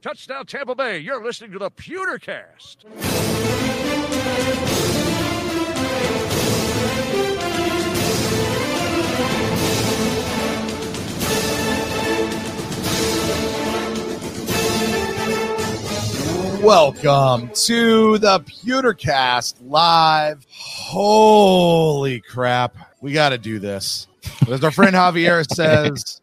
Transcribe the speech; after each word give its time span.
Touchdown 0.00 0.46
Tampa 0.46 0.76
Bay. 0.76 0.98
You're 0.98 1.24
listening 1.24 1.50
to 1.52 1.58
the 1.58 1.72
Pewtercast. 1.72 2.84
Welcome 16.62 17.50
to 17.54 18.18
the 18.18 18.40
Pewtercast 18.40 19.54
live. 19.62 20.46
Holy 20.50 22.20
crap. 22.20 22.76
We 23.00 23.12
got 23.12 23.30
to 23.30 23.38
do 23.38 23.58
this. 23.58 24.06
As 24.48 24.62
our 24.62 24.70
friend 24.70 24.94
Javier 24.94 25.44
says, 25.52 26.20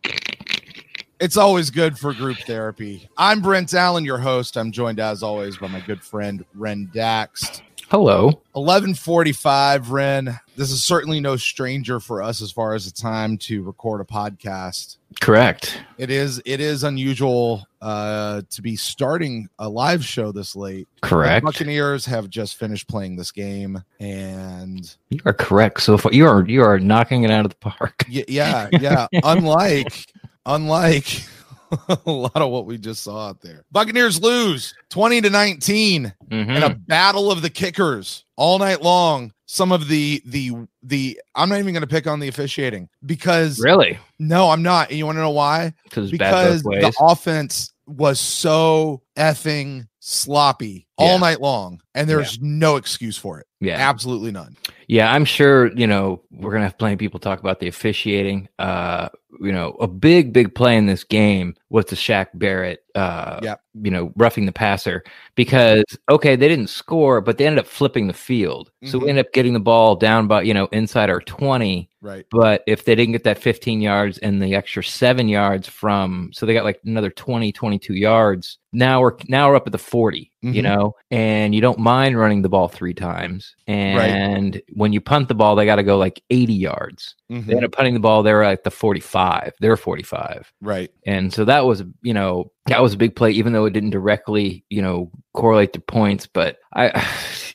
it's 1.20 1.38
always 1.38 1.70
good 1.70 1.98
for 1.98 2.14
group 2.14 2.38
therapy. 2.46 3.10
I'm 3.18 3.42
Brent 3.42 3.74
Allen, 3.74 4.06
your 4.06 4.18
host. 4.18 4.58
I'm 4.58 4.72
joined 4.72 5.00
as 5.00 5.24
always 5.24 5.58
by 5.58 5.68
my 5.68 5.80
good 5.82 6.02
friend 6.04 6.44
Ren 6.54 6.90
Daxt. 6.94 7.62
Hello. 7.90 8.42
1145 8.54 9.92
Ren. 9.92 10.40
This 10.56 10.72
is 10.72 10.84
certainly 10.84 11.20
no 11.20 11.36
stranger 11.36 12.00
for 12.00 12.22
us 12.24 12.42
as 12.42 12.52
far 12.52 12.74
as 12.74 12.86
the 12.86 13.00
time 13.00 13.38
to 13.40 13.62
record 13.64 14.02
a 14.02 14.06
podcast. 14.06 14.98
Correct. 15.22 15.82
It 15.98 16.10
is 16.10 16.42
it 16.46 16.60
is 16.60 16.84
unusual 16.84 17.66
uh 17.82 18.42
to 18.50 18.62
be 18.62 18.76
starting 18.76 19.48
a 19.60 19.70
live 19.70 20.04
show 20.04 20.32
this 20.32 20.56
late. 20.56 20.88
Correct. 21.02 21.46
The 21.46 21.52
Buccaneers 21.52 22.06
have 22.08 22.30
just 22.30 22.56
finished 22.58 22.88
playing 22.88 23.18
this 23.18 23.32
game 23.32 23.84
and 24.00 24.96
You 25.10 25.20
are 25.26 25.34
correct 25.34 25.82
so 25.84 25.98
far. 25.98 26.12
You 26.12 26.26
are 26.26 26.44
you 26.48 26.64
are 26.64 26.80
knocking 26.80 27.24
it 27.24 27.32
out 27.32 27.46
of 27.46 27.52
the 27.52 27.58
park. 27.58 28.04
y- 28.12 28.26
yeah, 28.28 28.68
yeah, 28.72 29.08
unlike 29.24 30.06
unlike 30.46 31.24
a 31.90 32.12
lot 32.12 32.36
of 32.38 32.52
what 32.52 32.66
we 32.66 32.78
just 32.78 33.04
saw 33.04 33.28
out 33.30 33.42
there. 33.42 33.66
Buccaneers 33.72 34.22
lose 34.22 34.74
20 34.90 35.22
to 35.22 35.30
19 35.30 36.14
Mhm. 36.30 36.56
in 36.58 36.64
a 36.64 36.70
battle 36.76 37.32
of 37.32 37.42
the 37.42 37.50
kickers 37.50 38.24
all 38.36 38.60
night 38.60 38.82
long. 38.82 39.32
Some 39.48 39.72
of 39.72 39.88
the 39.88 40.22
the 40.26 40.52
the 40.84 41.20
I'm 41.36 41.50
not 41.50 41.60
even 41.60 41.74
going 41.74 41.82
to 41.82 41.88
pick 41.88 42.08
on 42.08 42.20
the 42.20 42.28
officiating 42.28 42.90
because 43.06 43.60
Really? 43.60 43.98
no, 44.20 44.50
I'm 44.50 44.64
not. 44.64 44.90
And 44.90 44.98
you 44.98 45.06
want 45.06 45.18
to 45.18 45.22
know 45.22 45.30
why? 45.32 45.74
Because 45.84 46.12
bad 46.12 46.18
because 46.18 46.64
both 46.64 46.72
ways. 46.74 46.84
the 46.84 46.94
offense 47.04 47.74
was 47.88 48.20
so 48.20 49.02
effing 49.18 49.88
sloppy 50.00 50.85
all 50.98 51.14
Yeah. 51.14 51.18
night 51.18 51.42
long, 51.42 51.82
and 51.94 52.10
there's 52.10 52.40
no 52.42 52.76
excuse 52.78 53.18
for 53.18 53.40
it. 53.40 53.48
yeah. 53.62 53.76
Absolutely 53.78 54.32
none. 54.32 54.56
Yeah, 54.88 55.12
I'm 55.12 55.26
sure, 55.26 55.72
you 55.76 55.88
know, 55.88 56.22
we're 56.32 56.52
going 56.52 56.62
to 56.62 56.68
have 56.68 56.78
plenty 56.78 56.94
of 56.94 57.00
people 57.00 57.20
talk 57.20 57.40
about 57.40 57.60
the 57.60 57.68
officiating. 57.68 58.48
Uh, 58.60 59.10
you 59.42 59.52
know, 59.52 59.72
a 59.82 59.88
big, 59.88 60.32
big 60.32 60.54
play 60.54 60.78
in 60.78 60.86
this 60.86 61.04
game 61.04 61.56
was 61.70 61.86
the 61.86 61.96
Shaq 61.96 62.28
Barrett, 62.36 62.84
uh, 62.94 63.40
Yep. 63.44 63.62
you 63.82 63.90
know, 63.92 64.14
roughing 64.16 64.46
the 64.46 64.52
passer 64.52 65.04
because, 65.36 65.84
okay, 66.10 66.36
they 66.36 66.48
didn't 66.48 66.68
score, 66.70 67.20
but 67.22 67.38
they 67.38 67.46
ended 67.48 67.60
up 67.60 67.68
flipping 67.68 68.08
the 68.08 68.14
field. 68.14 68.72
So 68.86 69.00
we 69.00 69.06
Mhm. 69.06 69.10
ended 69.10 69.26
up 69.26 69.34
getting 69.34 69.54
the 69.54 69.60
ball 69.60 69.96
down 69.96 70.28
by, 70.28 70.44
you 70.44 70.54
know, 70.54 70.68
inside 70.72 71.10
our 71.10 71.20
20. 71.22 71.90
Right. 72.02 72.26
But 72.32 72.64
if 72.68 72.86
they 72.86 72.94
didn't 72.96 73.14
get 73.14 73.24
that 73.24 73.40
15 73.40 73.82
yards 73.82 74.18
and 74.20 74.42
the 74.42 74.54
extra 74.56 74.84
seven 74.84 75.28
yards 75.28 75.68
from, 75.68 76.30
so 76.34 76.46
they 76.46 76.54
got 76.54 76.64
like 76.64 76.80
another 76.86 77.10
20, 77.10 77.52
22 77.52 77.96
yards. 77.96 78.60
Now 78.72 79.02
we're 79.02 79.14
now 79.28 79.50
we're 79.50 79.56
up 79.56 79.66
at 79.68 79.72
the 79.72 79.78
40, 79.80 80.32
you 80.42 80.62
Mhm. 80.62 80.64
know, 80.64 80.94
and 81.12 81.56
you 81.56 81.62
don't 81.62 81.80
mind 81.80 82.18
running 82.20 82.42
the 82.42 82.50
ball 82.50 82.68
three 82.68 82.94
times. 82.94 83.56
And 83.68 84.62
when 84.74 84.94
you 84.94 85.02
punt 85.02 85.28
the 85.28 85.36
ball, 85.36 85.56
they 85.56 85.66
got 85.66 85.78
to 85.78 85.84
go 85.84 85.98
like 85.98 86.22
80 86.30 86.54
yards. 86.54 87.16
Mhm. 87.32 87.46
They 87.48 87.56
end 87.56 87.66
up 87.66 87.72
punting 87.72 87.94
the 87.96 88.00
ball. 88.00 88.22
They're 88.24 88.44
at 88.44 88.64
the 88.64 88.72
45. 88.72 89.54
They're 89.60 89.78
45. 89.78 90.52
Right. 90.62 90.92
And 91.08 91.34
so 91.34 91.46
that 91.46 91.66
was, 91.66 91.84
you 92.04 92.14
know, 92.14 92.52
that 92.68 92.82
was 92.82 92.94
a 92.94 92.98
big 92.98 93.16
play, 93.16 93.32
even 93.32 93.54
though 93.54 93.66
it 93.66 93.74
didn't 93.74 93.90
directly, 93.92 94.64
you 94.70 94.82
know, 94.82 95.12
correlate 95.34 95.74
to 95.74 95.80
points. 95.80 96.28
But 96.28 96.58
I, 96.76 96.90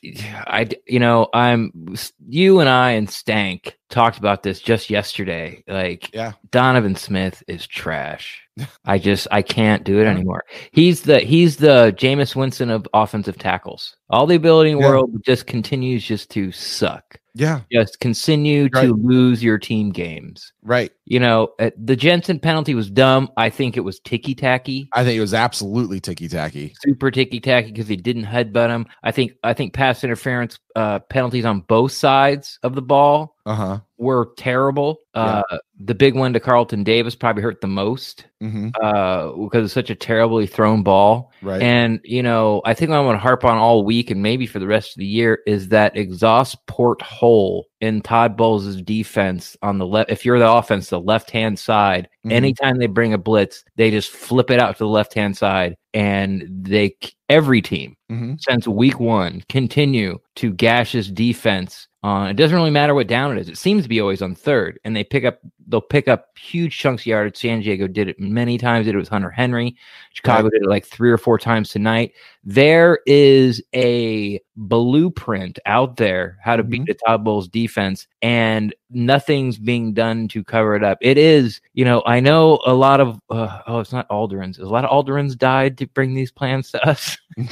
I, 0.47 0.69
you 0.87 0.99
know, 0.99 1.27
I'm 1.33 1.95
you 2.27 2.59
and 2.59 2.69
I 2.69 2.91
and 2.91 3.09
Stank 3.09 3.77
talked 3.89 4.17
about 4.17 4.43
this 4.43 4.59
just 4.59 4.89
yesterday. 4.89 5.63
Like, 5.67 6.13
Yeah. 6.13 6.33
Donovan 6.49 6.95
Smith 6.95 7.43
is 7.47 7.67
trash. 7.67 8.41
I 8.85 8.97
just 8.97 9.27
I 9.31 9.41
can't 9.41 9.83
do 9.83 9.99
it 9.99 10.07
anymore. 10.07 10.43
He's 10.71 11.03
the 11.03 11.19
he's 11.19 11.57
the 11.57 11.93
Jameis 11.97 12.35
Winston 12.35 12.69
of 12.69 12.87
offensive 12.93 13.37
tackles. 13.37 13.95
All 14.11 14.27
the 14.27 14.35
ability 14.35 14.71
in 14.71 14.77
the 14.77 14.83
Yeah. 14.83 14.89
world 14.89 15.23
just 15.25 15.47
continues 15.47 16.03
just 16.05 16.29
to 16.31 16.51
suck. 16.51 17.17
Yeah. 17.33 17.61
Just 17.71 18.01
continue 18.01 18.67
Right. 18.73 18.87
to 18.87 18.93
lose 18.93 19.41
your 19.41 19.57
team 19.57 19.91
games. 19.91 20.51
Right. 20.63 20.91
You 21.05 21.21
know, 21.21 21.49
uh, 21.59 21.71
the 21.81 21.95
Jensen 21.95 22.39
penalty 22.39 22.75
was 22.75 22.89
dumb. 22.89 23.29
I 23.37 23.49
think 23.49 23.77
it 23.77 23.81
was 23.81 24.01
ticky 24.01 24.35
tacky, 24.35 24.89
I 24.93 25.05
think 25.05 25.17
it 25.17 25.21
was 25.21 25.33
absolutely 25.33 26.01
ticky 26.01 26.27
tacky. 26.27 26.73
super 26.85 27.09
ticky 27.09 27.39
tacky 27.39 27.71
because 27.71 27.87
he 27.87 27.95
didn't 27.95 28.25
headbutt 28.25 28.67
him. 28.69 28.85
I 29.03 29.11
think 29.11 29.31
I 29.43 29.53
think 29.53 29.73
pass 29.73 30.03
interference 30.03 30.59
uh, 30.75 30.99
penalties 30.99 31.45
on 31.45 31.61
both 31.61 31.93
sides 31.93 32.59
of 32.63 32.75
the 32.75 32.81
ball 32.81 33.35
Uh 33.45 33.55
huh. 33.55 33.79
were 33.97 34.29
terrible. 34.37 34.99
Uh, 35.13 35.41
the 35.83 35.95
big 35.95 36.15
one 36.15 36.31
to 36.33 36.39
Carlton 36.39 36.83
Davis 36.83 37.15
probably 37.15 37.41
hurt 37.43 37.59
the 37.61 37.67
most 37.67 38.25
hmm 38.39 38.69
uh, 38.81 39.31
because 39.33 39.65
it's 39.65 39.73
such 39.73 39.89
a 39.89 39.95
terribly 39.95 40.45
thrown 40.47 40.83
ball. 40.83 41.31
Right. 41.41 41.61
And 41.61 41.99
you 42.03 42.21
know, 42.23 42.61
I 42.65 42.73
think 42.73 42.89
what 42.89 42.97
I'm 42.97 43.05
going 43.05 43.15
to 43.15 43.21
harp 43.21 43.43
on 43.45 43.57
all 43.57 43.83
week 43.83 44.11
and 44.11 44.21
maybe 44.21 44.45
for 44.47 44.59
the 44.59 44.67
rest 44.67 44.91
of 44.95 44.99
the 44.99 45.05
year 45.05 45.39
is 45.47 45.67
that 45.69 45.97
exhaust 45.97 46.57
port 46.67 47.01
hole 47.01 47.65
in 47.81 48.01
Todd 48.01 48.37
Bowles' 48.37 48.81
defense 48.81 49.57
on 49.63 49.77
the 49.79 49.85
left. 49.87 50.11
If 50.11 50.23
you're 50.25 50.39
the 50.39 50.51
offense, 50.51 50.89
the 50.89 50.99
left 50.99 51.31
hand 51.31 51.57
side, 51.59 52.07
Mhm. 52.25 52.31
anytime 52.31 52.77
they 52.77 52.87
bring 52.87 53.13
a 53.13 53.17
blitz, 53.17 53.63
they 53.75 53.89
just 53.91 54.11
flip 54.11 54.51
it 54.51 54.59
out 54.59 54.77
to 54.77 54.83
the 54.83 54.87
left 54.89 55.13
hand 55.15 55.35
side, 55.35 55.75
and 55.93 56.43
they 56.49 56.95
every 57.29 57.61
team 57.61 57.95
hmm 58.09 58.33
since 58.39 58.67
week 58.67 58.99
one 58.99 59.41
continue 59.49 60.19
to 60.35 60.51
gash 60.53 60.91
his 60.91 61.09
defense 61.09 61.87
on 62.03 62.29
it 62.29 62.33
doesn't 62.35 62.55
really 62.57 62.71
matter 62.71 62.95
what 62.95 63.07
down 63.07 63.37
it 63.37 63.39
is. 63.41 63.47
It 63.49 63.57
seems 63.57 63.83
to 63.83 63.89
be 63.89 64.01
always 64.01 64.21
on 64.23 64.33
third 64.33 64.79
and 64.83 64.95
they 64.95 65.03
pick 65.03 65.23
up 65.23 65.39
they'll 65.67 65.79
pick 65.81 66.07
up 66.07 66.35
huge 66.37 66.77
chunks 66.77 67.03
of 67.03 67.05
yardage. 67.05 67.37
San 67.37 67.59
diego 67.61 67.87
did 67.87 68.07
it 68.07 68.19
many 68.19 68.57
times. 68.57 68.85
Did 68.87 68.95
it 68.95 68.97
with 68.97 69.07
hunter 69.07 69.29
henry. 69.29 69.75
Chicago 70.11 70.49
did 70.49 70.63
it 70.63 70.67
like 70.67 70.85
three 70.85 71.11
or 71.11 71.17
four 71.19 71.37
times 71.37 71.69
tonight. 71.69 72.13
There 72.43 72.99
is 73.05 73.61
a 73.75 74.41
blueprint 74.57 75.59
out 75.67 75.97
there 75.97 76.37
how 76.41 76.55
to 76.55 76.63
beat 76.63 76.81
Mhm. 76.81 76.87
the 76.87 76.93
Todd 77.05 77.23
Bowles 77.23 77.47
defense 77.47 78.07
and 78.23 78.73
nothing's 78.89 79.57
being 79.59 79.93
done 79.93 80.27
to 80.29 80.43
cover 80.43 80.75
it 80.75 80.83
up. 80.83 80.97
It 81.01 81.17
is 81.19 81.61
you 81.73 81.85
know 81.85 82.01
i 82.07 82.19
know 82.19 82.59
a 82.65 82.73
lot 82.73 82.99
of 82.99 83.19
uh, 83.29 83.59
oh 83.67 83.79
it's 83.79 83.93
not 83.93 84.09
alderans. 84.09 84.57
A 84.59 84.65
lot 84.65 84.85
of 84.85 84.89
alderans 84.89 85.37
died 85.37 85.77
to 85.77 85.85
bring 85.87 86.15
these 86.15 86.31
plans 86.31 86.71
to 86.71 86.83
us 86.87 87.17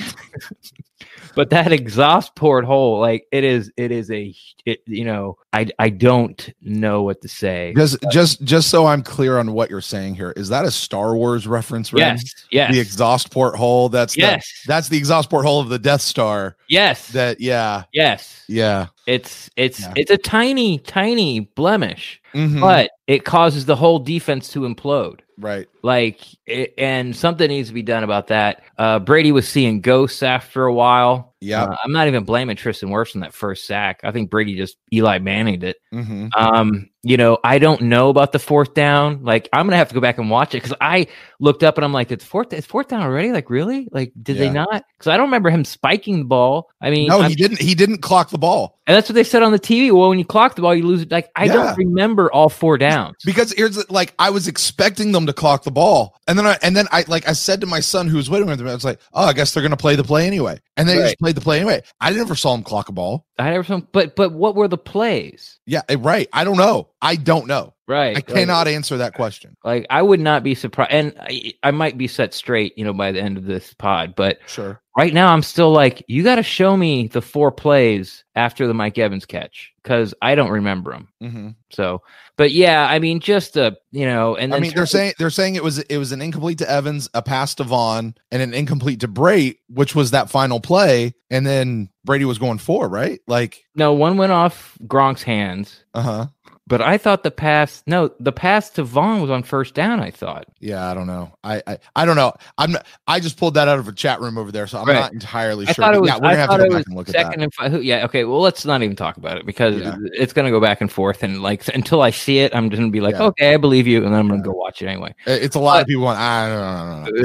but 1.36 1.50
that 1.50 1.72
exhaust 1.72 2.36
port 2.36 2.66
hole 2.66 3.00
like 3.00 3.26
it 3.32 3.44
is 3.44 3.72
it 3.78 3.92
is 3.92 4.10
a 4.12 4.34
it, 4.66 4.82
you 4.86 5.06
know 5.06 5.38
i 5.54 5.68
i 5.80 5.90
don't 5.90 6.50
know 6.62 7.04
what 7.04 7.22
to 7.22 7.28
say 7.28 7.74
Just, 7.76 7.98
just, 8.12 8.44
just 8.44 8.70
so 8.70 8.86
I'm 8.86 9.02
clear 9.04 9.38
on 9.40 9.54
what 9.54 9.70
you're 9.70 9.82
saying 9.82 10.16
here, 10.16 10.32
is 10.36 10.50
that 10.50 10.66
a 10.66 10.72
Star 10.72 11.16
Wars 11.16 11.48
reference? 11.48 11.92
Ren? 11.94 12.18
yes 12.18 12.36
yes 12.52 12.72
The 12.74 12.80
exhaust 12.80 13.32
port 13.32 13.56
hole. 13.56 13.90
That's 13.90 14.14
the- 14.16 14.22
yes 14.22 14.64
that's 14.68 14.90
the 14.90 14.98
exhaust 14.98 15.30
port 15.30 15.46
hole 15.46 15.60
of 15.62 15.70
the 15.70 15.80
Death 15.80 16.02
Star. 16.02 16.56
yes 16.68 17.10
That 17.12 17.40
yeah, 17.40 17.84
yes 17.94 18.44
yeah. 18.48 18.88
It's 19.10 19.50
it's 19.56 19.80
Yeah. 19.82 19.94
it's 19.96 20.12
a 20.12 20.18
tiny 20.18 20.78
tiny 20.80 21.40
blemish 21.40 22.22
Mhm. 22.34 22.62
but 22.62 22.92
it 23.08 23.26
causes 23.26 23.66
the 23.66 23.76
whole 23.76 23.98
defense 23.98 24.50
to 24.54 24.62
implode 24.62 25.22
right. 25.40 25.68
like 25.82 26.20
it, 26.46 26.76
and 26.78 27.16
something 27.16 27.48
needs 27.48 27.70
to 27.70 27.74
be 27.74 27.82
done 27.82 28.04
about 28.04 28.28
that 28.28 28.62
uh 28.78 29.00
brady 29.00 29.32
was 29.32 29.48
seeing 29.48 29.82
ghosts 29.82 30.22
after 30.22 30.66
a 30.66 30.74
while 30.74 31.34
Yeah. 31.42 31.64
Uh, 31.64 31.76
i'm 31.84 31.92
not 31.92 32.08
even 32.08 32.24
blaming 32.24 32.56
tristan 32.56 32.90
Wirfs 32.90 33.16
on 33.16 33.22
that 33.22 33.34
first 33.34 33.66
sack 33.66 34.02
i 34.04 34.12
think 34.12 34.30
brady 34.30 34.56
just 34.56 34.78
eli 34.94 35.18
manninged 35.18 35.64
it 35.64 35.78
hmm 35.92 36.28
Um, 36.38 36.89
you 37.04 37.16
know, 37.18 37.38
I 37.44 37.60
don't 37.60 37.82
know 37.84 38.10
about 38.10 38.32
the 38.34 38.40
fourth 38.40 38.74
down. 38.74 39.24
Like, 39.24 39.48
I'm 39.54 39.66
gonna 39.66 39.78
have 39.78 39.90
to 39.90 39.96
go 39.96 40.02
back 40.02 40.18
and 40.18 40.30
watch 40.30 40.54
it 40.54 40.62
because 40.62 40.76
I 40.82 41.08
looked 41.40 41.64
up 41.64 41.78
and 41.78 41.86
I'm 41.86 41.94
like, 41.94 42.12
it's 42.12 42.26
fourth, 42.26 42.52
it's 42.52 42.68
fourth 42.68 42.90
down 42.90 43.02
already. 43.02 43.32
Like, 43.32 43.50
really? 43.50 43.88
Like, 43.92 44.12
did 44.22 44.36
Yeah. 44.36 44.44
they 44.48 44.50
not? 44.52 44.84
Because 44.98 45.08
I 45.08 45.16
don't 45.18 45.28
remember 45.28 45.50
him 45.50 45.64
spiking 45.64 46.20
the 46.20 46.26
ball. 46.26 46.70
I 46.82 46.90
mean, 46.90 47.08
No, 47.08 47.22
I'm- 47.22 47.30
he 47.30 47.36
didn't. 47.36 47.62
He 47.62 47.74
didn't 47.76 48.00
clock 48.00 48.30
the 48.32 48.38
ball 48.38 48.78
and 48.88 48.96
that's 48.98 49.08
what 49.08 49.14
they 49.14 49.24
said 49.24 49.44
on 49.44 49.52
the 49.52 49.60
TV. 49.60 49.92
Well, 49.92 50.10
when 50.10 50.18
you 50.20 50.26
clock 50.26 50.56
the 50.56 50.64
ball, 50.64 50.74
you 50.74 50.84
lose 50.84 51.04
it. 51.04 51.12
Like, 51.12 51.30
I 51.36 51.46
Yeah. 51.46 51.54
don't 51.54 51.78
remember 51.78 52.32
all 52.34 52.50
four 52.50 52.78
downs. 52.78 53.16
because 53.24 53.54
here's 53.54 53.90
like 53.92 54.14
I 54.20 54.30
was 54.32 54.48
expecting 54.48 55.12
them 55.12 55.26
to 55.28 55.34
clock 55.34 55.64
the 55.64 55.72
ball, 55.72 56.16
and 56.28 56.38
then 56.38 56.46
I 56.48 56.58
and 56.64 56.76
then 56.76 56.88
I 56.92 57.06
like 57.08 57.28
I 57.30 57.34
said 57.34 57.62
to 57.62 57.68
my 57.68 57.80
son 57.80 58.08
who 58.08 58.18
was 58.18 58.30
waiting 58.30 58.48
with 58.48 58.60
me, 58.60 58.70
I 58.70 58.74
was 58.74 58.84
like, 58.84 59.00
oh, 59.14 59.26
I 59.26 59.34
guess 59.34 59.54
they're 59.54 59.64
gonna 59.64 59.78
play 59.78 59.96
the 59.96 60.04
play 60.04 60.26
anyway, 60.28 60.60
and 60.76 60.90
they 60.90 60.98
Right. 60.98 61.04
just 61.06 61.20
played 61.20 61.36
the 61.36 61.42
play 61.42 61.58
anyway. 61.58 61.82
I 62.02 62.10
never 62.12 62.36
saw 62.36 62.54
him 62.56 62.64
clock 62.64 62.90
a 62.90 62.92
ball. 62.92 63.26
I 63.40 63.52
never 63.52 63.64
saw, 63.64 63.80
but 63.92 64.16
but 64.16 64.34
what 64.34 64.56
were 64.56 64.68
the 64.68 64.78
plays? 64.78 65.60
Yeah, 65.66 65.82
eh, 65.90 65.96
right. 66.00 66.28
I 66.34 66.44
don't 66.44 66.58
know. 66.58 66.90
I 67.02 67.16
don't 67.16 67.48
know. 67.48 67.74
right. 67.88 68.18
I 68.18 68.22
cannot 68.22 68.68
answer 68.68 68.98
that 68.98 69.14
question. 69.14 69.56
Like, 69.64 69.86
I 69.90 70.02
would 70.02 70.20
not 70.20 70.44
be 70.44 70.56
surprised, 70.56 70.92
and 70.92 71.14
I, 71.20 71.54
I 71.64 71.72
might 71.72 71.98
be 71.98 72.08
set 72.08 72.34
straight, 72.34 72.78
you 72.78 72.84
know, 72.84 72.94
by 72.94 73.12
the 73.12 73.22
end 73.22 73.38
of 73.38 73.46
this 73.46 73.74
pod. 73.74 74.16
But 74.16 74.40
Sure. 74.48 74.82
Right 75.00 75.14
now, 75.14 75.32
I'm 75.32 75.44
still 75.44 75.72
like, 75.72 76.04
you 76.10 76.24
got 76.24 76.36
to 76.36 76.44
show 76.44 76.76
me 76.76 77.08
the 77.08 77.22
four 77.22 77.54
plays 77.54 78.26
after 78.36 78.68
the 78.68 78.74
Mike 78.74 78.98
Evans 78.98 79.26
catch 79.26 79.72
because 79.82 80.14
I 80.22 80.36
don't 80.36 80.50
remember 80.50 80.92
them. 80.92 81.08
hmm 81.22 81.50
So, 81.70 82.02
but 82.36 82.52
yeah, 82.52 82.86
I 82.86 83.00
mean, 83.00 83.22
just 83.22 83.56
a 83.56 83.78
you 83.92 84.06
know, 84.06 84.36
and 84.36 84.54
I 84.54 84.60
mean, 84.60 84.74
they're 84.76 84.86
saying 84.86 85.14
they're 85.18 85.30
saying 85.30 85.56
it 85.56 85.64
was 85.64 85.80
it 85.80 85.98
was 85.98 86.12
an 86.12 86.22
incomplete 86.22 86.58
to 86.58 86.70
Evans, 86.70 87.10
a 87.14 87.22
pass 87.22 87.56
to 87.56 87.64
Vaughn, 87.64 88.14
and 88.30 88.42
an 88.42 88.54
incomplete 88.54 89.00
to 89.00 89.08
Brate, 89.08 89.60
which 89.70 89.96
was 89.96 90.12
that 90.12 90.30
final 90.30 90.60
play, 90.60 91.14
and 91.30 91.48
then 91.48 91.90
Brady 92.04 92.26
was 92.26 92.38
going 92.38 92.58
for 92.58 92.90
right, 92.90 93.22
like 93.26 93.64
no 93.76 93.94
one 93.94 94.18
went 94.18 94.34
off 94.34 94.78
Gronk's 94.86 95.24
hands, 95.24 95.86
uh 95.94 96.02
huh. 96.02 96.28
But 96.70 96.82
I 96.82 96.98
thought 96.98 97.24
the 97.24 97.32
pass, 97.32 97.84
no, 97.88 98.12
the 98.20 98.32
pass 98.32 98.70
to 98.72 98.84
Vaughn 98.84 99.22
was 99.22 99.30
on 99.32 99.44
first 99.44 99.74
down. 99.74 100.00
I 100.00 100.12
thought. 100.12 100.46
Yeah, 100.60 100.90
I 100.90 100.94
don't 100.94 101.08
know. 101.08 101.34
I, 101.44 101.62
I 101.68 101.78
I 101.96 102.06
don't 102.06 102.16
know. 102.16 102.32
I'm 102.60 102.72
not, 102.74 102.86
I 103.08 103.20
just 103.20 103.38
pulled 103.38 103.56
that 103.56 103.68
out 103.68 103.80
of 103.80 103.88
a 103.88 103.92
chat 103.92 104.22
room 104.22 104.38
over 104.38 104.52
there, 104.52 104.68
so 104.68 104.78
I'm 104.80 104.88
Right. 104.88 104.94
not 104.94 105.12
entirely 105.12 105.68
I 105.68 105.74
sure. 105.74 105.84
thought 105.84 105.96
it 105.96 106.00
was. 106.02 106.08
yeah, 106.10 106.16
we're 106.16 106.22
gonna 106.22 106.36
have 106.38 106.50
to 106.52 106.58
go 106.58 106.70
back 106.70 106.86
and 106.86 106.96
look 106.96 107.10
at 107.10 107.16
that. 107.16 107.26
second 107.26 107.42
and 107.42 107.54
five. 107.54 107.84
Yeah. 107.84 108.06
Okay. 108.06 108.24
Well, 108.24 108.40
let's 108.40 108.64
not 108.64 108.84
even 108.84 108.96
talk 108.96 109.18
about 109.18 109.38
it 109.38 109.46
because 109.46 109.76
Yeah. 109.82 109.96
it's 110.14 110.32
going 110.32 110.46
to 110.46 110.52
go 110.52 110.62
back 110.62 110.80
and 110.80 110.92
forth, 110.92 111.24
and 111.24 111.42
like 111.42 111.68
until 111.74 112.02
I 112.04 112.12
see 112.12 112.40
it, 112.40 112.56
I'm 112.56 112.70
just 112.70 112.80
going 112.80 112.90
to 112.92 112.94
be 112.96 113.02
like, 113.02 113.16
Yeah. 113.16 113.24
okay, 113.24 113.54
I 113.54 113.58
believe 113.58 113.88
you, 113.88 114.06
and 114.06 114.14
then 114.14 114.20
I'm 114.20 114.30
to 114.30 114.38
go 114.38 114.52
watch 114.52 114.82
it 114.82 114.88
anyway. 114.88 115.14
It's 115.26 115.56
a 115.56 115.60
lot 115.60 115.82
of 115.82 115.88
people 115.88 116.04
going. 116.04 116.18
I 116.18 116.48
don't 116.48 116.58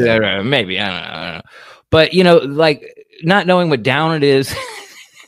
know. 0.01 0.11
I 0.11 0.43
Maybe 0.43 0.81
I 0.81 0.87
don't, 0.89 0.95
know, 0.97 1.19
I 1.19 1.25
don't 1.27 1.35
know. 1.37 1.43
But 1.91 2.15
you 2.15 2.25
know, 2.25 2.39
like 2.39 2.83
not 3.23 3.47
knowing 3.47 3.69
what 3.71 3.83
down 3.83 4.15
it 4.15 4.23
is. 4.23 4.55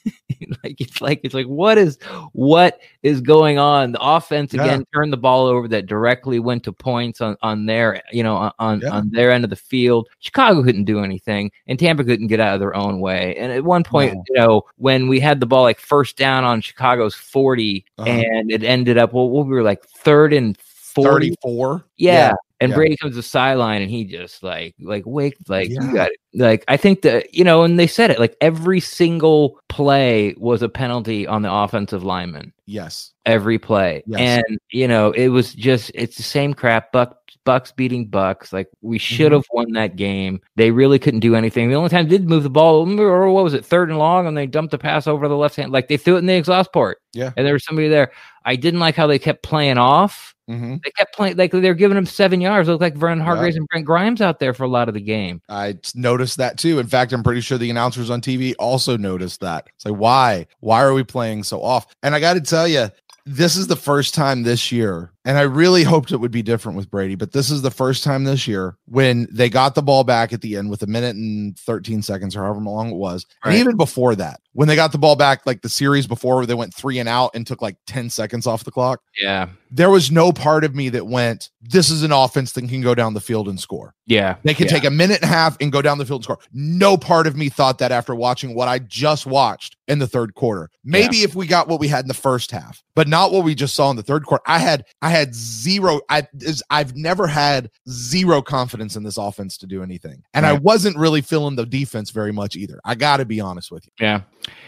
like 0.65 0.81
it's 0.81 1.01
like 1.01 1.21
it's 1.25 1.35
like 1.35 1.47
what 1.47 1.79
is 1.79 1.99
what 2.33 2.81
is 3.03 3.21
going 3.21 3.59
on 3.59 3.93
the 3.93 4.01
offense 4.01 4.53
Yeah. 4.55 4.63
again 4.65 4.85
turned 4.95 5.13
the 5.13 5.17
ball 5.17 5.47
over 5.47 5.67
that 5.69 5.87
directly 5.87 6.39
went 6.39 6.63
to 6.65 6.73
points 6.73 7.21
on 7.21 7.37
on 7.43 7.67
their 7.67 8.03
you 8.13 8.23
know 8.23 8.37
on 8.37 8.53
on, 8.59 8.81
Yeah. 8.81 8.91
on 8.91 9.11
their 9.11 9.31
end 9.33 9.45
of 9.45 9.51
the 9.51 9.57
field 9.57 10.09
chicago 10.21 10.63
couldn't 10.63 10.85
do 10.85 11.01
anything 11.03 11.51
and 11.67 11.79
tampa 11.79 12.05
couldn't 12.05 12.29
get 12.29 12.41
out 12.41 12.55
of 12.55 12.61
their 12.61 12.77
own 12.77 13.01
way 13.01 13.35
and 13.37 13.51
at 13.53 13.65
one 13.65 13.83
point 13.83 14.15
No. 14.15 14.23
you 14.29 14.35
know 14.37 14.63
when 14.77 15.09
we 15.09 15.19
had 15.21 15.41
the 15.41 15.47
ball 15.47 15.63
like 15.63 15.81
first 15.81 16.17
down 16.17 16.45
on 16.45 16.61
chicago's 16.61 17.15
40 17.15 17.85
Uh-huh. 17.99 18.09
and 18.09 18.51
it 18.51 18.63
ended 18.63 18.99
up 18.99 19.13
well 19.13 19.29
we 19.31 19.43
were 19.45 19.63
like 19.63 19.85
third 19.85 20.33
and 20.33 20.57
40 20.59 21.11
Thirty-four. 21.37 21.85
yeah. 21.99 22.33
And 22.61 22.71
yeah. 22.71 22.77
Brady 22.77 22.97
comes 22.97 23.13
to 23.13 23.17
the 23.17 23.23
sideline 23.23 23.83
and 23.83 23.91
he 23.91 24.05
just 24.05 24.43
like 24.43 24.75
like 24.81 25.03
wake 25.07 25.37
like 25.49 25.69
Yeah. 25.69 25.83
you 25.83 25.93
got 25.95 26.09
it. 26.11 26.19
Like 26.35 26.65
I 26.69 26.77
think 26.77 27.03
that 27.03 27.35
you 27.35 27.45
know, 27.45 27.63
and 27.65 27.79
they 27.79 27.87
said 27.87 28.11
it 28.11 28.19
like 28.19 28.37
every 28.41 28.81
single 28.81 29.59
play 29.69 30.35
was 30.39 30.63
a 30.63 30.69
penalty 30.69 31.27
on 31.27 31.43
the 31.43 31.53
offensive 31.53 32.03
lineman. 32.03 32.53
Yes. 32.67 33.13
Every 33.27 33.59
play. 33.59 34.03
Yes. 34.07 34.21
And 34.49 34.59
you 34.71 34.89
know, 34.89 35.11
it 35.13 35.29
was 35.29 35.53
just 35.55 35.91
it's 35.95 36.17
the 36.17 36.23
same 36.23 36.55
crap. 36.55 36.93
Buck 36.93 37.19
Bucks 37.45 37.73
beating 37.73 38.07
Bucks. 38.07 38.53
Like 38.53 38.69
we 38.81 38.99
should 38.99 39.27
Mm-hmm. 39.27 39.35
have 39.35 39.47
won 39.53 39.73
that 39.73 39.97
game. 39.97 40.41
They 40.57 40.71
really 40.71 40.99
couldn't 40.99 41.21
do 41.21 41.35
anything. 41.37 41.69
The 41.69 41.77
only 41.77 41.91
time 41.91 42.09
they 42.09 42.17
did 42.19 42.29
move 42.29 42.43
the 42.43 42.51
ball, 42.51 42.89
or 43.01 43.31
what 43.31 43.45
was 43.45 43.55
it, 43.55 43.65
third 43.65 43.89
and 43.91 43.99
long, 43.99 44.27
and 44.27 44.37
they 44.37 44.47
dumped 44.47 44.71
the 44.73 44.79
pass 44.79 45.07
over 45.07 45.29
the 45.29 45.37
left 45.37 45.57
hand. 45.57 45.73
Like 45.73 45.89
they 45.89 45.97
threw 45.97 46.17
it 46.17 46.21
in 46.21 46.27
the 46.27 46.35
exhaust 46.35 46.73
port. 46.73 46.99
Yeah. 47.13 47.33
And 47.37 47.47
there 47.47 47.53
was 47.53 47.65
somebody 47.65 47.89
there. 47.89 48.13
I 48.45 48.57
didn't 48.57 48.81
like 48.81 48.97
how 48.97 49.07
they 49.07 49.19
kept 49.19 49.43
playing 49.43 49.79
off. 49.79 50.35
Hmm 50.49 50.77
They 50.85 50.91
kept 50.91 51.15
playing 51.15 51.37
like 51.37 51.51
they're 51.51 51.75
giving 51.75 51.97
him 51.97 52.07
seven 52.07 52.41
yards. 52.41 52.69
It 52.69 52.73
looked 52.73 52.83
like 52.83 52.97
Vernon 52.97 53.25
Hargreaves 53.25 53.57
and 53.57 53.67
Brent 53.69 53.85
Grimes 53.85 54.21
out 54.21 54.39
there 54.39 54.55
for 54.55 54.65
a 54.65 54.69
lot 54.69 54.89
of 54.89 54.95
the 54.95 55.01
game. 55.01 55.43
I 55.49 55.77
noticed 55.95 56.37
that 56.39 56.57
too. 56.57 56.79
In 56.79 56.87
fact, 56.87 57.13
I'm 57.13 57.23
pretty 57.23 57.41
sure 57.41 57.59
the 57.59 57.71
announcers 57.71 58.11
on 58.11 58.21
TV 58.21 58.55
also 58.59 58.97
noticed 58.97 59.41
that. 59.41 59.67
It's 59.75 59.85
like, 59.85 59.97
why? 59.97 60.47
Why 60.61 60.83
are 60.83 60.95
we 60.95 61.03
playing 61.03 61.43
so 61.43 61.63
off? 61.63 61.87
And 62.03 62.15
I 62.15 62.21
got 62.21 62.35
to 62.35 62.41
tell 62.41 62.69
you, 62.69 62.91
this 63.25 63.57
is 63.57 63.67
the 63.67 63.77
first 63.77 64.15
time 64.15 64.45
this 64.45 64.71
year, 64.71 65.11
and 65.27 65.37
I 65.37 65.43
really 65.43 65.83
hoped 65.83 66.13
it 66.13 66.19
would 66.19 66.31
be 66.31 66.43
different 66.43 66.77
with 66.77 66.89
Brady, 66.89 67.17
but 67.17 67.33
this 67.33 67.51
is 67.51 67.61
the 67.61 67.71
first 67.73 68.05
time 68.05 68.23
this 68.23 68.47
year 68.47 68.77
when 68.87 69.27
they 69.31 69.51
got 69.51 69.75
the 69.75 69.83
ball 69.83 70.05
back 70.05 70.33
at 70.33 70.41
the 70.41 70.57
end 70.57 70.71
with 70.71 70.83
a 70.83 70.87
minute 70.87 71.17
and 71.17 71.59
13 71.59 72.01
seconds 72.01 72.37
or 72.37 72.45
however 72.45 72.61
long 72.61 72.91
it 72.91 72.97
was. 72.97 73.27
And 73.45 73.57
even 73.57 73.77
before 73.77 74.15
that, 74.15 74.41
when 74.53 74.69
they 74.69 74.77
got 74.77 74.93
the 74.93 74.99
ball 74.99 75.17
back, 75.17 75.45
like 75.45 75.63
the 75.63 75.69
series 75.69 76.07
before 76.07 76.37
where 76.37 76.47
they 76.47 76.55
went 76.55 76.73
three 76.73 77.01
and 77.01 77.09
out 77.09 77.33
and 77.35 77.45
took 77.45 77.61
like 77.61 77.77
10 77.89 78.09
seconds 78.09 78.47
off 78.47 78.63
the 78.65 78.71
clock, 78.71 79.03
Yeah, 79.21 79.49
there 79.71 79.91
was 79.91 80.13
no 80.13 80.33
part 80.33 80.63
of 80.63 80.75
me 80.77 80.89
that 80.91 81.09
went, 81.09 81.51
this 81.61 81.91
is 81.91 82.05
an 82.05 82.13
offense 82.13 82.53
that 82.53 82.69
can 82.69 82.81
go 82.81 82.95
down 82.95 83.15
the 83.15 83.21
field 83.21 83.49
and 83.49 83.59
score. 83.59 83.95
yeah, 84.07 84.37
They 84.45 84.55
can 84.55 84.67
yeah. 84.67 84.73
take 84.73 84.85
a 84.85 84.91
minute 84.91 85.23
and 85.23 85.31
a 85.31 85.35
half 85.35 85.57
and 85.61 85.73
go 85.73 85.83
down 85.83 85.99
the 85.99 86.07
field 86.07 86.21
and 86.21 86.25
score. 86.25 86.39
No 86.53 86.97
part 86.97 87.27
of 87.27 87.37
me 87.37 87.49
thought 87.49 87.79
that 87.79 87.91
after 87.91 88.15
watching 88.15 88.55
what 88.55 88.69
I 88.69 88.79
just 88.79 89.27
watched 89.27 89.77
in 89.89 89.99
the 89.99 90.07
third 90.07 90.35
quarter. 90.35 90.71
Maybe 90.85 91.19
if 91.19 91.35
we 91.35 91.47
got 91.47 91.69
what 91.69 91.81
we 91.81 91.89
had 91.89 92.05
in 92.05 92.09
the 92.09 92.15
first 92.15 92.51
half, 92.51 92.83
but 92.95 93.09
not 93.09 93.33
what 93.33 93.45
we 93.45 93.55
just 93.55 93.75
saw 93.75 93.91
in 93.91 93.97
the 93.97 94.03
third 94.03 94.25
quarter. 94.25 94.43
I 94.47 94.59
had 94.59 94.85
I 95.03 95.11
had 95.11 95.16
zero. 95.35 96.01
I 96.09 96.27
I've 96.71 96.97
never 96.97 97.27
had 97.27 97.71
zero 97.89 98.43
confidence 98.43 98.97
in 98.97 99.03
this 99.03 99.17
offense 99.17 99.57
to 99.59 99.67
do 99.67 99.83
anything, 99.83 100.23
and 100.35 100.47
I 100.47 100.55
wasn't 100.55 100.97
really 100.97 101.21
feeling 101.21 101.57
the 101.57 101.67
defense 101.67 102.11
very 102.11 102.33
much 102.33 102.57
either. 102.57 102.81
I 102.85 102.95
got 102.95 103.19
to 103.19 103.25
be 103.25 103.41
honest 103.41 103.71
with 103.71 103.87
you. 103.87 103.93
yeah, 104.01 104.21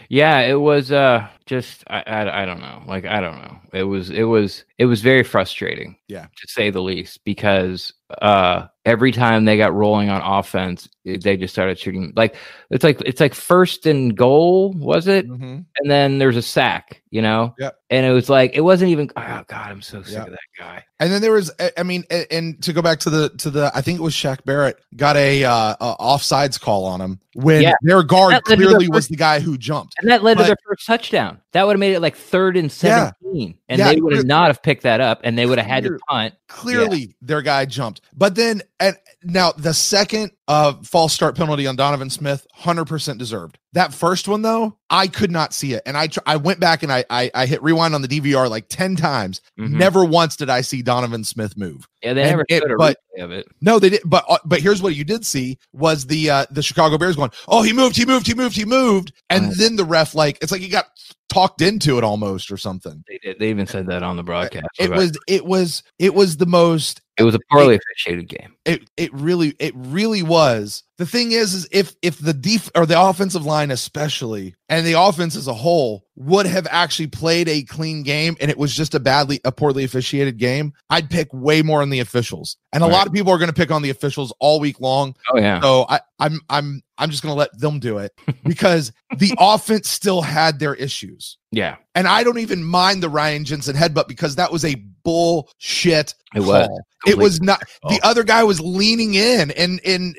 yeah. 0.09 0.39
It 0.41 0.59
was 0.59 0.91
uh 0.91 1.27
just 1.49 1.83
I, 1.87 2.03
I 2.05 2.43
I 2.43 2.45
don't 2.45 2.61
know. 2.61 2.83
Like 2.85 3.05
I 3.05 3.19
don't 3.19 3.41
know. 3.41 3.57
It 3.73 3.83
was 3.83 4.11
it 4.11 4.23
was 4.23 4.63
it 4.77 4.85
was 4.85 5.01
very 5.01 5.23
frustrating. 5.23 5.97
Yeah. 6.07 6.23
to 6.25 6.47
say 6.47 6.69
the 6.69 6.81
least, 6.81 7.23
because 7.25 7.91
uh 8.21 8.67
every 8.85 9.11
time 9.11 9.45
they 9.45 9.57
got 9.57 9.73
rolling 9.73 10.09
on 10.09 10.21
offense, 10.21 10.89
it- 11.05 11.23
they 11.23 11.37
just 11.37 11.53
started 11.53 11.77
shooting. 11.77 12.13
Like 12.15 12.35
it's 12.69 12.83
like 12.83 13.01
it's 13.01 13.19
like 13.19 13.33
first 13.33 13.85
and 13.87 14.15
goal 14.15 14.73
was 14.73 15.07
it? 15.07 15.27
Mhm. 15.27 15.65
and 15.79 15.91
then 15.91 16.17
there's 16.19 16.37
a 16.37 16.41
sack, 16.41 17.01
you 17.11 17.21
know? 17.21 17.53
Yep. 17.59 17.77
And 17.89 18.05
it 18.05 18.11
was 18.11 18.29
like 18.29 18.51
it 18.53 18.61
wasn't 18.61 18.91
even 18.91 19.11
oh 19.15 19.43
god, 19.47 19.71
I'm 19.71 19.81
so 19.81 20.01
sick 20.03 20.13
Yeah. 20.13 20.23
of 20.25 20.29
that 20.31 20.39
guy. 20.57 20.83
And 20.99 21.11
then 21.11 21.21
there 21.21 21.31
was, 21.31 21.49
I- 21.77 21.83
mean, 21.83 22.03
a- 22.11 22.31
and 22.33 22.61
to 22.63 22.73
go 22.73 22.81
back 22.81 22.99
to 23.01 23.09
the 23.09 23.29
to 23.39 23.49
the, 23.49 23.71
I 23.73 23.81
think 23.81 23.99
it 23.99 24.03
was 24.03 24.13
Shaq 24.13 24.43
Barrett 24.45 24.77
got 24.95 25.15
a 25.17 25.43
uh, 25.45 25.75
a 25.79 25.95
offsides 25.99 26.59
call 26.59 26.85
on 26.85 26.99
him 27.01 27.19
when 27.35 27.61
Yeah. 27.61 27.73
their 27.83 28.03
guard 28.03 28.33
to 28.33 28.41
their 28.55 28.57
clearly 28.57 28.87
was 28.89 29.07
the 29.07 29.15
guy 29.15 29.39
who 29.39 29.57
jumped. 29.57 29.95
And 29.99 30.09
that 30.09 30.23
led 30.23 30.37
But- 30.37 30.43
to 30.43 30.47
their 30.47 30.57
first 30.67 30.85
touchdown. 30.87 31.38
That 31.53 31.65
would 31.65 31.73
have 31.73 31.79
made 31.79 31.93
it 31.93 31.99
like 32.01 32.15
third 32.15 32.55
and 32.57 32.65
Yeah. 32.83 33.11
17. 33.23 33.55
And 33.69 33.79
Yeah, 33.79 33.93
they 33.93 34.01
would 34.01 34.15
have 34.15 34.25
not 34.25 34.47
have 34.47 34.61
picked 34.63 34.83
that 34.83 35.01
up 35.01 35.21
and 35.23 35.37
they 35.37 35.45
would 35.45 35.57
have 35.59 35.67
had 35.67 35.83
to 35.83 35.97
punt. 36.09 36.33
clearly 36.47 37.15
their 37.21 37.41
guy 37.41 37.65
jumped. 37.65 38.01
But 38.15 38.35
then 38.35 38.61
and 38.79 38.95
now 39.23 39.51
the 39.51 39.73
second 39.73 40.31
uh 40.47 40.73
false 40.83 41.13
start 41.13 41.35
penalty 41.35 41.67
on 41.67 41.75
Donovan 41.75 42.09
Smith, 42.09 42.47
100% 42.57 43.17
deserved. 43.19 43.59
That 43.73 43.93
first 43.93 44.27
one 44.27 44.41
though, 44.41 44.77
I 44.89 45.07
could 45.07 45.29
not 45.31 45.53
see 45.53 45.73
it. 45.73 45.83
And 45.85 45.95
I 45.95 46.07
tr- 46.07 46.19
I 46.25 46.37
went 46.37 46.59
back 46.59 46.81
and 46.81 46.91
I 46.91 47.05
I, 47.09 47.29
I 47.35 47.45
hit 47.45 47.61
rewind 47.61 47.93
on 47.93 48.01
the 48.01 48.07
DVR 48.07 48.49
like 48.49 48.65
10 48.69 48.95
times. 48.95 49.41
Mhm. 49.59 49.71
Never 49.71 50.03
once 50.03 50.35
did 50.35 50.49
I 50.49 50.61
see 50.61 50.81
Donovan 50.81 51.23
Smith 51.23 51.55
move. 51.55 51.87
Yeah, 52.01 52.13
they 52.13 52.23
and 52.23 52.31
never 52.31 52.45
it- 52.49 52.63
but- 52.77 52.97
of 53.19 53.31
it. 53.31 53.47
No, 53.59 53.79
they 53.79 53.89
did 53.89 54.01
but 54.05 54.23
uh, 54.29 54.37
but 54.45 54.61
here's 54.61 54.81
what 54.81 54.95
you 54.95 55.03
did 55.03 55.25
see 55.25 55.57
was 55.73 56.05
the 56.07 56.29
uh 56.29 56.45
the 56.49 56.63
Chicago 56.63 56.97
Bears 56.97 57.17
going, 57.17 57.31
"Oh, 57.49 57.61
he 57.63 57.73
moved, 57.73 57.97
he 57.97 58.05
moved, 58.05 58.25
he 58.27 58.33
moved, 58.33 58.55
he 58.55 58.63
moved." 58.63 59.11
And 59.29 59.51
then 59.55 59.75
the 59.75 59.83
ref 59.83 60.15
like 60.15 60.37
it's 60.41 60.53
like 60.53 60.61
he 60.61 60.69
got 60.69 60.85
talked 61.29 61.61
into 61.61 61.97
it 61.97 62.03
almost 62.03 62.51
or 62.51 62.57
something. 62.57 63.03
They 63.07 63.19
did. 63.19 63.39
They 63.39 63.49
even 63.49 63.67
said 63.67 63.87
that 63.87 64.03
on 64.03 64.17
the 64.17 64.23
broadcast. 64.23 64.67
It 64.79 64.91
was 64.91 65.17
it 65.27 65.45
was 65.45 65.83
it 65.97 66.13
was 66.13 66.37
the 66.37 66.45
most 66.45 67.01
it 67.19 67.23
was 67.23 67.35
a 67.35 67.39
poorly 67.51 67.75
officiated 67.75 68.27
game. 68.29 68.55
it 68.65 68.89
it 68.97 69.13
really 69.13 69.53
it 69.59 69.73
really 69.75 70.23
was 70.23 70.83
the 70.97 71.05
thing 71.05 71.31
is 71.33 71.53
is 71.53 71.67
if 71.71 71.95
if 72.01 72.17
the 72.19 72.33
def 72.33 72.69
or 72.75 72.85
the 72.85 72.99
offensive 72.99 73.45
line 73.45 73.71
especially 73.71 74.55
and 74.69 74.85
the 74.85 74.93
offense 74.93 75.35
as 75.35 75.47
a 75.47 75.53
whole 75.53 76.05
would 76.15 76.45
have 76.45 76.67
actually 76.71 77.07
played 77.07 77.47
a 77.49 77.63
clean 77.63 78.03
game 78.03 78.35
and 78.39 78.49
it 78.51 78.57
was 78.57 78.73
just 78.75 78.93
a 78.95 78.99
badly 78.99 79.39
a 79.45 79.51
poorly 79.51 79.83
officiated 79.83 80.37
game 80.37 80.71
i'd 80.91 81.09
pick 81.09 81.27
way 81.33 81.61
more 81.61 81.81
on 81.81 81.89
the 81.89 81.99
officials 81.99 82.57
and 82.73 82.83
a 82.83 82.85
Right. 82.87 82.93
lot 82.93 83.07
of 83.07 83.13
people 83.13 83.31
are 83.33 83.37
going 83.37 83.47
to 83.49 83.53
pick 83.53 83.71
on 83.71 83.81
the 83.81 83.89
officials 83.89 84.33
all 84.39 84.59
week 84.59 84.79
long 84.79 85.15
Oh 85.33 85.37
yeah. 85.39 85.59
so 85.61 85.85
i 85.89 85.99
i'm 86.19 86.39
i'm 86.49 86.81
i'm 86.97 87.09
just 87.09 87.23
going 87.23 87.33
to 87.33 87.37
let 87.39 87.57
them 87.59 87.79
do 87.79 87.97
it 87.97 88.11
because 88.43 88.91
the 89.17 89.33
offense 89.39 89.89
still 89.89 90.21
had 90.21 90.59
their 90.59 90.75
issues 90.75 91.37
Yeah. 91.51 91.77
and 91.95 92.07
I 92.07 92.23
don't 92.23 92.37
even 92.39 92.63
mind 92.63 93.01
the 93.03 93.09
Ryan 93.09 93.43
Jensen 93.45 93.75
headbutt 93.75 94.07
because 94.07 94.35
that 94.35 94.51
was 94.51 94.63
a 94.63 94.75
bullshit. 95.03 96.13
It 96.35 96.41
was. 96.41 96.67
call. 96.67 96.79
It 97.07 97.17
was 97.17 97.41
not. 97.41 97.61
The 97.83 97.99
Oh. 98.03 98.09
other 98.09 98.23
guy 98.23 98.43
was 98.43 98.59
leaning 98.59 99.13
in, 99.15 99.51
and 99.51 99.79
and 99.85 100.15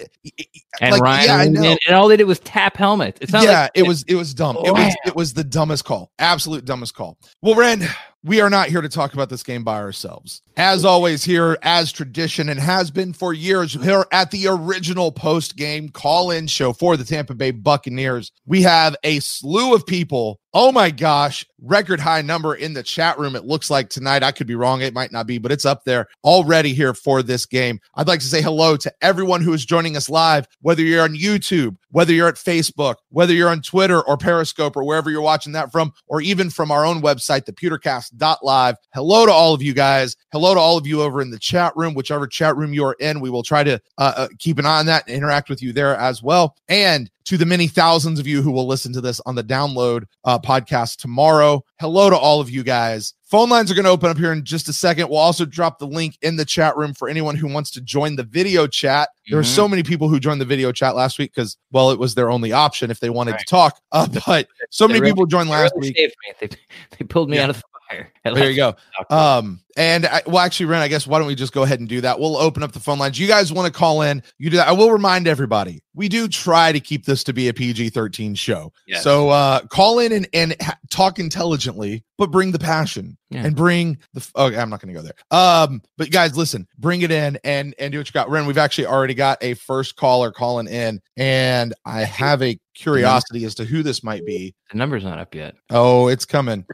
And 0.80 0.92
like, 0.92 1.00
Ryan 1.02 1.26
yeah, 1.26 1.36
I 1.36 1.48
know. 1.48 1.76
and 1.86 1.96
all 1.96 2.08
they 2.08 2.16
did 2.16 2.24
was 2.26 2.40
tap 2.40 2.76
helmet. 2.76 3.18
Yeah, 3.28 3.40
like 3.62 3.70
it 3.74 3.82
was 3.86 4.02
it 4.08 4.14
was 4.16 4.34
dumb. 4.34 4.56
It 4.64 4.72
was 4.72 4.80
Wow. 4.88 4.94
it 5.06 5.14
was 5.14 5.34
the 5.34 5.44
dumbest 5.44 5.84
call. 5.84 6.10
Absolute 6.18 6.64
dumbest 6.64 6.94
call. 6.94 7.16
Well, 7.42 7.54
Ren, 7.54 7.86
we 8.22 8.40
are 8.40 8.50
not 8.50 8.68
here 8.68 8.80
to 8.80 8.88
talk 8.88 9.14
about 9.14 9.30
this 9.30 9.42
game 9.42 9.64
by 9.64 9.76
ourselves. 9.76 10.42
As 10.56 10.84
always, 10.84 11.24
here 11.24 11.56
as 11.62 11.90
tradition 11.90 12.48
and 12.48 12.60
has 12.60 12.90
been 12.90 13.12
for 13.12 13.32
years, 13.32 13.72
here 13.72 14.04
at 14.12 14.30
the 14.30 14.46
original 14.46 15.10
post 15.10 15.56
game 15.56 15.88
call 15.88 16.30
in 16.30 16.46
show 16.46 16.72
for 16.72 16.96
the 16.96 17.04
Tampa 17.04 17.34
Bay 17.34 17.50
Buccaneers, 17.50 18.30
we 18.46 18.62
have 18.62 18.94
a 19.04 19.20
slew 19.20 19.74
of 19.74 19.86
people. 19.86 20.38
Oh 20.52 20.70
my 20.70 20.90
gosh, 20.90 21.46
record 21.62 22.00
high 22.00 22.22
number 22.22 22.54
in 22.54 22.72
the 22.72 22.82
chat 22.82 23.18
room. 23.18 23.36
It 23.36 23.44
looks 23.44 23.70
like 23.70 23.90
tonight. 23.90 24.22
I 24.22 24.32
could 24.32 24.46
be 24.46 24.54
wrong. 24.54 24.80
It 24.82 24.94
might 24.94 25.12
not 25.12 25.26
be, 25.26 25.38
but 25.38 25.52
it's 25.52 25.64
up 25.64 25.84
there 25.84 26.08
already 26.24 26.74
here 26.74 26.94
for 26.94 27.22
this 27.22 27.46
game. 27.46 27.80
I'd 27.94 28.08
like 28.08 28.20
to 28.20 28.26
say 28.26 28.42
hello 28.42 28.76
to 28.78 28.92
everyone 29.02 29.42
who 29.42 29.52
is 29.52 29.64
joining 29.64 29.96
us 29.96 30.08
live, 30.08 30.46
whether 30.62 30.82
you're 30.82 31.04
on 31.04 31.14
YouTube, 31.14 31.76
whether 31.90 32.12
you're 32.12 32.28
at 32.28 32.36
Facebook, 32.36 32.96
whether 33.10 33.32
you're 33.32 33.48
on 33.48 33.62
Twitter 33.62 34.00
or 34.02 34.16
Periscope 34.16 34.76
or 34.76 34.84
wherever 34.84 35.10
you're 35.10 35.20
watching 35.20 35.52
that 35.52 35.72
from, 35.72 35.92
or 36.06 36.20
even 36.20 36.50
from 36.50 36.70
our 36.70 36.84
own 36.84 37.02
website, 37.02 37.44
thepewtercast.live. 37.44 38.76
Hello 38.94 39.26
to 39.26 39.32
all 39.32 39.54
of 39.54 39.62
you 39.62 39.74
guys. 39.74 40.16
Hello 40.32 40.54
to 40.54 40.60
all 40.60 40.76
of 40.76 40.86
you 40.86 41.02
over 41.02 41.20
in 41.20 41.30
the 41.30 41.38
chat 41.38 41.72
room, 41.76 41.94
whichever 41.94 42.26
chat 42.26 42.56
room 42.56 42.72
you 42.72 42.84
are 42.84 42.96
in. 43.00 43.20
We 43.20 43.30
will 43.30 43.42
try 43.42 43.64
to 43.64 43.80
uh, 43.98 44.12
uh, 44.16 44.28
keep 44.38 44.58
an 44.58 44.66
eye 44.66 44.78
on 44.78 44.86
that 44.86 45.06
and 45.06 45.16
interact 45.16 45.48
with 45.48 45.62
you 45.62 45.72
there 45.72 45.96
as 45.96 46.22
well. 46.22 46.56
And 46.68 47.10
to 47.24 47.36
the 47.36 47.46
many 47.46 47.66
thousands 47.66 48.18
of 48.18 48.26
you 48.26 48.42
who 48.42 48.50
will 48.50 48.66
listen 48.66 48.92
to 48.94 49.00
this 49.00 49.20
on 49.26 49.34
the 49.34 49.44
download 49.44 50.04
uh, 50.24 50.38
podcast 50.38 50.96
tomorrow. 50.96 51.62
Hello 51.78 52.10
to 52.10 52.16
all 52.16 52.40
of 52.40 52.50
you 52.50 52.62
guys. 52.62 53.14
Phone 53.24 53.48
lines 53.48 53.70
are 53.70 53.74
going 53.74 53.84
to 53.84 53.90
open 53.90 54.10
up 54.10 54.18
here 54.18 54.32
in 54.32 54.44
just 54.44 54.68
a 54.68 54.72
second. 54.72 55.08
We'll 55.08 55.18
also 55.18 55.44
drop 55.44 55.78
the 55.78 55.86
link 55.86 56.18
in 56.22 56.34
the 56.36 56.44
chat 56.44 56.76
room 56.76 56.92
for 56.94 57.08
anyone 57.08 57.36
who 57.36 57.46
wants 57.46 57.70
to 57.72 57.80
join 57.80 58.16
the 58.16 58.24
video 58.24 58.66
chat. 58.66 59.10
There 59.28 59.36
were 59.36 59.44
so 59.44 59.68
many 59.68 59.84
people 59.84 60.08
who 60.08 60.18
joined 60.18 60.40
the 60.40 60.44
video 60.46 60.72
chat 60.72 60.96
last 60.96 61.18
week 61.18 61.32
because, 61.32 61.56
well, 61.70 61.92
it 61.92 61.98
was 62.00 62.16
their 62.16 62.30
only 62.30 62.50
option 62.52 62.90
if 62.90 62.98
they 62.98 63.10
wanted 63.10 63.38
to 63.38 63.44
talk. 63.44 63.78
Uh, 63.92 64.08
but 64.26 64.48
so 64.70 64.86
They 64.88 64.94
many 64.94 65.00
really- 65.02 65.12
people 65.12 65.26
joined 65.26 65.48
last 65.50 65.72
really 65.76 65.94
week. 65.96 66.14
They, 66.40 66.48
they 66.48 67.04
pulled 67.04 67.30
me 67.30 67.36
Yeah. 67.36 67.44
out 67.44 67.50
of 67.50 67.56
the 67.58 67.62
fire. 67.90 68.12
There 68.24 68.50
you 68.50 68.56
go. 68.56 68.76
Um, 69.08 69.60
and 69.76 70.04
I, 70.06 70.22
well, 70.26 70.38
actually, 70.38 70.66
Ren, 70.66 70.82
I 70.82 70.88
guess 70.88 71.06
why 71.06 71.18
don't 71.18 71.26
we 71.26 71.34
just 71.34 71.52
go 71.54 71.62
ahead 71.62 71.80
and 71.80 71.88
do 71.88 72.00
that? 72.02 72.18
We'll 72.20 72.36
open 72.36 72.62
up 72.62 72.72
the 72.72 72.80
phone 72.80 72.98
lines. 72.98 73.18
You 73.18 73.26
guys 73.26 73.52
want 73.52 73.72
to 73.72 73.76
call 73.76 74.02
in? 74.02 74.22
You 74.38 74.50
do 74.50 74.56
that. 74.58 74.68
I 74.68 74.72
will 74.72 74.90
remind 74.90 75.26
everybody 75.26 75.80
we 75.94 76.08
do 76.08 76.28
try 76.28 76.70
to 76.72 76.80
keep 76.80 77.04
this 77.06 77.24
to 77.24 77.32
be 77.32 77.48
a 77.48 77.54
PG 77.54 77.90
13 77.90 78.34
show. 78.34 78.72
Yes. 78.86 79.02
So 79.02 79.30
uh, 79.30 79.60
call 79.66 79.98
in 80.00 80.12
and, 80.12 80.28
and 80.34 80.54
ha- 80.60 80.76
talk 80.90 81.18
intelligently, 81.18 82.04
but 82.18 82.30
bring 82.30 82.52
the 82.52 82.58
passion 82.58 83.16
Yeah. 83.30 83.44
and 83.46 83.56
bring 83.56 83.98
the. 84.12 84.20
f- 84.20 84.32
Okay, 84.36 84.56
I'm 84.58 84.70
not 84.70 84.80
going 84.82 84.94
to 84.94 85.00
go 85.00 85.04
there. 85.04 85.14
Um, 85.36 85.82
but 85.96 86.10
guys, 86.10 86.36
listen, 86.36 86.66
bring 86.78 87.02
it 87.02 87.10
in 87.10 87.38
and 87.44 87.74
and 87.78 87.90
do 87.92 87.98
what 87.98 88.08
you 88.08 88.12
got. 88.12 88.28
Ren, 88.28 88.46
we've 88.46 88.58
actually 88.58 88.86
already 88.86 89.14
got 89.14 89.38
a 89.42 89.54
first 89.54 89.96
caller 89.96 90.30
calling 90.30 90.68
in, 90.68 91.00
and 91.16 91.74
I 91.86 92.00
have 92.04 92.42
a 92.42 92.58
curiosity 92.74 93.44
as 93.44 93.54
to 93.56 93.64
who 93.64 93.82
this 93.82 94.02
might 94.04 94.24
be. 94.26 94.54
the 94.70 94.78
number's 94.78 95.04
not 95.04 95.18
up 95.18 95.34
yet. 95.34 95.54
Oh, 95.70 96.08
it's 96.08 96.24
coming. 96.24 96.64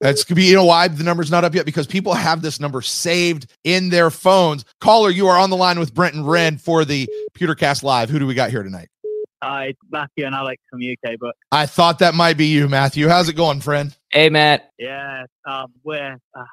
It's 0.00 0.22
could 0.22 0.36
be 0.36 0.44
you 0.44 0.54
know 0.54 0.64
why 0.64 0.86
the 0.86 1.02
number's 1.02 1.30
not 1.30 1.44
up 1.44 1.54
yet 1.54 1.66
because 1.66 1.86
people 1.86 2.14
have 2.14 2.40
this 2.40 2.60
number 2.60 2.82
saved 2.82 3.52
in 3.64 3.88
their 3.88 4.10
phones. 4.10 4.64
Caller, 4.80 5.10
you 5.10 5.26
are 5.26 5.36
on 5.36 5.50
the 5.50 5.56
line 5.56 5.78
with 5.78 5.92
Brent 5.92 6.14
and 6.14 6.28
Ren 6.28 6.56
for 6.56 6.84
the 6.84 7.08
Pewtercast 7.34 7.82
Live. 7.82 8.08
Who 8.08 8.18
do 8.20 8.26
we 8.26 8.34
got 8.34 8.50
here 8.50 8.62
tonight? 8.62 8.88
Hi, 9.42 9.66
it's 9.66 9.78
Matthew 9.90 10.24
and 10.26 10.34
Alex 10.34 10.62
from 10.70 10.80
UK, 10.80 11.16
but 11.20 11.34
I 11.52 11.66
thought 11.66 12.00
that 12.00 12.14
might 12.14 12.36
be 12.36 12.46
you, 12.46 12.68
Matthew. 12.68 13.08
How's 13.08 13.28
it 13.28 13.34
going, 13.34 13.60
friend? 13.60 13.96
Hey, 14.10 14.28
Matt. 14.28 14.72
yeah, 14.78 15.26
um, 15.44 15.72
we're 15.84 16.16
uh, 16.34 16.44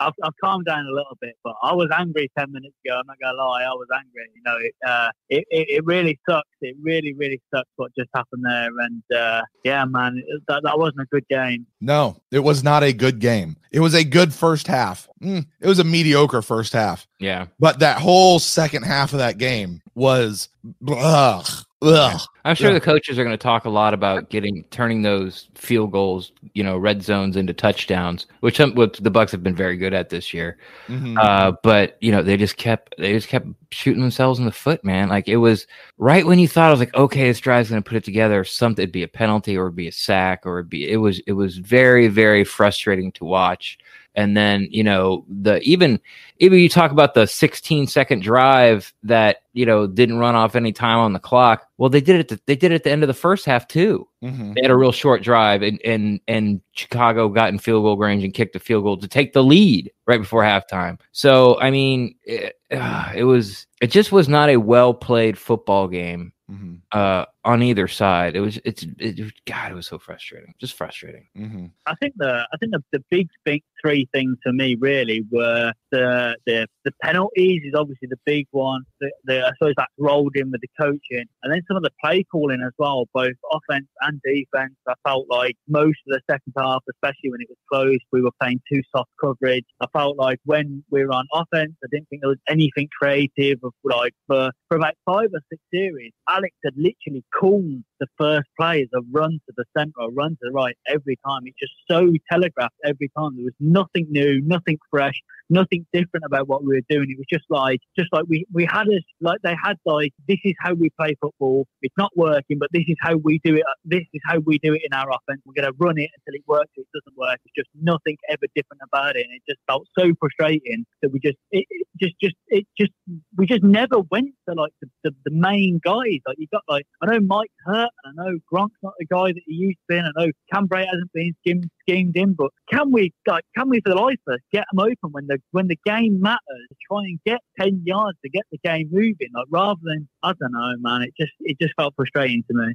I've, 0.00 0.12
I've 0.22 0.36
calmed 0.42 0.66
down 0.66 0.86
a 0.86 0.90
little 0.90 1.16
bit, 1.20 1.34
but 1.44 1.54
I 1.62 1.72
was 1.72 1.88
angry 1.96 2.30
ten 2.36 2.50
minutes 2.52 2.74
ago. 2.84 2.96
I'm 2.98 3.06
not 3.06 3.18
gonna 3.20 3.36
lie, 3.38 3.62
I 3.62 3.68
was 3.70 3.86
angry. 3.94 4.22
You 4.34 4.42
know, 4.44 4.56
it 4.58 4.74
uh, 4.86 5.10
it, 5.28 5.44
it, 5.50 5.68
it 5.70 5.84
really 5.86 6.18
sucks. 6.28 6.48
It 6.60 6.76
really, 6.82 7.12
really 7.14 7.40
sucks 7.54 7.68
what 7.76 7.92
just 7.96 8.10
happened 8.14 8.44
there, 8.44 8.68
and 8.80 9.02
uh, 9.16 9.42
yeah, 9.64 9.84
man, 9.84 10.22
it, 10.26 10.42
that 10.48 10.62
that 10.64 10.78
wasn't 10.78 11.00
a 11.02 11.06
good 11.06 11.26
game. 11.28 11.66
No, 11.80 12.16
it 12.30 12.40
was 12.40 12.64
not 12.64 12.82
a 12.82 12.92
good 12.92 13.18
game. 13.20 13.56
It 13.70 13.80
was 13.80 13.94
a 13.94 14.04
good 14.04 14.32
first 14.32 14.66
half. 14.66 15.08
Mm, 15.22 15.46
it 15.60 15.66
was 15.66 15.78
a 15.78 15.84
mediocre 15.84 16.42
first 16.42 16.72
half, 16.72 17.06
Yeah. 17.18 17.46
but 17.58 17.78
that 17.80 17.98
whole 17.98 18.38
second 18.38 18.84
half 18.84 19.12
of 19.12 19.18
that 19.18 19.36
game 19.38 19.80
was 19.94 20.48
ugh, 20.88 21.46
ugh. 21.84 22.20
I'm 22.46 22.54
sure 22.54 22.68
Yeah. 22.68 22.74
the 22.74 22.80
coaches 22.80 23.18
are 23.18 23.24
going 23.24 23.32
to 23.36 23.42
talk 23.42 23.64
a 23.64 23.70
lot 23.70 23.94
about 23.94 24.28
getting 24.28 24.64
turning 24.70 25.00
those 25.02 25.48
field 25.54 25.92
goals, 25.92 26.32
you 26.52 26.62
know, 26.62 26.76
red 26.76 27.02
zones 27.02 27.36
into 27.36 27.52
touchdowns, 27.54 28.26
which 28.40 28.56
some, 28.56 28.74
the 28.74 29.10
Bucks 29.10 29.32
have 29.32 29.42
been 29.42 29.54
very 29.54 29.76
good 29.76 29.94
at 29.94 30.10
this 30.10 30.34
year. 30.34 30.58
Mhm. 30.88 31.16
Uh, 31.18 31.52
but 31.62 31.96
you 32.00 32.12
know, 32.12 32.22
they 32.22 32.36
just 32.36 32.56
kept 32.56 32.94
they 32.98 33.12
just 33.12 33.28
kept 33.28 33.46
shooting 33.70 34.02
themselves 34.02 34.38
in 34.38 34.44
the 34.44 34.52
foot, 34.52 34.84
man. 34.84 35.08
Like 35.08 35.26
it 35.28 35.38
was 35.38 35.66
right 35.98 36.26
when 36.26 36.38
you 36.38 36.48
thought 36.48 36.68
I 36.68 36.70
was 36.70 36.80
like, 36.80 36.94
okay, 36.94 37.28
this 37.28 37.40
drive's 37.40 37.70
going 37.70 37.82
to 37.82 37.88
put 37.88 37.96
it 37.96 38.04
together. 38.04 38.44
Something 38.44 38.82
it'd 38.82 38.92
be 38.92 39.02
a 39.04 39.08
penalty 39.08 39.56
or 39.56 39.66
it'd 39.66 39.76
be 39.76 39.88
a 39.88 39.92
sack 39.92 40.42
or 40.44 40.58
it'd 40.58 40.70
be 40.70 40.90
it 40.90 40.96
was 40.98 41.20
it 41.26 41.32
was 41.32 41.56
very 41.58 42.08
very 42.08 42.44
frustrating 42.44 43.10
to 43.12 43.24
watch. 43.24 43.78
And 44.16 44.36
then 44.36 44.68
you 44.70 44.84
know 44.84 45.24
the 45.28 45.60
even 45.62 45.98
even 46.38 46.58
you 46.58 46.68
talk 46.68 46.90
about 46.92 47.14
the 47.14 47.26
16 47.26 47.86
second 47.88 48.22
drive 48.22 48.92
that 49.02 49.38
you 49.54 49.66
know 49.66 49.86
didn't 49.88 50.18
run 50.18 50.34
off 50.36 50.54
any 50.54 50.72
time 50.72 50.98
on 50.98 51.12
the 51.12 51.18
clock. 51.18 51.66
Well, 51.78 51.90
they 51.90 52.00
did 52.00 52.20
it. 52.20 52.28
The, 52.28 52.40
they 52.46 52.54
did 52.56 52.70
it 52.70 52.76
at 52.76 52.84
the 52.84 52.90
end 52.92 53.02
of 53.02 53.08
the 53.08 53.14
first 53.14 53.44
half 53.44 53.66
too 53.66 54.06
Mhm. 54.22 54.54
they 54.54 54.60
had 54.62 54.70
a 54.70 54.76
real 54.76 54.92
short 54.92 55.22
drive 55.22 55.62
and 55.62 55.80
and 55.84 56.20
and 56.28 56.60
Chicago 56.72 57.28
got 57.28 57.48
in 57.50 57.58
field 57.58 57.82
goal 57.84 57.96
range 57.96 58.22
and 58.24 58.32
kicked 58.32 58.54
a 58.56 58.60
field 58.60 58.84
goal 58.84 58.96
to 58.98 59.08
take 59.08 59.32
the 59.32 59.42
lead 59.42 59.90
right 60.06 60.20
before 60.20 60.42
halftime. 60.42 60.98
So 61.12 61.60
I 61.60 61.70
mean, 61.70 62.14
it, 62.24 62.56
uh, 62.70 63.12
it 63.16 63.24
was 63.24 63.66
it 63.80 63.88
just 63.88 64.12
was 64.12 64.28
not 64.28 64.48
a 64.48 64.56
well 64.58 64.94
played 64.94 65.36
football 65.36 65.88
game 65.88 66.32
Mhm. 66.50 66.80
uh, 66.92 67.24
on 67.44 67.62
either 67.62 67.86
side. 67.88 68.36
It 68.36 68.40
was 68.40 68.58
it's 68.64 68.86
it, 68.98 69.20
was- 69.20 69.32
God, 69.46 69.72
it 69.72 69.74
was 69.74 69.86
so 69.86 69.98
frustrating, 69.98 70.54
just 70.58 70.74
frustrating. 70.74 71.26
Mhm. 71.36 71.70
I 71.86 71.94
think 71.96 72.14
the 72.16 72.46
I 72.52 72.56
think 72.58 72.72
the, 72.72 72.82
the 72.92 73.04
big 73.10 73.28
big 73.44 73.62
three 73.82 74.08
things 74.14 74.36
for 74.42 74.52
me 74.52 74.76
really 74.80 75.24
were 75.30 75.72
the 75.90 76.36
the 76.46 76.66
the 76.84 76.92
penalties 77.02 77.62
is 77.64 77.74
obviously 77.74 78.08
the 78.08 78.18
big 78.24 78.46
one. 78.52 78.82
The, 79.00 79.12
the 79.24 79.46
I 79.46 79.50
suppose 79.58 79.74
that's 79.76 79.92
rolled 79.98 80.36
in 80.36 80.50
with 80.50 80.60
the 80.62 80.68
coaching, 80.80 81.26
and 81.42 81.52
then 81.52 81.60
some 81.68 81.76
of 81.76 81.82
the 81.82 81.90
play 82.02 82.24
calling 82.24 82.62
as 82.62 82.72
well, 82.78 83.06
both 83.12 83.34
offense 83.52 83.86
and 84.00 84.20
defense. 84.24 84.74
I 84.88 84.94
felt 85.06 85.26
like 85.28 85.56
most 85.68 85.98
of 86.08 86.14
the 86.14 86.20
second 86.30 86.52
half, 86.56 86.82
especially 86.90 87.30
when 87.30 87.40
it 87.42 87.48
was 87.48 87.58
close, 87.70 87.98
we 88.12 88.22
were 88.22 88.30
playing 88.40 88.60
too 88.72 88.80
soft 88.94 89.10
coverage. 89.20 89.64
I 89.80 89.86
felt 89.92 90.16
like 90.16 90.40
when 90.44 90.82
we 90.90 91.04
were 91.04 91.12
on 91.12 91.26
offense, 91.32 91.72
I 91.84 91.88
didn't 91.90 92.08
think 92.08 92.22
there 92.22 92.30
was 92.30 92.38
anything 92.48 92.88
creative. 92.98 93.58
Of 93.62 93.72
like 93.84 94.14
for 94.26 94.50
for 94.68 94.76
about 94.78 94.94
five 95.04 95.28
or 95.32 95.40
six 95.50 95.60
series, 95.72 96.12
Alex 96.28 96.54
had 96.64 96.74
literally 96.76 97.22
called 97.38 97.82
the 98.00 98.06
first 98.18 98.48
play 98.58 98.82
as 98.82 98.88
a 98.94 99.02
run 99.12 99.32
to 99.46 99.52
the 99.56 99.64
centre 99.76 99.92
or 99.98 100.10
run 100.10 100.30
to 100.30 100.38
the 100.42 100.52
right 100.52 100.76
every 100.86 101.18
time. 101.26 101.42
It's 101.44 101.58
just 101.58 101.72
so 101.90 102.12
telegraphed 102.30 102.74
every 102.84 103.10
time. 103.16 103.36
There 103.36 103.44
was 103.44 103.54
nothing 103.60 104.06
new, 104.10 104.40
nothing 104.42 104.78
fresh, 104.90 105.20
nothing 105.50 105.86
different 105.92 106.24
about 106.26 106.48
what 106.48 106.64
we 106.64 106.74
were 106.74 106.82
doing. 106.88 107.10
It 107.10 107.18
was 107.18 107.26
just 107.32 107.44
like, 107.50 107.80
just 107.98 108.12
like 108.12 108.24
we, 108.28 108.46
we 108.52 108.64
had 108.64 108.88
us, 108.88 109.02
like 109.20 109.40
they 109.42 109.56
had 109.62 109.76
like, 109.84 110.12
this 110.28 110.38
is 110.44 110.54
how 110.60 110.74
we 110.74 110.90
play 110.98 111.16
football. 111.20 111.66
It's 111.82 111.94
not 111.96 112.10
working, 112.16 112.58
but 112.58 112.68
this 112.72 112.84
is 112.88 112.96
how 113.00 113.16
we 113.16 113.40
do 113.44 113.56
it. 113.56 113.62
This 113.84 114.04
is 114.12 114.20
how 114.26 114.38
we 114.38 114.58
do 114.58 114.74
it 114.74 114.82
in 114.84 114.92
our 114.92 115.08
offense. 115.08 115.40
We're 115.44 115.60
going 115.60 115.72
to 115.72 115.76
run 115.78 115.98
it 115.98 116.10
until 116.18 116.38
it 116.38 116.44
works. 116.46 116.70
It 116.76 116.86
doesn't 116.94 117.16
work. 117.16 117.38
It's 117.44 117.54
just 117.56 117.68
nothing 117.80 118.16
ever 118.30 118.46
different 118.54 118.80
about 118.92 119.16
it. 119.16 119.26
And 119.26 119.34
it 119.34 119.42
just 119.48 119.60
felt 119.66 119.86
so 119.98 120.12
frustrating 120.18 120.84
that 121.02 121.10
we 121.10 121.20
just, 121.20 121.36
it, 121.50 121.66
it 121.70 121.86
just, 122.00 122.14
just, 122.20 122.36
it 122.48 122.66
just, 122.78 122.92
we 123.36 123.46
just 123.46 123.62
never 123.62 124.00
went 124.10 124.30
to 124.48 124.54
like 124.54 124.72
the, 124.80 124.88
the, 125.04 125.14
the 125.24 125.30
main 125.30 125.80
guys. 125.84 126.20
Like 126.26 126.38
you 126.38 126.46
got 126.52 126.62
like, 126.68 126.86
I 127.02 127.06
know 127.06 127.20
Mike's 127.26 127.54
hurt 127.64 127.90
and 128.04 128.20
I 128.20 128.24
know 128.24 128.38
Gronk's 128.52 128.76
not 128.82 128.94
the 128.98 129.06
guy 129.06 129.32
that 129.32 129.42
he 129.46 129.54
used 129.54 129.78
to 129.78 129.94
be. 129.94 129.96
And 129.98 130.06
I 130.06 130.24
know 130.24 130.32
Cam 130.52 130.68
Brate 130.68 130.86
hasn't 130.86 131.12
been 131.12 131.34
schemed, 131.40 131.68
schemed 131.88 132.16
in, 132.16 132.34
but 132.34 132.50
can 132.70 132.92
we, 132.92 133.12
like, 133.26 133.44
can 133.56 133.68
we 133.68 133.80
for 133.80 133.90
the 133.90 134.00
life 134.00 134.18
of 134.26 134.34
us 134.34 134.40
get 134.52 134.64
them 134.72 134.80
open 134.80 135.12
when 135.12 135.26
the, 135.26 135.38
when 135.52 135.68
the 135.68 135.78
game 135.84 136.20
matters, 136.20 136.40
try 136.88 137.00
and 137.00 137.20
get 137.24 137.40
10 137.60 137.82
yards 137.84 138.18
to 138.22 138.30
get 138.30 138.44
the 138.50 138.58
game 138.64 138.88
moving, 138.90 139.28
like 139.34 139.46
rather 139.50 139.80
than, 139.82 140.08
I 140.22 140.32
don't 140.38 140.52
know, 140.52 140.74
man, 140.78 141.02
it 141.02 141.14
just, 141.18 141.32
it 141.40 141.58
just 141.60 141.74
felt 141.76 141.94
frustrating 141.96 142.44
to 142.48 142.54
me. 142.54 142.74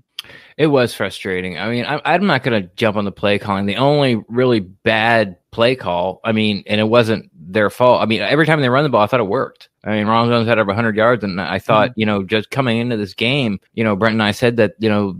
It 0.58 0.68
was 0.68 0.94
frustrating. 0.94 1.58
I 1.58 1.70
mean, 1.70 1.86
I'm, 1.86 2.01
I'm 2.06 2.25
not 2.25 2.44
going 2.44 2.62
to 2.62 2.70
jump 2.75 2.98
on 2.98 3.06
the 3.06 3.12
play 3.12 3.39
calling. 3.39 3.66
The 3.66 3.78
only 3.78 4.22
really 4.28 4.60
bad 4.60 5.38
play 5.51 5.75
call, 5.75 6.20
I 6.24 6.32
mean, 6.32 6.63
and 6.68 6.80
it 6.80 6.86
wasn't 6.86 7.30
their 7.34 7.70
fault. 7.70 8.01
I 8.01 8.06
mean, 8.06 8.22
every 8.22 8.46
time 8.46 8.62
they 8.62 8.70
run 8.70 8.84
the 8.84 8.89
ball, 8.89 9.01
I 9.01 9.08
thought 9.08 9.20
it 9.20 9.28
worked. 9.28 9.70
I 9.84 9.92
mean, 9.92 10.08
Ronald 10.08 10.30
Jones 10.30 10.48
had 10.48 10.60
over 10.60 10.68
100 10.68 10.96
yards, 10.96 11.24
and 11.24 11.39
I 11.39 11.58
thought, 11.58 11.92
mm-hmm. 11.92 12.00
you 12.00 12.06
know, 12.06 12.24
just 12.24 12.51
coming 12.51 12.78
into 12.80 12.98
this 12.98 13.13
game, 13.13 13.60
you 13.74 13.84
know, 13.84 13.96
Brent 13.96 14.13
and 14.13 14.24
I 14.24 14.32
said 14.32 14.58
that, 14.58 14.74
you 14.80 14.89
know, 14.89 15.16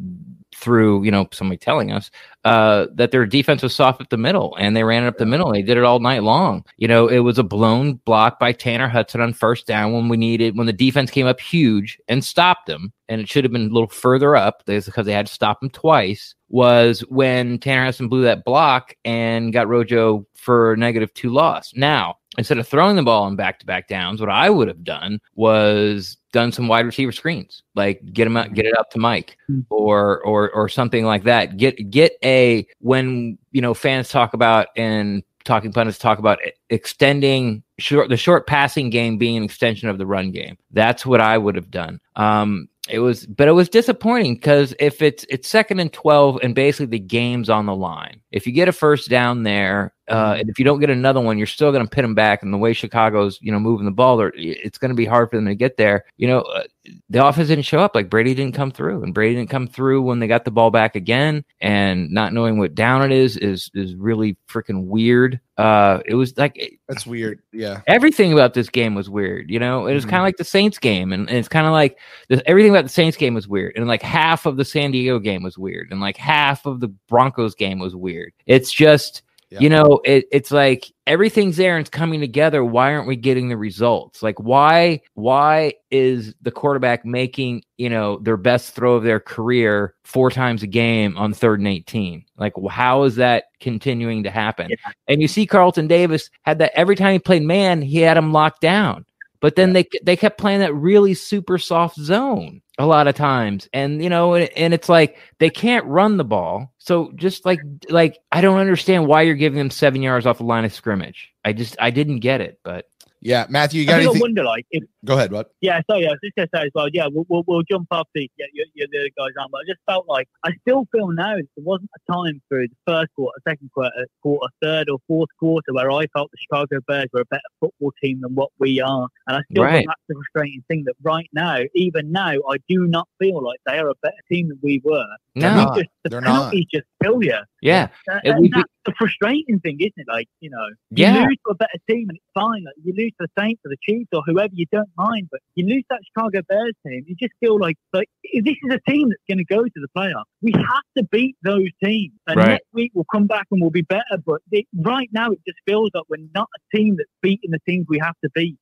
through 0.60 1.04
you 1.04 1.12
know 1.12 1.28
somebody 1.32 1.58
telling 1.58 1.92
us 1.92 2.12
uh, 2.46 2.88
that 2.94 3.12
their 3.12 3.26
defense 3.26 3.64
was 3.64 3.76
soft 3.76 4.02
up 4.02 4.10
the 4.10 4.18
middle, 4.18 4.56
and 4.60 4.76
they 4.76 4.84
ran 4.84 5.04
it 5.04 5.08
up 5.08 5.18
the 5.18 5.26
middle. 5.26 5.52
They 5.52 5.62
did 5.62 5.78
it 5.78 5.84
all 5.84 6.00
night 6.00 6.24
long. 6.24 6.66
You 6.78 6.88
know, 6.88 7.08
it 7.08 7.20
was 7.20 7.40
a 7.40 7.44
blown 7.44 7.96
block 8.06 8.40
by 8.40 8.52
Tanner 8.52 8.88
Hudson 8.88 9.22
on 9.22 9.34
first 9.34 9.68
down 9.68 9.94
when 9.94 10.10
we 10.10 10.18
needed 10.18 10.58
when 10.58 10.68
the 10.68 10.74
defense 10.74 11.12
came 11.12 11.28
up 11.28 11.40
huge 11.40 12.00
and 12.08 12.24
stopped 12.24 12.68
them, 12.68 12.94
and 13.08 13.22
it 13.22 13.30
should 13.30 13.44
have 13.44 13.54
been 13.54 13.70
a 13.70 13.74
little 13.74 13.88
further 13.88 14.36
up 14.36 14.64
because 14.66 15.06
they 15.06 15.14
had 15.14 15.28
to 15.28 15.34
stop 15.34 15.64
him 15.64 15.70
twice. 15.70 16.36
Was 16.50 17.02
when 17.10 17.60
Tanner 17.60 17.86
Hudson 17.86 18.10
blew 18.10 18.24
that 18.24 18.44
block 18.44 18.96
and 19.06 19.54
got 19.54 19.68
Rojo 19.68 20.26
for 20.36 20.76
negative 20.78 21.14
two 21.14 21.30
loss. 21.30 21.72
Now 21.76 22.16
instead 22.38 22.58
of 22.58 22.68
throwing 22.68 22.96
the 22.96 23.04
ball 23.04 23.24
on 23.24 23.36
back 23.36 23.60
to 23.60 23.66
back 23.66 23.88
downs, 23.88 24.22
what 24.22 24.30
I 24.30 24.50
would 24.50 24.68
have 24.68 24.84
done 24.84 25.20
was 25.36 26.18
done 26.32 26.52
some 26.52 26.68
wide 26.68 26.86
receiver 26.86 27.12
screens, 27.12 27.64
like 27.76 28.02
get 28.14 28.26
them 28.26 28.38
out, 28.38 28.54
get 28.54 28.66
it 28.66 28.78
up 28.78 28.90
to 28.92 29.00
Mike 29.00 29.38
Hmm. 29.48 29.62
or 29.70 30.22
or 30.22 30.50
or 30.52 30.70
something 30.70 31.06
like 31.06 31.24
that. 31.24 31.58
Get 31.58 31.90
get 31.90 32.14
a 32.24 32.66
when 32.80 33.38
you 33.52 33.62
know 33.62 33.74
fans 33.74 34.10
talk 34.10 34.34
about 34.34 34.68
and 34.76 35.24
talking 35.46 35.72
pundits 35.72 35.98
talk 35.98 36.20
about 36.20 36.38
extending 36.70 37.64
short 37.80 38.10
the 38.10 38.18
short 38.18 38.46
passing 38.48 38.90
game 38.90 39.18
being 39.18 39.38
an 39.38 39.44
extension 39.44 39.90
of 39.90 39.98
the 39.98 40.06
run 40.06 40.32
game. 40.32 40.58
That's 40.72 41.06
what 41.06 41.22
I 41.22 41.38
would 41.38 41.56
have 41.56 41.72
done. 41.72 42.00
Um, 42.16 42.68
It 42.90 43.00
was, 43.00 43.26
but 43.28 43.48
it 43.48 43.52
was 43.54 43.70
disappointing 43.70 44.34
because 44.36 44.74
if 44.80 45.02
it's 45.02 45.24
it's 45.30 45.48
second 45.48 45.80
and 45.80 45.94
twelve, 45.94 46.40
and 46.44 46.56
basically 46.56 46.88
the 46.88 47.00
game's 47.00 47.50
on 47.50 47.68
the 47.68 47.76
line. 47.76 48.20
If 48.32 48.48
you 48.48 48.54
get 48.54 48.68
a 48.68 48.72
first 48.72 49.10
down 49.10 49.44
there, 49.44 49.94
uh, 50.10 50.32
Mm-hmm. 50.34 50.40
and 50.42 50.50
if 50.50 50.60
you 50.60 50.66
don't 50.66 50.80
get 50.80 50.90
another 50.90 51.22
one, 51.22 51.38
you're 51.38 51.48
still 51.48 51.72
going 51.72 51.84
to 51.84 51.90
pit 51.90 52.04
them 52.04 52.16
back. 52.16 52.44
And 52.44 52.54
the 52.54 52.58
way 52.58 52.74
Chicago's, 52.74 53.38
you 53.42 53.52
know, 53.52 53.60
moving 53.60 53.86
the 53.86 53.92
ball, 53.92 54.30
it's 54.36 54.78
going 54.78 54.90
to 54.90 54.96
be 54.96 55.06
hard 55.06 55.30
for 55.30 55.36
them 55.38 55.46
to 55.46 55.56
get 55.56 55.78
there. 55.78 56.06
You 56.18 56.28
know, 56.28 56.40
uh, 56.42 56.64
the 57.10 57.24
offense 57.26 57.50
didn't 57.50 57.66
show 57.66 57.80
up. 57.80 57.94
Like 57.94 58.10
Brady 58.10 58.34
didn't 58.34 58.56
come 58.56 58.72
through, 58.72 59.04
and 59.04 59.14
Brady 59.14 59.36
didn't 59.36 59.50
come 59.52 59.68
through 59.68 60.02
when 60.02 60.20
they 60.20 60.28
got 60.28 60.46
the 60.46 60.52
ball 60.52 60.72
back 60.72 60.96
again. 60.96 61.44
And 61.62 62.10
not 62.12 62.34
knowing 62.34 62.58
what 62.58 62.74
down 62.74 63.04
it 63.04 63.12
is 63.12 63.38
is 63.38 63.70
is 63.76 63.96
really 63.96 64.36
freaking 64.48 64.86
weird. 64.86 65.40
Uh, 65.58 66.00
it 66.06 66.16
was 66.16 66.36
like 66.38 66.80
That's 66.88 67.06
weird. 67.06 67.42
Yeah. 67.52 67.82
everything 67.86 68.32
about 68.34 68.54
this 68.54 68.70
game 68.70 68.96
was 68.96 69.10
weird. 69.10 69.52
You 69.52 69.60
know, 69.60 69.86
it 69.88 69.94
was 69.94 70.06
Mhm. 70.06 70.10
kind 70.10 70.22
of 70.22 70.26
like 70.26 70.38
the 70.38 70.44
Saints 70.46 70.80
game, 70.80 71.12
and, 71.14 71.28
and 71.30 71.38
it's 71.38 71.50
kind 71.50 71.68
of 71.68 71.74
like 71.74 71.98
the, 72.30 72.42
everything 72.50 72.72
about 72.72 72.86
the 72.86 72.90
Saints 72.90 73.18
game 73.18 73.34
was 73.36 73.48
weird, 73.48 73.74
and 73.76 73.86
like 73.88 74.02
half 74.02 74.46
of 74.48 74.58
the 74.58 74.66
San 74.66 74.92
Diego 74.92 75.20
game 75.20 75.44
was 75.44 75.58
weird, 75.58 75.90
and 75.92 76.00
like 76.02 76.18
half 76.18 76.66
of 76.66 76.80
the 76.80 76.88
Broncos 77.10 77.54
game 77.56 77.78
was 77.80 77.96
weird. 77.96 78.34
It's 78.48 78.72
just. 78.72 79.22
Yeah. 79.52 79.62
You 79.62 79.70
know, 79.70 80.00
it, 80.06 80.26
it's 80.32 80.52
like 80.52 80.92
everything's 81.08 81.58
there 81.58 81.76
and 81.76 81.82
it's 81.82 81.90
coming 81.90 82.20
together. 82.20 82.64
Why 82.64 82.94
aren't 82.94 83.08
we 83.08 83.16
getting 83.16 83.50
the 83.50 83.58
results? 83.58 84.22
Like, 84.22 84.40
why 84.40 85.02
why 85.16 85.74
is 85.90 86.36
the 86.42 86.52
quarterback 86.52 87.04
making 87.04 87.64
you 87.78 87.90
know 87.90 88.20
their 88.20 88.38
best 88.38 88.76
throw 88.76 88.94
of 88.94 89.04
their 89.04 89.20
career 89.20 89.96
four 90.04 90.30
times 90.30 90.62
a 90.62 90.68
game 90.68 91.18
on 91.18 91.34
third 91.34 91.60
and 91.60 91.68
eighteen? 91.68 92.26
Like, 92.38 92.54
how 92.70 93.04
is 93.04 93.16
that 93.16 93.46
continuing 93.60 94.24
to 94.24 94.30
happen? 94.30 94.70
Yeah. 94.70 94.92
And 95.08 95.20
you 95.20 95.28
see 95.28 95.48
Carlton 95.48 95.88
Davis 95.88 96.30
had 96.44 96.60
that 96.60 96.72
every 96.76 96.96
time 96.96 97.14
he 97.14 97.20
played 97.20 97.44
man, 97.44 97.82
he 97.82 98.02
had 98.02 98.18
him 98.18 98.32
locked 98.32 98.62
down. 98.62 99.06
But 99.42 99.56
then 99.56 99.74
they 99.74 99.88
they 100.04 100.16
kept 100.16 100.38
playing 100.38 100.60
that 100.60 100.76
really 100.76 101.16
super 101.16 101.58
soft 101.58 101.96
zone 101.98 102.62
a 102.80 102.86
lot 102.88 103.08
of 103.08 103.14
times, 103.16 103.70
and 103.74 104.02
you 104.02 104.10
know, 104.10 104.34
and, 104.34 104.50
and 104.58 104.74
it's 104.74 104.90
like 104.90 105.18
they 105.38 105.52
can't 105.52 105.86
run 105.86 106.18
the 106.18 106.24
ball. 106.26 106.74
So 106.80 107.12
just 107.16 107.46
like 107.46 107.60
like 107.90 108.18
I 108.32 108.42
don't 108.42 108.58
understand 108.60 109.06
why 109.06 109.22
you're 109.24 109.36
giving 109.36 109.60
them 109.60 109.70
seven 109.70 110.02
yards 110.02 110.26
off 110.26 110.40
the 110.40 110.46
line 110.46 110.66
of 110.66 110.74
scrimmage. 110.74 111.32
I 111.46 111.54
just 111.54 111.76
I 111.80 111.92
didn't 111.92 112.20
get 112.20 112.42
it, 112.42 112.60
but 112.64 112.90
Yeah. 113.22 113.46
Matthew, 113.50 113.82
you 113.84 113.88
I 113.90 113.92
got 113.92 113.98
think 113.98 114.08
I 114.08 114.12
anything? 114.12 114.22
wonder, 114.22 114.44
like, 114.46 114.66
if 114.72 114.84
Go 115.06 115.14
ahead, 115.16 115.32
bud. 115.32 115.46
Yeah, 115.62 115.80
sorry, 115.90 116.06
I 116.08 116.12
was 116.12 116.20
just 116.22 116.36
gonna 116.36 116.50
say 116.54 116.64
as 116.64 116.72
well. 116.76 116.90
Yeah, 116.92 117.08
we'll 117.10 117.26
we'll, 117.30 117.44
we'll 117.48 117.64
jump 117.64 117.88
off 117.92 118.08
the 118.14 118.30
yeah, 118.38 118.48
you're, 118.54 118.66
you're 118.74 118.88
the 118.92 119.10
guys 119.18 119.32
on, 119.40 119.48
but 119.50 119.60
I 119.60 119.64
just 119.66 119.80
felt 119.86 120.08
like 120.10 120.28
I 120.44 120.52
still 120.62 120.88
feel 120.92 121.08
now 121.10 121.38
that 121.38 121.48
there 121.56 121.64
wasn't 121.64 121.90
a 121.96 122.12
time 122.12 122.42
through 122.50 122.68
the 122.68 122.76
first 122.86 123.08
quarter, 123.16 123.40
second 123.48 123.72
quarter, 123.74 123.92
quarter, 124.22 124.48
third 124.62 124.90
or 124.90 124.98
fourth 125.08 125.30
quarter 125.40 125.74
where 125.74 125.90
I 125.90 126.06
felt 126.08 126.32
the 126.32 126.38
Chicago 126.38 126.80
Bears 126.86 127.08
were 127.14 127.22
a 127.22 127.26
better 127.26 127.42
football 127.62 127.94
team 128.04 128.20
than 128.22 128.36
what 128.36 128.50
we 128.60 128.82
are, 128.82 129.08
and 129.28 129.38
I 129.38 129.42
still 129.50 129.64
Right. 129.64 129.78
think 129.78 129.88
that's 129.88 130.02
the 130.10 130.16
frustrating 130.16 130.64
thing 130.68 130.84
that 130.86 130.96
right 131.02 131.30
now, 131.32 131.60
even 131.76 132.12
now, 132.12 132.34
I 132.50 132.58
do 132.68 132.86
not 132.86 133.08
feel 133.20 133.42
like 133.42 133.60
they 133.66 133.78
are 133.80 133.90
a 133.90 133.96
better 134.02 134.16
team 134.30 134.50
than 134.50 134.60
we 134.62 134.82
were. 134.84 135.06
They're 135.36 135.52
no, 135.52 135.64
not. 135.66 135.78
Just, 135.78 135.90
the 136.04 136.10
They're 136.10 136.22
not. 136.22 136.28
penalties 136.52 136.66
just 136.74 136.86
kill 137.02 137.24
you. 137.24 137.38
yeah, 137.62 137.88
Uh, 138.12 138.16
It 138.24 138.30
and 138.32 138.40
would 138.42 138.52
be- 138.52 138.58
that's 138.58 138.70
the 138.86 138.94
frustrating 138.98 139.60
thing, 139.62 139.78
isn't 139.80 139.94
it? 139.96 140.08
Like, 140.10 140.28
you 140.42 140.50
know, 140.50 140.66
you 140.90 141.06
Yeah. 141.06 141.24
lose 141.24 141.38
to 141.46 141.52
a 141.52 141.56
better 141.56 141.78
team 141.90 142.10
and 142.10 142.18
it's 142.18 142.26
fine. 142.34 142.64
Like, 142.66 142.74
you 142.84 142.94
lose 142.98 143.12
to 143.22 143.28
the 143.28 143.42
Saints 143.42 143.62
or 143.64 143.70
the 143.70 143.78
Chiefs 143.82 144.10
or 144.12 144.22
whoever, 144.26 144.52
you 144.54 144.66
don't 144.72 144.89
mind. 144.98 145.28
But 145.32 145.42
you 145.56 145.68
lose 145.68 145.84
that 145.90 146.00
Chicago 146.06 146.42
Bears 146.48 146.74
team, 146.86 147.06
you 147.08 147.16
just 147.16 147.34
feel 147.40 147.60
like, 147.60 147.78
like 147.94 148.10
this 148.34 148.56
is 148.64 148.74
a 148.74 148.92
team 148.92 149.10
that's 149.10 149.22
going 149.28 149.38
to 149.38 149.46
go 149.46 149.64
to 149.64 149.72
the 149.76 149.88
playoffs. 149.96 150.24
We 150.42 150.52
have 150.54 150.84
to 150.98 151.04
beat 151.04 151.36
those 151.44 151.68
teams. 151.84 152.14
And 152.28 152.38
Right. 152.38 152.48
next 152.50 152.68
week 152.74 152.92
we'll 152.94 153.06
come 153.12 153.28
back 153.28 153.48
and 153.52 153.62
we'll 153.62 153.70
be 153.72 153.82
better. 153.82 154.04
But 154.26 154.42
it, 154.52 154.66
right 154.82 155.10
now 155.12 155.32
it 155.32 155.40
just 155.48 155.60
feels 155.68 155.92
like 155.94 156.04
we're 156.10 156.18
not 156.34 156.48
a 156.56 156.78
team 156.78 156.96
that's 156.98 157.10
beating 157.22 157.52
the 157.52 157.60
teams 157.68 157.86
we 157.90 158.00
have 158.00 158.16
to 158.24 158.30
beat. 158.34 158.58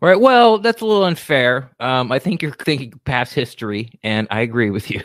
Right. 0.00 0.20
Well, 0.20 0.58
that's 0.58 0.82
a 0.82 0.86
little 0.86 1.04
unfair. 1.04 1.70
Um, 1.80 2.12
I 2.12 2.18
think 2.18 2.42
you're 2.42 2.52
thinking 2.52 2.92
past 3.04 3.32
history, 3.34 3.98
and 4.02 4.28
I 4.30 4.40
agree 4.40 4.70
with 4.70 4.90
you. 4.90 5.00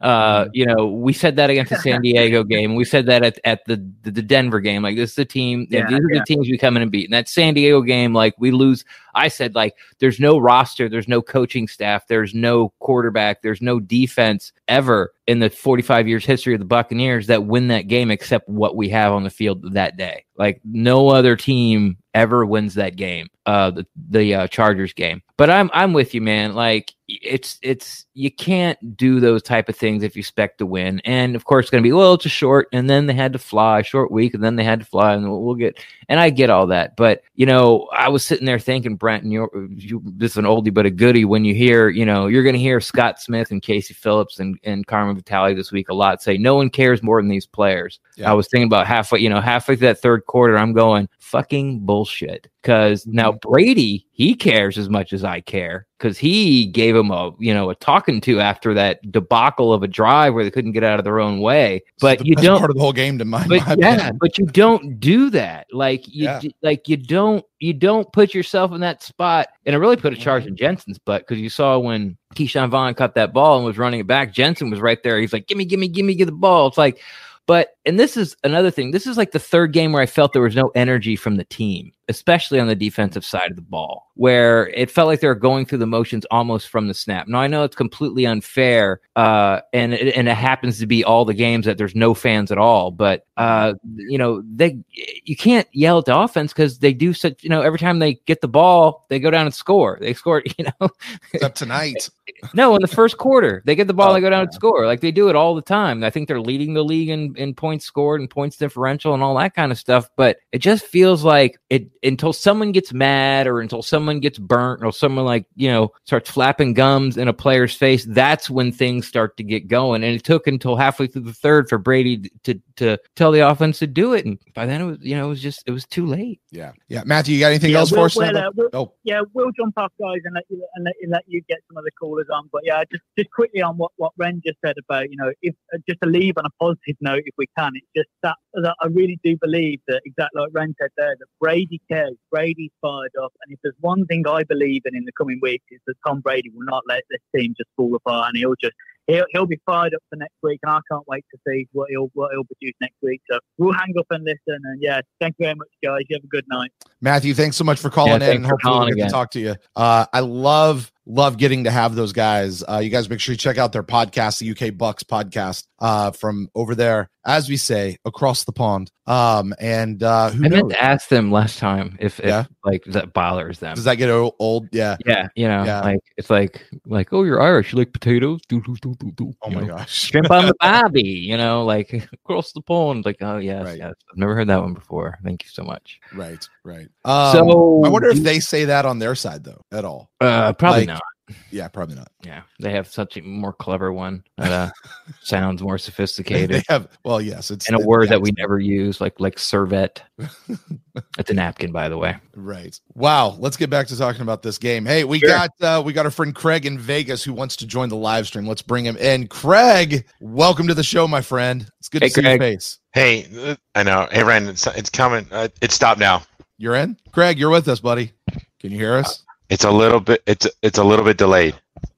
Uh, 0.00 0.48
you 0.52 0.66
know, 0.66 0.86
we 0.86 1.12
said 1.12 1.36
that 1.36 1.50
against 1.50 1.70
the 1.70 1.78
San 1.78 2.00
Diego 2.02 2.44
game. 2.44 2.74
We 2.74 2.84
said 2.84 3.06
that 3.06 3.24
at, 3.24 3.38
at 3.44 3.64
the, 3.66 3.76
the 4.02 4.10
the 4.10 4.22
Denver 4.22 4.60
game. 4.60 4.82
Like 4.82 4.96
this 4.96 5.10
is 5.10 5.16
the 5.16 5.24
team. 5.24 5.66
Yeah, 5.70 5.86
these 5.88 5.98
are 5.98 6.12
yeah. 6.12 6.20
the 6.20 6.24
teams 6.26 6.48
we 6.48 6.58
come 6.58 6.76
in 6.76 6.82
and 6.82 6.90
beat. 6.90 7.06
And 7.06 7.14
that 7.14 7.28
San 7.28 7.54
Diego 7.54 7.80
game, 7.82 8.14
like 8.14 8.34
we 8.38 8.50
lose. 8.50 8.84
I 9.14 9.28
said 9.28 9.54
like 9.54 9.74
there's 9.98 10.20
no 10.20 10.38
roster, 10.38 10.88
there's 10.88 11.08
no 11.08 11.22
coaching 11.22 11.68
staff, 11.68 12.06
there's 12.06 12.34
no 12.34 12.70
quarterback, 12.78 13.42
there's 13.42 13.62
no 13.62 13.80
defense 13.80 14.52
ever 14.68 15.12
in 15.26 15.38
the 15.38 15.50
45 15.50 16.08
years 16.08 16.24
history 16.24 16.54
of 16.54 16.60
the 16.60 16.66
Buccaneers 16.66 17.26
that 17.28 17.44
win 17.44 17.68
that 17.68 17.88
game 17.88 18.10
except 18.10 18.48
what 18.48 18.76
we 18.76 18.88
have 18.88 19.12
on 19.12 19.24
the 19.24 19.30
field 19.30 19.72
that 19.74 19.96
day. 19.96 20.24
Like 20.36 20.60
no 20.64 21.08
other 21.08 21.36
team 21.36 21.98
ever 22.14 22.44
wins 22.44 22.74
that 22.74 22.96
game. 22.96 23.28
Uh, 23.46 23.70
the 23.70 23.86
the 24.10 24.34
uh, 24.34 24.46
Chargers 24.48 24.92
game. 24.92 25.22
But 25.36 25.50
I'm 25.50 25.70
I'm 25.72 25.92
with 25.92 26.14
you, 26.14 26.20
man. 26.20 26.54
Like 26.54 26.92
it's 27.08 27.58
it's 27.62 28.06
you 28.14 28.30
can't 28.30 28.96
do 28.96 29.20
those 29.20 29.42
type 29.42 29.68
of 29.68 29.76
things 29.76 30.02
if 30.02 30.16
you 30.16 30.20
expect 30.20 30.58
to 30.58 30.66
win. 30.66 31.00
And 31.04 31.34
of 31.34 31.44
course, 31.44 31.64
it's 31.64 31.70
gonna 31.70 31.82
be 31.82 31.92
well, 31.92 32.14
it's 32.14 32.26
a 32.26 32.30
short, 32.30 32.68
and 32.72 32.88
then 32.88 33.06
they 33.06 33.14
had 33.14 33.32
to 33.32 33.38
fly 33.38 33.82
short 33.82 34.10
week, 34.10 34.34
and 34.34 34.42
then 34.42 34.56
they 34.56 34.64
had 34.64 34.80
to 34.80 34.86
fly, 34.86 35.14
and 35.14 35.28
we'll, 35.28 35.42
we'll 35.42 35.54
get. 35.54 35.78
And 36.08 36.20
I 36.20 36.30
get 36.30 36.50
all 36.50 36.66
that, 36.68 36.96
but 36.96 37.22
you 37.34 37.46
know, 37.46 37.88
I 37.92 38.08
was 38.08 38.24
sitting 38.24 38.46
there 38.46 38.58
thinking, 38.58 38.96
Brent, 38.96 39.22
and 39.22 39.32
you're, 39.32 39.50
you 39.70 40.02
this 40.04 40.32
is 40.32 40.36
an 40.36 40.44
oldie 40.44 40.72
but 40.72 40.86
a 40.86 40.90
goodie. 40.90 41.24
When 41.24 41.44
you 41.44 41.54
hear, 41.54 41.88
you 41.88 42.04
know, 42.04 42.26
you're 42.26 42.44
gonna 42.44 42.58
hear 42.58 42.80
Scott 42.80 43.20
Smith 43.20 43.50
and 43.50 43.62
Casey 43.62 43.94
Phillips 43.94 44.40
and 44.40 44.58
and 44.64 44.86
Carmen 44.86 45.16
Vitale 45.16 45.54
this 45.54 45.72
week 45.72 45.88
a 45.88 45.94
lot 45.94 46.22
say 46.22 46.36
no 46.36 46.54
one 46.54 46.70
cares 46.70 47.02
more 47.02 47.20
than 47.20 47.28
these 47.28 47.46
players. 47.46 48.00
Yeah. 48.16 48.30
I 48.30 48.34
was 48.34 48.48
thinking 48.48 48.66
about 48.66 48.86
halfway, 48.86 49.20
you 49.20 49.30
know, 49.30 49.40
halfway 49.40 49.76
through 49.76 49.88
that 49.88 50.00
third 50.00 50.26
quarter, 50.26 50.58
I'm 50.58 50.72
going 50.72 51.08
fucking 51.18 51.80
bullshit. 51.80 52.48
Because 52.60 53.04
mm-hmm. 53.04 53.16
now 53.16 53.32
Brady, 53.32 54.06
he 54.12 54.34
cares 54.34 54.78
as 54.78 54.88
much 54.88 55.12
as 55.12 55.24
I 55.24 55.40
care 55.40 55.86
because 55.98 56.18
he 56.18 56.66
gave 56.66 56.94
him 56.94 57.10
a, 57.10 57.32
you 57.38 57.54
know, 57.54 57.70
a 57.70 57.74
talking 58.02 58.20
to 58.20 58.40
after 58.40 58.74
that 58.74 59.00
debacle 59.10 59.72
of 59.72 59.82
a 59.82 59.88
drive 59.88 60.34
where 60.34 60.44
they 60.44 60.50
couldn't 60.50 60.72
get 60.72 60.82
out 60.82 60.98
of 60.98 61.04
their 61.04 61.20
own 61.20 61.40
way. 61.40 61.82
But 62.00 62.24
you 62.26 62.34
don't, 62.34 62.58
part 62.58 62.70
of 62.70 62.76
the 62.76 62.82
whole 62.82 62.92
game 62.92 63.18
to 63.18 63.24
my, 63.24 63.46
but 63.46 63.66
my 63.66 63.76
yeah, 63.78 63.94
opinion. 63.94 64.18
but 64.20 64.38
you 64.38 64.46
don't 64.46 64.98
do 64.98 65.30
that. 65.30 65.66
Like 65.72 66.06
you, 66.08 66.24
Yeah. 66.24 66.40
like 66.62 66.88
you 66.88 66.96
don't, 66.96 67.44
you 67.60 67.72
don't 67.72 68.10
put 68.12 68.34
yourself 68.34 68.72
in 68.72 68.80
that 68.80 69.02
spot. 69.02 69.48
And 69.66 69.74
it 69.74 69.78
really 69.78 69.96
put 69.96 70.12
a 70.12 70.16
mm-hmm. 70.16 70.22
charge 70.22 70.46
in 70.46 70.56
Jensen's 70.56 70.98
butt 70.98 71.22
because 71.22 71.40
you 71.40 71.48
saw 71.48 71.78
when 71.78 72.16
Ke'Shawn 72.34 72.70
Vaughn 72.70 72.94
cut 72.94 73.14
that 73.14 73.32
ball 73.32 73.56
and 73.56 73.64
was 73.64 73.78
running 73.78 74.00
it 74.00 74.06
back, 74.06 74.32
Jensen 74.32 74.70
was 74.70 74.80
right 74.80 75.02
there. 75.02 75.20
He's 75.20 75.32
like, 75.32 75.46
"Gimme, 75.46 75.64
gimme, 75.64 75.88
gimme, 75.88 76.14
give 76.14 76.26
the 76.26 76.32
ball." 76.32 76.66
It's 76.68 76.78
like, 76.78 77.00
but 77.46 77.76
and 77.84 77.98
this 77.98 78.16
is 78.16 78.36
another 78.44 78.70
thing. 78.70 78.92
This 78.92 79.06
is 79.06 79.16
like 79.16 79.32
the 79.32 79.38
third 79.38 79.72
game 79.72 79.92
where 79.92 80.02
I 80.02 80.06
felt 80.06 80.32
there 80.32 80.42
was 80.42 80.54
no 80.54 80.70
energy 80.74 81.16
from 81.16 81.36
the 81.36 81.44
team, 81.44 81.92
especially 82.08 82.60
on 82.60 82.68
the 82.68 82.76
defensive 82.76 83.24
side 83.24 83.50
of 83.50 83.56
the 83.56 83.62
ball, 83.62 84.10
where 84.14 84.68
it 84.68 84.90
felt 84.90 85.08
like 85.08 85.20
they 85.20 85.26
were 85.26 85.34
going 85.34 85.66
through 85.66 85.78
the 85.78 85.86
motions 85.86 86.24
almost 86.30 86.68
from 86.68 86.86
the 86.86 86.94
snap. 86.94 87.26
Now 87.26 87.40
I 87.40 87.48
know 87.48 87.64
it's 87.64 87.74
completely 87.74 88.24
unfair, 88.24 89.00
uh, 89.16 89.60
and 89.72 89.94
it, 89.94 90.14
and 90.14 90.28
it 90.28 90.36
happens 90.36 90.78
to 90.78 90.86
be 90.86 91.02
all 91.02 91.24
the 91.24 91.34
games 91.34 91.66
that 91.66 91.76
there's 91.76 91.96
no 91.96 92.14
fans 92.14 92.52
at 92.52 92.58
all. 92.58 92.92
But 92.92 93.26
uh, 93.36 93.74
you 93.96 94.18
know, 94.18 94.42
they 94.54 94.78
you 95.24 95.36
can't 95.36 95.66
yell 95.72 95.98
at 95.98 96.04
the 96.04 96.16
offense 96.16 96.52
because 96.52 96.78
they 96.78 96.92
do 96.92 97.12
such. 97.12 97.42
You 97.42 97.50
know, 97.50 97.62
every 97.62 97.80
time 97.80 97.98
they 97.98 98.14
get 98.26 98.42
the 98.42 98.48
ball, 98.48 99.06
they 99.08 99.18
go 99.18 99.30
down 99.30 99.46
and 99.46 99.54
score. 99.54 99.98
They 100.00 100.14
score. 100.14 100.42
You 100.58 100.66
know, 100.80 100.90
Except 101.32 101.56
tonight. 101.56 102.10
no, 102.54 102.74
in 102.76 102.82
the 102.82 102.88
first 102.88 103.16
quarter, 103.16 103.62
they 103.64 103.74
get 103.74 103.86
the 103.86 103.94
ball, 103.94 104.10
Oh, 104.10 104.14
they 104.14 104.20
go 104.20 104.30
down 104.30 104.42
and 104.42 104.52
score. 104.54 104.86
Like 104.86 105.00
they 105.00 105.10
do 105.10 105.28
it 105.28 105.36
all 105.36 105.54
the 105.54 105.62
time. 105.62 106.04
I 106.04 106.10
think 106.10 106.28
they're 106.28 106.40
leading 106.40 106.74
the 106.74 106.84
league 106.84 107.08
in, 107.08 107.34
in 107.36 107.54
points 107.54 107.71
scored 107.80 108.20
and 108.20 108.28
points 108.30 108.56
differential 108.56 109.14
and 109.14 109.22
all 109.22 109.36
that 109.36 109.54
kind 109.54 109.72
of 109.72 109.78
stuff. 109.78 110.08
But 110.16 110.38
it 110.52 110.58
just 110.58 110.84
feels 110.84 111.24
like 111.24 111.58
it 111.70 111.88
until 112.02 112.32
someone 112.32 112.72
gets 112.72 112.92
mad 112.92 113.46
or 113.46 113.60
until 113.60 113.82
someone 113.82 114.20
gets 114.20 114.38
burnt 114.38 114.84
or 114.84 114.92
someone 114.92 115.24
like, 115.24 115.46
you 115.54 115.70
know, 115.70 115.90
starts 116.04 116.30
flapping 116.30 116.74
gums 116.74 117.16
in 117.16 117.28
a 117.28 117.32
player's 117.32 117.74
face, 117.74 118.04
that's 118.04 118.50
when 118.50 118.72
things 118.72 119.06
start 119.06 119.36
to 119.36 119.42
get 119.44 119.68
going. 119.68 120.02
And 120.04 120.14
it 120.14 120.24
took 120.24 120.46
until 120.46 120.76
halfway 120.76 121.06
through 121.06 121.22
the 121.22 121.32
third 121.32 121.68
for 121.68 121.78
Brady 121.78 122.30
to 122.44 122.60
to 122.76 122.98
tell 123.16 123.32
the 123.32 123.40
offense 123.48 123.78
to 123.80 123.86
do 123.86 124.14
it. 124.14 124.24
And 124.24 124.38
by 124.54 124.66
then 124.66 124.80
it 124.80 124.84
was, 124.84 124.98
you 125.00 125.16
know, 125.16 125.26
it 125.26 125.28
was 125.28 125.42
just 125.42 125.62
it 125.66 125.70
was 125.70 125.86
too 125.86 126.06
late. 126.06 126.40
Yeah. 126.50 126.72
Yeah. 126.88 127.02
Matthew, 127.06 127.34
you 127.34 127.40
got 127.40 127.48
anything 127.48 127.70
Yeah, 127.70 127.78
else 127.78 127.92
we'll- 127.92 128.02
for 128.02 128.06
us? 128.06 128.16
we'll, 128.16 128.36
uh, 128.36 128.50
we'll- 128.54 128.70
oh, 128.72 128.92
yeah, 129.04 129.20
we'll 129.34 129.52
jump 129.52 129.74
off, 129.78 129.92
guys, 130.00 130.20
and 130.24 130.34
let 130.34 130.44
you 130.48 130.62
and 130.74 130.84
let, 130.84 130.94
and 131.02 131.12
let 131.12 131.22
you 131.26 131.40
get 131.48 131.58
some 131.68 131.76
of 131.76 131.84
the 131.84 131.90
callers 131.92 132.26
on. 132.32 132.48
But 132.52 132.62
yeah, 132.64 132.82
just 132.90 133.02
just 133.16 133.30
quickly 133.30 133.62
on 133.62 133.76
what 133.76 133.92
what 133.96 134.12
Ren 134.16 134.40
just 134.44 134.58
said 134.64 134.76
about 134.78 135.10
you 135.10 135.16
know 135.16 135.32
if 135.42 135.54
uh, 135.74 135.78
just 135.88 136.00
to 136.02 136.08
leave 136.08 136.34
on 136.36 136.44
a 136.46 136.50
positive 136.60 136.96
note 137.00 137.22
if 137.26 137.34
we 137.38 137.46
can. 137.56 137.61
It's 137.74 137.86
just 137.96 138.08
that, 138.22 138.36
that 138.54 138.74
I 138.80 138.86
really 138.86 139.18
do 139.24 139.36
believe 139.40 139.80
that 139.88 140.00
exactly 140.04 140.40
like 140.42 140.50
Ren 140.52 140.74
said 140.80 140.90
there 140.96 141.14
that 141.18 141.26
Brady 141.40 141.80
cares, 141.90 142.14
Brady's 142.30 142.70
fired 142.80 143.12
up, 143.22 143.32
and 143.44 143.54
if 143.54 143.58
there's 143.62 143.74
one 143.80 144.06
thing 144.06 144.24
I 144.26 144.42
believe 144.44 144.82
in 144.84 144.96
in 144.96 145.04
the 145.04 145.12
coming 145.12 145.38
weeks 145.42 145.64
is 145.70 145.80
that 145.86 145.94
Tom 146.06 146.20
Brady 146.20 146.50
will 146.54 146.66
not 146.66 146.82
let 146.88 147.02
this 147.10 147.20
team 147.34 147.54
just 147.56 147.70
fall 147.76 147.94
apart, 147.94 148.28
and 148.28 148.38
he'll 148.38 148.54
just. 148.60 148.74
He'll, 149.08 149.24
he'll 149.30 149.46
be 149.46 149.58
fired 149.66 149.94
up 149.94 150.02
for 150.10 150.14
next 150.16 150.36
week, 150.44 150.60
and 150.62 150.70
I 150.70 150.78
can't 150.88 151.02
wait 151.08 151.24
to 151.32 151.38
see 151.46 151.66
what 151.72 151.90
he'll 151.90 152.08
what 152.14 152.30
he'll 152.32 152.44
produce 152.44 152.74
next 152.80 152.94
week. 153.02 153.20
So 153.28 153.40
we'll 153.58 153.72
hang 153.72 153.92
up 153.98 154.06
and 154.10 154.22
listen. 154.22 154.60
And 154.62 154.80
yeah, 154.80 155.00
thank 155.20 155.34
you 155.40 155.46
very 155.46 155.56
much, 155.56 155.66
guys. 155.82 156.02
You 156.08 156.14
have 156.18 156.22
a 156.22 156.28
good 156.28 156.44
night. 156.48 156.70
Matthew, 157.00 157.34
thanks 157.34 157.56
so 157.56 157.64
much 157.64 157.80
for 157.80 157.90
calling 157.90 158.20
Yeah, 158.20 158.30
in. 158.30 158.36
and 158.36 158.44
for 158.44 158.50
Hopefully, 158.50 158.70
calling 158.72 158.80
we'll 158.82 158.88
get 158.90 158.94
again. 158.98 159.06
to 159.08 159.12
talk 159.12 159.30
to 159.32 159.40
you. 159.40 159.56
Uh, 159.74 160.06
I 160.12 160.20
love 160.20 160.91
love 161.06 161.36
getting 161.36 161.64
to 161.64 161.70
have 161.70 161.94
those 161.94 162.12
guys. 162.12 162.62
Uh, 162.68 162.78
you 162.78 162.90
guys 162.90 163.08
make 163.10 163.20
sure 163.20 163.32
you 163.32 163.36
check 163.38 163.58
out 163.58 163.72
their 163.72 163.82
podcast, 163.82 164.38
the 164.38 164.50
UK 164.68 164.76
Bucks 164.76 165.02
podcast, 165.02 165.64
uh, 165.80 166.12
from 166.12 166.48
over 166.54 166.74
there, 166.74 167.10
as 167.26 167.48
we 167.48 167.56
say, 167.56 167.96
across 168.04 168.44
the 168.44 168.52
pond. 168.52 168.90
Um, 169.06 169.52
and 169.58 170.00
uh, 170.02 170.30
who 170.30 170.44
I 170.44 170.48
knows? 170.48 170.58
meant 170.58 170.70
to 170.70 170.82
ask 170.82 171.08
them 171.08 171.32
last 171.32 171.58
time 171.58 171.96
if, 172.00 172.20
if 172.20 172.26
Yeah. 172.26 172.44
like 172.64 172.84
that 172.86 173.12
bothers 173.12 173.58
them. 173.58 173.74
Does 173.74 173.82
that 173.84 173.96
get 173.96 174.08
old? 174.10 174.68
Yeah. 174.70 174.96
yeah, 175.04 175.26
you 175.34 175.48
know, 175.48 175.64
Yeah. 175.64 175.80
like 175.80 175.98
it's 176.16 176.30
like 176.30 176.64
like 176.86 177.12
oh, 177.12 177.24
you're 177.24 177.42
Irish, 177.42 177.72
you 177.72 177.78
like 177.80 177.92
potatoes? 177.92 178.40
Do, 178.48 178.62
do, 178.62 178.76
do, 178.80 178.94
do, 179.00 179.10
do, 179.10 179.32
Oh 179.42 179.50
my 179.50 179.62
know? 179.62 179.66
gosh. 179.74 179.90
Shrimp 179.92 180.30
on 180.30 180.46
the 180.46 180.54
bobby, 180.60 181.02
you 181.02 181.36
know, 181.36 181.64
like 181.64 181.92
across 182.12 182.52
the 182.52 182.60
pond. 182.62 183.04
Like, 183.04 183.16
oh 183.22 183.38
yes, 183.38 183.64
Right. 183.64 183.78
yes. 183.78 183.94
I've 184.10 184.16
never 184.18 184.36
heard 184.36 184.48
that 184.48 184.60
one 184.62 184.74
before. 184.74 185.18
Thank 185.24 185.42
you 185.42 185.50
so 185.50 185.64
much. 185.64 185.98
Right. 186.14 186.48
Right. 186.64 186.88
Um, 187.04 187.32
so 187.32 187.84
I 187.84 187.88
wonder 187.88 188.08
if 188.08 188.18
they 188.22 188.38
say 188.40 188.66
that 188.66 188.84
on 188.86 188.98
their 188.98 189.14
side 189.14 189.42
though, 189.44 189.60
at 189.72 189.84
all. 189.84 190.10
uh, 190.20 190.52
probably 190.52 190.80
like, 190.80 190.88
not. 190.88 191.02
Yeah, 191.50 191.66
probably 191.68 191.94
not. 191.94 192.08
Yeah, 192.24 192.42
they 192.60 192.72
have 192.72 192.88
such 192.88 193.16
a 193.16 193.22
more 193.22 193.52
clever 193.54 193.92
one 193.92 194.22
that 194.36 194.52
uh, 194.52 194.70
sounds 195.22 195.62
more 195.62 195.78
sophisticated. 195.78 196.50
they 196.50 196.62
have. 196.68 196.88
Well, 197.04 197.20
yes, 197.22 197.50
it's 197.50 197.68
and 197.68 197.76
a 197.76 197.80
it- 197.80 197.86
word 197.86 198.04
yeah, 198.04 198.10
that 198.10 198.20
we 198.22 198.32
never 198.36 198.58
use, 198.60 199.00
like 199.00 199.18
like 199.18 199.36
servette. 199.36 200.02
it's 201.18 201.30
a 201.30 201.34
napkin, 201.34 201.72
by 201.72 201.88
the 201.88 201.96
way. 201.96 202.16
Right. 202.34 202.78
Wow. 202.94 203.30
Let's 203.38 203.56
get 203.56 203.70
back 203.70 203.86
to 203.88 203.96
talking 203.96 204.22
about 204.22 204.42
this 204.42 204.58
game. 204.58 204.84
Hey, 204.84 205.04
we 205.04 205.20
Sure. 205.20 205.28
got 205.30 205.50
uh 205.60 205.82
we 205.84 205.92
got 205.92 206.04
our 206.06 206.10
friend 206.10 206.34
Craig 206.34 206.66
in 206.66 206.78
Vegas 206.78 207.22
who 207.24 207.32
wants 207.32 207.56
to 207.56 207.66
join 207.66 207.88
the 207.88 207.96
live 207.96 208.26
stream. 208.26 208.46
Let's 208.46 208.62
bring 208.62 208.84
him 208.84 208.96
in. 208.98 209.26
Craig, 209.28 210.04
welcome 210.20 210.66
to 210.68 210.74
the 210.74 210.82
show, 210.84 211.08
my 211.08 211.22
friend. 211.22 211.66
It's 211.80 211.88
good 211.88 212.02
Hey, 212.02 212.08
to 212.08 212.14
see 212.14 212.20
your 212.22 212.36
Craig. 212.38 212.54
face. 212.56 212.78
Hey, 212.92 213.56
I 213.74 213.82
know. 213.84 214.06
Hey, 214.12 214.22
Ren, 214.22 214.48
it's, 214.48 214.66
it's 214.66 214.90
coming. 214.90 215.26
Uh, 215.30 215.48
it 215.62 215.72
stopped 215.72 215.98
now. 215.98 216.22
You're 216.62 216.76
in? 216.76 216.96
Craig, 217.10 217.40
you're 217.40 217.50
with 217.50 217.66
us, 217.66 217.80
buddy. 217.80 218.12
Can 218.60 218.70
you 218.70 218.78
hear 218.78 218.94
us? 218.94 219.24
It's 219.50 219.64
a 219.64 219.70
little 219.70 219.98
bit. 219.98 220.22
It's 220.28 220.46
it's 220.62 220.78
a 220.78 220.84
little 220.84 221.04
bit 221.04 221.18
delayed. 221.18 221.56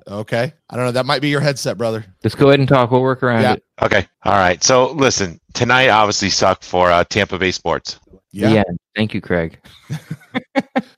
Okay. 0.08 0.54
I 0.70 0.76
don't 0.76 0.86
know. 0.86 0.92
That 0.92 1.04
might 1.04 1.20
be 1.20 1.28
your 1.28 1.40
headset, 1.40 1.76
brother. 1.76 2.06
Just 2.22 2.38
go 2.38 2.48
ahead 2.48 2.60
and 2.60 2.68
talk. 2.68 2.90
We'll 2.90 3.02
work 3.02 3.22
around 3.22 3.42
Yeah. 3.42 3.52
it. 3.54 3.64
Okay. 3.82 4.08
All 4.24 4.32
right. 4.32 4.64
So 4.64 4.92
listen, 4.92 5.38
tonight 5.52 5.90
obviously 5.90 6.30
sucked 6.30 6.64
for 6.64 6.90
uh, 6.90 7.04
Tampa 7.04 7.38
Bay 7.38 7.50
sports. 7.50 8.00
Yeah. 8.32 8.62
Thank 8.96 9.12
you, 9.12 9.20
Craig. 9.20 9.58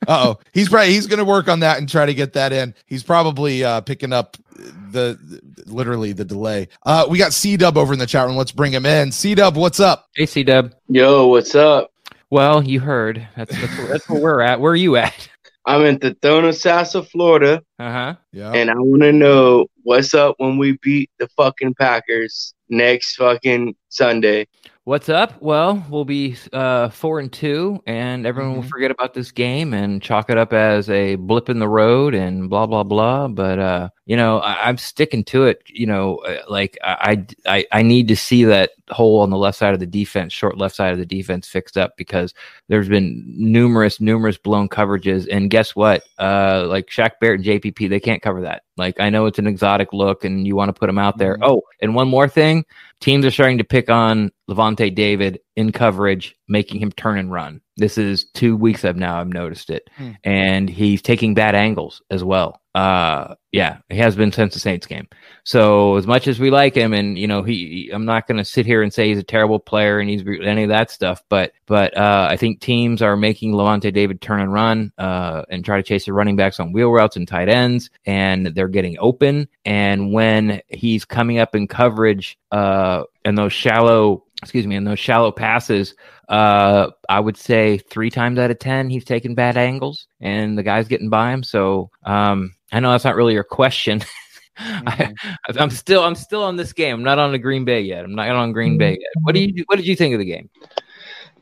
Uh-oh. 0.07 0.39
He's 0.53 0.69
probably 0.69 0.93
he's 0.93 1.05
gonna 1.07 1.25
work 1.25 1.49
on 1.49 1.59
that 1.59 1.77
and 1.77 1.89
try 1.89 2.05
to 2.05 2.13
get 2.13 2.31
that 2.33 2.53
in. 2.53 2.73
He's 2.85 3.03
probably 3.03 3.65
uh 3.65 3.81
picking 3.81 4.13
up 4.13 4.37
the, 4.55 5.19
the 5.21 5.41
literally 5.65 6.13
the 6.13 6.23
delay. 6.25 6.69
Uh 6.83 7.05
we 7.09 7.17
got 7.17 7.33
C 7.33 7.57
Dub 7.57 7.77
over 7.77 7.91
in 7.91 7.99
the 7.99 8.07
chat 8.07 8.25
room. 8.27 8.37
Let's 8.37 8.53
bring 8.53 8.71
him 8.71 8.85
in. 8.85 9.11
C 9.11 9.35
Dub, 9.35 9.57
what's 9.57 9.81
up? 9.81 10.07
Hey, 10.15 10.25
C 10.25 10.43
Dub. 10.43 10.73
Yo, 10.87 11.27
what's 11.27 11.53
up? 11.53 11.91
Well, 12.29 12.63
you 12.63 12.79
heard. 12.79 13.27
That's 13.35 13.57
that's, 13.59 13.77
where, 13.77 13.87
that's 13.87 14.09
where 14.09 14.21
we're 14.21 14.41
at. 14.41 14.59
Where 14.59 14.71
are 14.73 14.75
you 14.75 14.97
at? 14.97 15.29
I'm 15.65 15.83
in 15.85 15.99
Thonotosassa, 15.99 17.09
Florida, 17.09 17.61
Uh 17.77 17.91
huh. 17.91 18.15
Yeah. 18.31 18.51
and 18.53 18.69
I 18.71 18.75
want 18.75 19.01
to 19.03 19.11
know 19.11 19.67
what's 19.83 20.13
up 20.13 20.35
when 20.37 20.57
we 20.57 20.77
beat 20.81 21.09
the 21.19 21.27
fucking 21.35 21.75
Packers 21.75 22.53
next 22.69 23.15
fucking 23.15 23.75
Sunday. 23.89 24.47
What's 24.83 25.09
up? 25.09 25.41
Well, 25.41 25.85
we'll 25.89 26.05
be 26.05 26.37
uh, 26.53 26.87
four 26.89 27.19
and 27.19 27.31
two, 27.31 27.81
and 27.85 28.25
everyone 28.25 28.55
will 28.55 28.63
Mhm. 28.63 28.69
forget 28.69 28.89
about 28.89 29.13
this 29.13 29.31
game 29.31 29.73
and 29.73 30.01
chalk 30.01 30.29
it 30.29 30.37
up 30.37 30.53
as 30.53 30.89
a 30.89 31.15
blip 31.15 31.49
in 31.49 31.59
the 31.59 31.67
road 31.67 32.13
and 32.13 32.49
blah 32.49 32.65
blah 32.67 32.83
blah. 32.83 33.27
But 33.27 33.59
uh, 33.59 33.89
you 34.05 34.15
know, 34.15 34.39
I, 34.39 34.69
I'm 34.69 34.77
sticking 34.77 35.25
to 35.25 35.43
it. 35.43 35.61
You 35.67 35.87
know, 35.87 36.19
uh, 36.19 36.37
like 36.47 36.77
I, 36.81 37.25
I 37.45 37.65
I 37.73 37.81
need 37.81 38.07
to 38.07 38.15
see 38.15 38.45
that 38.45 38.71
hole 38.89 39.19
on 39.19 39.29
the 39.29 39.37
left 39.37 39.57
side 39.57 39.73
of 39.73 39.81
the 39.81 39.85
defense, 39.85 40.31
short 40.31 40.57
left 40.57 40.73
side 40.77 40.93
of 40.93 40.99
the 40.99 41.05
defense, 41.05 41.49
fixed 41.49 41.77
up 41.77 41.97
because 41.97 42.33
there's 42.69 42.87
been 42.87 43.25
numerous 43.27 43.99
numerous 43.99 44.37
blown 44.37 44.69
coverages, 44.69 45.27
and 45.29 45.49
guess 45.49 45.75
what? 45.75 46.03
Uh, 46.17 46.65
like 46.69 46.87
Shaq 46.87 47.11
Barrett 47.19 47.45
and 47.45 47.45
JPP, 47.45 47.89
they 47.89 47.99
can't 47.99 48.21
cover 48.21 48.39
that. 48.43 48.63
Like 48.77 49.01
I 49.01 49.09
know 49.09 49.25
it's 49.25 49.39
an 49.39 49.47
exotic 49.47 49.91
look, 49.91 50.23
and 50.23 50.47
you 50.47 50.55
want 50.55 50.69
to 50.69 50.79
put 50.79 50.87
them 50.87 50.97
out 50.99 51.17
there. 51.17 51.35
Mhm. 51.39 51.43
Oh, 51.43 51.61
and 51.81 51.93
one 51.93 52.07
more 52.07 52.29
thing 52.29 52.63
teams 53.01 53.25
are 53.25 53.31
starting 53.31 53.57
to 53.59 53.63
pick 53.63 53.89
on 53.89 54.31
Lavonte 54.49 54.93
David 54.93 55.39
in 55.55 55.71
coverage, 55.71 56.35
making 56.47 56.81
him 56.81 56.91
turn 56.91 57.17
and 57.17 57.31
run. 57.31 57.61
This 57.77 57.97
is 57.97 58.25
two 58.25 58.55
weeks 58.57 58.83
of 58.83 58.95
now. 58.95 59.19
I've 59.19 59.27
noticed 59.27 59.69
it, 59.69 59.89
Hmm. 59.97 60.11
and 60.23 60.69
he's 60.69 61.01
taking 61.01 61.33
bad 61.33 61.55
angles 61.55 62.01
as 62.09 62.23
well. 62.23 62.59
Uh, 62.75 63.33
yeah, 63.51 63.77
he 63.89 63.97
has 63.97 64.15
been 64.15 64.31
since 64.31 64.53
the 64.53 64.59
Saints 64.59 64.85
game. 64.85 65.07
So 65.43 65.95
as 65.95 66.05
much 66.05 66.27
as 66.27 66.39
we 66.39 66.51
like 66.51 66.75
him, 66.75 66.93
and 66.93 67.17
you 67.17 67.25
know, 67.27 67.41
he, 67.41 67.89
I'm 67.91 68.05
not 68.05 68.27
going 68.27 68.37
to 68.37 68.45
sit 68.45 68.67
here 68.67 68.83
and 68.83 68.93
say 68.93 69.07
he's 69.07 69.17
a 69.17 69.23
terrible 69.23 69.57
player 69.59 69.99
and 69.99 70.07
he's 70.07 70.23
any 70.43 70.61
of 70.63 70.69
that 70.69 70.91
stuff. 70.91 71.23
But 71.29 71.53
but 71.65 71.97
uh, 71.97 72.27
I 72.29 72.37
think 72.37 72.59
teams 72.61 73.01
are 73.01 73.17
making 73.17 73.53
Lavonte 73.53 73.91
David 73.91 74.21
turn 74.21 74.41
and 74.41 74.53
run 74.53 74.91
uh, 74.99 75.43
and 75.49 75.65
try 75.65 75.77
to 75.77 75.83
chase 75.83 76.05
the 76.05 76.13
running 76.13 76.35
backs 76.35 76.59
on 76.59 76.71
wheel 76.71 76.91
routes 76.91 77.15
and 77.15 77.27
tight 77.27 77.49
ends, 77.49 77.89
and 78.05 78.45
they're 78.47 78.67
getting 78.67 78.97
open. 78.99 79.47
And 79.65 80.13
when 80.13 80.61
he's 80.67 81.03
coming 81.05 81.39
up 81.39 81.55
in 81.55 81.67
coverage, 81.67 82.37
uh, 82.51 83.03
and 83.25 83.35
those 83.37 83.53
shallow, 83.53 84.23
excuse 84.41 84.67
me, 84.67 84.75
in 84.75 84.83
those 84.83 84.99
shallow 84.99 85.31
passes, 85.31 85.95
uh, 86.29 86.91
I 87.09 87.19
would 87.19 87.37
say 87.37 87.77
three 87.77 88.09
times 88.09 88.39
out 88.39 88.51
of 88.51 88.59
ten 88.59 88.89
he's 88.89 89.05
taking 89.05 89.35
bad 89.35 89.57
angles, 89.57 90.07
and 90.19 90.57
the 90.57 90.63
guy's 90.63 90.87
getting 90.87 91.09
by 91.09 91.31
him. 91.31 91.43
So 91.43 91.89
um, 92.03 92.53
I 92.71 92.79
know 92.79 92.91
that's 92.91 93.03
not 93.03 93.15
really 93.15 93.33
your 93.33 93.43
question. 93.43 94.01
I, 94.57 95.13
I'm 95.57 95.69
still 95.69 96.03
I'm 96.03 96.15
still 96.15 96.43
on 96.43 96.55
this 96.55 96.73
game. 96.73 96.95
I'm 96.95 97.03
not 97.03 97.19
on 97.19 97.31
the 97.31 97.39
Green 97.39 97.65
Bay 97.65 97.81
yet. 97.81 98.03
I'm 98.03 98.15
not 98.15 98.29
on 98.29 98.51
Green 98.51 98.77
Bay 98.77 98.91
yet. 98.91 99.11
What 99.21 99.35
do 99.35 99.41
you 99.41 99.63
what 99.67 99.75
did 99.75 99.87
you 99.87 99.95
think 99.95 100.13
of 100.13 100.19
the 100.19 100.25
game? 100.25 100.49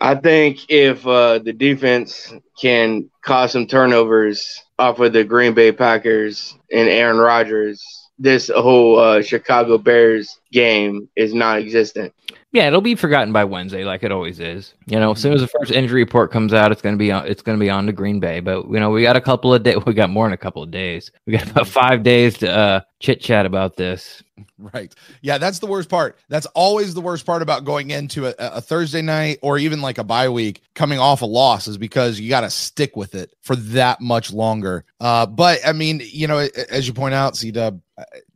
I 0.02 0.16
think 0.16 0.70
if 0.70 1.08
uh, 1.08 1.40
the 1.40 1.54
defense 1.54 2.34
can 2.60 3.10
cause 3.22 3.54
some 3.54 3.68
turnovers 3.68 4.64
off 4.78 5.00
of 5.00 5.14
the 5.14 5.24
Green 5.24 5.54
Bay 5.54 5.72
Packers 5.72 6.58
and 6.72 6.90
Aaron 6.90 7.18
Rodgers, 7.18 7.82
this 8.18 8.50
whole 8.56 9.00
uh, 9.00 9.22
Chicago 9.22 9.78
Bears 9.78 10.40
game 10.52 11.10
is 11.16 11.34
non-existent. 11.34 12.14
Yeah, 12.56 12.68
it'll 12.68 12.80
be 12.80 12.96
forgotten 12.96 13.34
by 13.34 13.44
Wednesday, 13.44 13.84
like 13.84 14.04
it 14.04 14.14
always 14.14 14.40
is. 14.40 14.76
You 14.88 14.98
know, 14.98 15.12
as 15.12 15.20
soon 15.20 15.34
as 15.34 15.42
the 15.42 15.48
first 15.48 15.72
injury 15.72 16.02
report 16.02 16.32
comes 16.32 16.54
out, 16.54 16.72
it's 16.72 16.82
gonna 16.82 16.96
be 16.96 17.12
on. 17.12 17.28
It's 17.28 17.42
gonna 17.42 17.58
be 17.58 17.70
on 17.70 17.86
to 17.88 17.92
Green 17.92 18.22
Bay. 18.22 18.40
But 18.40 18.70
you 18.70 18.80
know, 18.80 18.92
we 18.92 19.02
got 19.02 19.18
a 19.18 19.22
couple 19.22 19.54
of 19.54 19.62
days. 19.64 19.76
We 19.86 19.94
got 19.94 20.10
more 20.10 20.26
than 20.26 20.32
a 20.32 20.38
couple 20.38 20.64
of 20.64 20.72
days. 20.72 21.12
We 21.28 21.34
got 21.34 21.50
about 21.50 21.68
five 21.68 22.02
days 22.02 22.38
to 22.38 22.50
uh, 22.50 22.82
chit 23.00 23.20
chat 23.20 23.46
about 23.46 23.76
this. 23.76 24.24
Right. 24.58 24.94
Yeah, 25.22 25.38
that's 25.38 25.60
the 25.60 25.68
worst 25.68 25.90
part. 25.90 26.18
That's 26.30 26.46
always 26.48 26.94
the 26.94 27.02
worst 27.02 27.26
part 27.26 27.42
about 27.42 27.66
going 27.66 27.92
into 27.92 28.28
a, 28.28 28.34
a 28.40 28.62
Thursday 28.62 29.02
night 29.02 29.40
or 29.42 29.58
even 29.58 29.82
like 29.82 29.98
a 29.98 30.04
bye 30.04 30.30
week 30.30 30.62
coming 30.76 30.98
off 30.98 31.22
a 31.22 31.26
loss 31.26 31.68
is 31.68 31.78
because 31.78 32.20
you 32.20 32.30
got 32.30 32.42
to 32.42 32.50
stick 32.50 32.96
with 32.96 33.16
it 33.16 33.34
for 33.42 33.56
that 33.58 34.00
much 34.00 34.32
longer. 34.32 34.86
Uh, 35.00 35.26
but 35.26 35.60
I 35.66 35.74
mean, 35.74 36.02
you 36.04 36.28
know, 36.28 36.38
as 36.70 36.88
you 36.88 36.94
point 36.94 37.14
out, 37.14 37.36
C 37.36 37.52
Dub, 37.52 37.82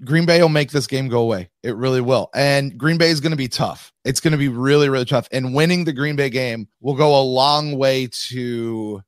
Green 0.05 0.25
Bay 0.25 0.41
will 0.41 0.49
make 0.49 0.71
this 0.71 0.87
game 0.87 1.07
go 1.09 1.21
away. 1.21 1.49
It 1.63 1.75
really 1.75 2.01
will. 2.01 2.29
And 2.33 2.77
Green 2.77 2.97
Bay 2.97 3.09
is 3.09 3.19
going 3.19 3.31
to 3.31 3.37
be 3.37 3.47
tough. 3.49 3.91
It's 4.05 4.19
going 4.21 4.31
to 4.31 4.37
be 4.37 4.47
really, 4.47 4.87
really 4.89 5.05
tough. 5.05 5.27
And 5.31 5.53
winning 5.53 5.83
the 5.83 5.93
Green 5.93 6.15
Bay 6.15 6.29
game 6.29 6.67
will 6.81 6.95
go 6.95 7.19
a 7.19 7.23
long 7.23 7.77
way 7.77 8.07
to 8.29 9.01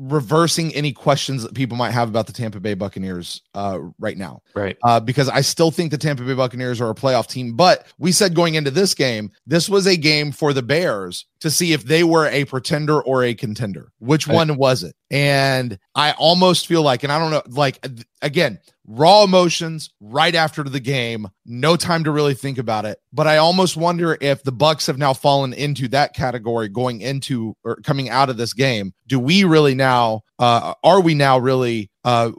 reversing 0.00 0.72
any 0.76 0.92
questions 0.92 1.42
that 1.42 1.54
people 1.54 1.76
might 1.76 1.90
have 1.90 2.08
about 2.08 2.28
the 2.28 2.32
Tampa 2.32 2.60
Bay 2.60 2.74
Buccaneers 2.74 3.42
uh, 3.54 3.80
right 3.98 4.16
now 4.16 4.40
Right. 4.54 4.76
uh, 4.84 5.00
because 5.00 5.28
I 5.28 5.40
still 5.40 5.72
think 5.72 5.90
the 5.90 5.98
Tampa 5.98 6.22
Bay 6.22 6.34
Buccaneers 6.34 6.80
are 6.80 6.88
a 6.88 6.94
playoff 6.94 7.26
team. 7.26 7.56
But 7.56 7.84
we 7.98 8.12
said 8.12 8.32
going 8.36 8.54
into 8.54 8.70
this 8.70 8.94
game, 8.94 9.32
this 9.44 9.68
was 9.68 9.88
a 9.88 9.96
game 9.96 10.30
for 10.30 10.52
the 10.52 10.62
Bears 10.62 11.26
to 11.40 11.50
see 11.50 11.72
if 11.72 11.82
they 11.82 12.04
were 12.04 12.28
a 12.28 12.44
pretender 12.44 13.02
or 13.02 13.24
a 13.24 13.34
contender. 13.34 13.90
Which 13.98 14.28
one 14.28 14.56
was 14.56 14.84
it? 14.84 14.94
And 15.10 15.80
I 15.96 16.12
almost 16.12 16.68
feel 16.68 16.82
like, 16.82 17.02
and 17.02 17.10
I 17.10 17.18
don't 17.18 17.32
know, 17.32 17.42
like 17.48 17.84
again, 18.22 18.60
raw 18.88 19.22
emotions 19.22 19.90
right 20.00 20.34
after 20.34 20.64
the 20.64 20.80
game, 20.80 21.28
no 21.44 21.76
time 21.76 22.02
to 22.04 22.10
really 22.10 22.34
think 22.34 22.56
about 22.56 22.86
it. 22.86 22.98
But 23.12 23.26
I 23.26 23.36
almost 23.36 23.76
wonder 23.76 24.16
if 24.20 24.42
the 24.42 24.52
Bucks 24.52 24.86
have 24.86 24.96
now 24.96 25.12
fallen 25.12 25.52
into 25.52 25.88
that 25.88 26.14
category 26.14 26.68
going 26.68 27.02
into 27.02 27.54
or 27.64 27.76
coming 27.76 28.08
out 28.08 28.30
of 28.30 28.38
this 28.38 28.54
game. 28.54 28.94
Do 29.06 29.20
we 29.20 29.44
really 29.44 29.74
now? 29.74 30.22
Uh, 30.38 30.72
are 30.84 31.00
we 31.00 31.14
now 31.14 31.36
really 31.36 31.90
uh, 32.04 32.30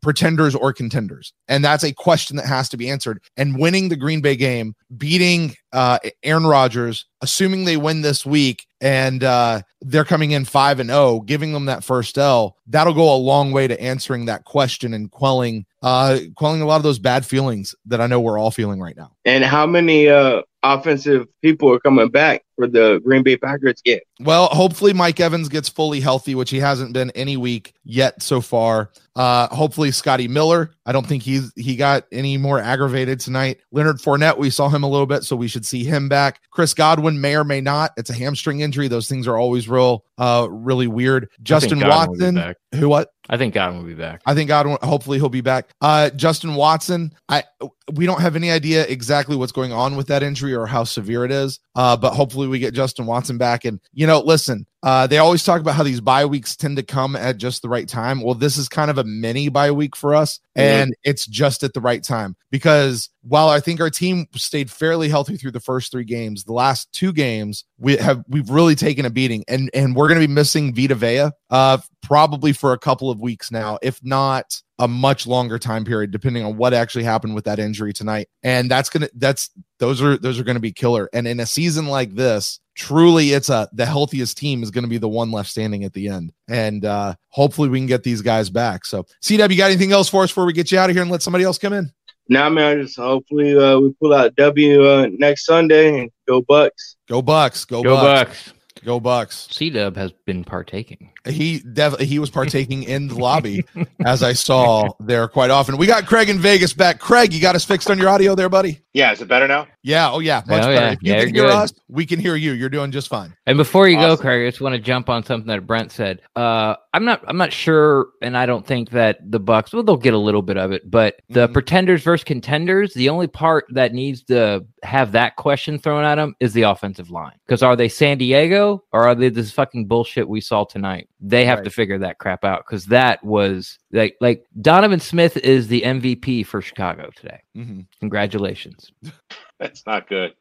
pretenders 0.00 0.54
or 0.54 0.72
contenders? 0.72 1.32
And 1.48 1.64
that's 1.64 1.84
a 1.84 1.92
question 1.92 2.36
that 2.36 2.46
has 2.46 2.68
to 2.70 2.76
be 2.76 2.88
answered. 2.88 3.22
And 3.36 3.58
winning 3.58 3.88
the 3.88 3.96
Green 3.96 4.20
Bay 4.20 4.36
game, 4.36 4.74
beating 4.96 5.54
uh, 5.72 5.98
Aaron 6.22 6.46
Rodgers, 6.46 7.06
assuming 7.20 7.64
they 7.64 7.76
win 7.76 8.02
this 8.02 8.24
week 8.24 8.66
and 8.80 9.22
uh, 9.22 9.62
they're 9.82 10.04
coming 10.04 10.30
in 10.30 10.44
5 10.44 10.80
and 10.80 10.90
0, 10.90 11.20
giving 11.20 11.52
them 11.52 11.66
that 11.66 11.84
first 11.84 12.16
L, 12.16 12.56
that'll 12.66 12.94
go 12.94 13.14
a 13.14 13.16
long 13.16 13.52
way 13.52 13.68
to 13.68 13.80
answering 13.80 14.26
that 14.26 14.44
question 14.44 14.94
and 14.94 15.10
quelling 15.10 15.66
uh 15.82 16.18
quelling 16.36 16.60
a 16.60 16.66
lot 16.66 16.76
of 16.76 16.82
those 16.82 16.98
bad 16.98 17.24
feelings 17.24 17.74
that 17.86 18.00
I 18.00 18.06
know 18.06 18.20
we're 18.20 18.38
all 18.38 18.50
feeling 18.50 18.80
right 18.80 18.96
now. 18.96 19.12
And 19.24 19.44
how 19.44 19.66
many 19.66 20.08
uh 20.08 20.42
offensive 20.62 21.26
people 21.42 21.72
are 21.72 21.80
coming 21.80 22.08
back 22.08 22.44
for 22.56 22.66
the 22.66 23.00
Green 23.02 23.22
Bay 23.22 23.36
Packers 23.36 23.80
game. 23.82 24.00
Well, 24.20 24.46
hopefully 24.46 24.92
Mike 24.92 25.18
Evans 25.18 25.48
gets 25.48 25.68
fully 25.68 26.00
healthy, 26.00 26.34
which 26.34 26.50
he 26.50 26.58
hasn't 26.58 26.92
been 26.92 27.10
any 27.12 27.36
week 27.36 27.74
yet 27.84 28.22
so 28.22 28.40
far. 28.40 28.90
Uh, 29.16 29.48
hopefully 29.48 29.90
Scotty 29.90 30.28
Miller. 30.28 30.72
I 30.86 30.92
don't 30.92 31.06
think 31.06 31.22
he's 31.22 31.52
he 31.56 31.76
got 31.76 32.04
any 32.12 32.36
more 32.36 32.58
aggravated 32.58 33.20
tonight. 33.20 33.60
Leonard 33.72 33.96
Fournette, 33.96 34.38
we 34.38 34.50
saw 34.50 34.68
him 34.68 34.82
a 34.82 34.88
little 34.88 35.06
bit, 35.06 35.24
so 35.24 35.36
we 35.36 35.48
should 35.48 35.64
see 35.64 35.84
him 35.84 36.08
back. 36.08 36.40
Chris 36.50 36.74
Godwin 36.74 37.20
may 37.20 37.36
or 37.36 37.44
may 37.44 37.60
not. 37.60 37.92
It's 37.96 38.10
a 38.10 38.14
hamstring 38.14 38.60
injury. 38.60 38.88
Those 38.88 39.08
things 39.08 39.26
are 39.26 39.36
always 39.36 39.68
real, 39.68 40.04
uh, 40.18 40.46
really 40.50 40.86
weird. 40.86 41.28
Justin 41.42 41.80
Godwin 41.80 42.18
will 42.18 42.32
be 42.32 42.36
Watson, 42.36 42.54
who 42.78 42.88
what? 42.88 43.10
I 43.30 43.36
think 43.36 43.54
Godwin 43.54 43.80
will 43.80 43.88
be 43.88 43.94
back. 43.94 44.22
I 44.26 44.34
think 44.34 44.48
Godwin. 44.48 44.76
Hopefully, 44.82 45.18
he'll 45.18 45.28
be 45.28 45.40
back. 45.40 45.68
Uh, 45.80 46.10
Justin 46.10 46.56
Watson. 46.56 47.12
I 47.28 47.44
we 47.92 48.04
don't 48.04 48.20
have 48.20 48.34
any 48.34 48.50
idea 48.50 48.84
exactly 48.86 49.36
what's 49.36 49.52
going 49.52 49.72
on 49.72 49.96
with 49.96 50.08
that 50.08 50.24
injury 50.24 50.52
or 50.52 50.66
how 50.66 50.82
severe 50.82 51.24
it 51.24 51.30
is. 51.30 51.60
Uh, 51.74 51.96
but 51.96 52.14
hopefully, 52.14 52.48
we 52.48 52.58
get 52.58 52.74
Justin 52.74 53.06
Watson 53.06 53.38
back. 53.38 53.64
And 53.64 53.80
you 53.92 54.06
know, 54.06 54.20
listen, 54.20 54.66
uh, 54.82 55.06
they 55.06 55.18
always 55.18 55.44
talk 55.44 55.60
about 55.60 55.74
how 55.74 55.82
these 55.82 56.00
bye 56.00 56.24
weeks 56.24 56.56
tend 56.56 56.76
to 56.78 56.82
come 56.82 57.14
at 57.14 57.36
just 57.36 57.62
the 57.62 57.68
right 57.68 57.88
time. 57.88 58.22
Well, 58.22 58.34
this 58.34 58.56
is 58.56 58.68
kind 58.68 58.90
of 58.90 58.98
a 58.98 59.04
mini 59.04 59.48
bye 59.48 59.70
week 59.70 59.94
for 59.94 60.14
us, 60.14 60.40
and 60.56 60.94
it's 61.04 61.26
just 61.26 61.62
at 61.62 61.74
the 61.74 61.80
right 61.80 62.02
time 62.02 62.36
because 62.50 63.10
while 63.22 63.48
I 63.48 63.60
think 63.60 63.80
our 63.80 63.90
team 63.90 64.26
stayed 64.34 64.70
fairly 64.70 65.08
healthy 65.08 65.36
through 65.36 65.52
the 65.52 65.60
first 65.60 65.92
three 65.92 66.04
games, 66.04 66.44
the 66.44 66.52
last 66.52 66.90
two 66.92 67.12
games 67.12 67.64
we 67.78 67.96
have 67.98 68.24
we've 68.28 68.50
really 68.50 68.74
taken 68.74 69.04
a 69.04 69.10
beating, 69.10 69.44
and 69.46 69.70
and 69.74 69.94
we're 69.94 70.08
going 70.08 70.20
to 70.20 70.26
be 70.26 70.32
missing 70.32 70.74
Vita 70.74 70.94
Vea, 70.94 71.30
uh, 71.50 71.78
probably 72.02 72.52
for 72.52 72.72
a 72.72 72.78
couple 72.78 73.10
of 73.10 73.20
weeks 73.20 73.50
now, 73.50 73.78
if 73.82 74.02
not 74.02 74.60
a 74.80 74.88
much 74.88 75.26
longer 75.26 75.58
time 75.58 75.84
period, 75.84 76.10
depending 76.10 76.42
on 76.42 76.56
what 76.56 76.74
actually 76.74 77.04
happened 77.04 77.34
with 77.34 77.44
that 77.44 77.58
injury 77.58 77.92
tonight. 77.92 78.28
And 78.42 78.70
that's 78.70 78.90
gonna 78.90 79.08
that's 79.14 79.50
those 79.78 80.02
are 80.02 80.16
those 80.16 80.40
are 80.40 80.44
going 80.44 80.56
to 80.56 80.60
be 80.60 80.72
killer. 80.72 81.08
And 81.12 81.28
in 81.28 81.38
a 81.38 81.46
season 81.46 81.86
like 81.86 82.14
this, 82.14 82.58
truly, 82.74 83.32
it's 83.32 83.50
a 83.50 83.68
the 83.72 83.86
healthiest 83.86 84.38
team 84.38 84.62
is 84.62 84.70
going 84.70 84.84
to 84.84 84.90
be 84.90 84.98
the 84.98 85.08
one 85.08 85.30
left 85.30 85.50
standing 85.50 85.84
at 85.84 85.92
the 85.92 86.08
end. 86.08 86.32
And 86.48 86.84
uh, 86.84 87.14
hopefully, 87.28 87.68
we 87.68 87.78
can 87.78 87.86
get 87.86 88.02
these 88.02 88.22
guys 88.22 88.50
back. 88.50 88.86
So, 88.86 89.04
CW, 89.22 89.50
you 89.50 89.56
got 89.56 89.70
anything 89.70 89.92
else 89.92 90.08
for 90.08 90.22
us 90.22 90.30
before 90.30 90.46
we 90.46 90.52
get 90.52 90.72
you 90.72 90.78
out 90.78 90.90
of 90.90 90.96
here 90.96 91.02
and 91.02 91.10
let 91.10 91.22
somebody 91.22 91.44
else 91.44 91.58
come 91.58 91.72
in? 91.72 91.92
Now, 92.28 92.48
man, 92.48 92.80
just 92.80 92.96
hopefully 92.96 93.56
uh, 93.58 93.78
we 93.78 93.92
pull 93.94 94.14
out 94.14 94.36
w 94.36 94.86
uh, 94.86 95.08
next 95.18 95.46
Sunday 95.46 96.00
and 96.00 96.10
go 96.28 96.40
Bucks. 96.40 96.96
Go 97.08 97.20
Bucks! 97.20 97.64
Go, 97.64 97.82
Go 97.82 97.96
Bucks! 97.96 98.30
Bucks. 98.30 98.84
Go 98.84 99.00
Bucks! 99.00 99.48
C 99.50 99.68
Dub 99.68 99.96
has 99.96 100.12
been 100.26 100.44
partaking. 100.44 101.10
He 101.28 101.60
definitely 101.60 102.06
he 102.06 102.18
was 102.18 102.30
partaking 102.30 102.82
in 102.84 103.08
the 103.08 103.14
lobby 103.16 103.64
as 104.04 104.22
I 104.22 104.32
saw 104.32 104.88
there 105.00 105.28
quite 105.28 105.50
often. 105.50 105.76
We 105.76 105.86
got 105.86 106.06
Craig 106.06 106.28
in 106.28 106.38
Vegas 106.38 106.72
back. 106.72 106.98
Craig, 106.98 107.32
you 107.32 107.40
got 107.40 107.54
us 107.54 107.64
fixed 107.64 107.90
on 107.90 107.98
your 107.98 108.08
audio 108.08 108.34
there, 108.34 108.48
buddy. 108.48 108.80
Yeah, 108.92 109.12
is 109.12 109.20
it 109.20 109.28
better 109.28 109.46
now? 109.46 109.68
Yeah. 109.82 110.10
Oh 110.10 110.18
yeah. 110.18 110.42
Much 110.48 110.64
Oh, 110.64 110.66
better. 110.66 110.72
yeah. 110.86 110.92
If 110.92 110.98
you 111.02 111.12
Yeah, 111.12 111.24
can 111.24 111.34
you're 111.34 111.44
hear 111.44 111.52
good. 111.52 111.58
us, 111.62 111.72
we 111.88 112.06
can 112.06 112.18
hear 112.18 112.34
you. 112.36 112.52
You're 112.52 112.68
doing 112.68 112.90
just 112.90 113.08
fine. 113.08 113.34
And 113.46 113.56
before 113.56 113.88
you 113.88 113.96
go, 113.98 114.16
Craig, 114.16 114.46
I 114.46 114.50
just 114.50 114.60
want 114.60 114.74
to 114.74 114.80
jump 114.80 115.08
on 115.08 115.22
something 115.24 115.46
that 115.48 115.66
Brent 115.66 115.92
said. 115.92 116.20
Uh, 116.34 116.74
I'm 116.92 117.04
not, 117.04 117.22
I'm 117.28 117.36
not 117.36 117.52
sure, 117.52 118.08
and 118.20 118.36
I 118.36 118.46
don't 118.46 118.66
think 118.66 118.90
that 118.90 119.18
the 119.30 119.38
Bucks, 119.38 119.72
well, 119.72 119.84
they'll 119.84 119.96
get 119.96 120.12
a 120.14 120.18
little 120.18 120.42
bit 120.42 120.56
of 120.56 120.72
it, 120.72 120.90
but 120.90 121.16
the 121.28 121.46
Mhm. 121.48 121.52
pretenders 121.52 122.02
versus 122.02 122.24
contenders, 122.24 122.92
the 122.94 123.08
only 123.10 123.28
part 123.28 123.66
that 123.70 123.92
needs 123.94 124.24
to 124.24 124.64
have 124.82 125.12
that 125.12 125.36
question 125.36 125.78
thrown 125.78 126.02
at 126.04 126.16
them 126.16 126.34
is 126.40 126.52
the 126.52 126.62
offensive 126.62 127.10
line. 127.10 127.34
Because 127.46 127.62
are 127.62 127.76
they 127.76 127.88
San 127.88 128.18
Diego 128.18 128.82
or 128.92 129.04
are 129.06 129.14
they 129.14 129.28
this 129.28 129.52
fucking 129.52 129.86
bullshit 129.86 130.28
we 130.28 130.40
saw 130.40 130.64
tonight? 130.64 131.08
They 131.20 131.44
have 131.44 131.58
Right. 131.58 131.64
to 131.64 131.70
figure 131.70 131.98
that 131.98 132.18
crap 132.18 132.44
out 132.44 132.64
because 132.66 132.86
that 132.86 133.22
was 133.24 133.78
like, 133.92 134.16
like 134.20 134.44
Donovan 134.60 135.00
Smith 135.00 135.36
is 135.36 135.68
the 135.68 135.82
MVP 135.82 136.44
for 136.46 136.60
Chicago 136.62 137.10
today. 137.14 137.40
Mhm. 137.56 137.86
Congratulations. 138.00 138.90
That's 139.58 139.84
not 139.86 140.08
good. 140.08 140.32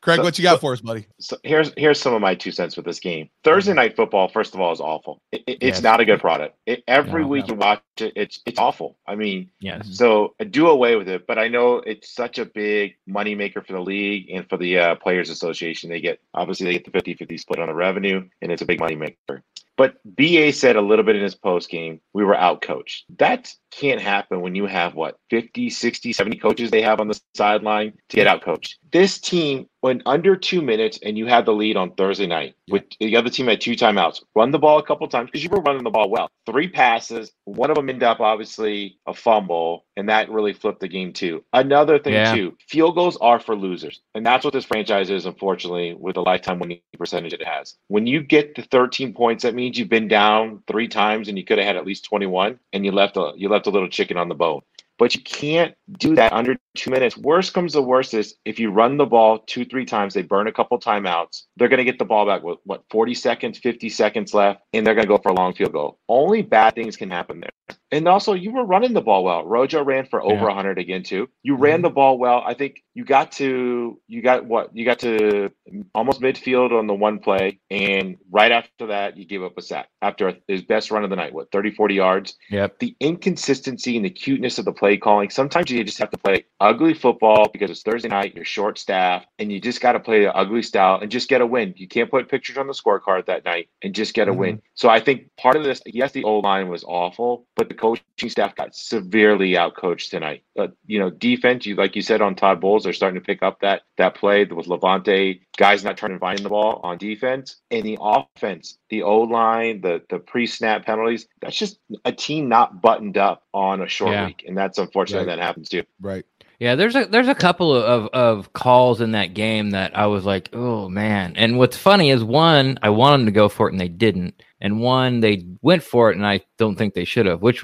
Craig, 0.00 0.16
So- 0.18 0.22
what 0.24 0.38
you 0.38 0.42
got 0.42 0.54
so- 0.54 0.58
for 0.58 0.72
us, 0.72 0.80
buddy? 0.80 1.06
So 1.20 1.36
here's 1.44 1.72
here's 1.76 2.00
some 2.00 2.14
of 2.14 2.20
my 2.20 2.34
two 2.34 2.50
cents 2.50 2.76
with 2.76 2.84
this 2.86 2.98
game. 2.98 3.28
Thursday 3.44 3.72
night 3.72 3.94
football, 3.94 4.26
first 4.28 4.54
of 4.54 4.60
all, 4.60 4.72
is 4.72 4.80
awful. 4.80 5.20
It, 5.30 5.42
it- 5.46 5.58
it's 5.60 5.78
Yes. 5.78 5.82
not 5.82 6.00
a 6.00 6.04
good 6.04 6.20
product. 6.20 6.56
It, 6.66 6.82
every 6.88 7.22
No, 7.22 7.28
week 7.28 7.46
no. 7.46 7.54
you 7.54 7.58
watch 7.60 7.82
it, 8.00 8.12
it's 8.16 8.40
it's 8.46 8.58
awful. 8.58 8.96
I 9.06 9.14
mean, 9.14 9.50
Yes. 9.60 9.88
so 9.96 10.34
uh, 10.40 10.44
do 10.44 10.68
away 10.68 10.96
with 10.96 11.08
it. 11.08 11.26
But 11.28 11.38
I 11.38 11.46
know 11.48 11.76
it's 11.76 12.12
such 12.12 12.38
a 12.38 12.44
big 12.46 12.94
moneymaker 13.08 13.64
for 13.64 13.72
the 13.74 13.80
league 13.80 14.28
and 14.30 14.48
for 14.48 14.56
the 14.56 14.78
uh, 14.78 14.94
Players 14.96 15.30
Association. 15.30 15.90
They 15.90 16.00
get 16.00 16.20
obviously 16.34 16.66
they 16.66 16.72
get 16.78 16.84
the 16.90 16.90
50-50 17.14 17.38
split 17.38 17.60
on 17.60 17.68
the 17.68 17.74
revenue, 17.74 18.26
and 18.42 18.50
it's 18.50 18.62
a 18.62 18.66
big 18.66 18.80
moneymaker. 18.80 19.42
But 19.80 19.96
BA 20.04 20.52
said 20.52 20.76
a 20.76 20.82
little 20.82 21.06
bit 21.06 21.16
in 21.16 21.22
his 21.22 21.34
post 21.34 21.70
game, 21.70 22.02
we 22.12 22.22
were 22.22 22.36
out 22.36 22.60
coached. 22.60 23.06
That 23.16 23.50
can't 23.70 23.98
happen 23.98 24.42
when 24.42 24.54
you 24.54 24.66
have 24.66 24.94
what 24.94 25.18
50, 25.30 25.70
60, 25.70 26.12
70 26.12 26.36
coaches 26.36 26.70
they 26.70 26.82
have 26.82 27.00
on 27.00 27.08
the 27.08 27.18
sideline 27.34 27.94
to 28.10 28.16
get 28.16 28.26
out 28.26 28.42
coached. 28.42 28.76
This 28.92 29.18
team 29.18 29.70
went 29.82 30.02
under 30.06 30.36
two 30.36 30.62
minutes 30.62 30.98
and 31.02 31.16
you 31.16 31.26
had 31.26 31.46
the 31.46 31.52
lead 31.52 31.76
on 31.76 31.92
Thursday 31.92 32.26
night 32.26 32.54
with 32.68 32.84
the 32.98 33.16
other 33.16 33.30
team 33.30 33.46
had 33.46 33.60
two 33.60 33.72
timeouts. 33.72 34.22
Run 34.34 34.50
the 34.50 34.58
ball 34.58 34.78
a 34.78 34.82
couple 34.82 35.06
times 35.08 35.26
because 35.26 35.42
you 35.42 35.50
were 35.50 35.60
running 35.62 35.84
the 35.84 35.90
ball 35.90 36.10
well. 36.10 36.30
Three 36.46 36.68
passes, 36.68 37.32
one 37.44 37.70
of 37.70 37.76
them 37.76 37.88
ended 37.88 38.02
up 38.02 38.20
obviously 38.20 38.98
a 39.06 39.14
fumble, 39.14 39.84
and 39.96 40.08
that 40.08 40.30
really 40.30 40.52
flipped 40.52 40.80
the 40.80 40.88
game 40.88 41.12
too. 41.12 41.44
Another 41.52 41.98
thing 41.98 42.14
Yeah. 42.14 42.34
too, 42.34 42.56
field 42.68 42.94
goals 42.94 43.16
are 43.20 43.40
for 43.40 43.56
losers. 43.56 44.00
And 44.14 44.24
that's 44.24 44.44
what 44.44 44.52
this 44.52 44.64
franchise 44.64 45.10
is, 45.10 45.26
unfortunately, 45.26 45.94
with 45.94 46.14
the 46.14 46.22
lifetime 46.22 46.58
winning 46.58 46.80
percentage 46.98 47.32
it 47.32 47.44
has. 47.44 47.76
When 47.88 48.06
you 48.06 48.22
get 48.22 48.54
the 48.54 48.62
13 48.62 49.12
points, 49.14 49.42
that 49.42 49.54
means 49.54 49.78
you've 49.78 49.88
been 49.88 50.08
down 50.08 50.62
three 50.66 50.88
times 50.88 51.28
and 51.28 51.38
you 51.38 51.44
could 51.44 51.58
have 51.58 51.66
had 51.66 51.76
at 51.76 51.86
least 51.86 52.04
21 52.04 52.58
and 52.72 52.84
you 52.84 52.92
left 52.92 53.16
a 53.16 53.32
you 53.36 53.48
left 53.48 53.66
a 53.66 53.70
little 53.70 53.88
chicken 53.88 54.16
on 54.16 54.28
the 54.28 54.34
bone. 54.34 54.60
But 55.00 55.14
you 55.14 55.22
can't 55.22 55.74
do 55.98 56.14
that 56.16 56.34
under 56.34 56.58
two 56.76 56.90
minutes. 56.90 57.16
Worst 57.16 57.54
comes 57.54 57.72
to 57.72 57.80
worst 57.80 58.12
is 58.12 58.34
if 58.44 58.60
you 58.60 58.70
run 58.70 58.98
the 58.98 59.06
ball 59.06 59.38
two, 59.38 59.64
three 59.64 59.86
times, 59.86 60.12
they 60.12 60.20
burn 60.20 60.46
a 60.46 60.52
couple 60.52 60.78
timeouts. 60.78 61.44
They're 61.56 61.68
going 61.68 61.78
to 61.78 61.84
get 61.84 61.98
the 61.98 62.04
ball 62.04 62.26
back 62.26 62.42
with 62.42 62.58
what 62.64 62.84
40 62.90 63.14
seconds, 63.14 63.58
50 63.58 63.88
seconds 63.88 64.34
left, 64.34 64.60
and 64.74 64.86
they're 64.86 64.94
going 64.94 65.06
to 65.06 65.08
go 65.08 65.16
for 65.16 65.30
a 65.30 65.34
long 65.34 65.54
field 65.54 65.72
goal. 65.72 65.98
Only 66.06 66.42
bad 66.42 66.74
things 66.74 66.98
can 66.98 67.10
happen 67.10 67.40
there. 67.40 67.78
And 67.92 68.06
also, 68.06 68.34
you 68.34 68.52
were 68.52 68.64
running 68.64 68.92
the 68.92 69.00
ball 69.00 69.24
well. 69.24 69.44
Rojo 69.44 69.82
ran 69.82 70.06
for 70.06 70.22
over 70.22 70.34
Yeah. 70.34 70.44
100 70.44 70.78
again 70.78 71.02
too. 71.02 71.28
You 71.42 71.54
mm-hmm. 71.54 71.62
ran 71.62 71.82
the 71.82 71.90
ball 71.90 72.18
well. 72.18 72.42
I 72.46 72.54
think 72.54 72.82
you 72.94 73.04
got 73.04 73.32
to 73.32 74.00
you 74.08 74.22
got 74.22 74.44
what 74.46 74.76
you 74.76 74.84
got 74.84 74.98
to 75.00 75.50
almost 75.94 76.20
midfield 76.20 76.72
on 76.76 76.86
the 76.86 76.94
one 76.94 77.18
play, 77.18 77.60
and 77.70 78.16
right 78.30 78.52
after 78.52 78.86
that, 78.88 79.16
you 79.16 79.24
gave 79.24 79.42
up 79.42 79.56
a 79.56 79.62
sack 79.62 79.88
after 80.02 80.36
his 80.48 80.62
best 80.62 80.90
run 80.90 81.04
of 81.04 81.10
the 81.10 81.16
night. 81.16 81.32
What 81.32 81.50
30, 81.52 81.72
40 81.72 81.94
yards 81.94 82.36
Yep. 82.50 82.78
the 82.80 82.96
inconsistency 83.00 83.96
and 83.96 84.04
the 84.04 84.10
cuteness 84.10 84.58
of 84.58 84.64
the 84.64 84.72
play 84.72 84.96
calling. 84.96 85.30
Sometimes 85.30 85.70
you 85.70 85.82
just 85.84 85.98
have 85.98 86.10
to 86.10 86.18
play 86.18 86.44
ugly 86.60 86.94
football 86.94 87.48
because 87.52 87.70
it's 87.70 87.82
Thursday 87.82 88.08
night, 88.08 88.34
you're 88.34 88.44
short 88.44 88.78
staffed, 88.78 89.26
and 89.38 89.50
you 89.52 89.60
just 89.60 89.80
got 89.80 89.92
to 89.92 90.00
play 90.00 90.22
the 90.22 90.34
ugly 90.34 90.62
style 90.62 90.98
and 91.00 91.10
just 91.10 91.28
get 91.28 91.40
a 91.40 91.46
win. 91.46 91.74
You 91.76 91.88
can't 91.88 92.10
put 92.10 92.28
pictures 92.28 92.56
on 92.58 92.66
the 92.66 92.72
scorecard 92.72 93.26
that 93.26 93.44
night 93.44 93.68
and 93.82 93.94
just 93.94 94.14
get 94.14 94.28
a 94.28 94.32
win. 94.32 94.56
Mm-hmm. 94.56 94.66
So 94.74 94.88
I 94.88 95.00
think 95.00 95.28
part 95.36 95.56
of 95.56 95.64
this, 95.64 95.80
yes, 95.86 96.12
the 96.12 96.24
old 96.24 96.44
line 96.44 96.68
was 96.68 96.84
awful, 96.84 97.46
but 97.56 97.68
the 97.68 97.74
coaching 97.80 98.28
staff 98.28 98.54
got 98.54 98.74
severely 98.74 99.52
outcoached 99.52 100.10
tonight. 100.10 100.42
Uh, 100.58 100.68
you 100.86 100.98
know, 100.98 101.10
defense, 101.10 101.64
you 101.66 101.74
like 101.74 101.96
you 101.96 102.02
said 102.02 102.20
on 102.20 102.34
Todd 102.34 102.60
Bowles, 102.60 102.84
they're 102.84 102.92
starting 102.92 103.18
to 103.18 103.24
pick 103.24 103.42
up 103.42 103.60
that 103.60 103.82
that 103.96 104.14
play 104.14 104.44
with 104.44 104.66
Lavonte, 104.66 105.40
guys 105.56 105.82
not 105.82 105.96
trying 105.96 106.12
to 106.12 106.18
find 106.18 106.38
the 106.40 106.48
ball 106.50 106.80
on 106.84 106.98
defense, 106.98 107.56
and 107.70 107.82
the 107.82 107.98
offense, 108.00 108.78
the 108.90 109.02
O 109.02 109.20
line, 109.20 109.80
the 109.80 110.02
the 110.10 110.18
pre 110.18 110.46
snap 110.46 110.84
penalties. 110.84 111.26
That's 111.40 111.56
just 111.56 111.80
a 112.04 112.12
team 112.12 112.48
not 112.48 112.82
buttoned 112.82 113.16
up 113.16 113.44
on 113.54 113.80
a 113.82 113.88
short 113.88 114.12
Yeah. 114.12 114.26
week, 114.26 114.44
and 114.46 114.56
that's 114.56 114.78
unfortunate 114.78 115.20
Right. 115.20 115.36
that 115.36 115.38
happens 115.38 115.68
too. 115.68 115.82
Right. 116.00 116.24
Yeah, 116.58 116.74
there's 116.74 116.94
a 116.94 117.06
there's 117.06 117.28
a 117.28 117.34
couple 117.34 117.74
of, 117.74 118.08
of 118.08 118.52
calls 118.52 119.00
in 119.00 119.12
that 119.12 119.32
game 119.32 119.70
that 119.70 119.96
I 119.96 120.06
was 120.06 120.26
like, 120.26 120.50
oh 120.52 120.90
man. 120.90 121.32
And 121.36 121.56
what's 121.56 121.78
funny 121.78 122.10
is 122.10 122.22
one, 122.22 122.78
I 122.82 122.90
wanted 122.90 123.20
them 123.20 123.26
to 123.26 123.32
go 123.32 123.48
for 123.48 123.66
it 123.66 123.72
and 123.72 123.80
they 123.80 123.88
didn't, 123.88 124.42
and 124.60 124.80
one 124.80 125.20
they 125.20 125.46
went 125.62 125.82
for 125.82 126.10
it 126.10 126.16
and 126.16 126.26
I 126.26 126.40
don't 126.58 126.76
think 126.76 126.94
they 126.94 127.04
should 127.04 127.26
have. 127.26 127.42
Which, 127.42 127.62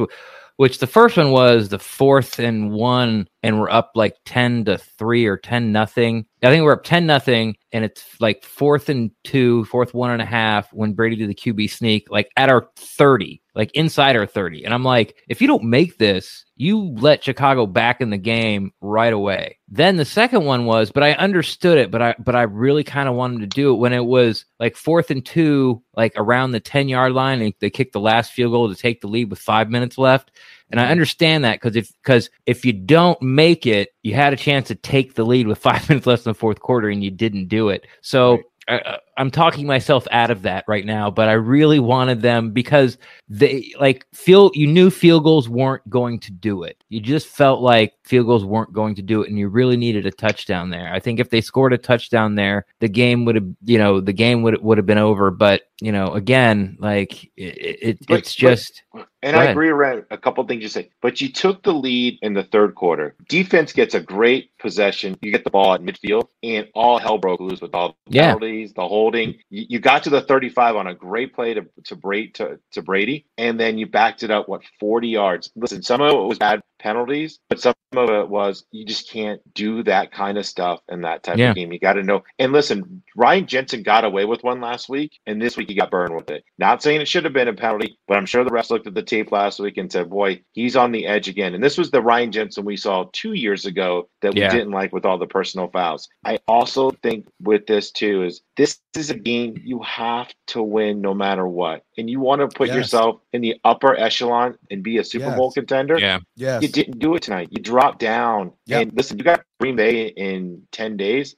which 0.56 0.78
the 0.78 0.86
first 0.86 1.16
one 1.16 1.30
was 1.30 1.68
the 1.68 1.78
fourth 1.78 2.38
and 2.38 2.72
one, 2.72 3.28
and 3.46 3.60
we're 3.60 3.70
up 3.70 3.92
like 3.94 4.16
ten 4.24 4.64
to 4.64 4.76
three 4.76 5.24
or 5.24 5.36
ten 5.36 5.70
nothing. 5.70 6.26
I 6.42 6.50
think 6.50 6.64
we're 6.64 6.72
up 6.72 6.82
ten 6.82 7.06
nothing, 7.06 7.54
and 7.70 7.84
it's 7.84 8.04
like 8.18 8.42
fourth 8.42 8.88
and 8.88 9.12
two, 9.22 9.64
fourth 9.66 9.94
one 9.94 10.10
and 10.10 10.20
a 10.20 10.26
half 10.26 10.72
when 10.72 10.94
Brady 10.94 11.14
did 11.14 11.30
the 11.30 11.34
QB 11.34 11.70
sneak, 11.70 12.10
like 12.10 12.28
at 12.36 12.48
our 12.48 12.68
thirty, 12.74 13.40
like 13.54 13.70
inside 13.72 14.16
our 14.16 14.26
thirty. 14.26 14.64
And 14.64 14.74
I'm 14.74 14.82
like, 14.82 15.22
if 15.28 15.40
you 15.40 15.46
don't 15.46 15.62
make 15.62 15.96
this, 15.96 16.44
you 16.56 16.92
let 16.96 17.22
Chicago 17.22 17.66
back 17.66 18.00
in 18.00 18.10
the 18.10 18.18
game 18.18 18.72
right 18.80 19.12
away. 19.12 19.60
Then 19.68 19.96
the 19.96 20.04
second 20.04 20.44
one 20.44 20.66
was, 20.66 20.90
but 20.90 21.04
I 21.04 21.12
understood 21.12 21.78
it, 21.78 21.92
but 21.92 22.02
I 22.02 22.16
but 22.18 22.34
I 22.34 22.42
really 22.42 22.82
kind 22.82 23.08
of 23.08 23.14
wanted 23.14 23.42
to 23.42 23.46
do 23.46 23.72
it 23.72 23.78
when 23.78 23.92
it 23.92 24.04
was 24.04 24.44
like 24.58 24.74
fourth 24.74 25.12
and 25.12 25.24
two, 25.24 25.84
like 25.96 26.14
around 26.16 26.50
the 26.50 26.58
10 26.58 26.88
yard 26.88 27.12
line, 27.12 27.40
and 27.40 27.54
they 27.60 27.70
kicked 27.70 27.92
the 27.92 28.00
last 28.00 28.32
field 28.32 28.50
goal 28.50 28.68
to 28.68 28.74
take 28.74 29.02
the 29.02 29.08
lead 29.08 29.30
with 29.30 29.38
five 29.38 29.70
minutes 29.70 29.98
left. 29.98 30.32
And 30.70 30.80
I 30.80 30.90
understand 30.90 31.44
that 31.44 31.60
because 31.60 31.76
if 31.76 31.92
because 32.02 32.30
if 32.46 32.64
you 32.64 32.72
don't 32.72 33.20
make 33.22 33.66
it, 33.66 33.90
you 34.02 34.14
had 34.14 34.32
a 34.32 34.36
chance 34.36 34.68
to 34.68 34.74
take 34.74 35.14
the 35.14 35.24
lead 35.24 35.46
with 35.46 35.58
five 35.68 35.88
minutes 35.88 36.06
left 36.06 36.26
in 36.26 36.30
the 36.30 36.34
fourth 36.34 36.60
quarter, 36.60 36.88
and 36.88 37.02
you 37.04 37.10
didn't 37.10 37.46
do 37.48 37.68
it. 37.68 37.86
So 38.00 38.38
I, 38.68 38.78
I- 38.78 38.98
I'm 39.18 39.30
talking 39.30 39.66
myself 39.66 40.06
out 40.10 40.30
of 40.30 40.42
that 40.42 40.64
right 40.68 40.84
now, 40.84 41.10
but 41.10 41.28
I 41.28 41.32
really 41.32 41.78
wanted 41.80 42.20
them 42.20 42.50
because 42.50 42.98
they 43.30 43.72
like 43.80 44.06
feel 44.12 44.50
you 44.54 44.66
knew 44.66 44.90
field 44.90 45.24
goals 45.24 45.48
weren't 45.48 45.88
going 45.88 46.20
to 46.20 46.32
do 46.32 46.64
it. 46.64 46.82
You 46.88 47.00
just 47.00 47.26
felt 47.28 47.60
like 47.60 47.92
field 48.04 48.26
goals 48.26 48.44
weren't 48.44 48.72
going 48.72 48.94
to 48.96 49.02
do 49.02 49.22
it, 49.22 49.28
and 49.28 49.38
you 49.38 49.48
really 49.48 49.76
needed 49.76 50.06
a 50.06 50.10
touchdown 50.10 50.70
there. 50.70 50.92
I 50.92 51.00
think 51.00 51.18
if 51.20 51.30
they 51.30 51.40
scored 51.40 51.72
a 51.72 51.78
touchdown 51.78 52.34
there, 52.36 52.66
the 52.80 52.88
game 52.88 53.24
would 53.24 53.34
have, 53.34 53.48
you 53.64 53.78
know, 53.78 54.00
the 54.00 54.12
game 54.12 54.42
would 54.42 54.62
would 54.62 54.78
have 54.78 54.86
been 54.86 54.98
over. 54.98 55.30
But 55.30 55.62
you 55.80 55.92
know, 55.92 56.12
again, 56.14 56.76
like 56.80 57.24
it, 57.36 57.78
it 57.82 58.06
But- 58.06 58.20
it's 58.20 58.34
just 58.34 58.82
And 59.22 59.34
I 59.36 59.40
ahead. 59.42 59.50
agree, 59.50 59.68
around 59.68 60.04
a 60.10 60.16
couple 60.16 60.42
things 60.44 60.62
you 60.62 60.68
say, 60.68 60.88
but 61.02 61.20
you 61.20 61.30
took 61.32 61.62
the 61.64 61.72
lead 61.74 62.18
in 62.22 62.32
the 62.34 62.44
third 62.44 62.76
quarter. 62.76 63.16
Defense 63.28 63.72
gets 63.72 63.94
a 63.94 64.00
great 64.00 64.50
possession. 64.58 65.18
You 65.20 65.32
get 65.32 65.42
the 65.44 65.50
ball 65.50 65.74
at 65.74 65.82
midfield, 65.82 66.28
and 66.44 66.68
all 66.74 66.98
hell 66.98 67.18
broke 67.18 67.40
loose 67.40 67.60
with 67.60 67.74
all 67.74 67.96
the 68.06 68.14
Yeah. 68.16 68.26
penalties, 68.34 68.72
the 68.74 68.86
holding. 68.86 69.34
You, 69.50 69.66
you 69.68 69.78
got 69.80 70.04
to 70.04 70.10
the 70.10 70.20
35 70.22 70.76
on 70.76 70.86
a 70.86 70.94
great 70.94 71.34
play 71.34 71.52
to 71.54 71.66
to, 71.84 71.96
Brady, 71.96 72.28
to 72.34 72.58
to 72.72 72.82
Brady, 72.82 73.26
and 73.36 73.58
then 73.60 73.76
you 73.78 73.86
backed 73.86 74.22
it 74.22 74.30
up 74.30 74.48
what 74.48 74.62
40 74.80 75.08
yards. 75.08 75.50
Listen, 75.56 75.82
some 75.82 76.00
of 76.00 76.14
it 76.14 76.26
was 76.28 76.38
bad 76.38 76.62
penalties, 76.78 77.40
but 77.50 77.60
some 77.60 77.74
of 77.98 78.10
it 78.10 78.28
was 78.28 78.64
you 78.70 78.84
just 78.84 79.10
can't 79.10 79.40
do 79.54 79.82
that 79.84 80.12
kind 80.12 80.38
of 80.38 80.46
stuff 80.46 80.80
in 80.88 81.02
that 81.02 81.22
type 81.22 81.38
Yeah. 81.38 81.50
of 81.50 81.56
game. 81.56 81.72
You 81.72 81.78
got 81.78 81.94
to 81.94 82.02
know. 82.02 82.22
And 82.38 82.52
listen, 82.52 83.02
Ryan 83.16 83.46
Jensen 83.46 83.82
got 83.82 84.04
away 84.04 84.24
with 84.24 84.42
one 84.44 84.60
last 84.60 84.88
week, 84.88 85.18
and 85.26 85.40
this 85.40 85.56
week 85.56 85.68
he 85.68 85.74
got 85.74 85.90
burned 85.90 86.14
with 86.14 86.30
it. 86.30 86.44
Not 86.58 86.82
saying 86.82 87.00
it 87.00 87.08
should 87.08 87.24
have 87.24 87.32
been 87.32 87.48
a 87.48 87.52
penalty, 87.54 87.98
but 88.08 88.16
I'm 88.16 88.26
sure 88.26 88.44
the 88.44 88.50
refs 88.50 88.70
looked 88.70 88.86
at 88.86 88.94
the 88.94 89.02
tape 89.02 89.32
last 89.32 89.58
week 89.60 89.76
and 89.78 89.90
said, 89.90 90.10
"Boy, 90.10 90.40
he's 90.52 90.76
on 90.76 90.92
the 90.92 91.06
edge 91.06 91.28
again." 91.28 91.54
And 91.54 91.62
this 91.64 91.78
was 91.78 91.90
the 91.90 92.02
Ryan 92.02 92.32
Jensen 92.32 92.64
we 92.64 92.76
saw 92.76 93.06
two 93.12 93.32
years 93.32 93.66
ago 93.66 94.08
that 94.22 94.34
we 94.34 94.40
Yeah. 94.40 94.50
didn't 94.50 94.72
like 94.72 94.92
with 94.92 95.04
all 95.04 95.18
the 95.18 95.26
personal 95.26 95.68
fouls. 95.68 96.08
I 96.24 96.38
also 96.48 96.90
think 97.02 97.26
with 97.40 97.66
this 97.66 97.90
too 97.90 98.22
is 98.24 98.42
this 98.56 98.80
is 98.96 99.10
a 99.10 99.18
game 99.18 99.54
you 99.62 99.80
have 99.82 100.32
to 100.48 100.62
win 100.62 101.00
no 101.00 101.12
matter 101.14 101.46
what, 101.46 101.82
and 101.98 102.08
you 102.08 102.20
want 102.20 102.40
to 102.40 102.48
put 102.48 102.68
Yes. 102.68 102.76
yourself 102.76 103.20
in 103.32 103.42
the 103.42 103.56
upper 103.64 103.94
echelon 103.98 104.56
and 104.70 104.82
be 104.82 104.98
a 104.98 105.04
Super 105.04 105.34
Bowl 105.36 105.52
contender. 105.52 105.98
yeah, 105.98 106.18
Yes. 106.36 106.62
You 106.62 106.68
didn't 106.68 106.98
do 106.98 107.14
it 107.14 107.22
tonight. 107.22 107.48
You 107.50 107.62
dropped 107.62 107.85
down. 107.98 108.52
Yep. 108.66 108.82
And 108.82 108.92
listen, 108.96 109.18
you 109.18 109.24
got 109.24 109.44
Green 109.60 109.76
Bay 109.76 110.08
in 110.08 110.62
10 110.72 110.96
days. 110.96 111.36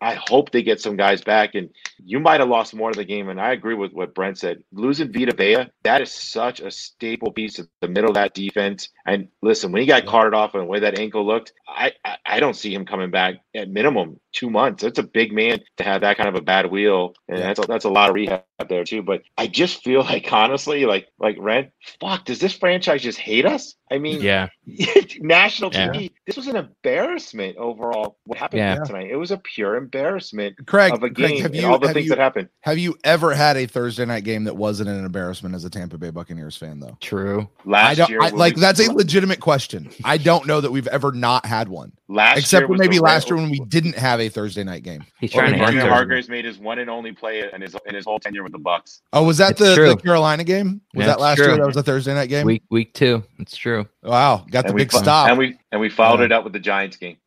I 0.00 0.14
hope 0.14 0.50
they 0.50 0.64
get 0.64 0.80
some 0.80 0.96
guys 0.96 1.22
back. 1.22 1.54
And 1.54 1.70
you 2.04 2.18
might 2.18 2.40
have 2.40 2.48
lost 2.48 2.74
more 2.74 2.90
of 2.90 2.96
the 2.96 3.04
game. 3.04 3.28
And 3.28 3.40
I 3.40 3.52
agree 3.52 3.74
with 3.74 3.92
what 3.92 4.14
Brent 4.14 4.36
said. 4.36 4.64
Losing 4.72 5.12
Vita 5.12 5.34
Vea, 5.34 5.70
that 5.84 6.02
is 6.02 6.10
such 6.10 6.60
a 6.60 6.72
staple 6.72 7.30
piece 7.30 7.60
of 7.60 7.68
the 7.80 7.88
middle 7.88 8.10
of 8.10 8.14
that 8.14 8.34
defense. 8.34 8.88
And 9.06 9.28
listen, 9.42 9.70
when 9.70 9.80
he 9.80 9.86
got 9.86 10.06
carted 10.06 10.34
off 10.34 10.54
and 10.54 10.62
the 10.62 10.66
way 10.66 10.80
that 10.80 10.98
ankle 10.98 11.24
looked, 11.24 11.52
I, 11.68 11.92
I, 12.04 12.16
I 12.26 12.40
don't 12.40 12.56
see 12.56 12.74
him 12.74 12.84
coming 12.84 13.12
back 13.12 13.36
at 13.54 13.70
minimum 13.70 14.18
two 14.32 14.50
months. 14.50 14.82
That's 14.82 14.98
a 14.98 15.02
big 15.02 15.32
man 15.32 15.60
to 15.76 15.84
have 15.84 16.00
that 16.02 16.16
kind 16.16 16.28
of 16.28 16.34
a 16.34 16.40
bad 16.40 16.70
wheel. 16.70 17.14
And 17.28 17.38
Yeah. 17.38 17.46
that's, 17.48 17.58
a, 17.60 17.62
that's 17.62 17.84
a 17.84 17.90
lot 17.90 18.08
of 18.08 18.14
rehab 18.14 18.42
there 18.68 18.84
too. 18.84 19.02
But 19.02 19.22
I 19.38 19.46
just 19.46 19.82
feel 19.82 20.00
like, 20.00 20.32
honestly, 20.32 20.84
like, 20.86 21.08
like 21.18 21.36
Red, 21.38 21.72
fuck, 22.00 22.24
does 22.24 22.38
this 22.38 22.52
franchise 22.54 23.02
just 23.02 23.18
hate 23.18 23.46
us? 23.46 23.74
I 23.90 23.98
mean, 23.98 24.22
yeah, 24.22 24.48
national 25.20 25.70
Yeah. 25.74 26.08
This 26.26 26.36
was 26.36 26.46
an 26.46 26.56
embarrassment 26.56 27.56
overall. 27.58 28.16
What 28.24 28.38
happened 28.38 28.60
Yeah. 28.60 28.76
tonight? 28.76 29.10
It 29.10 29.16
was 29.16 29.30
a 29.32 29.38
pure 29.38 29.76
embarrassment 29.76 30.56
Craig, 30.66 30.92
of 30.94 31.02
a 31.02 31.10
Craig, 31.10 31.14
game 31.16 31.42
have 31.42 31.52
and 31.52 31.60
you 31.60 31.66
all 31.66 31.78
the 31.78 31.88
have 31.88 31.94
things 31.94 32.06
you, 32.06 32.10
that 32.10 32.18
happened. 32.18 32.48
have 32.60 32.78
you 32.78 32.96
ever 33.04 33.34
had 33.34 33.56
a 33.58 33.66
Thursday 33.66 34.04
night 34.06 34.24
game 34.24 34.44
that 34.44 34.56
wasn't 34.56 34.88
an 34.88 35.04
embarrassment 35.04 35.54
as 35.54 35.64
a 35.64 35.70
Tampa 35.70 35.98
Bay 35.98 36.10
Buccaneers 36.10 36.56
fan 36.56 36.80
though? 36.80 36.96
true. 37.00 37.48
Last 37.66 37.90
I 37.90 37.94
don't 37.96 38.08
year, 38.10 38.22
I, 38.22 38.28
like 38.30 38.54
we- 38.54 38.60
that's 38.62 38.80
a 38.80 38.90
legitimate 38.92 39.40
question. 39.40 39.90
I 40.04 40.16
don't 40.16 40.46
know 40.46 40.60
that 40.62 40.70
we've 40.72 40.86
ever 40.86 41.12
not 41.12 41.44
had 41.44 41.68
one. 41.68 41.92
last 42.08 42.38
Except 42.38 42.68
year 42.68 42.78
maybe 42.78 42.98
last 42.98 43.30
Ra- 43.30 43.36
year 43.36 43.42
when 43.44 43.50
we 43.50 43.60
didn't 43.68 43.96
have 43.98 44.20
a 44.26 44.28
Thursday 44.28 44.64
night 44.64 44.82
game. 44.82 45.04
He's 45.20 45.30
Or 45.34 45.40
trying 45.40 45.52
to 45.52 45.58
maybe 45.58 45.72
Vernon 45.76 45.88
Hargreaves 45.88 46.28
made 46.28 46.44
his 46.44 46.58
one 46.58 46.78
and 46.78 46.88
only 46.90 47.12
play 47.12 47.48
in 47.52 47.60
his 47.60 47.76
in 47.86 47.94
his 47.94 48.04
whole 48.04 48.18
tenure 48.18 48.42
with 48.42 48.52
the 48.52 48.58
Bucks. 48.58 49.02
Oh, 49.12 49.24
was 49.24 49.38
that 49.38 49.56
the, 49.56 49.74
the. 49.74 49.96
Carolina 49.96 50.44
game? 50.44 50.80
Was 50.94 51.02
Yeah, 51.02 51.06
that 51.12 51.20
last 51.20 51.36
true. 51.38 51.46
year? 51.48 51.56
That 51.56 51.66
was 51.66 51.76
a 51.76 51.82
Thursday 51.82 52.14
night 52.14 52.28
game. 52.28 52.46
Week 52.46 52.62
week 52.70 52.94
two. 52.94 53.22
It's 53.38 53.56
true. 53.56 53.86
wow, 54.02 54.44
got 54.50 54.62
the 54.62 54.68
and 54.68 54.74
we 54.74 54.82
big 54.82 54.92
fo- 54.92 54.98
stop. 54.98 55.28
and 55.28 55.38
we 55.38 55.58
and 55.72 55.80
we 55.80 55.88
followed 55.88 56.20
Yeah. 56.20 56.26
it 56.26 56.32
up 56.32 56.44
with 56.44 56.52
the 56.52 56.60
Giants 56.60 56.96
game. 56.96 57.16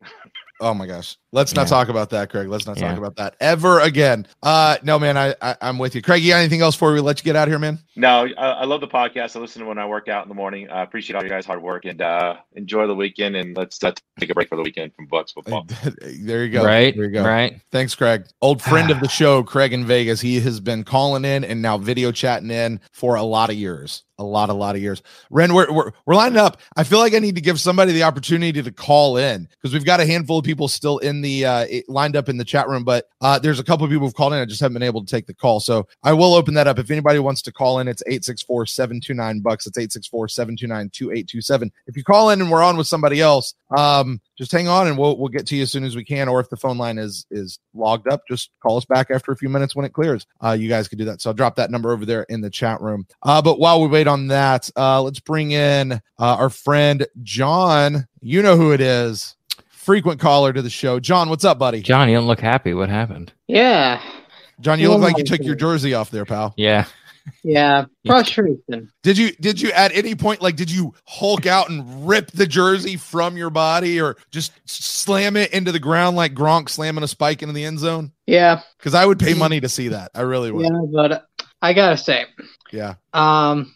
Oh 0.60 0.72
my 0.72 0.86
gosh. 0.86 1.16
Let's 1.32 1.54
not 1.54 1.62
Yeah. 1.66 1.70
talk 1.70 1.88
about 1.88 2.10
that, 2.10 2.30
Craig. 2.30 2.48
Let's 2.48 2.66
not 2.66 2.78
talk 2.78 2.96
about 2.96 3.16
that 3.16 3.36
ever 3.40 3.80
again. 3.80 4.26
Uh 4.42 4.76
no 4.82 4.98
man, 4.98 5.18
I, 5.18 5.34
I 5.42 5.56
I'm 5.60 5.78
with 5.78 5.94
you. 5.94 6.00
Craig, 6.02 6.22
you 6.22 6.30
got 6.30 6.38
anything 6.38 6.62
else 6.62 6.74
before 6.74 6.92
we 6.94 7.00
let 7.00 7.18
you 7.18 7.24
get 7.24 7.36
out 7.36 7.46
of 7.48 7.52
here, 7.52 7.58
man? 7.58 7.78
No, 7.94 8.26
I, 8.38 8.50
I 8.50 8.64
love 8.64 8.80
the 8.80 8.88
podcast. 8.88 9.36
I 9.36 9.40
listen 9.40 9.62
to 9.62 9.68
when 9.68 9.78
I 9.78 9.86
work 9.86 10.08
out 10.08 10.22
in 10.24 10.28
the 10.28 10.34
morning. 10.34 10.68
I 10.70 10.82
appreciate 10.82 11.16
all 11.16 11.22
you 11.22 11.28
guys' 11.28 11.46
hard 11.46 11.62
work 11.62 11.84
and 11.84 12.00
uh, 12.00 12.36
enjoy 12.54 12.86
the 12.86 12.94
weekend. 12.94 13.36
And 13.36 13.56
let's 13.56 13.82
uh, 13.82 13.92
take 14.20 14.30
a 14.30 14.34
break 14.34 14.48
for 14.48 14.56
the 14.56 14.62
weekend 14.62 14.94
from 14.94 15.06
Bucks 15.06 15.32
football. 15.32 15.66
there 16.20 16.44
you 16.44 16.50
go. 16.50 16.64
Right. 16.64 16.94
There 16.94 17.06
you 17.06 17.10
go. 17.10 17.24
Right. 17.24 17.60
Thanks, 17.70 17.94
Craig. 17.94 18.26
Old 18.42 18.60
friend 18.62 18.90
of 18.90 19.00
the 19.02 19.08
show, 19.08 19.42
Craig 19.42 19.72
in 19.72 19.84
Vegas. 19.86 20.20
He 20.20 20.40
has 20.40 20.60
been 20.60 20.84
calling 20.84 21.24
in 21.24 21.44
and 21.44 21.60
now 21.62 21.78
video 21.78 22.12
chatting 22.12 22.50
in 22.50 22.80
for 22.92 23.14
a 23.16 23.22
lot 23.22 23.48
of 23.50 23.56
years. 23.56 24.04
A 24.18 24.24
lot, 24.24 24.48
a 24.48 24.54
lot 24.54 24.74
of 24.74 24.80
years. 24.80 25.02
Ren, 25.28 25.52
we're, 25.52 25.70
we're, 25.70 25.90
we're 26.06 26.14
lining 26.14 26.38
up. 26.38 26.60
I 26.74 26.84
feel 26.84 27.00
like 27.00 27.14
I 27.14 27.18
need 27.18 27.34
to 27.34 27.42
give 27.42 27.60
somebody 27.60 27.92
the 27.92 28.04
opportunity 28.04 28.62
to 28.62 28.72
call 28.72 29.18
in 29.18 29.46
because 29.50 29.74
we've 29.74 29.84
got 29.84 30.00
a 30.00 30.06
handful 30.06 30.38
of 30.38 30.44
people 30.44 30.68
still 30.68 30.96
in 30.98 31.20
the 31.20 31.44
uh, 31.44 31.66
lined 31.86 32.16
up 32.16 32.30
in 32.30 32.38
the 32.38 32.44
chat 32.44 32.66
room, 32.66 32.82
but 32.82 33.10
uh, 33.20 33.38
there's 33.38 33.60
a 33.60 33.64
couple 33.64 33.84
of 33.84 33.90
people 33.90 34.06
who've 34.06 34.14
called 34.14 34.32
in. 34.32 34.38
I 34.38 34.46
just 34.46 34.60
haven't 34.60 34.72
been 34.72 34.82
able 34.82 35.04
to 35.04 35.10
take 35.10 35.26
the 35.26 35.34
call. 35.34 35.60
So 35.60 35.86
I 36.02 36.14
will 36.14 36.32
open 36.32 36.54
that 36.54 36.66
up. 36.66 36.78
If 36.78 36.90
anybody 36.90 37.18
wants 37.18 37.42
to 37.42 37.52
call 37.52 37.78
in, 37.78 37.88
it's 37.88 38.02
864 38.06 38.64
729 38.66 39.40
bucks. 39.40 39.66
It's 39.66 39.76
864 39.76 40.28
729 40.28 40.90
2827. 40.90 41.70
If 41.86 41.96
you 41.96 42.02
call 42.02 42.30
in 42.30 42.40
and 42.40 42.50
we're 42.50 42.62
on 42.62 42.78
with 42.78 42.86
somebody 42.86 43.20
else, 43.20 43.54
um, 43.76 44.20
just 44.36 44.52
hang 44.52 44.68
on 44.68 44.86
and 44.86 44.98
we'll 44.98 45.16
we'll 45.16 45.28
get 45.28 45.46
to 45.48 45.56
you 45.56 45.62
as 45.62 45.72
soon 45.72 45.84
as 45.84 45.96
we 45.96 46.04
can. 46.04 46.28
Or 46.28 46.40
if 46.40 46.50
the 46.50 46.56
phone 46.56 46.78
line 46.78 46.98
is 46.98 47.26
is 47.30 47.58
logged 47.74 48.08
up, 48.08 48.22
just 48.28 48.50
call 48.62 48.76
us 48.76 48.84
back 48.84 49.10
after 49.10 49.32
a 49.32 49.36
few 49.36 49.48
minutes 49.48 49.74
when 49.74 49.84
it 49.84 49.92
clears. 49.92 50.26
Uh, 50.42 50.52
you 50.52 50.68
guys 50.68 50.88
can 50.88 50.98
do 50.98 51.04
that. 51.06 51.20
So 51.20 51.30
I'll 51.30 51.34
drop 51.34 51.56
that 51.56 51.70
number 51.70 51.92
over 51.92 52.04
there 52.04 52.24
in 52.24 52.40
the 52.40 52.50
chat 52.50 52.80
room. 52.80 53.06
Uh, 53.22 53.40
but 53.40 53.58
while 53.58 53.80
we 53.80 53.88
wait 53.88 54.06
on 54.06 54.28
that, 54.28 54.70
uh, 54.76 55.02
let's 55.02 55.20
bring 55.20 55.52
in 55.52 55.92
uh, 55.92 56.00
our 56.18 56.50
friend 56.50 57.06
John. 57.22 58.06
You 58.20 58.42
know 58.42 58.56
who 58.56 58.72
it 58.72 58.80
is. 58.80 59.36
Frequent 59.68 60.20
caller 60.20 60.52
to 60.52 60.62
the 60.62 60.70
show. 60.70 60.98
John, 60.98 61.28
what's 61.28 61.44
up, 61.44 61.58
buddy? 61.58 61.80
John, 61.80 62.08
you 62.08 62.16
don't 62.16 62.26
look 62.26 62.40
happy. 62.40 62.74
What 62.74 62.88
happened? 62.88 63.32
Yeah, 63.46 64.02
John, 64.60 64.80
you 64.80 64.90
look 64.90 65.00
like 65.00 65.18
you 65.18 65.24
took 65.24 65.42
your 65.42 65.54
jersey 65.54 65.94
off 65.94 66.10
there, 66.10 66.24
pal. 66.24 66.54
Yeah. 66.56 66.86
Yeah, 67.44 67.84
frustration. 68.06 68.90
Did 69.02 69.18
you 69.18 69.32
did 69.32 69.60
you 69.60 69.70
at 69.72 69.92
any 69.94 70.14
point 70.14 70.42
like 70.42 70.56
did 70.56 70.70
you 70.70 70.94
hulk 71.06 71.46
out 71.46 71.68
and 71.70 72.08
rip 72.08 72.30
the 72.32 72.46
jersey 72.46 72.96
from 72.96 73.36
your 73.36 73.50
body 73.50 74.00
or 74.00 74.16
just 74.30 74.52
slam 74.66 75.36
it 75.36 75.52
into 75.52 75.72
the 75.72 75.78
ground 75.78 76.16
like 76.16 76.34
Gronk 76.34 76.68
slamming 76.68 77.04
a 77.04 77.08
spike 77.08 77.42
into 77.42 77.54
the 77.54 77.64
end 77.64 77.78
zone? 77.78 78.12
Yeah, 78.26 78.60
Because 78.78 78.94
I 78.94 79.06
would 79.06 79.18
pay 79.18 79.34
money 79.34 79.60
to 79.60 79.68
see 79.68 79.88
that. 79.88 80.10
I 80.14 80.22
really 80.22 80.50
would. 80.50 80.64
yeah, 80.64 80.80
but 80.92 81.26
I 81.62 81.72
gotta 81.72 81.96
say, 81.96 82.24
Yeah. 82.72 82.94
um, 83.12 83.72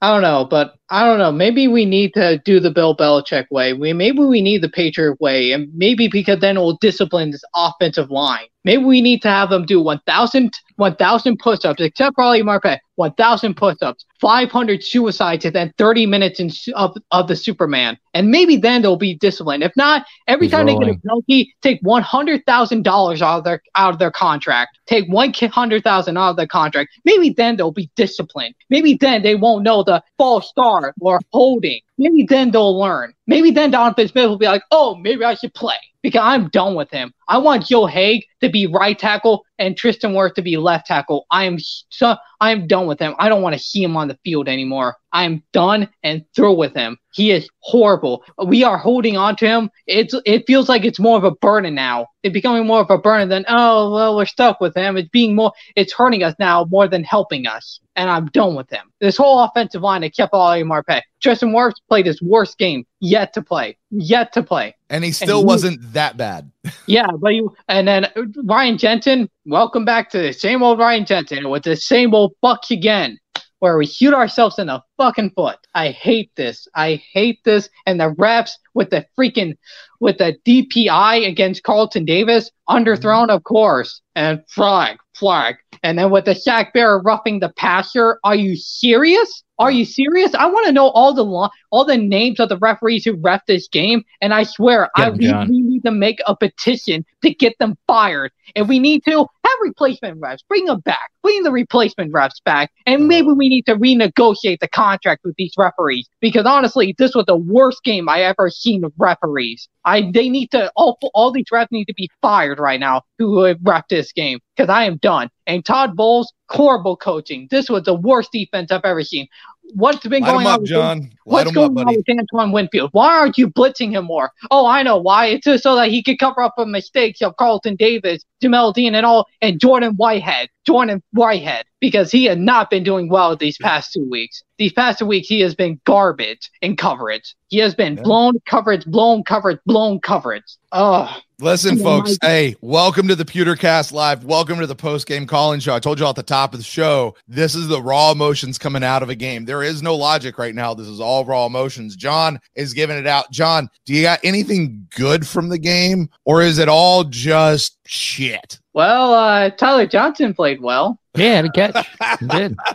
I 0.00 0.12
don't 0.12 0.22
know, 0.22 0.44
but 0.48 0.74
I 0.90 1.04
don't 1.04 1.18
know. 1.18 1.32
Maybe 1.32 1.66
we 1.66 1.84
need 1.84 2.14
to 2.14 2.38
do 2.44 2.60
the 2.60 2.70
Bill 2.70 2.96
Belichick 2.96 3.46
way. 3.50 3.72
We 3.72 3.92
maybe 3.92 4.20
we 4.20 4.40
need 4.40 4.62
the 4.62 4.68
Patriot 4.68 5.20
way, 5.20 5.50
and 5.52 5.68
maybe 5.74 6.06
because 6.08 6.38
then 6.38 6.56
it 6.56 6.60
will 6.60 6.78
discipline 6.80 7.32
this 7.32 7.42
offensive 7.56 8.08
line. 8.10 8.46
Maybe 8.64 8.84
we 8.84 9.00
need 9.00 9.22
to 9.22 9.28
have 9.28 9.50
them 9.50 9.66
do 9.66 9.80
1,000 9.80 10.52
1,000 10.78 11.38
push-ups, 11.38 11.80
except 11.80 12.14
probably 12.14 12.42
Marpet, 12.42 12.78
1,000 12.94 13.56
push-ups, 13.56 14.06
500 14.20 14.82
suicides, 14.82 15.44
and 15.44 15.54
then 15.54 15.72
30 15.76 16.06
minutes 16.06 16.38
in, 16.38 16.50
su- 16.50 16.72
of, 16.74 16.96
of 17.10 17.26
the 17.26 17.34
Superman. 17.34 17.98
And 18.14 18.30
maybe 18.30 18.56
then 18.56 18.82
they'll 18.82 18.96
be 18.96 19.16
disciplined. 19.16 19.64
If 19.64 19.72
not, 19.76 20.06
every 20.28 20.46
He's 20.46 20.52
time 20.52 20.66
they 20.66 20.76
get 20.76 20.88
a 20.88 20.98
penalty, 21.00 21.52
take 21.62 21.82
$100,000 21.82 23.22
out 23.22 23.38
of 23.38 23.44
their 23.44 23.60
out 23.74 23.92
of 23.92 23.98
their 23.98 24.12
contract. 24.12 24.78
Take 24.86 25.08
100,000 25.08 26.16
out 26.16 26.30
of 26.30 26.36
their 26.36 26.46
contract. 26.46 26.90
Maybe 27.04 27.30
then 27.30 27.56
they'll 27.56 27.72
be 27.72 27.90
disciplined. 27.96 28.54
Maybe 28.70 28.94
then 28.94 29.22
they 29.22 29.34
won't 29.34 29.64
know 29.64 29.82
the 29.82 30.02
false 30.16 30.48
start 30.48 30.94
or 31.00 31.20
holding. 31.32 31.80
Maybe 31.98 32.24
then 32.28 32.50
they'll 32.50 32.78
learn. 32.78 33.12
Maybe 33.26 33.50
then 33.50 33.70
Donovan 33.70 34.08
Smith 34.08 34.28
will 34.28 34.38
be 34.38 34.46
like, 34.46 34.62
oh, 34.70 34.94
maybe 34.94 35.24
I 35.24 35.34
should 35.34 35.52
play 35.54 35.76
because 36.02 36.20
I'm 36.22 36.48
done 36.48 36.74
with 36.74 36.90
him. 36.90 37.12
I 37.26 37.38
want 37.38 37.66
Joe 37.66 37.86
Haeg 37.86 38.22
to 38.40 38.48
be 38.48 38.66
right 38.66 38.98
tackle 38.98 39.44
and 39.58 39.76
Tristan 39.76 40.12
Wirfs 40.12 40.34
to 40.34 40.42
be 40.42 40.56
left 40.56 40.86
tackle. 40.86 41.26
I 41.30 41.44
am 41.44 41.58
so 41.90 42.16
I 42.40 42.52
am 42.52 42.66
done 42.66 42.86
with 42.86 43.00
him. 43.00 43.14
I 43.18 43.28
don't 43.28 43.42
want 43.42 43.54
to 43.54 43.58
see 43.58 43.82
him 43.82 43.96
on 43.96 44.08
the 44.08 44.18
field 44.24 44.48
anymore. 44.48 44.96
I 45.12 45.24
am 45.24 45.42
done 45.52 45.88
and 46.02 46.24
through 46.34 46.54
with 46.54 46.74
him. 46.74 46.98
He 47.12 47.30
is 47.30 47.48
horrible. 47.60 48.24
We 48.44 48.62
are 48.64 48.78
holding 48.78 49.16
on 49.16 49.36
to 49.36 49.46
him. 49.46 49.70
It's 49.86 50.14
it 50.24 50.44
feels 50.46 50.68
like 50.68 50.84
it's 50.84 51.00
more 51.00 51.16
of 51.16 51.24
a 51.24 51.30
burden 51.30 51.74
now. 51.74 52.06
It's 52.22 52.32
becoming 52.32 52.66
more 52.66 52.80
of 52.80 52.90
a 52.90 52.98
burden 52.98 53.28
than 53.28 53.44
oh 53.48 53.92
well 53.92 54.16
we're 54.16 54.26
stuck 54.26 54.60
with 54.60 54.76
him. 54.76 54.96
It's 54.96 55.08
being 55.08 55.34
more 55.34 55.52
it's 55.76 55.92
hurting 55.92 56.22
us 56.22 56.34
now 56.38 56.66
more 56.70 56.86
than 56.86 57.04
helping 57.04 57.46
us. 57.46 57.80
And 57.96 58.08
I'm 58.08 58.26
done 58.26 58.54
with 58.54 58.70
him. 58.70 58.92
This 59.00 59.16
whole 59.16 59.42
offensive 59.42 59.82
line 59.82 60.02
that 60.02 60.14
kept 60.14 60.32
all 60.32 60.54
Marpet. 60.62 61.02
Tristan 61.20 61.52
Wirfs 61.52 61.74
played 61.88 62.06
his 62.06 62.22
worst 62.22 62.58
game 62.58 62.86
yet 63.00 63.32
to 63.32 63.42
play. 63.42 63.76
Yet 63.90 64.32
to 64.34 64.42
play. 64.42 64.76
And 64.88 65.02
he 65.02 65.10
still 65.10 65.40
you- 65.40 65.46
wasn't 65.46 65.92
that 65.94 66.16
bad. 66.16 66.50
Yeah, 66.86 67.08
but 67.18 67.34
you 67.34 67.54
and 67.68 67.86
then 67.86 68.06
Ryan 68.44 68.78
Jensen, 68.78 69.28
welcome 69.44 69.84
back 69.84 70.10
to 70.10 70.18
the 70.18 70.32
same 70.32 70.62
old 70.62 70.78
Ryan 70.78 71.04
Jensen 71.04 71.48
with 71.50 71.64
the 71.64 71.76
same 71.76 72.14
old 72.14 72.32
Bucks 72.40 72.70
again, 72.70 73.18
where 73.60 73.76
we 73.76 73.86
shoot 73.86 74.14
ourselves 74.14 74.58
in 74.58 74.68
the 74.68 74.82
fucking 74.96 75.30
foot. 75.30 75.58
I 75.74 75.90
hate 75.90 76.30
this. 76.36 76.68
I 76.74 77.02
hate 77.12 77.40
this. 77.44 77.68
And 77.86 78.00
the 78.00 78.14
refs 78.14 78.52
with 78.74 78.90
the 78.90 79.06
freaking 79.18 79.56
with 80.00 80.18
the 80.18 80.36
DPI 80.46 81.26
against 81.26 81.64
Carlton 81.64 82.04
Davis, 82.04 82.50
underthrown, 82.68 83.30
of 83.30 83.42
course, 83.44 84.00
and 84.14 84.42
flag, 84.48 84.96
flag. 85.14 85.56
And 85.82 85.98
then 85.98 86.10
with 86.10 86.24
the 86.24 86.32
Shaq 86.32 86.72
Bear 86.72 86.98
roughing 86.98 87.40
the 87.40 87.50
passer, 87.50 88.18
are 88.24 88.36
you 88.36 88.56
serious? 88.56 89.42
Are 89.58 89.72
you 89.72 89.84
serious? 89.84 90.34
I 90.34 90.46
want 90.46 90.66
to 90.66 90.72
know 90.72 90.88
all 90.90 91.12
the 91.12 91.24
lo- 91.24 91.48
all 91.72 91.84
the 91.84 91.96
names 91.96 92.38
of 92.38 92.48
the 92.48 92.58
referees 92.58 93.04
who 93.04 93.14
ref 93.14 93.44
this 93.46 93.66
game, 93.66 94.04
and 94.20 94.32
I 94.32 94.44
swear, 94.44 94.88
Get 94.96 95.06
I 95.06 95.10
we, 95.10 95.32
we 95.32 95.60
need 95.60 95.82
to 95.84 95.90
make 95.90 96.20
a 96.26 96.36
petition 96.36 97.04
to 97.22 97.34
get 97.34 97.58
them 97.58 97.76
fired. 97.88 98.30
And 98.54 98.68
we 98.68 98.78
need 98.78 99.04
to 99.06 99.18
have 99.18 99.58
replacement 99.62 100.20
refs, 100.20 100.46
bring 100.48 100.66
them 100.66 100.80
back, 100.80 101.10
bring 101.22 101.42
the 101.42 101.52
replacement 101.52 102.12
refs 102.12 102.42
back, 102.44 102.70
and 102.86 103.00
mm-hmm. 103.00 103.08
maybe 103.08 103.28
we 103.28 103.48
need 103.48 103.66
to 103.66 103.76
renegotiate 103.76 104.60
the 104.60 104.68
contract 104.68 105.22
with 105.24 105.34
these 105.36 105.52
referees 105.58 106.08
because 106.20 106.46
honestly, 106.46 106.94
this 106.98 107.14
was 107.14 107.26
the 107.26 107.36
worst 107.36 107.82
game 107.84 108.08
I 108.08 108.22
ever 108.22 108.50
seen 108.50 108.84
of 108.84 108.92
referees. 108.98 109.68
I 109.84 110.10
they 110.12 110.28
need 110.28 110.50
to 110.50 110.70
all 110.76 110.98
all 111.14 111.30
these 111.30 111.46
refs 111.52 111.68
need 111.70 111.86
to 111.86 111.94
be 111.94 112.10
fired 112.20 112.58
right 112.58 112.80
now 112.80 113.02
who 113.18 113.42
have 113.44 113.58
ref 113.62 113.84
this 113.88 114.12
game 114.12 114.38
because 114.56 114.68
I 114.68 114.84
am 114.84 114.98
done. 114.98 115.30
And 115.46 115.64
Todd 115.64 115.96
Bowles, 115.96 116.32
horrible 116.50 116.96
coaching. 116.96 117.48
This 117.50 117.70
was 117.70 117.84
the 117.84 117.94
worst 117.94 118.32
defense 118.32 118.70
I've 118.70 118.84
ever 118.84 119.02
seen. 119.02 119.28
What's 119.74 120.06
been 120.06 120.22
Light 120.22 120.30
going 120.32 120.40
him 120.46 120.52
on? 120.52 120.60
with 120.60 120.68
John. 120.70 120.98
Light 121.00 121.10
What's 121.24 121.52
going 121.52 121.78
up, 121.78 121.86
on 121.86 121.94
with 121.96 122.04
Antoine 122.08 122.52
Winfield? 122.52 122.90
Why 122.92 123.14
aren't 123.18 123.36
you 123.38 123.48
blitzing 123.48 123.92
him 123.92 124.04
more? 124.06 124.30
Oh, 124.50 124.66
I 124.66 124.82
know 124.82 124.96
why. 124.96 125.26
It's 125.26 125.44
just 125.44 125.62
so 125.62 125.76
that 125.76 125.88
he 125.90 126.02
could 126.02 126.18
cover 126.18 126.42
up 126.42 126.54
the 126.56 126.66
mistakes 126.66 127.20
of 127.22 127.36
Carlton 127.36 127.76
Davis, 127.76 128.24
Jamel 128.42 128.72
Dean, 128.72 128.94
and 128.94 129.04
all, 129.04 129.26
and 129.42 129.60
Jordan 129.60 129.94
Whitehead. 129.96 130.48
Jordan 130.66 131.02
Whitehead, 131.12 131.64
because 131.80 132.10
he 132.10 132.24
had 132.24 132.38
not 132.38 132.70
been 132.70 132.82
doing 132.82 133.08
well 133.08 133.34
these 133.36 133.56
past 133.58 133.92
two 133.92 134.08
weeks. 134.10 134.42
These 134.58 134.72
past 134.72 134.98
two 134.98 135.06
weeks, 135.06 135.28
he 135.28 135.40
has 135.40 135.54
been 135.54 135.80
garbage 135.84 136.50
in 136.60 136.76
coverage. 136.76 137.34
He 137.48 137.58
has 137.58 137.74
been 137.74 137.96
Yeah. 137.96 138.02
blown 138.02 138.34
coverage, 138.46 138.84
blown 138.86 139.22
coverage, 139.24 139.58
blown 139.66 139.98
coverage. 140.00 140.44
Oh, 140.72 141.14
Listen, 141.40 141.78
folks. 141.78 142.18
my- 142.20 142.28
Hey, 142.28 142.56
welcome 142.62 143.06
to 143.06 143.14
the 143.14 143.24
Pewtercast 143.24 143.92
Live. 143.92 144.24
Welcome 144.24 144.58
to 144.58 144.66
the 144.66 144.74
post 144.74 145.06
game 145.06 145.24
calling 145.24 145.60
show. 145.60 145.72
I 145.72 145.78
told 145.78 146.00
you 146.00 146.04
all 146.04 146.10
at 146.10 146.16
the 146.16 146.22
top 146.24 146.52
of 146.52 146.58
the 146.58 146.64
show, 146.64 147.14
this 147.28 147.54
is 147.54 147.68
the 147.68 147.80
raw 147.80 148.10
emotions 148.10 148.58
coming 148.58 148.82
out 148.82 149.04
of 149.04 149.08
a 149.08 149.14
game. 149.14 149.44
There 149.44 149.62
is 149.62 149.80
no 149.80 149.94
logic 149.94 150.36
right 150.36 150.52
now. 150.54 150.74
This 150.74 150.88
is 150.88 150.98
all 150.98 151.24
raw 151.24 151.46
emotions. 151.46 151.94
John 151.94 152.40
is 152.56 152.72
giving 152.74 152.98
it 152.98 153.06
out. 153.06 153.30
John, 153.30 153.70
do 153.86 153.94
you 153.94 154.02
got 154.02 154.18
anything 154.24 154.88
good 154.96 155.24
from 155.24 155.48
the 155.48 155.58
game, 155.58 156.10
or 156.24 156.42
is 156.42 156.58
it 156.58 156.68
all 156.68 157.04
just 157.04 157.78
shit? 157.86 158.58
well, 158.74 159.12
uh, 159.14 159.50
Tyler 159.50 159.86
Johnson 159.86 160.34
played 160.34 160.60
well. 160.60 160.98
Yeah, 161.16 161.34
had 161.36 161.44
a 161.44 161.50
catch. 161.50 161.86
He 162.20 162.26
did. 162.26 162.56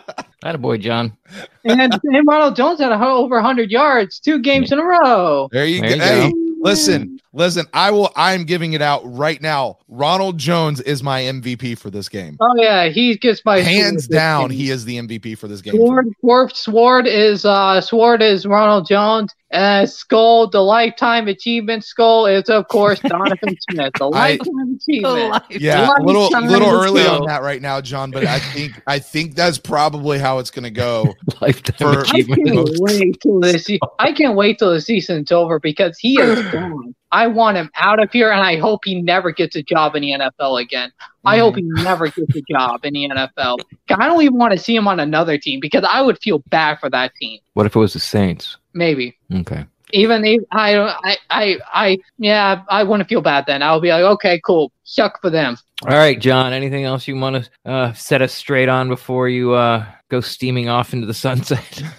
That 0.41 0.55
a 0.55 0.57
boy, 0.57 0.78
John. 0.78 1.16
And, 1.64 1.93
and 2.03 2.28
Ronald 2.28 2.57
Jones 2.57 2.82
had 2.82 2.91
a, 2.91 2.99
over 3.01 3.36
100 3.36 3.72
yards 3.72 4.20
two 4.20 4.39
games 4.39 4.74
in 4.74 4.80
a 4.80 4.84
row. 4.84 5.47
There 5.53 5.64
you 5.66 5.80
There 5.80 5.89
go. 5.91 5.95
you 5.95 6.01
Hey, 6.01 6.30
go. 6.32 6.38
Listen, 6.64 7.20
listen. 7.34 7.66
I 7.74 7.91
will. 7.91 8.11
I'm 8.16 8.43
giving 8.45 8.74
it 8.74 8.82
out 8.82 9.01
right 9.03 9.41
now. 9.41 9.78
Ronald 9.88 10.38
Jones 10.38 10.82
is 10.82 11.03
my 11.03 11.22
MVP 11.22 11.78
for 11.78 11.89
this 11.89 12.09
game. 12.09 12.38
Oh 12.39 12.55
yeah, 12.57 12.89
he 12.89 13.18
gets 13.18 13.43
my 13.45 13.59
Hands 13.59 14.07
down, 14.07 14.49
he 14.49 14.70
is 14.70 14.86
the 14.86 14.97
MVP 14.97 15.38
for 15.38 15.47
this 15.47 15.61
game. 15.61 15.76
Sword, 15.76 16.07
Sword, 16.22 16.55
Sword 16.55 17.07
is 17.07 17.45
uh, 17.45 17.82
Sword 17.82 18.22
is 18.22 18.45
Ronald 18.45 18.88
Jones. 18.88 19.34
Uh, 19.51 19.86
Skull, 19.86 20.49
the 20.49 20.61
lifetime 20.61 21.28
achievement 21.28 21.84
skull 21.84 22.26
is 22.26 22.49
of 22.49 22.68
course 22.70 22.99
Donovan 23.05 23.55
Smith. 23.70 23.93
The 23.99 24.09
lifetime 24.09 24.62
achievement. 24.76 25.43
Yeah, 25.49 25.88
a 25.88 26.01
Lifetime 26.01 26.05
little 26.05 26.30
little 26.47 26.69
early 26.69 27.03
on 27.05 27.26
that 27.28 27.41
right 27.41 27.61
now, 27.61 27.82
John. 27.82 28.11
But 28.11 28.26
I 28.26 28.39
think 28.39 28.82
I 28.88 28.99
think 28.99 29.36
that's 29.36 29.57
probably 29.57 30.19
how 30.19 30.39
it's 30.39 30.51
going 30.51 30.63
to 30.63 30.71
go. 30.71 31.13
Lifetime 31.41 31.76
For- 31.93 32.05
I 32.07 32.21
can't 32.24 32.69
wait 32.80 33.19
till 33.21 33.39
this. 33.39 33.65
se- 33.65 33.80
I 33.99 34.11
can't 34.11 34.36
wait 34.36 34.59
till 34.59 34.71
the 34.71 34.82
season's 34.82 35.32
over 35.32 35.59
because 35.59 35.97
he 35.99 36.19
is 36.19 36.43
gone. 36.51 36.95
I 37.11 37.28
want 37.28 37.57
him 37.57 37.69
out 37.78 38.01
of 38.01 38.11
here, 38.11 38.32
and 38.32 38.41
I 38.41 38.57
hope 38.57 38.82
he 38.86 38.99
never 38.99 39.32
gets 39.32 39.55
a 39.55 39.61
job 39.61 39.95
in 39.95 40.01
the 40.01 40.11
NFL 40.13 40.59
again. 40.59 40.91
I 41.26 41.38
hope 41.38 41.55
he 41.55 41.61
never 41.61 42.07
gets 42.07 42.36
a 42.36 42.41
job 42.51 42.84
in 42.84 42.93
the 42.95 43.07
NFL. 43.07 43.59
I 43.91 44.07
don't 44.07 44.21
even 44.24 44.38
want 44.39 44.53
to 44.53 44.57
see 44.57 44.76
him 44.76 44.88
on 44.88 44.99
another 44.99 45.38
team 45.38 45.59
because 45.59 45.86
I 45.88 46.01
would 46.01 46.17
feel 46.24 46.39
bad 46.47 46.80
for 46.80 46.89
that 46.89 47.13
team. 47.15 47.39
What 47.53 47.67
if 47.67 47.76
it 47.76 47.80
was 47.80 47.93
the 47.93 47.99
Saints? 47.99 48.57
Maybe. 48.74 49.15
Okay. 49.32 49.65
Even 49.94 50.26
if 50.26 50.41
I, 50.52 50.76
I, 50.78 51.18
I, 51.30 51.58
I, 51.74 51.98
yeah, 52.18 52.64
I 52.70 52.84
wouldn't 52.84 53.08
feel 53.08 53.22
bad 53.22 53.46
then. 53.48 53.62
I'll 53.64 53.80
be 53.80 53.89
like, 53.89 54.04
okay, 54.04 54.41
cool, 54.46 54.72
Suck 54.84 55.22
for 55.22 55.30
them. 55.30 55.58
All 55.88 55.96
right, 55.96 56.20
John. 56.20 56.52
Anything 56.52 56.84
else 56.84 57.08
you 57.08 57.16
want 57.16 57.46
to 57.46 57.72
uh, 57.72 57.94
set 57.94 58.22
us 58.22 58.34
straight 58.34 58.70
on 58.70 58.89
before 58.89 59.30
you 59.30 59.54
uh, 59.54 59.86
go 60.10 60.20
steaming 60.20 60.68
off 60.68 60.94
into 60.94 61.08
the 61.08 61.14
sunset? 61.14 61.84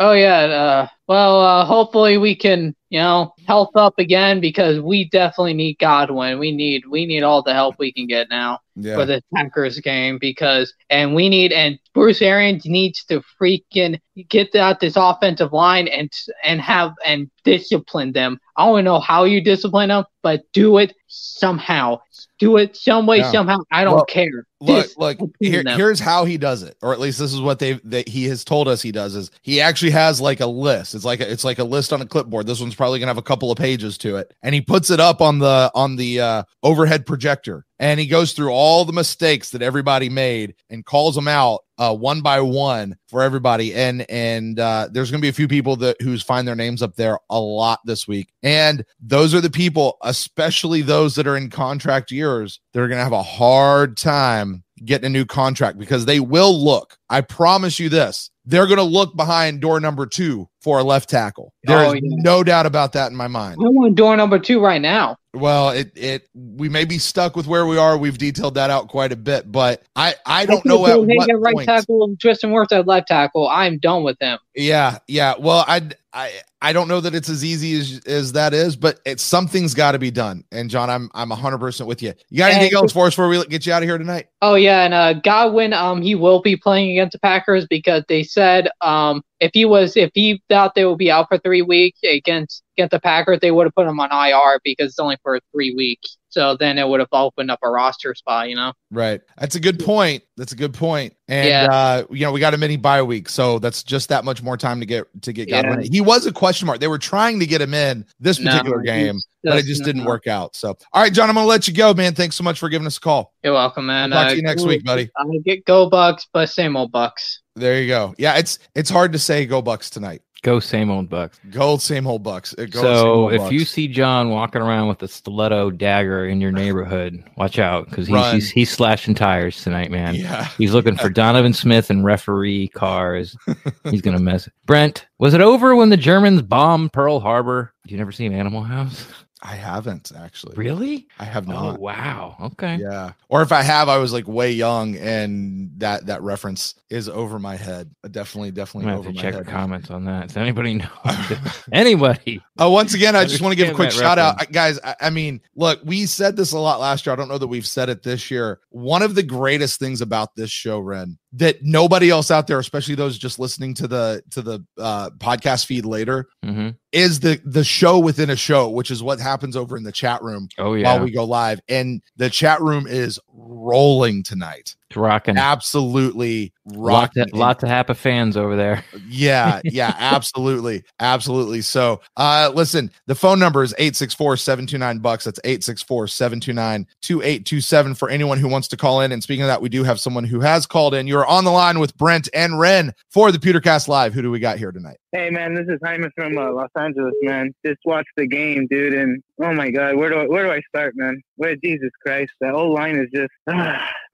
Oh 0.00 0.12
yeah, 0.12 0.42
uh, 0.42 0.86
well, 1.08 1.40
uh, 1.40 1.64
hopefully 1.64 2.18
we 2.18 2.36
can, 2.36 2.72
you 2.88 3.00
know, 3.00 3.34
health 3.48 3.74
up 3.74 3.98
again 3.98 4.40
because 4.40 4.78
we 4.80 5.08
definitely 5.08 5.54
need 5.54 5.78
Godwin. 5.78 6.38
We 6.38 6.52
need, 6.52 6.86
we 6.86 7.06
need 7.06 7.22
all 7.24 7.42
the 7.42 7.54
help 7.54 7.76
we 7.78 7.92
can 7.92 8.06
get 8.06 8.28
now 8.30 8.60
for 8.94 9.04
the 9.06 9.20
Packers 9.34 9.80
game 9.80 10.18
because, 10.20 10.72
and 10.90 11.14
we 11.14 11.28
need, 11.28 11.50
and 11.50 11.78
Bruce 11.94 12.22
Arians 12.22 12.64
needs 12.66 13.04
to 13.06 13.22
freaking 13.40 13.98
get 14.28 14.54
out 14.54 14.78
this 14.80 14.94
offensive 14.96 15.52
line 15.52 15.88
and 15.88 16.12
and 16.44 16.60
have 16.60 16.92
and 17.04 17.28
discipline 17.44 18.12
them. 18.12 18.38
I 18.56 18.66
don't 18.66 18.84
know 18.84 19.00
how 19.00 19.24
you 19.24 19.40
discipline 19.40 19.88
them, 19.88 20.04
but 20.22 20.42
do 20.52 20.78
it 20.78 20.94
somehow. 21.08 21.98
Do 22.38 22.56
it 22.56 22.76
some 22.76 23.06
way, 23.06 23.18
Yeah. 23.18 23.32
somehow. 23.32 23.58
I 23.72 23.82
don't 23.84 23.94
Well, 23.96 24.04
care. 24.04 24.46
look, 24.60 24.86
look. 24.96 25.18
Here, 25.40 25.62
here's 25.66 25.98
how 26.00 26.24
he 26.24 26.36
does 26.36 26.62
it, 26.62 26.76
or 26.82 26.92
at 26.92 27.00
least 27.00 27.18
this 27.18 27.32
is 27.32 27.40
what 27.40 27.58
they 27.60 27.74
that 27.84 28.08
he 28.08 28.24
has 28.26 28.44
told 28.44 28.68
us 28.68 28.82
he 28.82 28.92
does. 28.92 29.14
Is 29.16 29.30
he 29.42 29.60
actually 29.60 29.90
has 29.92 30.20
like 30.20 30.40
a 30.40 30.46
list? 30.46 30.94
It's 30.94 31.04
like 31.04 31.20
a, 31.20 31.30
it's 31.30 31.44
like 31.44 31.58
a 31.58 31.64
list 31.64 31.92
on 31.92 32.00
a 32.00 32.06
clipboard. 32.06 32.46
This 32.46 32.60
one's 32.60 32.74
probably 32.74 32.98
gonna 32.98 33.10
have 33.10 33.18
a 33.18 33.22
couple 33.22 33.37
of 33.42 33.58
pages 33.58 33.96
to 33.98 34.16
it, 34.16 34.34
and 34.42 34.54
he 34.54 34.60
puts 34.60 34.90
it 34.90 35.00
up 35.00 35.20
on 35.20 35.38
the 35.38 35.70
on 35.74 35.96
the 35.96 36.20
uh, 36.20 36.42
overhead 36.62 37.06
projector, 37.06 37.64
and 37.78 38.00
he 38.00 38.06
goes 38.06 38.32
through 38.32 38.50
all 38.50 38.84
the 38.84 38.92
mistakes 38.92 39.50
that 39.50 39.62
everybody 39.62 40.08
made 40.08 40.54
and 40.70 40.84
calls 40.84 41.14
them 41.14 41.28
out 41.28 41.60
uh, 41.78 41.94
one 41.94 42.20
by 42.20 42.40
one 42.40 42.96
for 43.08 43.22
everybody. 43.22 43.74
And 43.74 44.08
and 44.10 44.58
uh, 44.58 44.88
there's 44.90 45.10
gonna 45.10 45.20
be 45.20 45.28
a 45.28 45.32
few 45.32 45.48
people 45.48 45.76
that 45.76 46.00
who's 46.00 46.22
find 46.22 46.46
their 46.46 46.56
names 46.56 46.82
up 46.82 46.96
there 46.96 47.18
a 47.30 47.40
lot 47.40 47.80
this 47.84 48.08
week, 48.08 48.32
and 48.42 48.84
those 49.00 49.34
are 49.34 49.40
the 49.40 49.50
people, 49.50 49.98
especially 50.02 50.82
those 50.82 51.14
that 51.14 51.26
are 51.26 51.36
in 51.36 51.50
contract 51.50 52.10
years, 52.10 52.60
that 52.72 52.80
are 52.80 52.88
gonna 52.88 53.04
have 53.04 53.12
a 53.12 53.22
hard 53.22 53.96
time 53.96 54.64
getting 54.84 55.06
a 55.06 55.10
new 55.10 55.24
contract 55.24 55.78
because 55.78 56.04
they 56.04 56.20
will 56.20 56.64
look. 56.64 56.96
I 57.10 57.20
promise 57.20 57.78
you 57.78 57.88
this. 57.88 58.30
They're 58.48 58.66
going 58.66 58.78
to 58.78 58.82
look 58.82 59.14
behind 59.14 59.60
door 59.60 59.78
number 59.78 60.06
two 60.06 60.48
for 60.62 60.78
a 60.78 60.82
left 60.82 61.10
tackle. 61.10 61.52
There 61.64 61.80
oh, 61.80 61.82
is 61.82 61.88
Oh, 61.90 61.94
yeah. 62.02 62.16
no 62.22 62.42
doubt 62.42 62.64
about 62.64 62.94
that 62.94 63.10
in 63.10 63.16
my 63.16 63.28
mind. 63.28 63.58
I 63.60 63.68
want 63.68 63.94
door 63.94 64.16
number 64.16 64.38
two 64.38 64.58
right 64.58 64.80
now. 64.80 65.16
Well, 65.34 65.68
it 65.68 65.92
it 65.94 66.28
we 66.34 66.70
may 66.70 66.86
be 66.86 66.96
stuck 66.96 67.36
with 67.36 67.46
where 67.46 67.66
we 67.66 67.76
are. 67.76 67.98
We've 67.98 68.16
detailed 68.16 68.54
that 68.54 68.70
out 68.70 68.88
quite 68.88 69.12
a 69.12 69.16
bit, 69.16 69.52
but 69.52 69.82
I 69.94 70.14
I 70.24 70.46
don't 70.46 70.64
know 70.64 70.86
at 70.86 70.98
what 70.98 71.28
right 71.40 71.54
point. 71.54 71.68
tackle, 71.68 72.16
Tristan 72.18 72.50
Wirfs 72.50 72.72
at 72.72 72.86
left 72.86 73.08
tackle. 73.08 73.46
I'm 73.48 73.78
done 73.78 74.02
with 74.02 74.16
him. 74.18 74.38
Yeah, 74.58 74.98
yeah. 75.06 75.34
Well, 75.38 75.64
I 75.68 75.88
I 76.12 76.32
I 76.60 76.72
don't 76.72 76.88
know 76.88 77.00
that 77.00 77.14
it's 77.14 77.28
as 77.28 77.44
easy 77.44 77.78
as 77.78 78.00
as 78.06 78.32
that 78.32 78.52
is, 78.52 78.74
but 78.74 78.98
it's 79.06 79.22
something's 79.22 79.72
got 79.72 79.92
to 79.92 80.00
be 80.00 80.10
done. 80.10 80.42
And 80.50 80.68
John, 80.68 80.90
I'm 80.90 81.08
I'm 81.14 81.28
100 81.28 81.58
percent 81.58 81.86
with 81.86 82.02
you. 82.02 82.12
You 82.28 82.38
got 82.38 82.50
anything 82.50 82.74
And- 82.74 82.82
else 82.82 82.92
for 82.92 83.06
us 83.06 83.12
before 83.14 83.28
we 83.28 83.44
get 83.46 83.66
you 83.66 83.72
out 83.72 83.84
of 83.84 83.88
here 83.88 83.98
tonight? 83.98 84.26
Oh 84.42 84.56
yeah, 84.56 84.82
and 84.82 84.94
uh, 84.94 85.12
Godwin, 85.12 85.72
um, 85.72 86.02
he 86.02 86.16
will 86.16 86.42
be 86.42 86.56
playing 86.56 86.90
against 86.90 87.12
the 87.12 87.20
Packers 87.20 87.68
because 87.68 88.02
they 88.08 88.24
said, 88.24 88.68
um, 88.80 89.22
if 89.38 89.52
he 89.54 89.64
was, 89.64 89.96
if 89.96 90.10
he 90.12 90.42
thought 90.48 90.74
they 90.74 90.84
would 90.84 90.98
be 90.98 91.10
out 91.10 91.28
for 91.28 91.38
three 91.38 91.62
weeks 91.62 92.00
against 92.02 92.64
against 92.76 92.90
the 92.90 93.00
Packers, 93.00 93.38
they 93.40 93.52
would 93.52 93.64
have 93.68 93.74
put 93.76 93.86
him 93.86 94.00
on 94.00 94.10
IR 94.10 94.58
because 94.64 94.90
it's 94.90 94.98
only 94.98 95.18
for 95.22 95.38
three 95.52 95.72
weeks. 95.72 96.17
So 96.30 96.56
then 96.58 96.76
it 96.78 96.86
would 96.86 97.00
have 97.00 97.08
opened 97.12 97.50
up 97.50 97.58
a 97.62 97.70
roster 97.70 98.14
spot, 98.14 98.48
you 98.50 98.56
know. 98.56 98.72
Right. 98.90 99.20
That's 99.38 99.54
a 99.54 99.60
good 99.60 99.78
point. 99.78 100.22
That's 100.36 100.52
a 100.52 100.56
good 100.56 100.74
point. 100.74 101.14
And 101.26 101.48
Yeah. 101.48 101.68
uh, 101.70 102.04
you 102.10 102.20
know, 102.24 102.32
we 102.32 102.40
got 102.40 102.54
a 102.54 102.58
mini 102.58 102.76
bye 102.76 103.02
week, 103.02 103.28
so 103.28 103.58
that's 103.58 103.82
just 103.82 104.08
that 104.10 104.24
much 104.24 104.42
more 104.42 104.56
time 104.56 104.80
to 104.80 104.86
get 104.86 105.06
to 105.22 105.32
get 105.32 105.48
Yeah. 105.48 105.62
Godwin. 105.62 105.90
He 105.92 106.00
was 106.00 106.26
a 106.26 106.32
question 106.32 106.66
mark. 106.66 106.80
They 106.80 106.88
were 106.88 106.98
trying 106.98 107.40
to 107.40 107.46
get 107.46 107.60
him 107.60 107.74
in 107.74 108.04
this 108.20 108.38
No, 108.40 108.50
particular 108.50 108.80
game, 108.82 109.14
he's 109.16 109.26
but 109.44 109.58
it 109.58 109.64
just 109.66 109.80
no, 109.80 109.86
didn't 109.86 110.02
no. 110.04 110.08
work 110.08 110.26
out. 110.26 110.54
So, 110.56 110.76
all 110.92 111.02
right, 111.02 111.12
John, 111.12 111.28
I'm 111.28 111.34
gonna 111.34 111.46
let 111.46 111.66
you 111.68 111.74
go, 111.74 111.92
man. 111.94 112.14
Thanks 112.14 112.36
so 112.36 112.44
much 112.44 112.58
for 112.58 112.68
giving 112.68 112.86
us 112.86 112.96
a 112.98 113.00
call. 113.00 113.32
You're 113.42 113.54
welcome, 113.54 113.86
man. 113.86 114.12
I'll 114.12 114.18
talk 114.20 114.26
Uh, 114.26 114.30
to 114.30 114.36
you 114.36 114.42
next 114.42 114.62
go- 114.62 114.68
week, 114.68 114.84
buddy. 114.84 115.10
I 115.16 115.24
get 115.44 115.64
go 115.64 115.88
Bucks, 115.90 116.26
but 116.32 116.48
same 116.50 116.76
old 116.76 116.92
Bucks. 116.92 117.40
There 117.56 117.80
you 117.82 117.88
go. 117.88 118.14
Yeah, 118.18 118.36
it's 118.36 118.58
it's 118.74 118.88
hard 118.90 119.12
to 119.14 119.18
say 119.18 119.44
go 119.44 119.60
Bucks 119.60 119.90
tonight. 119.90 120.22
Go 120.42 120.60
same 120.60 120.88
old 120.90 121.08
Bucks. 121.08 121.40
Go 121.50 121.78
same 121.78 122.06
old 122.06 122.22
Bucks. 122.22 122.54
Go 122.54 122.80
so 122.80 123.06
old 123.12 123.32
if 123.32 123.40
Bucks. 123.40 123.52
you 123.52 123.64
see 123.64 123.88
John 123.88 124.30
walking 124.30 124.62
around 124.62 124.86
with 124.86 125.02
a 125.02 125.08
stiletto 125.08 125.70
dagger 125.72 126.26
in 126.28 126.40
your 126.40 126.52
neighborhood, 126.52 127.24
watch 127.36 127.58
out 127.58 127.90
because 127.90 128.06
he's, 128.06 128.32
he's 128.32 128.50
he's 128.50 128.70
slashing 128.70 129.14
tires 129.16 129.62
tonight, 129.64 129.90
man. 129.90 130.14
yeah, 130.14 130.44
He's 130.56 130.72
looking 130.72 130.96
for 130.96 131.10
Donovan 131.10 131.52
Smith 131.54 131.90
and 131.90 132.04
referee 132.04 132.68
cars. 132.68 133.36
He's 133.90 134.00
gonna 134.00 134.20
mess. 134.20 134.48
Brent, 134.64 135.06
was 135.18 135.34
it 135.34 135.40
over 135.40 135.74
when 135.74 135.88
the 135.88 135.96
Germans 135.96 136.42
bombed 136.42 136.92
Pearl 136.92 137.18
Harbor? 137.18 137.74
Do 137.86 137.92
You 137.92 137.98
never 137.98 138.12
see 138.12 138.26
Animal 138.26 138.62
House? 138.62 139.06
I 139.40 139.54
haven't 139.54 140.10
actually. 140.16 140.56
Really? 140.56 141.06
I 141.18 141.24
have 141.24 141.46
not. 141.46 141.76
Oh 141.76 141.80
wow. 141.80 142.36
Okay. 142.40 142.78
Yeah. 142.80 143.12
Or 143.28 143.42
if 143.42 143.52
I 143.52 143.62
have, 143.62 143.88
I 143.88 143.98
was 143.98 144.12
like 144.12 144.26
way 144.26 144.50
young, 144.50 144.96
and 144.96 145.70
that 145.78 146.06
that 146.06 146.22
reference 146.22 146.74
is 146.90 147.08
over 147.08 147.38
my 147.38 147.56
head. 147.56 147.94
Uh, 148.02 148.08
Definitely, 148.08 148.48
I'm 148.48 148.54
definitely 148.54 148.90
have 148.90 149.02
to 149.04 149.12
check 149.12 149.34
head. 149.34 149.46
the 149.46 149.50
comments 149.50 149.90
on 149.90 150.04
that. 150.06 150.28
Does 150.28 150.36
anybody 150.36 150.74
know? 150.74 150.88
anybody? 151.72 152.42
Uh, 152.60 152.68
once 152.68 152.94
again, 152.94 153.14
I 153.14 153.24
just 153.26 153.40
want 153.40 153.52
to 153.52 153.56
give 153.56 153.68
a 153.68 153.74
quick 153.74 153.92
shout 153.92 154.18
out, 154.18 154.40
reference. 154.40 154.48
I- 154.48 154.52
guys. 154.52 154.80
I, 154.82 154.96
I 155.02 155.10
mean, 155.10 155.40
look, 155.54 155.80
we 155.84 156.06
said 156.06 156.36
this 156.36 156.52
a 156.52 156.58
lot 156.58 156.80
last 156.80 157.06
year. 157.06 157.12
I 157.12 157.16
don't 157.16 157.28
know 157.28 157.38
that 157.38 157.46
we've 157.46 157.66
said 157.66 157.88
it 157.88 158.02
this 158.02 158.30
year. 158.30 158.60
One 158.70 159.02
of 159.02 159.14
the 159.14 159.22
greatest 159.22 159.78
things 159.78 160.00
about 160.00 160.34
this 160.34 160.50
show, 160.50 160.80
Ren, 160.80 161.16
that 161.34 161.62
nobody 161.62 162.10
else 162.10 162.30
out 162.32 162.48
there, 162.48 162.58
especially 162.58 162.96
those 162.96 163.18
just 163.18 163.38
listening 163.38 163.74
to 163.74 163.86
the 163.86 164.22
to 164.30 164.42
the 164.42 164.64
uh, 164.78 165.10
podcast 165.18 165.66
feed 165.66 165.84
later, 165.84 166.28
hmm 166.42 166.70
is 166.90 167.20
the 167.20 167.38
the 167.44 167.64
show 167.64 167.98
within 167.98 168.30
a 168.30 168.36
show, 168.36 168.70
which 168.70 168.90
is 168.90 169.02
what 169.02 169.20
happens 169.28 169.56
over 169.56 169.76
in 169.76 169.82
the 169.82 169.92
chat 169.92 170.22
room 170.22 170.48
Oh 170.58 170.74
yeah. 170.74 170.94
while 170.94 171.04
we 171.04 171.10
go 171.10 171.24
live. 171.24 171.60
And 171.68 172.02
the 172.16 172.30
chat 172.30 172.60
room 172.60 172.86
is 172.86 173.20
rolling 173.40 174.22
tonight. 174.22 174.74
it's 174.88 174.96
rocking. 174.96 175.36
Absolutely 175.36 176.52
Lots 176.66 177.16
rocking. 177.16 177.32
of, 177.32 177.38
lots 177.38 177.62
of 177.62 177.68
happy 177.68 177.94
fans 177.94 178.36
over 178.36 178.56
there. 178.56 178.84
Yeah, 179.08 179.60
yeah, 179.64 179.94
absolutely. 179.98 180.84
Absolutely. 181.00 181.60
So, 181.62 182.00
uh 182.16 182.50
listen, 182.54 182.90
the 183.06 183.14
phone 183.14 183.38
number 183.38 183.62
is 183.62 183.74
864-729 183.78 185.00
bucks. 185.00 185.24
That's 185.24 185.40
864-729-2827 185.40 187.96
for 187.96 188.08
anyone 188.10 188.38
who 188.38 188.48
wants 188.48 188.68
to 188.68 188.76
call 188.76 189.00
in. 189.00 189.12
And 189.12 189.22
speaking 189.22 189.42
of 189.42 189.48
that, 189.48 189.62
we 189.62 189.68
do 189.68 189.84
have 189.84 190.00
someone 190.00 190.24
who 190.24 190.40
has 190.40 190.66
called 190.66 190.94
in. 190.94 191.06
You're 191.06 191.26
on 191.26 191.44
the 191.44 191.50
line 191.50 191.78
with 191.78 191.96
Brent 191.96 192.28
and 192.34 192.58
Ren 192.58 192.92
for 193.10 193.30
the 193.32 193.38
Pewtercast 193.38 193.88
Live. 193.88 194.12
Who 194.14 194.22
do 194.22 194.30
we 194.30 194.38
got 194.40 194.58
here 194.58 194.72
tonight? 194.72 194.98
Hey 195.12 195.30
man, 195.30 195.54
this 195.54 195.66
is 195.68 195.78
Jaime 195.82 196.08
from 196.14 196.36
uh, 196.36 196.52
Los 196.52 196.70
Angeles, 196.76 197.14
man. 197.22 197.54
Just 197.64 197.78
watch 197.84 198.06
the 198.16 198.26
game, 198.26 198.66
dude, 198.70 198.92
and 198.94 199.22
oh 199.42 199.54
my 199.54 199.70
god, 199.70 199.96
where 199.96 200.10
do 200.10 200.18
I, 200.20 200.26
where 200.26 200.44
do 200.44 200.52
I 200.52 200.60
start, 200.68 200.94
man? 200.96 201.22
Where 201.38 201.56
Jesus 201.56 201.90
Christ, 202.04 202.32
the 202.40 202.50
whole 202.50 202.74
line 202.74 202.96
is 202.96 203.08
just 203.14 203.30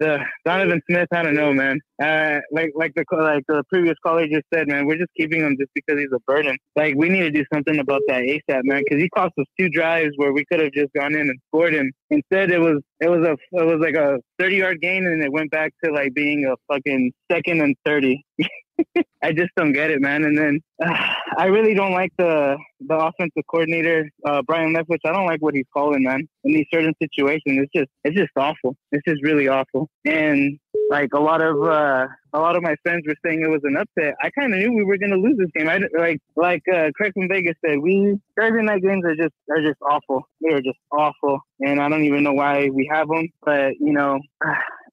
the 0.01 0.18
Donovan 0.45 0.81
Smith. 0.89 1.09
I 1.12 1.22
don't 1.22 1.35
know, 1.35 1.53
man. 1.53 1.81
Uh, 2.03 2.41
like 2.53 2.70
like 2.75 2.93
the 2.95 3.05
like 3.12 3.45
the 3.49 3.64
previous 3.68 3.97
caller 4.05 4.27
just 4.27 4.45
said, 4.53 4.68
man, 4.68 4.87
we're 4.87 4.99
just 4.99 5.12
keeping 5.16 5.41
him 5.41 5.57
just 5.59 5.70
because 5.75 5.99
he's 5.99 6.12
a 6.14 6.20
burden. 6.27 6.57
Like 6.77 6.95
we 6.97 7.09
need 7.09 7.22
to 7.22 7.31
do 7.31 7.45
something 7.53 7.79
about 7.79 8.03
that 8.09 8.22
ASAP, 8.22 8.64
man, 8.64 8.83
because 8.85 9.03
he 9.03 9.09
cost 9.11 9.33
us 9.39 9.47
two 9.59 9.68
drives 9.68 10.12
where 10.16 10.33
we 10.33 10.45
could 10.45 10.61
have 10.61 10.72
just 10.72 10.93
gone 10.93 11.14
in 11.14 11.29
and 11.29 11.39
scored 11.49 11.75
him. 11.75 11.91
Instead, 12.11 12.51
it 12.51 12.61
was 12.61 12.81
it 13.01 13.09
was 13.09 13.27
a 13.27 13.33
it 13.33 13.64
was 13.64 13.81
like 13.81 13.95
a 13.95 14.18
thirty 14.39 14.57
yard 14.57 14.81
gain, 14.81 15.07
and 15.07 15.22
it 15.22 15.33
went 15.33 15.51
back 15.51 15.72
to 15.83 15.91
like 15.91 16.14
being 16.14 16.47
a 16.47 16.55
fucking 16.72 17.12
second 17.31 17.61
and 17.61 17.75
thirty. 17.85 18.25
I 19.22 19.33
just 19.33 19.51
don't 19.57 19.72
get 19.72 19.91
it, 19.91 20.01
man. 20.01 20.25
And 20.25 20.37
then 20.37 20.61
uh, 20.85 20.95
I 21.39 21.47
really 21.47 21.75
don't 21.75 21.93
like 21.93 22.12
the 22.18 22.57
the 22.81 22.97
offensive 22.97 23.43
coordinator, 23.51 24.11
uh, 24.27 24.43
Byron 24.43 24.75
Leftwich. 24.75 24.99
I 25.05 25.12
don't 25.12 25.27
like 25.27 25.41
what 25.41 25.55
he's 25.55 25.66
calling, 25.72 26.03
man. 26.03 26.29
In 26.45 26.53
these 26.53 26.66
certain 26.72 26.95
situations, 27.01 27.43
it's 27.47 27.72
just 27.75 27.91
it's 28.05 28.16
just 28.16 28.31
awful. 28.37 28.77
It's 28.93 29.05
just 29.07 29.22
really 29.22 29.49
awful. 29.49 29.89
And 30.05 30.59
like 30.91 31.11
a 31.14 31.20
lot 31.20 31.41
of 31.41 31.62
uh, 31.62 32.07
a 32.33 32.39
lot 32.39 32.57
of 32.57 32.62
my 32.62 32.77
friends 32.83 33.05
were 33.07 33.14
saying 33.25 33.43
it 33.43 33.49
was 33.49 33.62
an 33.64 33.77
upset. 33.77 34.14
I 34.22 34.31
kind 34.31 34.53
of 34.53 34.61
knew 34.61 34.72
we 34.72 34.85
were 34.85 34.99
going 34.99 35.12
to 35.12 35.16
lose 35.16 35.39
this 35.39 35.51
game. 35.57 35.68
I 35.68 35.81
like 35.99 36.20
like 36.37 36.62
uh, 36.72 36.91
Craig 36.95 37.12
from 37.14 37.29
Vegas 37.29 37.55
said, 37.64 37.79
we 37.79 38.18
Thursday 38.39 38.62
night 38.62 38.83
games 38.83 39.05
are 39.05 39.16
just 39.16 39.35
are 39.51 39.62
just 39.62 39.81
awful. 39.83 40.29
They 40.41 40.53
are 40.53 40.62
just 40.62 40.79
awful, 40.93 41.41
and 41.61 41.81
I 41.81 41.89
don't 41.89 42.05
even 42.05 42.22
know 42.22 42.35
why 42.35 42.68
we 42.72 42.89
have 42.93 43.09
them. 43.09 43.29
But 43.45 43.75
you 43.81 43.93
know. 43.93 44.18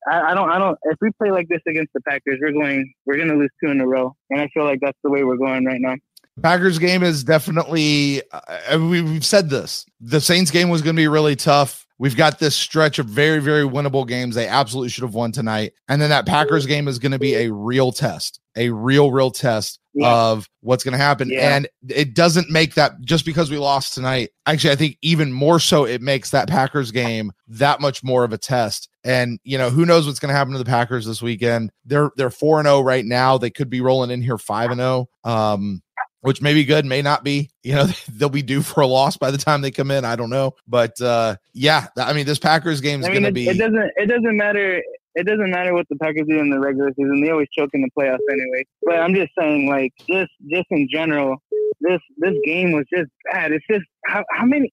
I, 0.09 0.31
I 0.31 0.33
don't. 0.33 0.49
I 0.49 0.57
don't. 0.59 0.77
If 0.83 0.97
we 1.01 1.09
play 1.19 1.31
like 1.31 1.47
this 1.49 1.61
against 1.67 1.93
the 1.93 2.01
Packers, 2.01 2.39
we're 2.41 2.51
going. 2.53 2.93
We're 3.05 3.17
going 3.17 3.29
to 3.29 3.35
lose 3.35 3.49
two 3.63 3.69
in 3.69 3.81
a 3.81 3.87
row, 3.87 4.15
and 4.29 4.41
I 4.41 4.47
feel 4.53 4.63
like 4.63 4.79
that's 4.81 4.97
the 5.03 5.09
way 5.09 5.23
we're 5.23 5.37
going 5.37 5.65
right 5.65 5.79
now. 5.81 5.95
Packers 6.41 6.79
game 6.79 7.03
is 7.03 7.23
definitely 7.23 8.21
uh, 8.31 8.77
we, 8.79 9.01
we've 9.01 9.25
said 9.25 9.49
this. 9.49 9.85
The 9.99 10.21
Saints 10.21 10.49
game 10.49 10.69
was 10.69 10.81
going 10.81 10.95
to 10.95 10.99
be 10.99 11.07
really 11.07 11.35
tough. 11.35 11.85
We've 11.97 12.15
got 12.17 12.39
this 12.39 12.55
stretch 12.55 12.97
of 12.99 13.05
very 13.05 13.39
very 13.39 13.63
winnable 13.63 14.07
games. 14.07 14.33
They 14.33 14.47
absolutely 14.47 14.89
should 14.89 15.03
have 15.03 15.13
won 15.13 15.31
tonight. 15.31 15.73
And 15.87 16.01
then 16.01 16.09
that 16.09 16.25
Packers 16.25 16.65
game 16.65 16.87
is 16.87 16.97
going 16.99 17.11
to 17.11 17.19
be 17.19 17.35
a 17.35 17.51
real 17.53 17.91
test. 17.91 18.39
A 18.55 18.69
real 18.69 19.11
real 19.11 19.29
test 19.29 19.79
Yeah. 19.93 20.11
of 20.11 20.49
what's 20.61 20.83
going 20.83 20.93
to 20.93 20.97
happen. 20.97 21.29
Yeah. 21.29 21.55
And 21.55 21.67
it 21.89 22.15
doesn't 22.15 22.49
make 22.49 22.73
that 22.73 22.93
just 23.01 23.25
because 23.25 23.51
we 23.51 23.57
lost 23.57 23.93
tonight. 23.93 24.31
Actually, 24.47 24.71
I 24.71 24.75
think 24.77 24.97
even 25.03 25.31
more 25.31 25.59
so 25.59 25.85
it 25.85 26.01
makes 26.01 26.31
that 26.31 26.47
Packers 26.49 26.91
game 26.91 27.31
that 27.49 27.81
much 27.81 28.03
more 28.03 28.23
of 28.23 28.33
a 28.33 28.37
test. 28.37 28.89
And 29.03 29.39
you 29.43 29.57
know, 29.57 29.69
who 29.69 29.85
knows 29.85 30.05
what's 30.05 30.19
going 30.19 30.31
to 30.31 30.35
happen 30.35 30.53
to 30.53 30.59
the 30.59 30.65
Packers 30.65 31.05
this 31.05 31.21
weekend. 31.21 31.71
They're 31.85 32.11
they're 32.17 32.29
4 32.29 32.59
and 32.59 32.67
0 32.67 32.81
right 32.81 33.05
now. 33.05 33.37
They 33.37 33.49
could 33.49 33.69
be 33.69 33.81
rolling 33.81 34.11
in 34.11 34.21
here 34.21 34.37
5 34.37 34.71
and 34.71 34.79
0. 34.79 35.09
Um 35.23 35.81
which 36.21 36.41
may 36.41 36.53
be 36.53 36.63
good, 36.63 36.85
may 36.85 37.01
not 37.01 37.23
be. 37.23 37.49
You 37.63 37.75
know, 37.75 37.85
they'll 38.11 38.29
be 38.29 38.41
due 38.41 38.61
for 38.61 38.81
a 38.81 38.87
loss 38.87 39.17
by 39.17 39.31
the 39.31 39.37
time 39.37 39.61
they 39.61 39.71
come 39.71 39.91
in. 39.91 40.05
I 40.05 40.15
don't 40.15 40.29
know, 40.29 40.53
but 40.67 40.99
uh, 41.01 41.35
yeah, 41.53 41.87
I 41.97 42.13
mean, 42.13 42.25
this 42.25 42.39
Packers 42.39 42.81
game 42.81 43.01
is 43.01 43.07
I 43.07 43.11
going 43.11 43.23
to 43.23 43.31
be. 43.31 43.47
it 43.47 43.57
doesn't. 43.57 43.91
It 43.97 44.07
doesn't 44.07 44.37
matter. 44.37 44.81
It 45.13 45.25
doesn't 45.25 45.51
matter 45.51 45.73
what 45.73 45.87
the 45.89 45.97
Packers 45.97 46.25
do 46.27 46.39
in 46.39 46.49
the 46.49 46.59
regular 46.59 46.91
season. 46.95 47.21
They 47.21 47.31
always 47.31 47.49
choke 47.57 47.71
in 47.73 47.81
the 47.81 47.89
playoffs 47.97 48.19
anyway. 48.31 48.65
But 48.83 48.99
I'm 48.99 49.13
just 49.13 49.31
saying, 49.37 49.67
like, 49.67 49.91
just 50.09 50.31
just 50.49 50.67
in 50.69 50.87
general, 50.89 51.37
this 51.81 51.99
this 52.17 52.35
game 52.45 52.71
was 52.71 52.85
just 52.93 53.09
bad. 53.31 53.51
It's 53.51 53.65
just 53.69 53.83
how 54.05 54.23
how 54.31 54.45
many. 54.45 54.71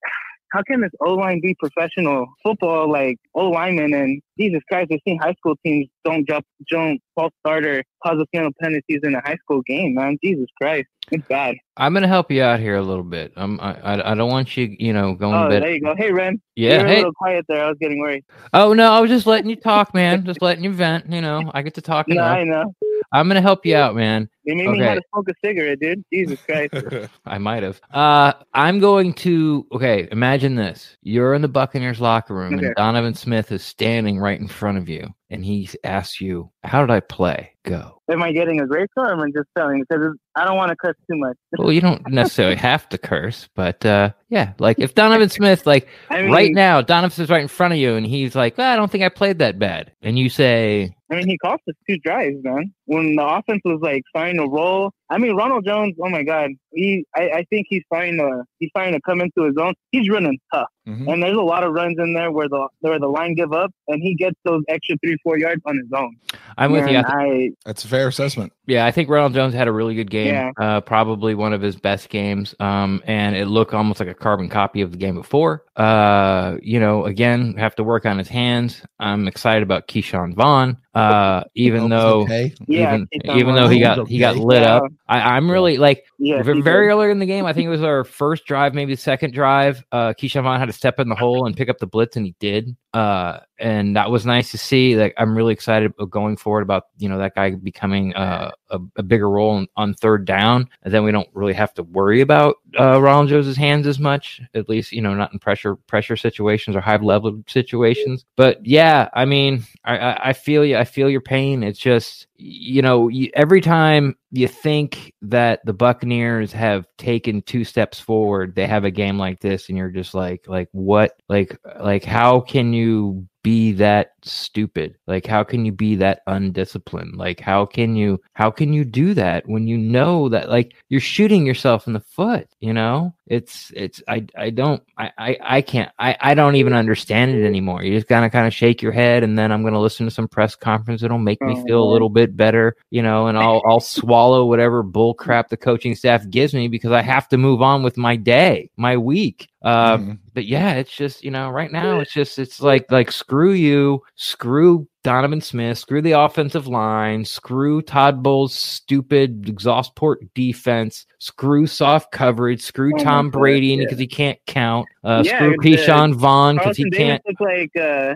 How 0.51 0.61
can 0.63 0.81
this 0.81 0.91
O 1.01 1.13
line 1.13 1.39
be 1.41 1.55
professional 1.59 2.27
football 2.43 2.91
like 2.91 3.17
O 3.35 3.49
linemen 3.49 3.93
and 3.93 4.21
Jesus 4.39 4.61
Christ? 4.67 4.89
I've 4.91 4.99
seen 5.07 5.19
high 5.19 5.33
school 5.33 5.55
teams 5.65 5.87
don't 6.03 6.27
jump, 6.27 6.45
don't 6.71 6.99
false 7.15 7.33
starter, 7.45 7.83
cause 8.05 8.19
a 8.19 8.25
penalty 8.35 8.55
penalties 8.61 8.99
in 9.03 9.15
a 9.15 9.21
high 9.21 9.37
school 9.43 9.61
game. 9.61 9.93
Man, 9.95 10.17
Jesus 10.23 10.47
Christ, 10.59 10.87
it's 11.11 11.23
bad. 11.29 11.55
I'm 11.77 11.93
gonna 11.93 12.07
help 12.07 12.31
you 12.31 12.41
out 12.41 12.59
here 12.59 12.75
a 12.77 12.81
little 12.81 13.03
bit. 13.03 13.31
I'm, 13.35 13.59
I, 13.59 13.73
I 13.79 14.11
I 14.11 14.15
don't 14.15 14.29
want 14.31 14.57
you, 14.57 14.75
you 14.79 14.91
know, 14.93 15.13
going 15.13 15.35
Oh, 15.35 15.43
to 15.43 15.49
bed. 15.49 15.63
there 15.63 15.71
you 15.73 15.81
go. 15.81 15.95
Hey, 15.95 16.11
Ren. 16.11 16.41
Yeah. 16.55 16.77
You're 16.77 16.85
a 16.85 16.89
Hey. 16.89 16.97
little 16.97 17.13
quiet 17.13 17.45
there. 17.47 17.63
I 17.65 17.69
was 17.69 17.77
getting 17.79 17.99
worried. 17.99 18.25
Oh 18.53 18.73
no, 18.73 18.91
I 18.91 18.99
was 19.01 19.09
just 19.09 19.27
letting 19.27 19.49
you 19.49 19.55
talk, 19.55 19.93
man. 19.93 20.25
just 20.25 20.41
letting 20.41 20.63
you 20.63 20.73
vent. 20.73 21.11
You 21.11 21.21
know, 21.21 21.51
I 21.53 21.61
get 21.61 21.75
to 21.75 21.81
talk. 21.81 22.07
No, 22.09 22.15
enough. 22.15 22.37
I 22.37 22.43
know. 22.43 22.73
I'm 23.11 23.27
gonna 23.27 23.41
help 23.41 23.65
you 23.65 23.75
out, 23.75 23.95
man. 23.95 24.29
They 24.49 24.55
made 24.55 24.69
me 24.71 24.79
how 24.79 24.95
to 24.95 25.01
smoke 25.13 25.29
a 25.29 25.33
cigarette, 25.45 25.79
dude. 25.79 26.03
Jesus 26.11 26.39
Christ. 26.41 26.73
I 27.27 27.37
might 27.37 27.61
have. 27.61 27.79
Uh, 27.93 28.33
I'm 28.55 28.79
going 28.79 29.13
to. 29.13 29.67
Okay, 29.71 30.07
imagine 30.11 30.55
this: 30.55 30.97
you're 31.03 31.35
in 31.35 31.43
the 31.43 31.47
Buccaneers 31.47 32.01
locker 32.01 32.33
room, 32.33 32.55
Okay. 32.55 32.65
and 32.65 32.75
Donovan 32.75 33.13
Smith 33.13 33.51
is 33.51 33.63
standing 33.63 34.17
right 34.17 34.39
in 34.39 34.47
front 34.47 34.79
of 34.79 34.89
you, 34.89 35.13
and 35.29 35.45
he 35.45 35.69
asks 35.83 36.19
you, 36.19 36.49
"How 36.63 36.81
did 36.81 36.89
I 36.89 36.99
play?" 36.99 37.51
Go. 37.65 38.01
Am 38.09 38.23
I 38.23 38.31
getting 38.31 38.59
a 38.61 38.65
great 38.65 38.89
score 38.91 39.09
or 39.09 39.13
am 39.13 39.19
I 39.19 39.27
just 39.35 39.49
telling? 39.57 39.83
Because 39.87 40.15
I 40.35 40.45
don't 40.45 40.55
want 40.55 40.69
to 40.69 40.75
cuss 40.77 40.95
too 41.11 41.17
much. 41.17 41.35
Well, 41.57 41.71
you 41.73 41.81
don't 41.81 42.07
necessarily 42.09 42.55
have 42.55 42.87
to 42.89 42.97
curse, 42.97 43.49
but 43.55 43.85
uh, 43.85 44.11
yeah, 44.29 44.53
like 44.59 44.79
if 44.79 44.95
Donovan 44.95 45.29
Smith, 45.29 45.65
like 45.65 45.87
I 46.09 46.21
mean, 46.21 46.31
right 46.31 46.53
now, 46.53 46.81
Donovan 46.81 47.11
Smith's 47.13 47.29
right 47.31 47.41
in 47.41 47.47
front 47.49 47.73
of 47.73 47.79
you, 47.79 47.95
and 47.95 48.05
he's 48.05 48.33
like, 48.35 48.57
"Well, 48.57 48.71
"I 48.71 48.75
don't 48.77 48.89
think 48.89 49.03
I 49.03 49.09
played 49.09 49.39
that 49.39 49.59
bad," 49.59 49.91
and 50.01 50.17
you 50.17 50.29
say, 50.29 50.95
I 51.11 51.15
mean, 51.15 51.27
he 51.27 51.37
cost 51.39 51.63
us 51.67 51.75
two 51.89 51.97
drives, 51.97 52.37
man. 52.43 52.71
When 52.85 53.15
the 53.15 53.25
offense 53.27 53.61
was 53.65 53.79
like 53.81 54.03
starting 54.09 54.37
to 54.37 54.45
roll. 54.47 54.91
I 55.09 55.17
mean, 55.17 55.35
Ronald 55.35 55.65
Jones. 55.65 55.95
Oh 56.01 56.07
my 56.09 56.21
God, 56.23 56.51
he. 56.71 57.03
I, 57.15 57.29
I 57.29 57.43
think 57.49 57.65
he's 57.69 57.81
starting 57.91 58.17
to. 58.17 58.43
He's 58.59 58.69
starting 58.69 58.93
to 58.93 59.01
come 59.01 59.19
into 59.21 59.43
his 59.43 59.55
own. 59.59 59.73
He's 59.91 60.07
running 60.07 60.37
tough, 60.53 60.67
Mhm. 60.87 61.11
and 61.11 61.23
there's 61.23 61.35
a 61.35 61.41
lot 61.41 61.63
of 61.63 61.73
runs 61.73 61.97
in 61.99 62.13
there 62.13 62.31
where 62.31 62.47
the 62.47 62.67
where 62.81 62.99
the 62.99 63.07
line 63.07 63.33
give 63.33 63.51
up, 63.51 63.71
and 63.87 64.01
he 64.03 64.13
gets 64.15 64.35
those 64.45 64.61
extra 64.69 64.95
three 65.03 65.17
four 65.23 65.37
yards 65.39 65.61
on 65.65 65.77
his 65.77 65.87
own. 65.93 66.15
"I'm 66.57 66.71
with 66.71 66.87
you." 66.87 66.97
I 66.97 66.99
And 66.99 67.05
I, 67.07 67.49
That's 67.65 67.83
a 67.83 67.87
fair 67.87 68.07
assessment. 68.07 68.53
Yeah, 68.67 68.85
I 68.85 68.91
think 68.91 69.09
Ronald 69.09 69.33
Jones 69.33 69.53
had 69.53 69.67
a 69.67 69.71
really 69.71 69.93
good 69.93 70.09
game. 70.09 70.33
Yeah. 70.33 70.51
Uh, 70.57 70.81
probably 70.81 71.35
one 71.35 71.51
of 71.51 71.61
his 71.61 71.75
best 71.75 72.09
games. 72.09 72.55
Um, 72.59 73.01
and 73.05 73.35
it 73.35 73.47
looked 73.47 73.73
almost 73.73 73.99
like 73.99 74.09
a 74.09 74.13
carbon 74.13 74.47
copy 74.47 74.81
of 74.81 74.91
the 74.91 74.97
game 74.97 75.15
before. 75.15 75.65
Uh, 75.75 76.55
you 76.61 76.79
know, 76.79 77.05
again, 77.05 77.55
have 77.57 77.75
to 77.75 77.83
work 77.83 78.05
on 78.05 78.17
his 78.17 78.29
hands. 78.29 78.81
I'm 78.99 79.27
excited 79.27 79.61
about 79.61 79.87
Ke'Shawn 79.87 80.35
Vaughn. 80.35 80.77
Uh, 80.95 81.43
even 81.53 81.87
though, 81.87 82.21
okay. 82.21 82.51
yeah, 82.67 82.95
even, 82.95 83.07
Ke'Shawn 83.13 83.37
even 83.37 83.55
though 83.55 83.67
he 83.67 83.83
Vaughn. 83.83 83.95
got 83.97 84.07
he 84.07 84.17
got 84.17 84.37
lit 84.37 84.63
Yeah. 84.63 84.77
up, 84.77 84.83
I, 85.07 85.19
I'm 85.37 85.49
really 85.49 85.77
like 85.77 86.03
yeah, 86.17 86.41
very, 86.41 86.61
did. 86.63 86.67
early 86.89 87.11
in 87.11 87.19
the 87.19 87.27
game. 87.27 87.45
I 87.45 87.53
think 87.53 87.67
it 87.67 87.69
was 87.69 87.83
our 87.83 88.03
first 88.03 88.45
drive, 88.45 88.73
maybe 88.73 88.95
the 88.95 89.01
second 89.01 89.31
drive. 89.33 89.83
Uh, 89.91 90.13
Ke'Shawn 90.13 90.43
Vaughn 90.43 90.59
had 90.59 90.65
to 90.65 90.73
step 90.73 90.99
in 90.99 91.07
the 91.07 91.15
hole 91.15 91.45
and 91.45 91.55
pick 91.55 91.69
up 91.69 91.77
the 91.77 91.85
blitz, 91.85 92.17
and 92.17 92.25
he 92.25 92.35
did. 92.39 92.75
Uh, 92.93 93.37
and 93.59 93.95
that 93.95 94.09
was 94.09 94.25
nice 94.25 94.49
to 94.51 94.57
see. 94.57 94.95
Like, 94.95 95.13
I'm 95.17 95.35
really 95.37 95.53
excited 95.53 95.93
going 96.09 96.37
forward 96.37 96.63
about 96.63 96.85
you 96.97 97.07
know 97.07 97.19
that 97.19 97.35
guy 97.35 97.51
becoming 97.51 98.15
uh, 98.15 98.49
a, 98.69 98.79
a 98.97 99.03
bigger 99.03 99.29
role 99.29 99.51
on, 99.51 99.67
on 99.75 99.93
third 99.93 100.25
down, 100.25 100.69
and 100.83 100.93
then 100.93 101.03
we 101.03 101.11
don't 101.11 101.29
really 101.33 101.53
have 101.53 101.73
to 101.75 101.83
worry 101.83 102.21
about 102.21 102.57
uh, 102.79 103.01
Ronald 103.01 103.29
Jones' 103.29 103.57
hands 103.57 103.87
as 103.87 103.99
much. 103.99 104.41
At 104.53 104.69
least 104.69 104.91
you 104.91 105.01
know 105.01 105.13
not 105.13 105.33
in 105.33 105.39
pressure 105.39 105.75
pressure 105.75 106.17
situations 106.17 106.75
or 106.75 106.81
high 106.81 106.97
level 106.97 107.43
situations. 107.47 108.25
But 108.35 108.65
yeah, 108.65 109.09
I 109.13 109.25
mean, 109.25 109.63
I, 109.83 109.97
I, 109.97 110.29
I 110.29 110.33
feel 110.33 110.65
you. 110.65 110.77
I 110.77 110.83
feel 110.83 111.09
your 111.09 111.21
pain. 111.21 111.63
It's 111.63 111.79
just 111.79 112.27
you 112.37 112.81
know 112.81 113.07
you, 113.07 113.29
every 113.33 113.61
time 113.61 114.15
you 114.31 114.47
think 114.47 115.13
that 115.21 115.65
the 115.65 115.73
Buccaneers 115.73 116.51
have 116.53 116.85
taken 116.97 117.41
two 117.41 117.63
steps 117.63 117.99
forward, 117.99 118.53
they 118.53 118.67
have 118.67 118.85
a 118.85 118.91
game 118.91 119.17
like 119.17 119.39
this, 119.39 119.69
and 119.69 119.77
you're 119.77 119.89
just 119.89 120.13
like, 120.13 120.47
like 120.47 120.69
what, 120.71 121.19
like, 121.27 121.57
like 121.79 122.03
how 122.03 122.39
can 122.39 122.73
you 122.73 123.27
be 123.41 123.71
that 123.73 124.18
stupid? 124.25 124.95
Like, 125.07 125.25
how 125.25 125.43
can 125.43 125.65
you 125.65 125.71
be 125.71 125.95
that 125.97 126.21
undisciplined? 126.27 127.15
Like, 127.15 127.39
how 127.39 127.65
can 127.65 127.95
you 127.95 128.19
how 128.33 128.51
can 128.51 128.73
you 128.73 128.83
do 128.85 129.13
that 129.15 129.47
when 129.47 129.67
you 129.67 129.77
know 129.77 130.29
that 130.29 130.49
like 130.49 130.73
you're 130.89 130.99
shooting 131.01 131.45
yourself 131.45 131.87
in 131.87 131.93
the 131.93 131.99
foot? 131.99 132.47
You 132.59 132.73
know, 132.73 133.13
it's 133.27 133.71
it's 133.75 134.01
I 134.07 134.25
I 134.37 134.49
don't 134.49 134.81
I 134.97 135.11
I, 135.17 135.37
I 135.41 135.61
can't 135.61 135.91
I 135.99 136.15
I 136.19 136.33
don't 136.33 136.55
even 136.55 136.73
understand 136.73 137.35
it 137.35 137.45
anymore. 137.45 137.83
You 137.83 137.95
just 137.95 138.07
gotta 138.07 138.29
kind 138.29 138.47
of 138.47 138.53
shake 138.53 138.81
your 138.81 138.91
head, 138.91 139.23
and 139.23 139.37
then 139.37 139.51
I'm 139.51 139.63
gonna 139.63 139.79
listen 139.81 140.05
to 140.05 140.11
some 140.11 140.27
press 140.27 140.55
conference. 140.55 141.03
It'll 141.03 141.17
make 141.19 141.43
me 141.45 141.55
feel 141.55 141.83
a 141.83 141.91
little 141.91 142.09
bit 142.09 142.35
better, 142.35 142.75
you 142.91 143.01
know, 143.01 143.27
and 143.27 143.37
I'll 143.37 143.61
I'll 143.65 143.79
swallow 143.79 144.45
whatever 144.45 144.83
bull 144.83 145.13
crap 145.13 145.49
the 145.49 145.57
coaching 145.57 145.95
staff 145.95 146.27
gives 146.29 146.53
me 146.53 146.67
because 146.67 146.91
I 146.91 147.01
have 147.01 147.27
to 147.29 147.37
move 147.37 147.61
on 147.61 147.83
with 147.83 147.97
my 147.97 148.15
day, 148.15 148.69
my 148.77 148.97
week. 148.97 149.47
Uh, 149.61 149.97
Mhm. 149.97 150.19
but 150.33 150.45
yeah, 150.45 150.73
it's 150.75 150.95
just 150.95 151.23
you 151.23 151.31
know, 151.31 151.49
right 151.49 151.71
now 151.71 151.99
it's 151.99 152.13
just 152.13 152.39
it's 152.39 152.61
like 152.61 152.89
like 152.91 153.11
screw 153.11 153.51
you, 153.51 154.01
screw 154.19 154.87
Donovan 155.03 155.41
Smith, 155.41 155.77
screw 155.77 156.01
the 156.01 156.11
offensive 156.11 156.67
line, 156.67 157.23
screw 157.23 157.81
Todd 157.81 158.21
Bowles' 158.21 158.53
stupid 158.53 159.47
exhaust 159.47 159.95
port 159.95 160.19
defense, 160.33 161.05
screw 161.19 161.67
soft 161.67 162.11
coverage, 162.11 162.61
screw 162.61 162.91
Oh 162.95 163.03
Tom 163.03 163.29
Brady 163.29 163.67
yeah. 163.67 163.83
because 163.83 163.97
he 163.99 164.07
can't 164.07 164.39
count, 164.45 164.87
uh, 165.03 165.23
Yeah, 165.25 165.37
screw 165.37 165.55
the- 165.61 165.69
Ke'Shawn 165.77 166.13
Vaughn 166.15 166.57
because 166.57 166.75
he 166.77 166.83
Davis 166.89 166.97
can't. 166.97 167.23
Look 167.27 167.39
like 167.39 167.75
uh, 167.77 168.15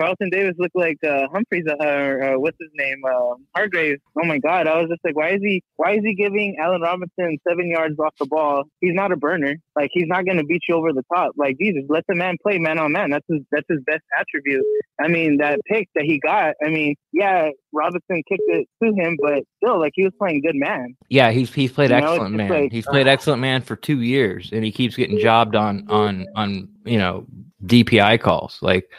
Carlton 0.00 0.28
Davis 0.30 0.54
looked 0.58 0.74
like 0.74 0.98
uh, 1.04 1.28
Humphreys. 1.32 1.64
Uh, 1.68 1.74
uh, 1.74 2.32
what's 2.34 2.56
his 2.60 2.70
name? 2.74 3.00
Uh, 3.06 3.36
Hargreaves. 3.54 4.00
Oh 4.20 4.26
my 4.26 4.38
God! 4.38 4.66
I 4.66 4.80
was 4.80 4.88
just 4.88 5.00
like, 5.04 5.14
why 5.14 5.30
is 5.30 5.40
he? 5.40 5.62
Why 5.76 5.92
is 5.92 6.00
he 6.02 6.14
giving 6.14 6.56
Allen 6.60 6.82
Robinson 6.82 7.38
seven 7.48 7.68
yards 7.70 7.96
off 8.00 8.12
the 8.18 8.26
ball? 8.26 8.64
He's 8.80 8.94
not 8.94 9.12
a 9.12 9.16
burner. 9.16 9.54
Like 9.76 9.90
he's 9.92 10.08
not 10.08 10.24
going 10.24 10.38
to 10.38 10.44
beat 10.44 10.62
you 10.68 10.74
over 10.74 10.92
the 10.92 11.04
top. 11.14 11.34
Like 11.36 11.58
Jesus, 11.60 11.84
let 11.88 12.04
the 12.08 12.16
man 12.16 12.36
play 12.42 12.58
man 12.58 12.78
on 12.80 12.90
man. 12.90 13.10
That's 13.10 13.24
his. 13.28 13.42
That's 13.52 13.66
his 13.68 13.80
best 13.86 14.02
attribute. 14.18 14.64
I 15.00 15.06
mean, 15.06 15.36
that 15.38 15.60
pick 15.66 15.88
that 15.94 16.04
he 16.04 16.18
got. 16.24 16.54
I 16.64 16.70
mean, 16.70 16.94
yeah, 17.12 17.50
Robinson 17.72 18.22
kicked 18.28 18.42
it 18.46 18.68
to 18.82 18.92
him, 18.92 19.16
but 19.20 19.44
still, 19.62 19.78
like 19.78 19.92
he 19.94 20.04
was 20.04 20.12
playing 20.18 20.42
good 20.42 20.56
man. 20.56 20.96
Yeah, 21.08 21.30
he's 21.30 21.52
he's 21.52 21.72
played 21.72 21.90
You 21.90 21.96
excellent 21.96 22.36
just 22.36 22.48
man. 22.48 22.62
like, 22.62 22.72
he's 22.72 22.86
played 22.86 23.06
uh, 23.06 23.10
excellent 23.10 23.40
man 23.40 23.62
for 23.62 23.76
two 23.76 24.00
years, 24.00 24.50
and 24.52 24.64
he 24.64 24.72
keeps 24.72 24.96
getting 24.96 25.18
jobbed 25.18 25.54
on 25.54 25.88
on 25.90 26.26
on 26.34 26.68
you 26.84 26.98
know 26.98 27.26
DPI 27.64 28.20
calls. 28.20 28.58
Like 28.62 28.90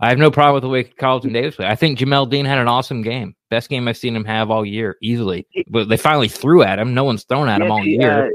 I 0.00 0.08
have 0.08 0.18
no 0.18 0.30
problem 0.30 0.54
with 0.54 0.62
the 0.62 0.68
way 0.68 0.84
Carlton 0.84 1.32
Davis 1.32 1.56
played. 1.56 1.68
I 1.68 1.74
think 1.76 1.98
Jamel 1.98 2.28
Dean 2.28 2.44
had 2.44 2.58
an 2.58 2.68
awesome 2.68 3.02
game, 3.02 3.34
best 3.50 3.68
game 3.68 3.88
I've 3.88 3.96
seen 3.96 4.14
him 4.14 4.24
have 4.24 4.50
all 4.50 4.64
year, 4.64 4.96
easily. 5.00 5.46
But 5.68 5.88
they 5.88 5.96
finally 5.96 6.28
threw 6.28 6.62
at 6.62 6.78
him. 6.78 6.94
No 6.94 7.04
one's 7.04 7.24
thrown 7.24 7.48
at 7.48 7.60
him 7.60 7.70
all 7.70 7.84
year. 7.84 8.32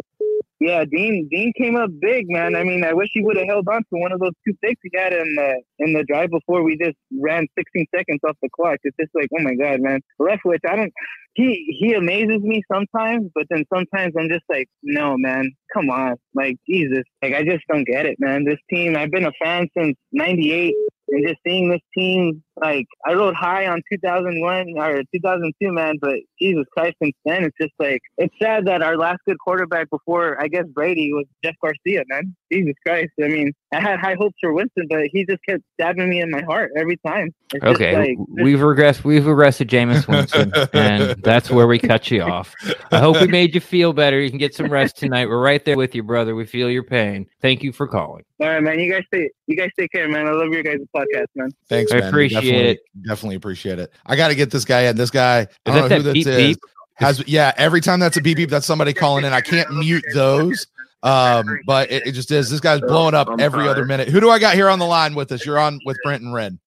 Yeah, 0.60 0.84
Dean 0.84 1.28
Dean 1.32 1.54
came 1.58 1.78
up 1.78 1.90
big, 2.02 2.26
man. 2.30 2.56
I 2.56 2.64
mean, 2.64 2.84
I 2.84 2.94
wish 2.94 3.10
he 3.14 3.24
would 3.24 3.38
have 3.38 3.48
held 3.48 3.68
on 3.70 3.80
to 3.80 4.00
one 4.00 4.12
of 4.12 4.20
those 4.20 4.34
two 4.46 4.54
picks 4.62 4.82
he 4.84 4.92
had 4.94 5.14
in 5.14 5.36
the 5.36 5.62
in 5.80 5.94
the 5.94 6.04
drive 6.04 6.32
before 6.32 6.64
we 6.64 6.78
just 6.78 6.98
ran 7.18 7.48
16 7.58 7.86
seconds 7.96 8.20
off 8.28 8.36
the 8.42 8.50
clock. 8.54 8.78
It's 8.84 8.96
just 9.00 9.16
like, 9.16 9.30
oh 9.38 9.42
my 9.42 9.56
god, 9.56 9.80
man. 9.80 10.02
Leftwich, 10.20 10.60
I 10.68 10.76
don't. 10.76 10.94
He 11.36 11.78
he 11.80 11.94
amazes 11.94 12.42
me 12.42 12.62
sometimes, 12.72 13.32
but 13.34 13.46
then 13.50 13.64
sometimes 13.74 14.14
I'm 14.20 14.28
just 14.28 14.44
like, 14.50 14.68
no, 14.84 15.16
man, 15.18 15.50
come 15.74 15.90
on, 15.90 16.16
like 16.34 16.58
Jesus, 16.70 17.04
like 17.22 17.34
I 17.34 17.44
just 17.44 17.64
don't 17.72 17.86
get 17.86 18.06
it, 18.06 18.18
man. 18.20 18.44
This 18.44 18.60
team, 18.70 18.98
I've 18.98 19.12
been 19.12 19.26
a 19.26 19.32
fan 19.42 19.70
since 19.78 19.96
'98. 20.12 20.74
And 21.12 21.28
just 21.28 21.40
seeing 21.46 21.70
this 21.70 21.82
team, 21.96 22.44
like 22.62 22.86
I 23.06 23.14
rode 23.14 23.36
high 23.36 23.68
on 23.68 23.82
2001 23.92 24.74
or 24.78 25.02
2002, 25.14 25.72
man. 25.72 25.96
But 26.02 26.16
Jesus 26.40 26.66
Christ, 26.76 26.96
since 27.02 27.16
then 27.26 27.44
it's 27.46 27.56
just 27.60 27.74
like 27.80 28.02
it's 28.18 28.34
sad 28.42 28.66
that 28.68 28.82
our 28.82 28.98
last 28.98 29.20
good 29.26 29.38
quarterback 29.40 29.90
before 29.90 30.42
I 30.42 30.48
guess 30.48 30.66
Brady 30.74 31.14
was 31.14 31.26
Jeff 31.44 31.56
Garcia, 31.62 32.04
man. 32.08 32.36
Jesus 32.52 32.76
Christ, 32.86 33.12
I 33.22 33.28
mean, 33.28 33.54
I 33.74 33.80
had 33.80 34.00
high 34.00 34.16
hopes 34.16 34.36
for 34.42 34.54
Winston, 34.54 34.88
but 34.90 35.06
he 35.12 35.26
just 35.26 35.42
kept 35.48 35.64
stabbing 35.76 36.10
me 36.10 36.22
in 36.22 36.32
my 36.32 36.42
heart 36.42 36.72
every 36.76 36.98
time. 37.06 37.34
It's 37.54 37.64
Okay, 37.64 37.96
like, 37.96 38.28
we've 38.28 38.60
regressed. 38.60 39.04
We've 39.04 39.24
regressed 39.24 39.58
to 39.58 39.66
Jameis 39.66 40.08
Winston, 40.08 40.52
and 40.74 41.16
that's 41.24 41.50
where 41.50 41.68
we 41.68 41.80
cut 41.80 42.12
you 42.12 42.22
off. 42.22 42.54
I 42.92 43.00
hope 43.00 43.20
we 43.20 43.28
made 43.28 43.56
you 43.56 43.62
feel 43.62 43.94
better. 43.94 44.20
You 44.20 44.30
can 44.30 44.40
get 44.40 44.54
some 44.54 44.72
rest 44.72 44.98
tonight. 44.98 45.28
We're 45.28 45.42
right 45.42 45.64
there 45.64 45.78
with 45.78 45.96
you, 45.96 46.04
brother. 46.04 46.36
We 46.36 46.46
feel 46.46 46.70
your 46.70 46.84
pain. 46.84 47.28
Thank 47.42 47.64
you 47.64 47.72
for 47.72 47.88
calling. 47.88 48.24
All 48.40 48.48
right, 48.48 48.62
man. 48.62 48.80
You 48.80 48.92
guys 48.92 49.04
stay, 49.08 49.30
you 49.48 49.56
guys 49.56 49.70
take 49.78 49.92
care, 49.92 50.08
man. 50.08 50.28
I 50.28 50.32
love 50.32 50.52
your 50.54 50.64
guys' 50.64 50.80
podcast, 50.96 51.28
man. 51.36 51.52
Thanks, 51.68 51.92
I 51.92 51.96
man. 51.96 52.04
We 52.06 52.10
appreciate 52.10 52.42
definitely, 52.42 52.70
it. 52.70 52.80
Definitely 53.08 53.36
appreciate 53.36 53.80
it. 53.80 53.94
I 54.06 54.16
got 54.16 54.30
to 54.30 54.36
get 54.36 54.52
this 54.52 54.66
guy 54.66 54.82
in. 54.82 54.96
This 54.96 55.12
guy, 55.12 55.40
I 55.40 55.48
don't 55.66 55.76
that 55.76 55.82
know 55.82 55.88
that 55.90 55.98
who 55.98 56.04
this 56.04 56.14
beep 56.14 56.28
is. 56.28 56.38
beep? 56.38 56.58
Has 56.96 57.28
yeah. 57.28 57.54
Every 57.58 57.82
time 57.82 58.00
that's 58.00 58.18
a 58.18 58.22
beep 58.22 58.38
beep, 58.38 58.50
that's 58.50 58.66
somebody 58.66 58.94
calling 58.94 59.26
in. 59.26 59.34
I 59.34 59.42
can't 59.42 59.72
mute 59.76 60.04
those. 60.14 60.68
Um, 61.02 61.60
but 61.66 61.90
it, 61.92 62.08
it 62.08 62.12
just 62.12 62.32
is. 62.32 62.50
This 62.50 62.60
guy's 62.60 62.82
blowing 62.82 63.14
up 63.14 63.30
every 63.40 63.68
other 63.68 63.86
minute. 63.86 64.10
Who 64.10 64.20
do 64.20 64.30
I 64.30 64.40
got 64.40 64.56
here 64.56 64.70
on 64.70 64.80
the 64.80 64.86
line 64.86 65.16
with 65.16 65.32
us? 65.32 65.46
You're 65.46 65.60
on 65.60 65.80
with 65.86 65.98
Brent 66.04 66.24
and 66.24 66.34
Red. 66.34 66.58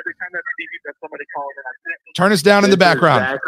Every 0.00 0.14
time 0.14 0.28
that 0.32 0.42
that's 0.84 0.98
somebody 1.00 1.24
calling 1.34 1.54
Turn 2.16 2.32
us 2.32 2.42
down 2.42 2.64
in 2.64 2.70
the 2.70 2.76
This 2.76 2.86
is 2.86 2.94
background. 2.94 3.24
Zach 3.24 3.40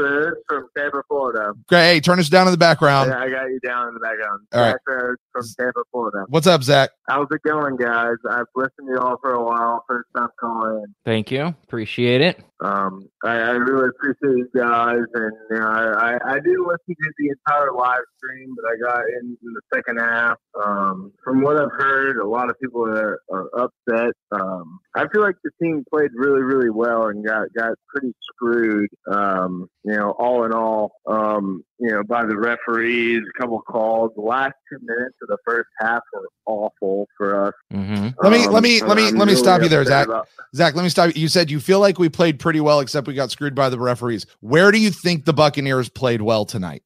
from 0.48 0.68
Tampa, 0.76 1.02
Florida. 1.08 1.52
Great. 1.68 1.82
Hey, 1.94 2.00
turn 2.00 2.20
us 2.20 2.28
down 2.28 2.46
in 2.46 2.52
the 2.52 2.58
background. 2.58 3.11
Yeah, 3.11 3.18
I 3.18 3.30
got 3.30 3.44
you 3.46 3.58
down 3.61 3.88
in 3.88 3.94
the 3.94 4.00
background. 4.00 4.46
All 4.52 4.61
right. 4.61 4.72
Zach 4.72 4.80
Rhodes 4.86 5.20
from 5.32 5.44
Tampa, 5.58 5.82
Florida. 5.90 6.24
What's 6.28 6.46
up, 6.46 6.62
Zach? 6.62 6.90
How's 7.08 7.26
it 7.30 7.42
going, 7.42 7.76
guys? 7.76 8.16
I've 8.30 8.46
listened 8.54 8.88
to 8.88 8.94
y'all 8.94 9.16
for 9.20 9.32
a 9.32 9.42
while. 9.42 9.84
First 9.88 10.08
time 10.16 10.28
calling. 10.38 10.86
Thank 11.04 11.30
you. 11.30 11.46
Appreciate 11.64 12.20
it. 12.20 12.44
Um, 12.62 13.08
I, 13.24 13.36
I 13.36 13.50
really 13.52 13.88
appreciate 13.88 14.36
you 14.36 14.48
guys, 14.54 14.98
and 15.14 15.32
you 15.50 15.58
know, 15.58 15.66
I, 15.66 16.12
I, 16.12 16.32
I 16.32 16.34
didn't 16.34 16.66
listen 16.66 16.94
to 16.94 17.12
the 17.18 17.28
entire 17.30 17.72
live 17.72 18.02
stream, 18.18 18.54
but 18.54 18.66
I 18.66 18.92
got 18.92 19.00
in, 19.08 19.36
in 19.42 19.54
the 19.54 19.62
second 19.74 19.98
half. 19.98 20.36
Um, 20.62 21.12
from 21.24 21.40
what 21.40 21.56
I've 21.56 21.72
heard, 21.72 22.18
a 22.18 22.28
lot 22.28 22.50
of 22.50 22.61
people 22.61 22.86
are, 22.86 23.18
are 23.30 23.48
upset. 23.56 24.12
Um, 24.30 24.78
I 24.94 25.06
feel 25.08 25.22
like 25.22 25.36
the 25.42 25.50
team 25.61 25.84
played 25.90 26.11
really, 26.14 26.42
really 26.42 26.68
well 26.68 26.99
and 27.09 27.24
got 27.26 27.48
got 27.57 27.72
pretty 27.88 28.12
screwed. 28.34 28.88
Um, 29.11 29.68
you 29.84 29.96
know, 29.96 30.11
all 30.18 30.44
in 30.44 30.53
all, 30.53 30.92
um, 31.07 31.62
you 31.78 31.90
know, 31.90 32.03
by 32.05 32.24
the 32.26 32.36
referees, 32.36 33.22
a 33.34 33.40
couple 33.40 33.61
calls. 33.62 34.11
The 34.14 34.20
last 34.22 34.53
two 34.70 34.78
minutes 34.82 35.16
of 35.22 35.28
the 35.28 35.38
first 35.46 35.68
half 35.80 36.01
were 36.12 36.28
awful 36.46 37.07
for 37.16 37.46
us. 37.46 37.55
hmm 37.70 38.09
Let 38.22 38.32
me- 38.32 38.44
Um, 38.46 38.53
let 38.53 38.62
me- 38.62 38.80
let 38.82 38.96
me- 38.96 39.09
I'm 39.09 39.16
let 39.16 39.26
me 39.26 39.32
really 39.32 39.36
stop 39.36 39.62
you 39.62 39.68
there, 39.68 39.84
Zach. 39.84 40.07
about- 40.07 40.28
Zach, 40.55 40.74
let 40.74 40.82
me 40.82 40.88
stop 40.90 41.14
you. 41.16 41.22
You 41.22 41.28
said 41.28 41.51
you 41.51 41.59
feel 41.61 41.80
like 41.80 41.98
we 41.98 42.09
played 42.09 42.38
pretty 42.38 42.61
well, 42.61 42.80
except 42.80 43.07
we 43.07 43.14
got 43.14 43.30
screwed 43.30 43.55
by 43.55 43.68
the 43.70 43.78
referees. 43.78 44.26
Where 44.40 44.70
do 44.70 44.78
you 44.78 44.90
think 44.90 45.24
the 45.24 45.32
Buccaneers 45.32 45.88
played 45.88 46.22
well 46.22 46.44
tonight? 46.44 46.82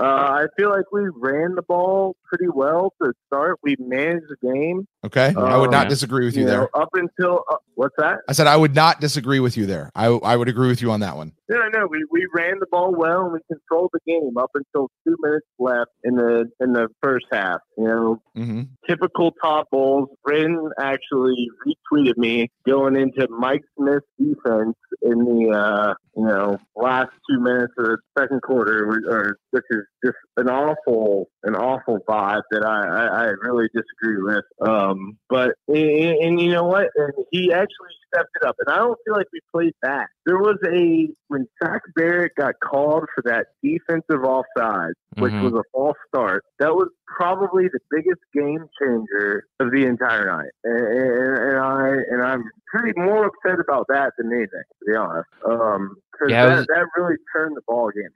Uh, 0.00 0.04
I 0.04 0.46
feel 0.56 0.70
like 0.70 0.86
we 0.92 1.02
ran 1.14 1.54
the 1.54 1.62
ball 1.62 2.16
pretty 2.24 2.48
well 2.52 2.92
to 3.00 3.12
start. 3.26 3.58
We 3.62 3.76
managed 3.78 4.26
the 4.28 4.36
game. 4.52 4.88
Okay, 5.04 5.34
I 5.36 5.58
would 5.58 5.70
not 5.70 5.82
Um, 5.86 5.88
disagree 5.90 6.24
with 6.24 6.34
you 6.34 6.42
You 6.42 6.46
there. 6.48 6.60
know, 6.60 6.68
up 6.74 6.88
until 6.94 7.44
uh, 7.52 7.56
what's 7.74 7.94
that? 7.98 8.20
I 8.28 8.32
said 8.32 8.46
I 8.46 8.56
would 8.56 8.74
not 8.74 9.00
disagree 9.00 9.38
with 9.40 9.56
you 9.56 9.66
there. 9.66 9.90
I 9.94 10.06
I 10.06 10.34
would 10.36 10.48
agree 10.48 10.68
with 10.68 10.80
you 10.80 10.90
on 10.90 11.00
that 11.00 11.16
one. 11.16 11.32
No, 11.50 11.60
no, 11.74 11.86
we, 11.86 12.02
we 12.10 12.26
ran 12.34 12.58
the 12.58 12.66
ball 12.70 12.94
well 12.96 13.24
and 13.24 13.32
we 13.34 13.40
controlled 13.52 13.90
the 13.92 14.00
game 14.06 14.38
up 14.38 14.50
until 14.54 14.88
two 15.06 15.14
minutes 15.20 15.46
left 15.58 15.90
in 16.04 16.14
the 16.14 16.50
in 16.60 16.72
the 16.72 16.88
first 17.02 17.26
half. 17.30 17.60
You 17.76 17.84
know, 17.84 18.22
hmm 18.34 18.62
typical 18.88 19.32
Todd 19.42 19.66
Bowles. 19.70 20.08
Bryn 20.24 20.70
actually 20.80 21.48
retweeted 21.66 22.16
me 22.16 22.48
going 22.66 22.96
into 22.96 23.28
Mike 23.30 23.62
Smith's 23.78 24.06
defense 24.18 24.74
in 25.02 25.18
the 25.24 25.50
uh, 25.54 25.94
you 26.16 26.24
know 26.24 26.58
last 26.76 27.10
two 27.28 27.40
minutes 27.40 27.74
of 27.78 27.84
the 27.86 27.98
second 28.18 28.40
quarter, 28.40 29.02
or 29.10 29.36
which 29.50 29.64
is 29.70 29.82
just 30.04 30.16
an 30.36 30.48
awful 30.48 31.28
an 31.44 31.54
awful 31.54 31.98
vibe 32.08 32.42
that 32.50 32.64
I, 32.64 32.86
I, 32.86 33.06
I 33.06 33.24
really 33.42 33.68
disagree 33.74 34.22
with. 34.22 34.44
Um, 34.66 35.18
but 35.28 35.52
and, 35.68 35.78
and 35.78 36.40
you 36.40 36.52
know 36.52 36.64
what? 36.64 36.88
And 36.96 37.12
he 37.30 37.52
actually 37.52 37.90
stepped 38.12 38.30
it 38.40 38.46
up, 38.46 38.56
and 38.64 38.74
I 38.74 38.78
don't 38.78 38.98
feel 39.04 39.14
like 39.14 39.26
we 39.32 39.40
played 39.52 39.74
back. 39.82 40.08
There 40.26 40.38
was 40.38 40.56
a 40.66 41.08
when 41.28 41.46
Shaq 41.62 41.80
Barrett 41.96 42.32
got 42.36 42.54
called 42.62 43.04
for 43.14 43.22
that 43.24 43.46
defensive 43.62 44.24
offside, 44.24 44.92
which 45.18 45.32
Mhm. 45.32 45.42
was 45.44 45.52
a 45.54 45.62
false 45.72 45.96
start. 46.08 46.44
That 46.58 46.74
was 46.74 46.88
probably 47.06 47.68
the 47.68 47.80
biggest 47.90 48.20
game 48.32 48.66
changer 48.80 49.44
of 49.60 49.70
the 49.70 49.84
entire 49.86 50.26
night, 50.26 50.50
and, 50.64 50.86
and, 50.86 51.38
and 51.38 51.58
I 51.58 51.88
and 52.10 52.22
I'm 52.22 52.44
pretty 52.68 52.98
more 52.98 53.26
upset 53.26 53.60
about 53.60 53.86
that 53.88 54.12
than 54.18 54.32
anything, 54.32 54.62
to 54.80 54.84
be 54.86 54.96
honest. 54.96 55.28
Um, 55.46 55.96
'cause 56.18 56.30
Yeah, 56.30 56.46
that, 56.46 56.56
was- 56.58 56.66
that 56.66 56.86
really 56.96 57.16
turned 57.36 57.56
the 57.56 57.62
ball 57.68 57.90
game. 57.90 58.08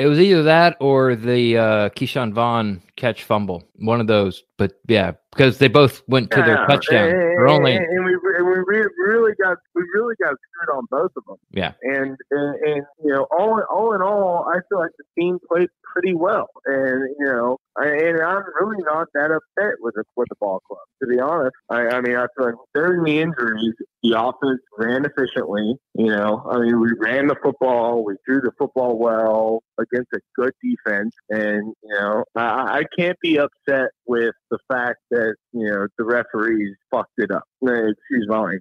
It 0.00 0.06
was 0.06 0.18
either 0.18 0.44
that 0.44 0.78
or 0.80 1.14
the 1.14 1.58
uh, 1.58 1.88
Ke'Shawn 1.90 2.32
Vaughn 2.32 2.80
catch 2.96 3.22
fumble. 3.22 3.64
One 3.76 4.00
of 4.00 4.06
those. 4.06 4.42
But 4.56 4.80
yeah, 4.88 5.12
because 5.30 5.58
they 5.58 5.68
both 5.68 6.02
went 6.08 6.30
to 6.30 6.42
their 6.42 6.64
touchdown. 6.66 7.10
and, 7.10 7.12
They're 7.12 7.48
only 7.48 7.76
and, 7.76 7.84
and 7.84 8.04
we 8.06 8.12
and 8.38 8.46
we 8.46 8.54
re- 8.66 8.88
really 8.98 9.32
got 9.42 9.58
we 9.74 9.82
really 9.94 10.14
got 10.22 10.34
screwed 10.34 10.74
on 10.74 10.86
both 10.90 11.12
of 11.18 11.24
them. 11.26 11.36
yeah. 11.50 11.72
and, 11.82 12.16
and 12.30 12.54
and 12.62 12.82
you 13.04 13.12
know 13.12 13.26
all 13.30 13.62
all 13.70 13.92
in 13.92 14.00
all, 14.00 14.48
I 14.48 14.60
feel 14.70 14.78
like 14.78 14.92
the 14.96 15.04
team 15.20 15.38
played 15.52 15.68
pretty 15.92 16.14
well, 16.14 16.48
and 16.64 17.14
you 17.18 17.26
know, 17.26 17.58
I, 17.76 17.88
and 17.88 18.22
I'm 18.22 18.42
really 18.58 18.82
not 18.82 19.08
that 19.12 19.30
upset 19.30 19.74
with 19.80 19.96
the 19.96 20.04
with 20.16 20.28
the 20.30 20.36
ball 20.40 20.60
club. 20.60 20.80
To 21.02 21.08
be 21.08 21.20
honest, 21.20 21.54
I, 21.68 21.88
I 21.88 22.00
mean, 22.00 22.16
I 22.16 22.26
feel 22.36 22.46
like 22.46 22.54
during 22.74 23.04
the 23.04 23.20
injuries, 23.20 23.74
the 24.02 24.18
offense 24.18 24.60
ran 24.78 25.04
efficiently. 25.04 25.76
You 25.94 26.06
know, 26.06 26.46
I 26.50 26.58
mean, 26.58 26.80
we 26.80 26.92
ran 26.98 27.26
the 27.26 27.36
football, 27.42 28.04
we 28.04 28.14
threw 28.26 28.40
the 28.40 28.52
football 28.58 28.98
well 28.98 29.62
against 29.78 30.08
a 30.14 30.20
good 30.36 30.52
defense, 30.62 31.14
and 31.28 31.74
you 31.82 31.94
know, 31.94 32.24
I, 32.36 32.78
I 32.78 32.82
can't 32.98 33.18
be 33.20 33.38
upset 33.38 33.90
with 34.06 34.34
the 34.50 34.58
fact 34.70 34.98
that 35.10 35.34
you 35.52 35.70
know 35.70 35.86
the 35.98 36.04
referees 36.04 36.76
fucked 36.90 37.18
it 37.18 37.30
up. 37.30 37.44
Excuse 37.62 38.26
my 38.28 38.38
language. 38.38 38.60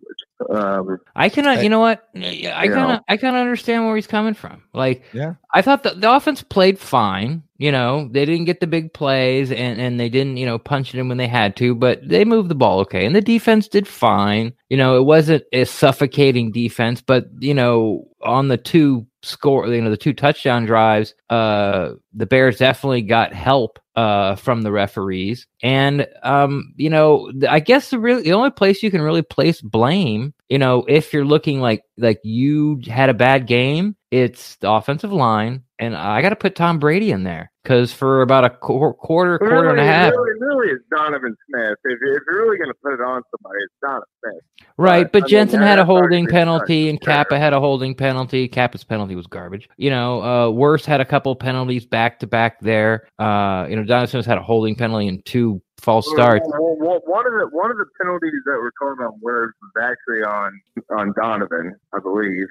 Um, 0.50 0.98
I 1.16 1.30
cannot. 1.30 1.58
Hey. 1.58 1.64
You 1.64 1.70
know 1.70 1.80
what? 1.80 2.08
I 2.16 2.20
You 2.30 2.50
kind 2.50 2.92
of. 2.92 3.00
I 3.08 3.18
kind 3.18 3.36
of 3.36 3.42
understand 3.42 3.86
where 3.86 3.96
he's 3.96 4.08
coming 4.08 4.34
from. 4.34 4.64
Like, 4.74 5.04
Yeah. 5.14 5.36
I 5.54 5.62
thought 5.62 5.84
the, 5.84 5.92
the 5.92 6.12
offense 6.12 6.44
played 6.44 6.80
fine. 6.80 7.44
You 7.60 7.74
know, 7.74 8.08
they 8.10 8.24
didn't 8.24 8.46
get 8.46 8.62
the 8.62 8.68
big 8.68 8.94
plays 8.94 9.52
and 9.52 9.82
and 9.82 10.00
they 10.00 10.08
didn't 10.08 10.38
you 10.38 10.46
know 10.46 10.58
punch 10.58 10.94
it 10.94 11.00
in 11.00 11.10
when 11.10 11.18
they 11.18 11.28
had 11.28 11.58
to, 11.58 11.76
but 11.76 12.08
they 12.08 12.24
moved 12.24 12.50
the 12.50 12.56
ball 12.56 12.80
okay, 12.80 13.06
and 13.06 13.14
the 13.14 13.22
defense 13.22 13.68
did 13.68 13.86
fine. 13.86 14.54
You 14.70 14.78
know, 14.78 14.98
it 14.98 15.04
wasn't 15.04 15.44
a 15.52 15.66
suffocating 15.66 16.54
defense, 16.54 17.02
but 17.02 17.26
you 17.40 17.54
know, 17.54 18.08
on 18.24 18.48
the 18.48 18.56
two 18.56 19.06
score, 19.24 19.68
you 19.68 19.82
know, 19.82 19.90
the 19.90 19.98
two 19.98 20.14
touchdown 20.14 20.66
drives, 20.66 21.14
uh, 21.30 21.92
the 22.14 22.26
Bears 22.26 22.58
definitely 22.58 23.02
got 23.02 23.34
help 23.34 23.78
uh 24.00 24.36
from 24.36 24.62
the 24.62 24.72
referees 24.72 25.46
and 25.62 26.08
um 26.24 26.74
you 26.78 26.90
know 26.90 27.30
i 27.50 27.60
guess 27.60 27.90
the 27.90 28.00
real 28.00 28.22
the 28.22 28.32
only 28.32 28.50
place 28.50 28.82
you 28.82 28.90
can 28.90 29.02
really 29.02 29.22
place 29.22 29.60
blame 29.62 30.34
you 30.48 30.58
know 30.58 30.86
if 30.88 31.12
you're 31.12 31.26
looking 31.26 31.60
like 31.60 31.84
like 31.98 32.22
you 32.24 32.80
had 32.88 33.10
a 33.10 33.14
bad 33.14 33.46
game 33.46 33.98
it's 34.12 34.56
the 34.58 34.70
offensive 34.70 35.12
line 35.14 35.64
and 35.78 35.96
i 35.96 36.22
got 36.22 36.30
to 36.30 36.36
put 36.36 36.56
tom 36.56 36.80
brady 36.80 37.12
in 37.12 37.24
there 37.24 37.52
because 37.64 37.94
for 37.94 38.22
about 38.24 38.44
a 38.44 38.50
qu- 38.50 38.94
quarter 38.94 39.38
quarter 39.38 39.70
and 39.70 39.80
a 39.80 39.84
half 39.84 40.12
Really, 40.12 40.40
really, 40.40 40.68
it's 40.74 40.84
Donovan 40.90 41.36
Smith. 41.48 41.78
If, 41.84 42.00
if 42.02 42.22
you're 42.28 42.44
really 42.44 42.58
going 42.58 42.70
to 42.70 42.78
put 42.84 42.94
it 42.94 43.02
on 43.02 43.22
somebody, 43.30 43.60
it's 43.64 43.74
Donovan 43.82 44.04
Smith. 44.24 44.68
right 44.78 45.04
but, 45.04 45.12
but 45.12 45.22
I 45.22 45.26
mean, 45.26 45.30
jensen 45.30 45.62
had 45.62 45.78
a 45.78 45.86
holding 45.86 46.26
penalty 46.28 46.90
and 46.90 47.00
cappa 47.00 47.38
had 47.38 47.54
a 47.54 47.60
holding 47.60 47.94
penalty. 47.94 48.48
Cappa's 48.48 48.84
penalty 48.84 49.16
was 49.16 49.28
garbage. 49.28 49.70
You 49.78 49.92
know 49.92 50.22
uh 50.22 50.48
wirfs 50.48 50.86
had 50.86 51.02
a 51.02 51.06
couple 51.06 51.36
penalties 51.36 51.86
back 51.86 52.20
to 52.20 52.28
back 52.28 52.60
there. 52.62 53.08
Uh 53.20 53.68
you 53.70 53.76
know 53.76 53.84
donovan 53.84 54.08
smith 54.10 54.26
had 54.26 54.38
a 54.40 54.44
holding 54.44 54.76
penalty 54.76 55.08
and 55.08 55.24
two 55.26 55.62
false 55.80 56.10
starts 56.12 56.46
Well, 56.48 57.02
one 57.06 57.26
of 57.26 57.34
the 57.34 57.50
one 57.52 57.72
of 57.72 57.78
the 57.78 57.86
penalties 58.02 58.32
that 58.46 58.60
were 58.62 58.72
called 58.78 59.00
on 59.00 59.20
Wirfs 59.24 59.52
was 59.62 59.72
actually 59.82 60.24
on 60.24 60.62
on 60.98 61.14
Donovan, 61.20 61.76
I 61.94 62.00
believe. 62.00 62.48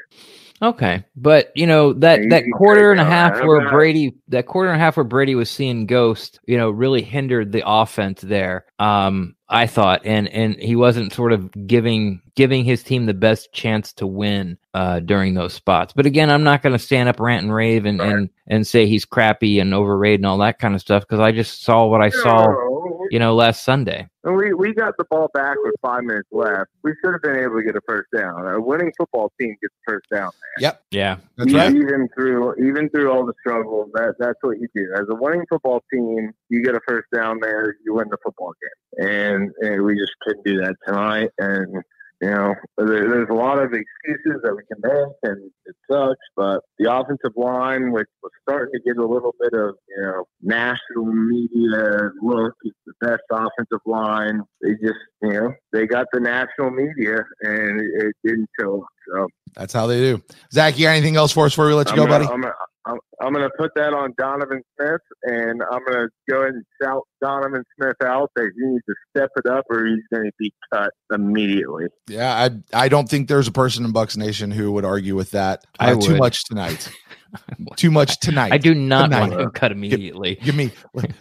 Okay, 0.60 1.04
but 1.16 1.52
you 1.54 1.66
know 1.66 1.92
that 1.94 2.22
Yeah, 2.22 2.28
that 2.30 2.44
quarter 2.54 2.90
and 2.90 3.00
a 3.00 3.04
half 3.04 3.40
where 3.44 3.60
about- 3.60 3.72
Brady 3.72 4.14
that 4.28 4.46
quarter 4.46 4.70
and 4.70 4.76
a 4.76 4.84
half 4.84 4.96
where 4.96 5.04
Brady 5.04 5.34
was 5.34 5.48
seeing 5.50 5.86
ghost, 5.86 6.40
you 6.46 6.56
know, 6.56 6.70
really 6.70 7.02
hindered 7.02 7.52
the 7.52 7.62
offense 7.64 8.20
there. 8.20 8.64
Um, 8.78 9.36
I 9.48 9.66
thought, 9.66 10.02
and 10.04 10.28
and 10.28 10.56
he 10.56 10.76
wasn't 10.76 11.12
sort 11.12 11.32
of 11.32 11.50
giving 11.66 12.20
giving 12.34 12.64
his 12.64 12.82
team 12.82 13.06
the 13.06 13.14
best 13.14 13.52
chance 13.52 13.92
to 13.94 14.06
win 14.06 14.58
uh, 14.74 15.00
during 15.00 15.34
those 15.34 15.54
spots. 15.54 15.92
But 15.94 16.04
again, 16.06 16.28
I'm 16.30 16.42
not 16.44 16.62
going 16.62 16.74
to 16.74 16.78
stand 16.78 17.08
up, 17.08 17.18
rant 17.18 17.44
and 17.44 17.54
rave, 17.54 17.86
and 17.86 18.00
and 18.00 18.28
and 18.48 18.66
say 18.66 18.86
he's 18.86 19.04
crappy 19.06 19.58
and 19.60 19.72
overrated 19.72 20.20
and 20.20 20.26
all 20.26 20.38
that 20.38 20.58
kind 20.58 20.74
of 20.74 20.80
stuff 20.82 21.02
because 21.04 21.20
I 21.20 21.32
just 21.32 21.62
saw 21.62 21.86
what 21.86 22.02
I 22.02 22.10
saw, 22.10 22.46
No, 22.46 22.77
you 23.10 23.18
know, 23.18 23.34
last 23.34 23.64
Sunday. 23.64 24.08
And 24.24 24.36
we, 24.36 24.52
we 24.52 24.74
got 24.74 24.94
the 24.98 25.04
ball 25.10 25.28
back 25.32 25.56
with 25.62 25.74
five 25.80 26.04
minutes 26.04 26.28
left. 26.32 26.68
We 26.82 26.92
should 27.02 27.12
have 27.12 27.22
been 27.22 27.36
able 27.36 27.56
to 27.56 27.62
get 27.62 27.76
a 27.76 27.80
first 27.86 28.08
down. 28.14 28.46
A 28.46 28.60
winning 28.60 28.92
football 28.96 29.32
team 29.40 29.56
gets 29.62 29.74
a 29.86 29.92
first 29.92 30.06
down. 30.12 30.30
Yep. 30.58 30.82
Yeah, 30.90 31.16
That's 31.36 31.52
right. 31.52 31.74
Even 31.74 32.08
through 32.14 32.54
even 32.56 32.88
through 32.90 33.10
all 33.10 33.24
the 33.24 33.34
struggles, 33.40 33.90
that 33.94 34.14
that's 34.18 34.38
what 34.42 34.58
you 34.58 34.68
do. 34.74 34.92
As 34.94 35.06
a 35.08 35.14
winning 35.14 35.44
football 35.48 35.82
team, 35.92 36.32
you 36.48 36.62
get 36.62 36.74
a 36.74 36.80
first 36.86 37.06
down 37.14 37.38
there, 37.40 37.76
you 37.84 37.94
win 37.94 38.08
the 38.10 38.18
football 38.22 38.52
game. 38.60 39.08
And, 39.08 39.50
and 39.60 39.82
we 39.82 39.96
just 39.96 40.12
couldn't 40.22 40.44
do 40.44 40.58
that 40.58 40.74
tonight. 40.86 41.30
And 41.38 41.82
you 42.20 42.30
know, 42.30 42.54
there, 42.76 43.08
there's 43.08 43.28
a 43.30 43.34
lot 43.34 43.58
of 43.58 43.72
excuses 43.72 44.40
that 44.42 44.54
we 44.54 44.62
can 44.64 44.80
make, 44.82 45.14
and 45.22 45.50
it 45.66 45.76
sucks. 45.90 46.18
But 46.36 46.62
the 46.78 46.92
offensive 46.92 47.36
line, 47.36 47.92
which 47.92 48.08
was 48.22 48.32
starting 48.42 48.72
to 48.72 48.80
get 48.80 48.96
a 48.96 49.06
little 49.06 49.34
bit 49.40 49.52
of 49.52 49.76
you 49.88 50.02
know 50.02 50.24
national 50.42 51.12
media 51.12 52.10
look, 52.20 52.54
it's 52.64 52.76
the 52.86 52.94
best 53.00 53.22
offensive 53.30 53.80
line. 53.86 54.42
They 54.62 54.72
just 54.72 54.98
you 55.22 55.32
know 55.32 55.54
they 55.72 55.86
got 55.86 56.06
the 56.12 56.18
national 56.18 56.70
media, 56.70 57.24
and 57.42 57.80
it, 57.80 58.06
it 58.06 58.16
didn't 58.24 58.48
show. 58.58 58.84
Up. 59.16 59.28
So 59.28 59.60
That's 59.60 59.72
how 59.72 59.86
they 59.86 59.98
do. 59.98 60.22
Zach, 60.52 60.78
you 60.78 60.86
got 60.86 60.92
anything 60.92 61.16
else 61.16 61.32
for 61.32 61.46
us 61.46 61.52
before 61.52 61.66
we 61.66 61.74
let 61.74 61.86
you 61.88 61.92
I'm 61.92 61.96
go, 61.96 62.06
gonna, 62.06 62.24
buddy? 62.24 62.32
I'm 62.32 62.40
gonna, 62.40 62.54
I'm, 62.86 62.98
I'm 63.20 63.32
gonna 63.32 63.50
put 63.58 63.70
that 63.76 63.92
on 63.92 64.14
Donovan 64.18 64.62
Smith, 64.76 65.00
and 65.24 65.62
I'm 65.70 65.80
gonna 65.86 66.08
go 66.28 66.42
ahead 66.42 66.54
and 66.54 66.64
shout 66.82 67.02
Donovan 67.20 67.64
Smith 67.78 67.96
out 68.04 68.30
that 68.36 68.50
he 68.56 68.66
needs 68.66 68.84
to 68.88 68.94
step 69.14 69.30
it 69.36 69.46
up, 69.46 69.64
or 69.70 69.86
he's 69.86 70.04
gonna 70.12 70.30
be 70.38 70.52
cut 70.72 70.90
immediately. 71.12 71.86
Yeah, 72.08 72.32
I 72.32 72.84
I 72.84 72.88
don't 72.88 73.08
think 73.08 73.28
there's 73.28 73.48
a 73.48 73.52
person 73.52 73.84
in 73.84 73.92
Bucks 73.92 74.16
Nation 74.16 74.50
who 74.50 74.72
would 74.72 74.84
argue 74.84 75.16
with 75.16 75.32
that. 75.32 75.64
I 75.78 75.92
Uh, 75.92 76.00
too 76.00 76.16
much 76.16 76.44
tonight. 76.44 76.90
too 77.76 77.90
much 77.90 78.18
tonight. 78.20 78.52
I 78.52 78.58
do 78.58 78.74
not 78.74 79.10
want 79.10 79.30
Tonight. 79.32 79.42
him 79.44 79.50
cut 79.50 79.72
immediately. 79.72 80.36
Give 80.36 80.54
me. 80.54 80.70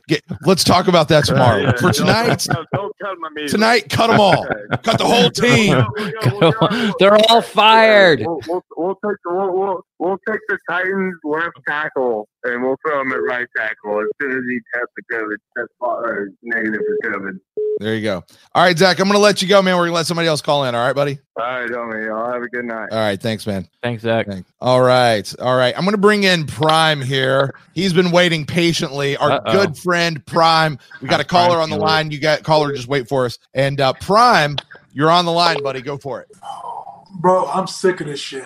Get, 0.07 0.23
let's 0.45 0.63
talk 0.63 0.87
about 0.87 1.07
that 1.09 1.25
tomorrow. 1.25 1.61
Yeah, 1.61 1.71
For 1.73 1.81
don't- 1.83 1.93
tonight, 1.95 2.45
don't, 2.49 2.67
don't 2.73 2.93
cut 3.01 3.17
my 3.19 3.29
meat. 3.29 3.49
tonight, 3.49 3.89
cut 3.89 4.07
them 4.07 4.19
all. 4.19 4.45
Cut 4.83 4.97
the 4.97 5.05
whole 5.05 5.29
team. 5.31 6.93
They're 6.99 7.17
all 7.29 7.41
fired. 7.41 8.21
We'll, 8.21 8.39
we'll, 8.47 8.63
we'll 8.75 8.95
take 8.95 9.17
the 9.23 9.33
we'll, 9.33 9.51
we'll, 9.57 9.81
we'll 9.99 10.17
take 10.29 10.39
the 10.47 10.57
Titans 10.69 11.15
left 11.23 11.57
tackle 11.67 12.27
and 12.43 12.63
we'll 12.63 12.77
throw 12.85 13.01
him 13.01 13.11
at 13.11 13.15
right 13.23 13.47
tackle 13.55 13.99
as 14.01 14.07
soon 14.21 14.31
as 14.31 14.43
he 14.49 14.59
tests 14.73 14.93
the 14.95 15.15
COVID 15.15 15.35
test 15.57 15.69
or 15.79 16.21
uh, 16.21 16.25
negative 16.43 16.81
for 17.03 17.11
COVID. 17.11 17.39
There 17.79 17.95
you 17.95 18.01
go. 18.03 18.23
All 18.55 18.63
right, 18.63 18.77
Zach, 18.77 18.99
I'm 18.99 19.05
going 19.05 19.13
to 19.13 19.19
let 19.19 19.41
you 19.41 19.47
go, 19.47 19.61
man. 19.61 19.75
We're 19.75 19.81
going 19.83 19.91
to 19.91 19.95
let 19.95 20.07
somebody 20.07 20.27
else 20.27 20.41
call 20.41 20.63
in. 20.65 20.73
All 20.73 20.85
right, 20.85 20.95
buddy. 20.95 21.19
All 21.39 21.43
right, 21.43 21.69
homie. 21.69 22.07
Y'all 22.07 22.31
have 22.33 22.41
a 22.41 22.47
good 22.47 22.65
night. 22.65 22.89
All 22.91 22.97
right, 22.97 23.21
thanks, 23.21 23.45
man. 23.45 23.67
Thanks, 23.83 24.01
Zach. 24.01 24.25
Thanks. 24.25 24.51
All 24.59 24.81
right, 24.81 25.31
all 25.39 25.55
right. 25.55 25.75
I'm 25.77 25.83
going 25.83 25.91
to 25.93 25.99
bring 25.99 26.23
in 26.23 26.47
Prime 26.47 26.99
here. 26.99 27.53
He's 27.75 27.93
been 27.93 28.09
waiting 28.09 28.43
patiently. 28.43 29.15
Our 29.17 29.33
Uh-oh. 29.33 29.51
good 29.51 29.77
friend 29.77 30.25
Prime. 30.25 30.79
We 30.99 31.07
got 31.07 31.19
a 31.19 31.23
caller 31.23 31.57
Prime 31.57 31.61
on 31.63 31.69
the 31.69 31.77
line. 31.77 32.09
You 32.09 32.19
got 32.19 32.41
caller. 32.41 32.73
Just 32.73 32.87
wait 32.87 33.07
for 33.07 33.25
us. 33.25 33.37
And 33.53 33.79
uh, 33.79 33.93
Prime, 33.93 34.57
you're 34.93 35.11
on 35.11 35.25
the 35.25 35.31
line, 35.31 35.61
buddy. 35.61 35.81
Go 35.81 35.97
for 35.97 36.21
it. 36.21 36.27
Bro, 37.19 37.45
I'm 37.47 37.67
sick 37.67 38.01
of 38.01 38.07
this 38.07 38.19
shit. 38.19 38.45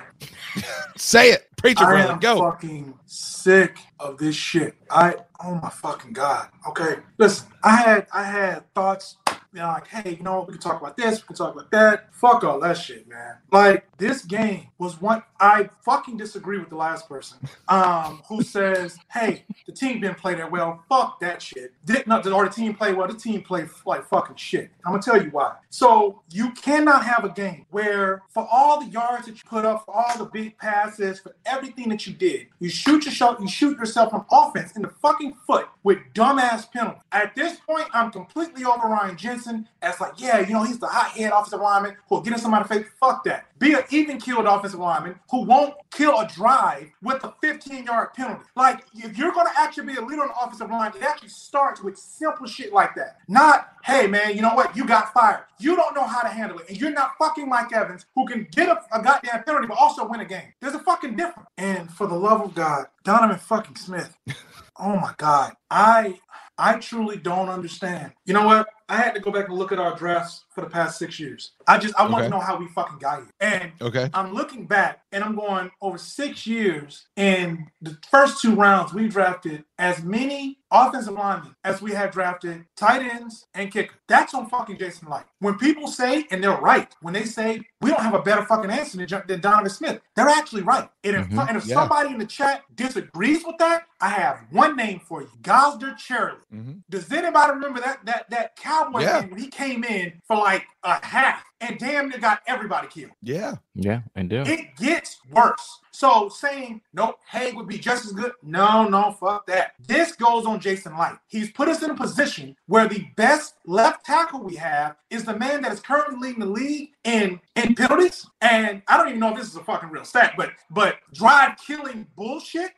Say 0.98 1.30
it, 1.32 1.48
preacher 1.58 1.86
I 1.86 1.92
brother. 1.92 2.14
am 2.14 2.20
Go. 2.20 2.40
fucking 2.52 2.94
sick 3.06 3.78
of 4.02 4.18
this 4.18 4.36
shit. 4.36 4.76
I 4.90 5.16
oh 5.44 5.56
my 5.56 5.70
fucking 5.70 6.12
god. 6.12 6.50
Okay, 6.68 6.96
listen. 7.18 7.48
I 7.64 7.76
had 7.78 8.08
I 8.14 8.24
had 8.24 8.74
thoughts. 8.74 9.16
Know, 9.54 9.68
like, 9.68 9.88
hey, 9.88 10.16
you 10.16 10.24
know, 10.24 10.46
we 10.48 10.54
can 10.54 10.62
talk 10.62 10.80
about 10.80 10.96
this, 10.96 11.22
we 11.22 11.28
can 11.28 11.36
talk 11.36 11.54
about 11.54 11.70
that. 11.72 12.14
Fuck 12.14 12.46
all 12.46 12.60
that 12.62 12.78
shit, 12.78 13.08
man. 13.10 13.36
Like, 13.52 13.86
this 13.98 14.24
game 14.24 14.68
was 14.78 15.02
one 15.02 15.24
I 15.42 15.70
fucking 15.84 16.18
disagree 16.18 16.60
with 16.60 16.70
the 16.70 16.76
last 16.76 17.10
person. 17.10 17.40
Um, 17.68 18.22
who 18.30 18.44
says, 18.44 18.98
hey, 19.12 19.44
the 19.66 19.74
team 19.74 20.00
didn't 20.00 20.20
play 20.20 20.36
that 20.36 20.52
well. 20.52 20.84
Fuck 20.88 21.20
that 21.20 21.42
shit. 21.42 21.74
Did 21.84 22.08
not 22.08 22.26
or 22.28 22.46
the 22.46 22.52
team 22.52 22.76
play 22.76 22.94
well, 22.94 23.08
the 23.08 23.16
team 23.16 23.42
played 23.42 23.68
like 23.86 24.06
fucking 24.08 24.36
shit. 24.36 24.70
I'm 24.86 24.94
gonna 24.94 25.02
tell 25.02 25.22
you 25.22 25.32
why. 25.32 25.56
So 25.70 26.22
you 26.30 26.52
cannot 26.52 27.04
have 27.04 27.26
a 27.26 27.30
game 27.30 27.66
where 27.72 28.22
for 28.30 28.48
all 28.52 28.80
the 28.80 28.88
yards 28.88 29.26
that 29.26 29.34
you 29.34 29.42
put 29.46 29.66
up, 29.66 29.86
for 29.86 29.96
all 29.96 30.18
the 30.18 30.26
big 30.26 30.58
passes, 30.60 31.20
for 31.20 31.36
everything 31.46 31.90
that 31.90 32.06
you 32.06 32.14
did, 32.14 32.48
you 32.60 32.70
shoot 32.70 33.06
yourself, 33.06 33.40
you 33.42 33.48
shoot 33.48 33.78
yourself 33.78 34.14
on 34.14 34.26
offense 34.32 34.76
in 34.76 34.84
the 34.84 34.90
fucking 35.02 35.34
foot 35.48 35.68
with 35.84 35.98
dumbass 36.14 36.72
penalties. 36.72 37.02
At 37.12 37.36
this 37.36 37.58
point, 37.60 37.88
I'm 37.94 38.12
completely 38.12 38.64
over 38.64 38.88
Ryan 38.88 39.18
Jensen 39.18 39.41
as 39.48 40.00
like, 40.00 40.14
yeah, 40.18 40.40
you 40.40 40.54
know, 40.54 40.64
he's 40.64 40.80
the 40.80 40.88
hot 40.88 41.12
head 41.12 41.32
offensive 41.32 41.60
lineman 41.60 41.96
who'll 42.08 42.22
get 42.22 42.34
in 42.34 42.40
somebody's 42.40 42.68
face. 42.68 42.86
Fuck 43.00 43.24
that. 43.26 43.46
Be 43.60 43.74
an 43.74 43.84
even 43.90 44.20
killed 44.20 44.46
offensive 44.46 44.80
lineman 44.80 45.20
who 45.30 45.44
won't 45.44 45.76
kill 45.92 46.20
a 46.20 46.28
drive 46.28 46.90
with 47.02 47.24
a 47.24 47.34
15 47.42 47.86
yard 47.86 48.14
penalty. 48.14 48.44
Like, 48.56 48.84
if 48.94 49.18
you're 49.18 49.32
going 49.32 49.46
to 49.46 49.54
actually 49.60 49.88
be 49.88 49.96
a 49.96 50.02
leader 50.02 50.22
on 50.22 50.30
the 50.30 50.44
offensive 50.44 50.70
line, 50.70 50.92
it 50.96 51.04
actually 51.04 51.30
starts 51.30 51.82
with 51.82 51.98
simple 51.98 52.48
shit 52.48 52.74
like 52.74 52.96
that. 52.96 53.18
Not, 53.28 53.70
hey, 53.84 54.08
man, 54.08 54.36
you 54.36 54.42
know 54.42 54.54
what? 54.56 54.76
You 54.76 54.86
got 54.86 55.14
fired. 55.14 55.46
You 55.60 55.76
don't 55.76 55.96
know 55.96 56.06
how 56.06 56.22
to 56.22 56.30
handle 56.30 56.60
it. 56.60 56.70
And 56.70 56.80
you're 56.80 56.92
not 56.92 57.12
fucking 57.20 57.48
Mike 57.48 57.72
Evans 57.74 58.06
who 58.16 58.26
can 58.26 58.48
get 58.52 58.70
a, 58.70 58.82
a 58.94 59.02
goddamn 59.02 59.44
penalty 59.44 59.68
but 59.68 59.78
also 59.78 60.08
win 60.08 60.22
a 60.22 60.26
game. 60.26 60.54
There's 60.60 60.76
a 60.76 60.80
fucking 60.80 61.16
difference. 61.16 61.48
And 61.58 61.92
for 61.92 62.08
the 62.08 62.16
love 62.16 62.42
of 62.42 62.56
God, 62.56 62.86
Donovan 63.04 63.38
fucking 63.38 63.76
Smith. 63.76 64.18
Oh 64.84 64.96
my 64.96 65.14
God. 65.18 65.54
I 65.70 66.20
I 66.58 66.76
truly 66.80 67.18
don't 67.18 67.50
understand. 67.50 68.14
You 68.26 68.34
know 68.34 68.46
what? 68.46 68.68
I 68.92 68.98
had 68.98 69.16
to 69.16 69.22
go 69.22 69.32
back 69.32 69.50
and 69.50 69.58
look 69.58 69.72
at 69.72 69.80
our 69.80 69.96
drafts 69.98 70.46
for 70.52 70.62
the 70.62 70.70
past 70.70 71.00
six 71.00 71.20
years. 71.20 71.54
I 71.68 71.80
just 71.80 71.96
I 71.98 72.04
want 72.04 72.16
Okay. 72.18 72.24
to 72.26 72.30
know 72.32 72.42
how 72.42 72.58
we 72.58 72.68
fucking 72.70 73.00
got 73.00 73.20
here. 73.22 73.32
And 73.42 73.74
Okay. 73.82 74.10
I'm 74.14 74.34
looking 74.34 74.68
back 74.68 75.02
and 75.14 75.24
I'm 75.24 75.36
going 75.36 75.72
over 75.82 75.98
six 75.98 76.48
years. 76.48 77.08
In 77.18 77.72
the 77.82 77.98
first 78.12 78.42
two 78.42 78.56
rounds, 78.56 78.94
we 78.94 79.10
drafted 79.10 79.66
as 79.80 80.04
many 80.04 80.60
offensive 80.72 81.14
linemen 81.16 81.56
as 81.66 81.82
we 81.82 81.94
had 81.94 82.12
drafted 82.12 82.66
tight 82.78 83.02
ends 83.04 83.48
and 83.56 83.72
kicker. 83.72 83.96
That's 84.10 84.36
on 84.36 84.50
fucking 84.50 84.78
Jason 84.80 85.10
Licht. 85.10 85.28
When 85.40 85.58
people 85.58 85.88
say, 85.88 86.28
and 86.32 86.44
they're 86.44 86.58
right, 86.58 86.94
when 87.02 87.16
they 87.16 87.26
say 87.26 87.62
we 87.82 87.92
don't 87.92 88.02
have 88.02 88.16
a 88.16 88.24
better 88.24 88.46
fucking 88.46 88.72
answer 88.72 88.98
than, 89.06 89.24
than 89.28 89.42
Donovan 89.42 89.72
Smith, 89.72 90.02
they're 90.16 90.30
actually 90.30 90.64
right. 90.64 90.90
And 91.06 91.18
if, 91.18 91.30
Mhm. 91.30 91.48
and 91.50 91.58
if 91.58 91.66
Yeah. 91.66 91.76
somebody 91.76 92.10
in 92.12 92.20
the 92.20 92.28
chat 92.28 92.64
disagrees 92.76 93.44
with 93.46 93.58
that, 93.60 93.86
I 94.02 94.10
have 94.10 94.46
one 94.52 94.76
name 94.78 95.02
for 95.08 95.22
you: 95.24 95.30
Gosder 95.42 95.94
Cherilus. 95.98 96.40
Mhm. 96.54 96.84
Does 96.90 97.12
anybody 97.12 97.54
remember 97.54 97.82
that 97.82 98.06
that 98.06 98.30
that 98.32 98.56
Cowboy 98.84 99.02
Yeah. 99.02 99.22
game 99.22 99.30
when 99.32 99.40
he 99.40 99.48
came 99.48 99.84
in 99.84 100.14
for 100.28 100.38
like 100.38 100.66
a 100.84 101.04
half 101.06 101.44
and 101.60 101.78
damn 101.78 102.10
near 102.10 102.20
got 102.20 102.42
everybody 102.48 102.88
killed. 102.88 103.12
Yeah. 103.22 103.56
Yeah, 103.76 104.02
I 104.16 104.24
do. 104.24 104.42
It 104.42 104.76
gets 104.76 105.20
worse. 105.32 105.80
So 105.92 106.30
saying 106.30 106.82
nope, 106.94 107.20
Haeg 107.32 107.56
would 107.56 107.68
be 107.68 107.78
just 107.78 108.06
as 108.06 108.12
good. 108.14 108.32
No, 108.44 108.88
no, 108.88 109.12
fuck 109.12 109.46
that. 109.48 109.74
This 109.80 110.14
goes 110.14 110.46
on 110.46 110.60
Jason 110.60 110.98
Licht. 110.98 111.18
He's 111.28 111.52
put 111.52 111.68
us 111.68 111.84
in 111.84 111.92
a 111.92 111.96
position 111.96 112.56
where 112.68 112.88
the 112.88 113.06
best 113.16 113.56
left 113.66 114.06
tackle 114.06 114.42
we 114.42 114.56
have 114.56 114.96
is 115.10 115.24
the 115.24 115.38
man 115.38 115.62
that 115.62 115.72
is 115.72 115.80
currently 115.80 116.18
leading 116.30 116.40
the 116.42 116.48
league 116.48 116.90
in 117.04 117.40
in 117.56 117.76
penalties. 117.76 118.26
And 118.42 118.82
I 118.88 118.98
don't 118.98 119.10
even 119.10 119.20
know 119.20 119.32
if 119.32 119.38
this 119.38 119.48
is 119.48 119.56
a 119.56 119.64
fucking 119.64 119.90
real 119.90 120.06
stat, 120.06 120.34
but 120.36 120.52
but 120.70 120.98
drive 121.14 121.58
killing 121.66 122.08
bullshit. 122.16 122.72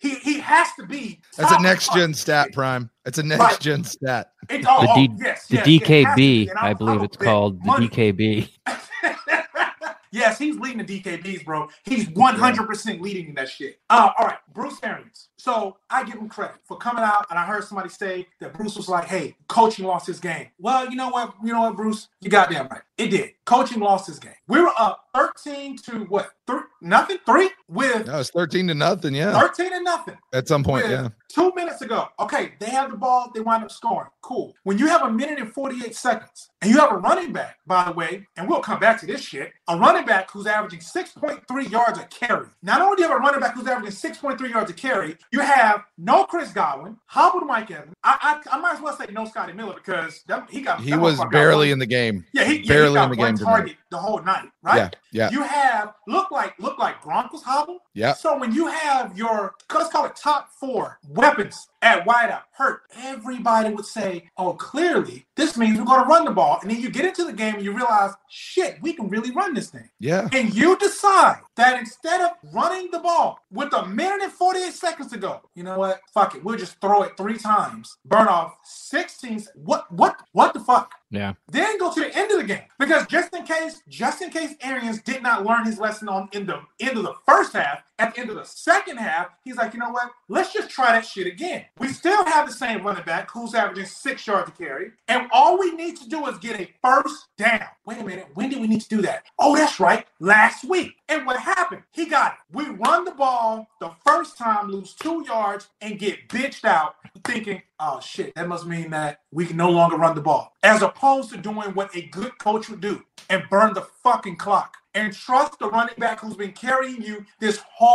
He 0.00 0.14
he 0.16 0.40
has 0.40 0.68
to 0.78 0.86
be. 0.86 1.20
That's 1.36 1.52
a 1.52 1.60
next 1.62 1.92
gen 1.92 2.14
stat. 2.14 2.52
Prime. 2.52 2.90
It's 3.04 3.18
a 3.18 3.22
next 3.22 3.40
Right. 3.40 3.60
gen 3.60 3.84
stat. 3.84 4.32
It- 4.48 4.64
oh, 4.68 4.82
The 4.82 4.88
oh, 4.88 5.16
yes, 5.18 5.46
the 5.46 5.56
yes, 5.56 5.66
it 5.66 5.86
has 6.04 6.14
to 6.14 6.16
be, 6.16 6.46
DKB, 6.46 6.56
I 6.56 6.74
believe 6.74 7.02
it's 7.02 7.16
big 7.16 7.26
called 7.28 7.62
the. 7.62 7.70
DKB. 7.70 8.48
yes, 10.10 10.38
he's 10.38 10.56
leading 10.56 10.84
the 10.84 11.00
DKBs, 11.02 11.44
bro. 11.44 11.68
He's 11.84 12.06
100% 12.08 13.00
leading 13.00 13.28
in 13.28 13.34
that 13.36 13.48
shit. 13.48 13.78
Uh, 13.88 14.10
all 14.18 14.26
right, 14.26 14.38
Bruce 14.52 14.78
Arians. 14.82 15.28
So 15.36 15.76
I 15.88 16.04
give 16.04 16.16
him 16.16 16.28
credit 16.28 16.56
for 16.64 16.76
coming 16.76 17.04
out, 17.04 17.26
and 17.30 17.38
I 17.38 17.44
heard 17.44 17.64
somebody 17.64 17.88
say 17.88 18.26
that 18.40 18.52
Bruce 18.54 18.76
was 18.76 18.88
like, 18.88 19.06
"Hey, 19.06 19.36
coaching 19.48 19.86
lost 19.86 20.06
his 20.06 20.20
game." 20.20 20.48
Well, 20.58 20.88
you 20.90 20.96
know 20.96 21.08
what? 21.10 21.34
You 21.44 21.52
know 21.52 21.60
what, 21.62 21.76
Bruce? 21.76 22.08
You 22.20 22.30
goddamn 22.30 22.68
right. 22.68 22.82
It 22.98 23.08
did. 23.08 23.32
Coaching 23.46 23.80
lost 23.80 24.06
his 24.06 24.18
game. 24.18 24.34
We 24.48 24.60
were 24.60 24.72
up 24.78 25.04
13 25.14 25.76
to 25.78 26.04
what? 26.04 26.30
Three, 26.46 26.60
nothing. 26.82 27.18
Three 27.26 27.50
with 27.68 28.06
No, 28.06 28.20
it's 28.20 28.30
13 28.30 28.68
to 28.68 28.74
nothing. 28.74 29.14
Yeah. 29.14 29.38
13 29.38 29.70
to 29.70 29.82
nothing 29.82 30.16
At 30.32 30.48
some 30.48 30.62
point. 30.64 30.88
Yeah. 30.88 31.08
Two 31.28 31.52
minutes 31.54 31.80
ago. 31.82 32.08
Okay, 32.18 32.54
they 32.58 32.70
have 32.70 32.90
the 32.90 32.96
ball, 32.96 33.30
they 33.32 33.40
wind 33.40 33.62
up 33.62 33.70
scoring. 33.70 34.10
Cool. 34.22 34.52
When 34.64 34.78
you 34.78 34.88
have 34.88 35.02
a 35.02 35.10
minute 35.10 35.38
and 35.38 35.52
48 35.52 35.94
seconds, 35.94 36.50
and 36.60 36.70
you 36.70 36.78
have 36.78 36.92
a 36.92 36.96
running 36.96 37.32
back, 37.32 37.56
by 37.66 37.84
the 37.84 37.92
way, 37.92 38.26
and 38.36 38.48
we'll 38.48 38.60
come 38.60 38.80
back 38.80 38.98
to 39.00 39.06
this 39.06 39.20
shit, 39.20 39.52
a 39.68 39.76
running 39.76 40.04
back 40.04 40.30
who's 40.30 40.46
averaging 40.46 40.80
6.3 40.80 41.70
yards 41.70 41.98
a 41.98 42.04
carry. 42.04 42.48
Not 42.62 42.82
only 42.82 42.96
do 42.96 43.02
you 43.02 43.08
have 43.08 43.16
a 43.16 43.20
running 43.20 43.40
back 43.40 43.54
who's 43.54 43.66
averaging 43.66 43.92
6.3 43.92 44.50
yards 44.50 44.70
a 44.70 44.74
carry, 44.74 45.16
you 45.32 45.40
have 45.40 45.84
no 45.96 46.24
Chris 46.24 46.52
Godwin, 46.52 46.96
hobbled 47.06 47.46
Mike 47.46 47.70
Evans. 47.70 47.94
I, 48.02 48.40
I, 48.50 48.56
I 48.56 48.60
might 48.60 48.74
as 48.74 48.80
well 48.80 48.96
say 48.96 49.06
no 49.12 49.24
Scotty 49.24 49.52
Miller 49.52 49.74
because 49.74 50.22
that, 50.26 50.50
he 50.50 50.60
got 50.62 50.80
He 50.80 50.96
was 50.96 51.20
barely 51.30 51.70
in 51.70 51.78
the 51.78 51.86
game. 51.86 52.24
yeah, 52.32 52.44
he, 52.44 52.58
yeah, 52.58 52.68
barely 52.68 52.98
he 52.98 53.04
in 53.04 53.10
the 53.10 53.16
game 53.16 53.36
target 53.36 53.76
the 53.90 53.98
whole 53.98 54.22
night, 54.22 54.48
right? 54.62 54.76
Yeah. 54.76 54.90
Yeah. 55.12 55.30
You 55.30 55.42
have 55.42 55.94
look 56.06 56.30
like 56.30 56.54
look 56.58 56.78
like 56.78 57.02
Gronk 57.02 57.32
was 57.32 57.42
hobbled. 57.42 57.80
Yeah. 57.94 58.14
So 58.14 58.38
when 58.38 58.52
you 58.52 58.66
have 58.68 59.16
your 59.16 59.54
let's 59.72 59.90
call 59.90 60.06
it 60.06 60.16
top 60.16 60.50
four 60.58 60.98
weapons 61.08 61.68
at 61.82 62.06
wideout 62.06 62.42
hurt, 62.52 62.82
everybody 62.96 63.72
would 63.74 63.86
say, 63.86 64.28
"Oh, 64.36 64.52
clearly 64.52 65.26
this 65.36 65.56
means 65.56 65.78
we're 65.78 65.84
going 65.84 66.02
to 66.02 66.08
run 66.08 66.24
the 66.24 66.30
ball." 66.30 66.58
And 66.62 66.70
then 66.70 66.80
you 66.80 66.90
get 66.90 67.04
into 67.04 67.24
the 67.24 67.32
game 67.32 67.56
and 67.56 67.64
you 67.64 67.72
realize, 67.72 68.12
"Shit, 68.28 68.80
we 68.82 68.92
can 68.92 69.08
really 69.08 69.30
run 69.30 69.54
this 69.54 69.70
thing." 69.70 69.88
Yeah. 69.98 70.28
And 70.32 70.54
you 70.54 70.76
decide 70.78 71.40
that 71.56 71.78
instead 71.78 72.20
of 72.20 72.30
running 72.52 72.90
the 72.90 73.00
ball 73.00 73.40
with 73.50 73.72
a 73.74 73.86
minute 73.86 74.22
and 74.22 74.32
48 74.32 74.72
seconds 74.72 75.10
to 75.12 75.18
go, 75.18 75.42
you 75.54 75.62
know 75.62 75.78
what? 75.78 76.00
Fuck 76.14 76.34
it. 76.34 76.44
We'll 76.44 76.56
just 76.56 76.80
throw 76.80 77.02
it 77.02 77.16
three 77.16 77.36
times, 77.36 77.96
burn 78.04 78.28
off 78.28 78.54
16. 78.64 79.46
What 79.54 79.90
what 79.92 80.20
what 80.32 80.54
the 80.54 80.60
fuck? 80.60 80.92
Yeah. 81.10 81.34
Then 81.48 81.78
go 81.78 81.92
to 81.92 82.00
the 82.00 82.16
end 82.16 82.30
of 82.30 82.38
the 82.38 82.44
game 82.44 82.62
because 82.78 83.06
just 83.06 83.34
in 83.34 83.44
case, 83.44 83.82
just 83.88 84.22
in 84.22 84.30
case 84.30 84.54
Arians 84.62 84.99
did 85.04 85.22
not 85.22 85.44
learn 85.44 85.64
his 85.64 85.78
lesson 85.78 86.08
on 86.08 86.28
in 86.32 86.46
the 86.46 86.60
end 86.80 86.96
of 86.96 87.04
the 87.04 87.14
first 87.26 87.52
half, 87.52 87.82
at 88.00 88.14
the 88.14 88.20
end 88.22 88.30
of 88.30 88.36
the 88.36 88.44
second 88.44 88.96
half, 88.96 89.28
he's 89.44 89.56
like, 89.56 89.74
you 89.74 89.78
know 89.78 89.90
what? 89.90 90.10
Let's 90.28 90.52
just 90.52 90.70
try 90.70 90.92
that 90.92 91.04
shit 91.04 91.26
again. 91.26 91.66
We 91.78 91.88
still 91.88 92.24
have 92.24 92.46
the 92.46 92.52
same 92.52 92.82
running 92.84 93.04
back 93.04 93.30
who's 93.30 93.54
averaging 93.54 93.86
six 93.86 94.26
yards 94.26 94.48
a 94.48 94.52
carry, 94.52 94.92
and 95.06 95.28
all 95.32 95.58
we 95.58 95.72
need 95.72 95.96
to 95.98 96.08
do 96.08 96.26
is 96.26 96.38
get 96.38 96.58
a 96.58 96.68
first 96.82 97.26
down. 97.36 97.66
Wait 97.84 97.98
a 97.98 98.04
minute, 98.04 98.28
when 98.34 98.48
did 98.48 98.60
we 98.60 98.66
need 98.66 98.80
to 98.80 98.88
do 98.88 99.02
that? 99.02 99.24
Oh, 99.38 99.54
that's 99.54 99.78
right, 99.78 100.06
last 100.18 100.64
week. 100.64 100.94
And 101.08 101.26
what 101.26 101.38
happened? 101.40 101.82
He 101.92 102.06
got 102.06 102.32
it. 102.32 102.38
We 102.56 102.70
run 102.70 103.04
the 103.04 103.10
ball 103.12 103.68
the 103.80 103.90
first 104.06 104.38
time, 104.38 104.70
lose 104.70 104.94
two 104.94 105.24
yards, 105.26 105.68
and 105.80 105.98
get 105.98 106.28
bitched 106.28 106.64
out, 106.64 106.94
thinking, 107.24 107.62
oh 107.78 108.00
shit, 108.00 108.34
that 108.34 108.48
must 108.48 108.66
mean 108.66 108.90
that 108.90 109.20
we 109.30 109.44
can 109.44 109.56
no 109.56 109.70
longer 109.70 109.96
run 109.96 110.14
the 110.14 110.20
ball. 110.22 110.54
As 110.62 110.82
opposed 110.82 111.30
to 111.30 111.36
doing 111.36 111.74
what 111.74 111.94
a 111.94 112.02
good 112.02 112.38
coach 112.38 112.68
would 112.70 112.80
do 112.80 113.02
and 113.28 113.42
burn 113.50 113.74
the 113.74 113.86
fucking 114.02 114.36
clock. 114.36 114.76
And 114.92 115.12
trust 115.12 115.60
the 115.60 115.70
running 115.70 115.94
back 115.98 116.18
who's 116.18 116.34
been 116.36 116.52
carrying 116.52 117.00
you 117.00 117.24
this 117.38 117.58
whole 117.58 117.89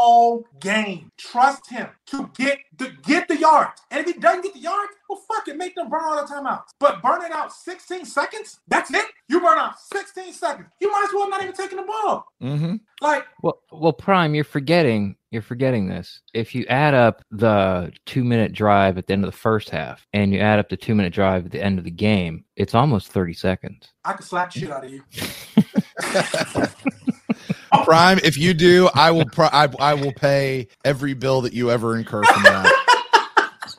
game. 0.59 1.11
Trust 1.17 1.69
him 1.69 1.87
to 2.07 2.29
get 2.37 2.59
the 2.77 2.91
get 3.03 3.27
the 3.27 3.37
yards. 3.37 3.81
And 3.91 3.99
if 3.99 4.13
he 4.13 4.19
doesn't 4.19 4.43
get 4.43 4.53
the 4.53 4.59
yards, 4.59 4.91
well, 5.09 5.21
fuck 5.27 5.47
it, 5.47 5.57
make 5.57 5.75
them 5.75 5.89
burn 5.89 6.01
all 6.03 6.15
the 6.15 6.31
timeouts. 6.31 6.69
But 6.79 7.01
burning 7.01 7.31
out 7.31 7.53
16 7.53 8.05
seconds, 8.05 8.59
that's 8.67 8.93
it. 8.93 9.05
You 9.29 9.39
burn 9.39 9.57
out 9.57 9.79
16 9.79 10.33
seconds. 10.33 10.67
You 10.79 10.91
might 10.91 11.05
as 11.07 11.13
well 11.13 11.29
not 11.29 11.41
even 11.41 11.53
taking 11.53 11.77
the 11.77 11.83
ball. 11.83 12.25
Mm-hmm. 12.41 12.75
Like, 13.01 13.25
Well, 13.41 13.61
well, 13.71 13.93
Prime, 13.93 14.35
you're 14.35 14.43
forgetting. 14.43 15.15
You're 15.31 15.41
forgetting 15.41 15.87
this. 15.87 16.21
If 16.33 16.55
you 16.55 16.65
add 16.67 16.93
up 16.93 17.21
the 17.29 17.91
two-minute 18.05 18.53
drive 18.53 18.97
at 18.97 19.07
the 19.07 19.13
end 19.13 19.25
of 19.25 19.31
the 19.31 19.37
first 19.37 19.69
half, 19.69 20.05
and 20.13 20.33
you 20.33 20.39
add 20.39 20.59
up 20.59 20.69
the 20.69 20.77
two-minute 20.77 21.13
drive 21.13 21.45
at 21.45 21.51
the 21.51 21.61
end 21.61 21.77
of 21.77 21.85
the 21.85 21.91
game, 21.91 22.45
it's 22.55 22.73
almost 22.73 23.11
thirty 23.11 23.33
seconds. 23.33 23.91
I 24.05 24.13
could 24.13 24.25
slap 24.25 24.51
shit 24.51 24.71
out 24.71 24.85
of 24.85 24.91
you. 24.91 25.03
Prime, 27.83 28.19
if 28.23 28.37
you 28.37 28.53
do, 28.53 28.89
I 28.93 29.11
will. 29.11 29.25
Pri- 29.25 29.49
I, 29.51 29.67
I 29.79 29.93
will 29.95 30.13
pay 30.13 30.67
every 30.83 31.13
bill 31.13 31.41
that 31.41 31.53
you 31.53 31.71
ever 31.71 31.97
incur 31.97 32.23
from 32.23 32.43
that. 32.43 32.71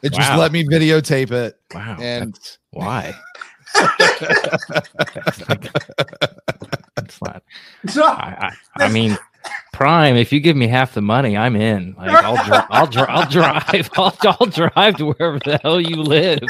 It 0.03 0.13
just 0.13 0.31
Wow. 0.31 0.39
let 0.39 0.53
me 0.53 0.65
videotape 0.65 1.31
it. 1.31 1.59
Wow. 1.75 1.97
And- 2.01 2.35
that's- 2.35 2.59
why? 2.71 3.15
That's 6.97 7.21
not. 7.23 7.43
So, 7.89 8.05
I, 8.05 8.53
I, 8.79 8.85
I 8.85 8.89
mean, 8.93 9.17
Prime. 9.73 10.17
If 10.17 10.33
you 10.33 10.41
give 10.41 10.57
me 10.57 10.67
half 10.67 10.95
the 10.95 11.03
money, 11.03 11.37
I'm 11.37 11.57
in. 11.57 11.95
Like 11.99 12.11
I'll, 12.25 12.37
dri- 12.45 12.67
I'll, 12.71 12.87
dri- 12.87 13.03
I'll 13.09 13.29
drive. 13.31 13.91
I'll, 13.97 14.17
I'll 14.41 14.47
drive 14.47 14.97
to 14.97 15.07
wherever 15.07 15.39
the 15.39 15.59
hell 15.63 15.81
you 15.81 15.97
live. 15.97 16.41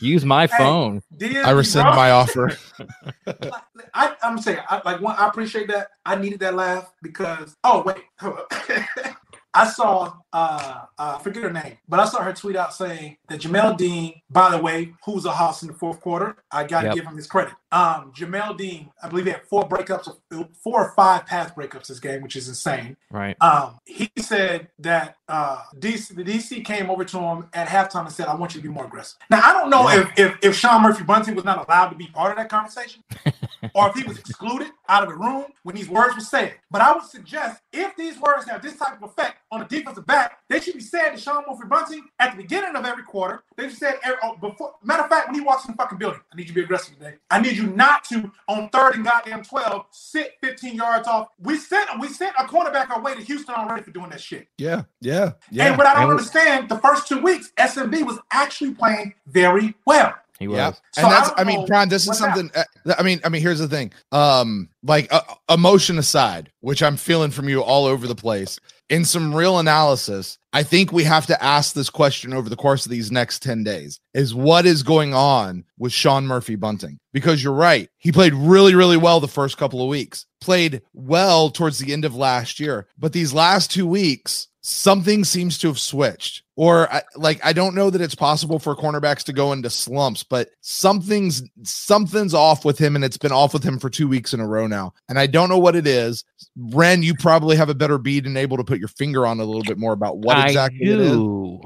Use 0.00 0.24
my 0.24 0.46
Hey, 0.46 0.58
phone. 0.58 1.02
DSP, 1.16 1.44
I 1.44 1.50
rescind 1.50 1.86
bro. 1.86 1.96
my 1.96 2.10
offer. 2.10 2.56
I, 3.94 4.14
I'm 4.22 4.38
saying, 4.38 4.58
I, 4.68 4.82
like, 4.84 5.00
one, 5.00 5.16
I 5.18 5.26
appreciate 5.28 5.68
that. 5.68 5.88
I 6.04 6.16
needed 6.16 6.40
that 6.40 6.54
laugh 6.54 6.92
because, 7.02 7.54
oh, 7.64 7.82
wait. 7.84 7.96
hold 8.20 8.38
up. 8.38 8.52
I 9.54 9.66
saw, 9.66 10.12
uh, 10.34 10.84
uh, 10.98 11.16
I 11.18 11.22
forget 11.22 11.42
her 11.42 11.50
name, 11.52 11.78
but 11.88 11.98
I 11.98 12.04
saw 12.04 12.22
her 12.22 12.34
tweet 12.34 12.56
out 12.56 12.74
saying 12.74 13.16
that 13.30 13.40
Jamel 13.40 13.74
Dean, 13.78 14.20
by 14.28 14.50
the 14.50 14.58
way, 14.58 14.92
who's 15.06 15.24
a 15.24 15.32
house 15.32 15.62
in 15.62 15.68
the 15.68 15.74
fourth 15.74 15.98
quarter, 16.02 16.36
I 16.52 16.64
got 16.64 16.82
to 16.82 16.86
Yep. 16.88 16.94
give 16.94 17.04
him 17.06 17.16
his 17.16 17.26
credit. 17.26 17.54
Um, 17.72 18.12
Jamel 18.14 18.58
Dean, 18.58 18.90
I 19.02 19.08
believe 19.08 19.24
he 19.24 19.30
had 19.30 19.46
four 19.48 19.66
breakups, 19.66 20.14
four 20.62 20.84
or 20.84 20.92
five 20.94 21.24
pass 21.24 21.52
breakups 21.52 21.86
this 21.86 22.00
game, 22.00 22.20
which 22.20 22.36
is 22.36 22.48
insane. 22.48 22.98
Right. 23.10 23.34
Um, 23.40 23.78
he 23.86 24.10
said 24.20 24.68
that 24.80 25.15
uh, 25.28 25.62
DC, 25.78 26.14
the 26.14 26.22
DC 26.22 26.64
came 26.64 26.88
over 26.88 27.04
to 27.04 27.18
him 27.18 27.48
at 27.52 27.66
halftime 27.66 28.04
and 28.04 28.12
said, 28.12 28.28
"I 28.28 28.34
want 28.34 28.54
you 28.54 28.60
to 28.60 28.68
be 28.68 28.72
more 28.72 28.84
aggressive." 28.84 29.18
Now, 29.28 29.40
I 29.42 29.52
don't 29.52 29.70
know 29.70 29.88
if, 29.88 30.08
if 30.16 30.36
if 30.42 30.56
Sean 30.56 30.82
Murphy 30.82 31.04
Bunting 31.04 31.34
was 31.34 31.44
not 31.44 31.66
allowed 31.66 31.88
to 31.88 31.96
be 31.96 32.06
part 32.06 32.30
of 32.30 32.36
that 32.36 32.48
conversation, 32.48 33.02
or 33.74 33.88
if 33.88 33.94
he 33.94 34.04
was 34.04 34.18
excluded 34.18 34.68
out 34.88 35.02
of 35.02 35.08
the 35.08 35.16
room 35.16 35.46
when 35.64 35.74
these 35.74 35.88
words 35.88 36.14
were 36.14 36.20
said. 36.20 36.54
But 36.70 36.80
I 36.80 36.92
would 36.92 37.04
suggest 37.04 37.62
if 37.72 37.96
these 37.96 38.18
words 38.20 38.48
have 38.48 38.62
this 38.62 38.76
type 38.76 39.02
of 39.02 39.10
effect 39.10 39.38
on 39.50 39.62
a 39.62 39.68
defensive 39.68 40.06
back, 40.06 40.40
they 40.48 40.60
should 40.60 40.74
be 40.74 40.80
said 40.80 41.10
to 41.10 41.18
Sean 41.18 41.42
Murphy 41.48 41.66
Bunting 41.68 42.04
at 42.18 42.36
the 42.36 42.42
beginning 42.42 42.76
of 42.76 42.84
every 42.84 43.02
quarter. 43.02 43.42
They 43.56 43.68
should 43.68 43.78
say 43.78 43.94
oh, 44.22 44.36
before. 44.40 44.74
Matter 44.82 45.04
of 45.04 45.08
fact, 45.08 45.28
when 45.28 45.34
he 45.34 45.40
walks 45.40 45.64
in 45.64 45.72
the 45.72 45.76
fucking 45.76 45.98
building, 45.98 46.20
I 46.32 46.36
need 46.36 46.42
you 46.42 46.48
to 46.48 46.54
be 46.54 46.62
aggressive 46.62 46.96
today. 46.96 47.14
I 47.30 47.40
need 47.40 47.56
you 47.56 47.66
not 47.66 48.04
to 48.04 48.30
on 48.48 48.68
third 48.68 48.94
and 48.94 49.04
goddamn 49.04 49.42
twelve 49.42 49.86
sit 49.90 50.34
15 50.42 50.74
yards 50.74 51.08
off. 51.08 51.28
We 51.40 51.58
sent 51.58 51.88
we 52.00 52.08
sent 52.08 52.34
a 52.38 52.44
cornerback 52.44 52.90
our 52.90 53.00
way 53.00 53.14
to 53.14 53.20
Houston 53.22 53.54
already 53.54 53.82
for 53.82 53.90
doing 53.90 54.10
that 54.10 54.20
shit. 54.20 54.48
Yeah, 54.58 54.82
yeah, 55.00 55.15
yeah. 55.50 55.66
and 55.68 55.76
what 55.78 55.86
I 55.86 55.94
don't 55.94 56.02
And- 56.04 56.10
understand, 56.12 56.68
the 56.68 56.78
first 56.78 57.08
two 57.08 57.18
weeks, 57.20 57.52
SMB 57.58 58.04
was 58.04 58.18
actually 58.32 58.74
playing 58.74 59.14
very 59.26 59.74
well. 59.86 60.14
He 60.38 60.48
was. 60.48 60.56
Yeah, 60.58 60.72
So 60.72 60.80
and 60.98 61.06
I 61.06 61.10
that's. 61.10 61.28
don't 61.30 61.40
I, 61.40 61.44
mean, 61.44 61.60
know 61.60 61.66
Prime. 61.66 61.88
This 61.88 62.06
is 62.06 62.18
something. 62.18 62.50
Uh, 62.54 62.64
I 62.98 63.02
mean, 63.02 63.20
I 63.24 63.30
mean. 63.30 63.40
Here's 63.40 63.58
the 63.58 63.68
thing. 63.68 63.90
Um, 64.12 64.68
like 64.82 65.10
uh, 65.10 65.22
emotion 65.48 65.96
aside, 65.96 66.52
which 66.60 66.82
I'm 66.82 66.98
feeling 66.98 67.30
from 67.30 67.48
you 67.48 67.62
all 67.62 67.86
over 67.86 68.06
the 68.06 68.14
place. 68.14 68.60
In 68.90 69.04
some 69.06 69.34
real 69.34 69.58
analysis, 69.58 70.36
I 70.52 70.62
think 70.62 70.92
we 70.92 71.04
have 71.04 71.26
to 71.26 71.42
ask 71.42 71.72
this 71.74 71.88
question 71.90 72.34
over 72.34 72.48
the 72.50 72.54
course 72.54 72.84
of 72.86 72.90
these 72.92 73.10
next 73.10 73.42
10 73.42 73.64
days 73.64 73.98
is 74.14 74.32
what 74.34 74.64
is 74.66 74.82
going 74.84 75.12
on 75.14 75.64
with 75.78 75.92
Sean 75.92 76.24
Murphy 76.26 76.54
Bunting? 76.54 77.00
Because 77.12 77.42
you're 77.42 77.52
right. 77.52 77.88
He 77.98 78.12
played 78.12 78.32
really, 78.34 78.74
really 78.76 78.96
well 78.98 79.18
the 79.20 79.26
first 79.26 79.56
couple 79.56 79.82
of 79.82 79.88
weeks, 79.88 80.26
played 80.40 80.82
well 80.92 81.50
towards 81.50 81.78
the 81.78 81.92
end 81.92 82.04
of 82.04 82.14
last 82.14 82.60
year. 82.60 82.86
But 82.98 83.12
these 83.12 83.32
last 83.34 83.72
two 83.72 83.86
weeks, 83.88 84.46
something 84.66 85.24
seems 85.24 85.58
to 85.58 85.68
have 85.68 85.78
switched. 85.78 86.42
Or 86.56 86.92
I- 86.92 87.02
like 87.16 87.44
I 87.44 87.52
don't 87.52 87.74
know 87.74 87.90
that 87.90 88.00
it's 88.00 88.14
possible 88.14 88.58
for 88.58 88.74
cornerbacks 88.74 89.22
to 89.24 89.32
go 89.32 89.52
into 89.52 89.70
slumps, 89.70 90.22
but 90.22 90.48
something's 90.62 91.42
something's 91.62 92.34
off 92.34 92.64
with 92.64 92.78
him, 92.78 92.96
and 92.96 93.04
it's 93.04 93.18
been 93.18 93.32
off 93.32 93.52
with 93.54 93.62
him 93.62 93.78
for 93.78 93.88
two 93.90 94.08
weeks 94.08 94.32
in 94.34 94.40
a 94.40 94.46
row 94.46 94.66
now, 94.66 94.92
and 95.08 95.18
I 95.18 95.26
don't 95.26 95.48
know 95.48 95.58
what 95.58 95.76
it 95.76 95.86
is. 95.86 96.24
Ren, 96.56 97.02
you 97.02 97.14
probably 97.14 97.56
have 97.56 97.68
a 97.68 97.74
better 97.74 97.98
bead 97.98 98.26
and 98.26 98.36
able 98.38 98.56
to 98.56 98.64
put 98.64 98.78
your 98.78 98.88
finger 98.88 99.26
on 99.26 99.38
a 99.40 99.44
little 99.44 99.62
bit 99.62 99.78
more 99.78 99.92
about 99.92 100.18
what 100.18 100.36
I 100.38 100.46
exactly 100.46 100.80
it 100.88 101.00
is. 101.00 101.10
do. 101.12 101.60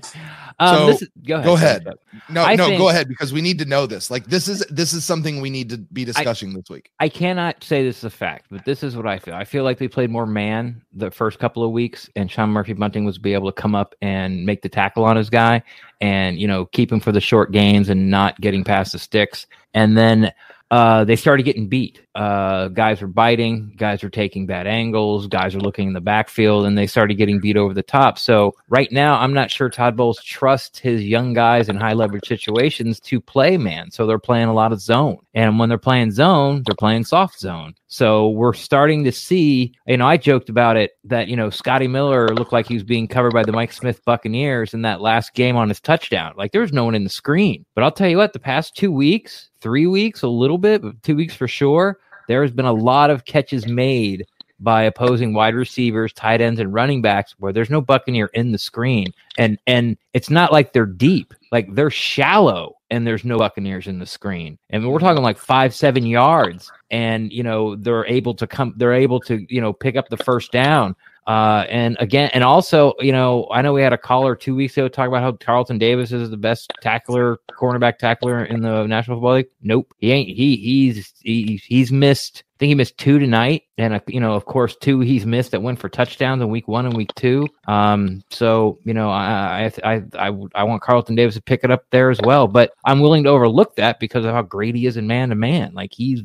um, 0.59 0.77
So, 0.77 0.87
this 0.87 1.03
is, 1.03 1.09
go 1.27 1.35
ahead. 1.37 1.45
go 1.47 1.55
ahead. 1.55 1.87
No, 2.29 2.43
I 2.45 2.55
no, 2.57 2.67
think- 2.67 2.79
go 2.79 2.89
ahead 2.91 3.09
because 3.09 3.33
we 3.33 3.41
need 3.41 3.59
to 3.59 3.65
know 3.65 3.87
this. 3.87 4.11
Like 4.11 4.27
this 4.27 4.49
is 4.49 4.61
this 4.71 4.93
is 4.93 5.05
something 5.05 5.41
we 5.41 5.51
need 5.51 5.71
to 5.71 5.79
be 5.79 6.05
discussing 6.05 6.53
this 6.55 6.69
week. 6.71 6.91
I 7.01 7.09
cannot 7.09 7.65
say 7.65 7.83
this 7.83 7.99
is 7.99 8.05
a 8.05 8.11
fact, 8.11 8.47
but 8.51 8.65
this 8.65 8.83
is 8.83 8.97
what 8.97 9.07
I 9.07 9.19
feel. 9.19 9.35
I 9.35 9.45
feel 9.45 9.65
like 9.65 9.79
they 9.79 9.89
played 9.89 10.11
more 10.11 10.27
man 10.27 10.83
the 10.93 11.11
first 11.11 11.39
couple 11.39 11.65
of 11.65 11.73
weeks, 11.73 12.09
and 12.15 12.31
Sean 12.31 12.51
Murphy 12.51 12.75
Bunting 12.75 13.05
was 13.05 13.19
be 13.19 13.33
able 13.35 13.51
to 13.51 13.61
come 13.61 13.75
up 13.75 13.95
and 14.03 14.45
make 14.45 14.61
the 14.61 14.69
tackle 14.69 15.05
on 15.05 15.17
his 15.17 15.31
guy, 15.31 15.63
and 16.03 16.39
you 16.39 16.47
know 16.47 16.67
keep 16.67 16.93
him 16.93 17.01
for 17.01 17.13
the 17.13 17.21
short 17.21 17.53
gains 17.53 17.89
and 17.89 18.11
not 18.11 18.39
getting 18.41 18.65
past 18.65 18.93
the 18.93 18.99
sticks. 18.99 19.47
And 19.73 19.97
then 19.97 20.33
uh, 20.73 21.05
they 21.05 21.17
started 21.17 21.43
getting 21.43 21.69
beat. 21.69 22.01
Uh, 22.15 22.69
guys 22.69 23.03
were 23.03 23.07
biting, 23.07 23.75
guys 23.77 24.03
were 24.03 24.09
taking 24.09 24.47
bad 24.47 24.67
angles, 24.67 25.27
guys 25.27 25.55
are 25.55 25.61
looking 25.61 25.89
in 25.89 25.93
the 25.93 26.01
backfield, 26.01 26.65
and 26.65 26.79
they 26.79 26.87
started 26.87 27.17
getting 27.17 27.39
beat 27.39 27.59
over 27.59 27.75
the 27.75 27.83
top. 27.83 28.19
So 28.19 28.55
right 28.71 28.91
now, 28.91 29.19
I'm 29.19 29.35
not 29.35 29.51
sure 29.51 29.69
Todd 29.69 29.99
Bowles 29.99 30.25
trusts 30.25 30.79
his 30.79 31.03
young 31.05 31.35
guys 31.35 31.69
in 31.69 31.77
high 31.77 31.93
leverage 31.93 32.27
situations 32.27 33.01
to 33.01 33.21
play 33.21 33.59
man. 33.59 33.91
So 33.91 34.07
they're 34.07 34.19
playing 34.19 34.49
a 34.49 34.55
lot 34.55 34.73
of 34.73 34.81
zone, 34.81 35.19
and 35.35 35.59
when 35.59 35.69
they're 35.69 35.77
playing 35.77 36.11
zone, 36.11 36.63
they're 36.65 36.75
playing 36.75 37.05
soft 37.05 37.39
zone. 37.39 37.75
So 37.89 38.31
we're 38.31 38.55
starting 38.55 39.05
to 39.05 39.13
see. 39.13 39.75
You 39.87 39.99
know, 39.99 40.07
I 40.07 40.17
joked 40.17 40.49
about 40.49 40.79
it 40.79 40.93
that 41.05 41.29
you 41.29 41.37
know 41.37 41.51
Scotty 41.51 41.87
Miller 41.87 42.29
looked 42.29 42.55
like 42.55 42.67
he 42.67 42.75
was 42.75 42.83
being 42.83 43.09
covered 43.09 43.35
by 43.35 43.43
the 43.43 43.53
Mike 43.53 43.75
Smith 43.75 44.03
Buccaneers 44.07 44.73
in 44.73 44.81
that 44.83 45.03
last 45.03 45.35
game 45.35 45.57
on 45.57 45.69
his 45.69 45.81
touchdown. 45.81 46.33
Like 46.35 46.53
there 46.53 46.63
was 46.63 46.73
no 46.73 46.87
one 46.87 46.95
in 46.95 47.05
the 47.05 47.11
screen. 47.11 47.67
But 47.75 47.85
I'll 47.85 47.93
tell 47.93 48.09
you 48.09 48.17
what, 48.17 48.33
the 48.33 48.39
past 48.39 48.75
two 48.75 48.91
weeks, 48.91 49.51
three 49.63 49.87
weeks, 49.87 50.23
a 50.23 50.29
little 50.29 50.59
bit, 50.59 50.83
but 50.83 51.03
two 51.03 51.17
weeks 51.17 51.35
for 51.35 51.49
sure, 51.49 51.99
there 52.29 52.43
has 52.43 52.51
been 52.51 52.67
a 52.67 52.73
lot 52.73 53.11
of 53.11 53.25
catches 53.25 53.67
made 53.67 54.27
by 54.63 54.85
opposing 54.85 55.35
wide 55.35 55.55
receivers, 55.55 56.13
tight 56.13 56.41
ends, 56.41 56.61
and 56.61 56.73
running 56.73 57.03
backs 57.03 57.35
where 57.39 57.53
there's 57.53 57.71
no 57.71 57.81
Buccaneer 57.81 58.27
in 58.35 58.53
the 58.53 58.59
screen. 58.59 59.13
And 59.37 59.59
and 59.67 59.97
it's 60.15 60.31
not 60.31 60.53
like 60.53 60.73
they're 60.73 60.87
deep, 60.87 61.35
like 61.51 61.75
they're 61.75 61.91
shallow 61.91 62.77
and 62.91 63.07
there's 63.07 63.25
no 63.25 63.39
Buccaneers 63.39 63.89
in 63.89 63.99
the 63.99 64.07
screen. 64.07 64.59
And 64.71 64.89
we're 64.89 65.01
talking 65.01 65.23
like 65.23 65.39
five, 65.39 65.75
seven 65.75 66.07
yards. 66.07 66.71
And 66.91 67.33
you 67.33 67.43
know, 67.43 67.75
they're 67.75 68.07
able 68.07 68.35
to 68.35 68.47
come 68.47 68.75
they're 68.77 68.93
able 68.93 69.21
to, 69.21 69.45
you 69.53 69.61
know, 69.61 69.73
pick 69.73 69.97
up 69.97 70.09
the 70.09 70.17
first 70.17 70.53
down. 70.53 70.95
Uh, 71.27 71.65
and 71.69 71.97
again, 72.01 72.31
and 72.35 72.43
also, 72.43 72.95
you 72.99 73.13
know, 73.13 73.47
I 73.53 73.63
know 73.63 73.73
we 73.73 73.83
had 73.83 73.93
a 73.93 73.99
caller 73.99 74.35
two 74.35 74.57
weeks 74.57 74.77
ago 74.77 74.89
talk 74.89 75.07
about 75.07 75.23
how 75.23 75.33
Carlton 75.33 75.79
Davis 75.79 76.11
is 76.11 76.31
the 76.31 76.37
best 76.37 76.73
tackler, 76.81 77.39
cornerback 77.51 77.99
tackler 77.99 78.45
in 78.45 78.61
the 78.61 78.87
National 78.87 79.19
Football 79.19 79.35
League. 79.35 79.47
Nope, 79.63 79.95
he 79.99 80.11
ain't. 80.11 80.29
He 80.37 80.57
he's 80.57 81.15
he, 81.21 81.63
he's 81.65 81.93
missed. 81.93 82.43
I 82.45 82.59
think 82.59 82.69
he 82.71 82.75
missed 82.75 82.99
two 82.99 83.19
tonight, 83.21 83.65
and 83.79 83.95
uh, 83.95 84.01
you 84.09 84.19
know, 84.19 84.35
of 84.35 84.47
course, 84.47 84.77
two 84.77 85.01
he's 85.01 85.25
missed 85.25 85.53
that 85.53 85.63
went 85.63 85.79
for 85.79 85.89
touchdowns 85.89 86.43
in 86.43 86.49
week 86.49 86.67
one 86.67 86.87
and 86.87 86.97
week 86.97 87.15
two. 87.15 87.47
Um, 87.69 88.23
so 88.31 88.81
you 88.85 88.95
know, 88.95 89.09
I 89.09 89.71
I 89.85 89.95
I 89.95 90.03
I, 90.19 90.33
I 90.57 90.65
want 90.65 90.83
Carlton 90.83 91.15
Davis 91.15 91.37
to 91.37 91.43
pick 91.43 91.63
it 91.63 91.71
up 91.71 91.85
there 91.91 92.11
as 92.11 92.21
well, 92.25 92.49
but 92.49 92.73
I'm 92.85 92.99
willing 92.99 93.23
to 93.25 93.31
overlook 93.31 93.77
that 93.77 94.01
because 94.01 94.25
of 94.25 94.33
how 94.33 94.43
great 94.43 94.75
he 94.75 94.87
is 94.87 94.97
in 94.97 95.07
man 95.07 95.29
to 95.29 95.37
man. 95.37 95.73
Like 95.73 95.93
he's 95.93 96.23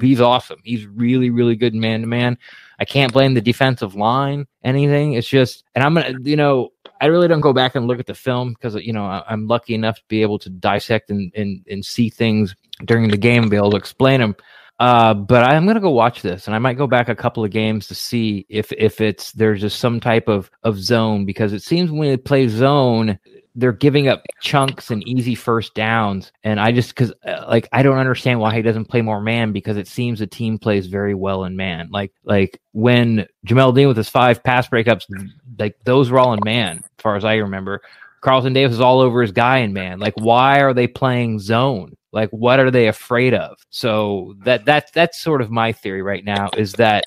he's 0.00 0.20
awesome. 0.20 0.60
He's 0.64 0.86
really 0.86 1.30
really 1.30 1.54
good 1.54 1.72
in 1.72 1.80
man 1.80 2.00
to 2.00 2.08
man. 2.08 2.36
I 2.80 2.84
can't 2.86 3.12
blame 3.12 3.34
the 3.34 3.42
defensive 3.42 3.94
line 3.94 4.46
anything. 4.64 5.12
It's 5.12 5.28
just, 5.28 5.64
and 5.74 5.84
I'm 5.84 5.94
gonna, 5.94 6.18
you 6.22 6.36
know, 6.36 6.72
I 7.00 7.06
really 7.06 7.28
don't 7.28 7.40
go 7.40 7.52
back 7.52 7.74
and 7.74 7.86
look 7.86 7.98
at 7.98 8.06
the 8.06 8.14
film 8.14 8.54
because 8.54 8.74
you 8.74 8.92
know 8.92 9.04
I, 9.04 9.22
I'm 9.28 9.46
lucky 9.46 9.74
enough 9.74 9.96
to 9.96 10.04
be 10.08 10.22
able 10.22 10.38
to 10.40 10.50
dissect 10.50 11.10
and 11.10 11.32
and, 11.34 11.64
and 11.70 11.84
see 11.84 12.10
things 12.10 12.54
during 12.84 13.08
the 13.08 13.16
game 13.16 13.42
and 13.42 13.50
be 13.50 13.56
able 13.56 13.70
to 13.70 13.76
explain 13.76 14.20
them. 14.20 14.36
Uh, 14.80 15.12
but 15.12 15.44
I'm 15.44 15.66
gonna 15.66 15.78
go 15.78 15.90
watch 15.90 16.22
this, 16.22 16.46
and 16.46 16.56
I 16.56 16.58
might 16.58 16.78
go 16.78 16.86
back 16.86 17.10
a 17.10 17.14
couple 17.14 17.44
of 17.44 17.50
games 17.50 17.86
to 17.88 17.94
see 17.94 18.46
if 18.48 18.72
if 18.72 19.02
it's 19.02 19.30
there's 19.32 19.60
just 19.60 19.78
some 19.78 20.00
type 20.00 20.26
of 20.26 20.50
of 20.62 20.78
zone 20.78 21.26
because 21.26 21.52
it 21.52 21.62
seems 21.62 21.90
when 21.90 22.08
they 22.08 22.16
play 22.16 22.48
zone, 22.48 23.18
they're 23.54 23.72
giving 23.72 24.08
up 24.08 24.22
chunks 24.40 24.90
and 24.90 25.06
easy 25.06 25.34
first 25.34 25.74
downs, 25.74 26.32
and 26.44 26.58
I 26.58 26.72
just 26.72 26.94
because 26.94 27.12
uh, 27.26 27.44
like 27.46 27.68
I 27.72 27.82
don't 27.82 27.98
understand 27.98 28.40
why 28.40 28.54
he 28.54 28.62
doesn't 28.62 28.86
play 28.86 29.02
more 29.02 29.20
man 29.20 29.52
because 29.52 29.76
it 29.76 29.86
seems 29.86 30.20
the 30.20 30.26
team 30.26 30.58
plays 30.58 30.86
very 30.86 31.14
well 31.14 31.44
in 31.44 31.56
man. 31.56 31.90
Like 31.90 32.14
like 32.24 32.58
when 32.72 33.26
Jamel 33.46 33.74
Dean 33.74 33.86
with 33.86 33.98
his 33.98 34.08
five 34.08 34.42
pass 34.42 34.66
breakups, 34.66 35.04
like 35.58 35.76
those 35.84 36.10
were 36.10 36.18
all 36.18 36.32
in 36.32 36.40
man, 36.42 36.78
as 36.78 37.02
far 37.02 37.16
as 37.16 37.24
I 37.26 37.34
remember. 37.34 37.82
Carlton 38.22 38.54
Davis 38.54 38.74
is 38.74 38.80
all 38.80 39.00
over 39.00 39.20
his 39.22 39.32
guy 39.32 39.58
in 39.58 39.72
man. 39.72 39.98
Like, 39.98 40.14
why 40.16 40.60
are 40.60 40.74
they 40.74 40.86
playing 40.86 41.38
zone? 41.38 41.96
Like, 42.12 42.30
what 42.30 42.58
are 42.58 42.70
they 42.70 42.88
afraid 42.88 43.34
of? 43.34 43.58
So 43.70 44.34
that 44.44 44.64
that 44.64 44.92
that's 44.92 45.20
sort 45.20 45.42
of 45.42 45.50
my 45.50 45.72
theory 45.72 46.02
right 46.02 46.24
now 46.24 46.50
is 46.56 46.72
that 46.74 47.04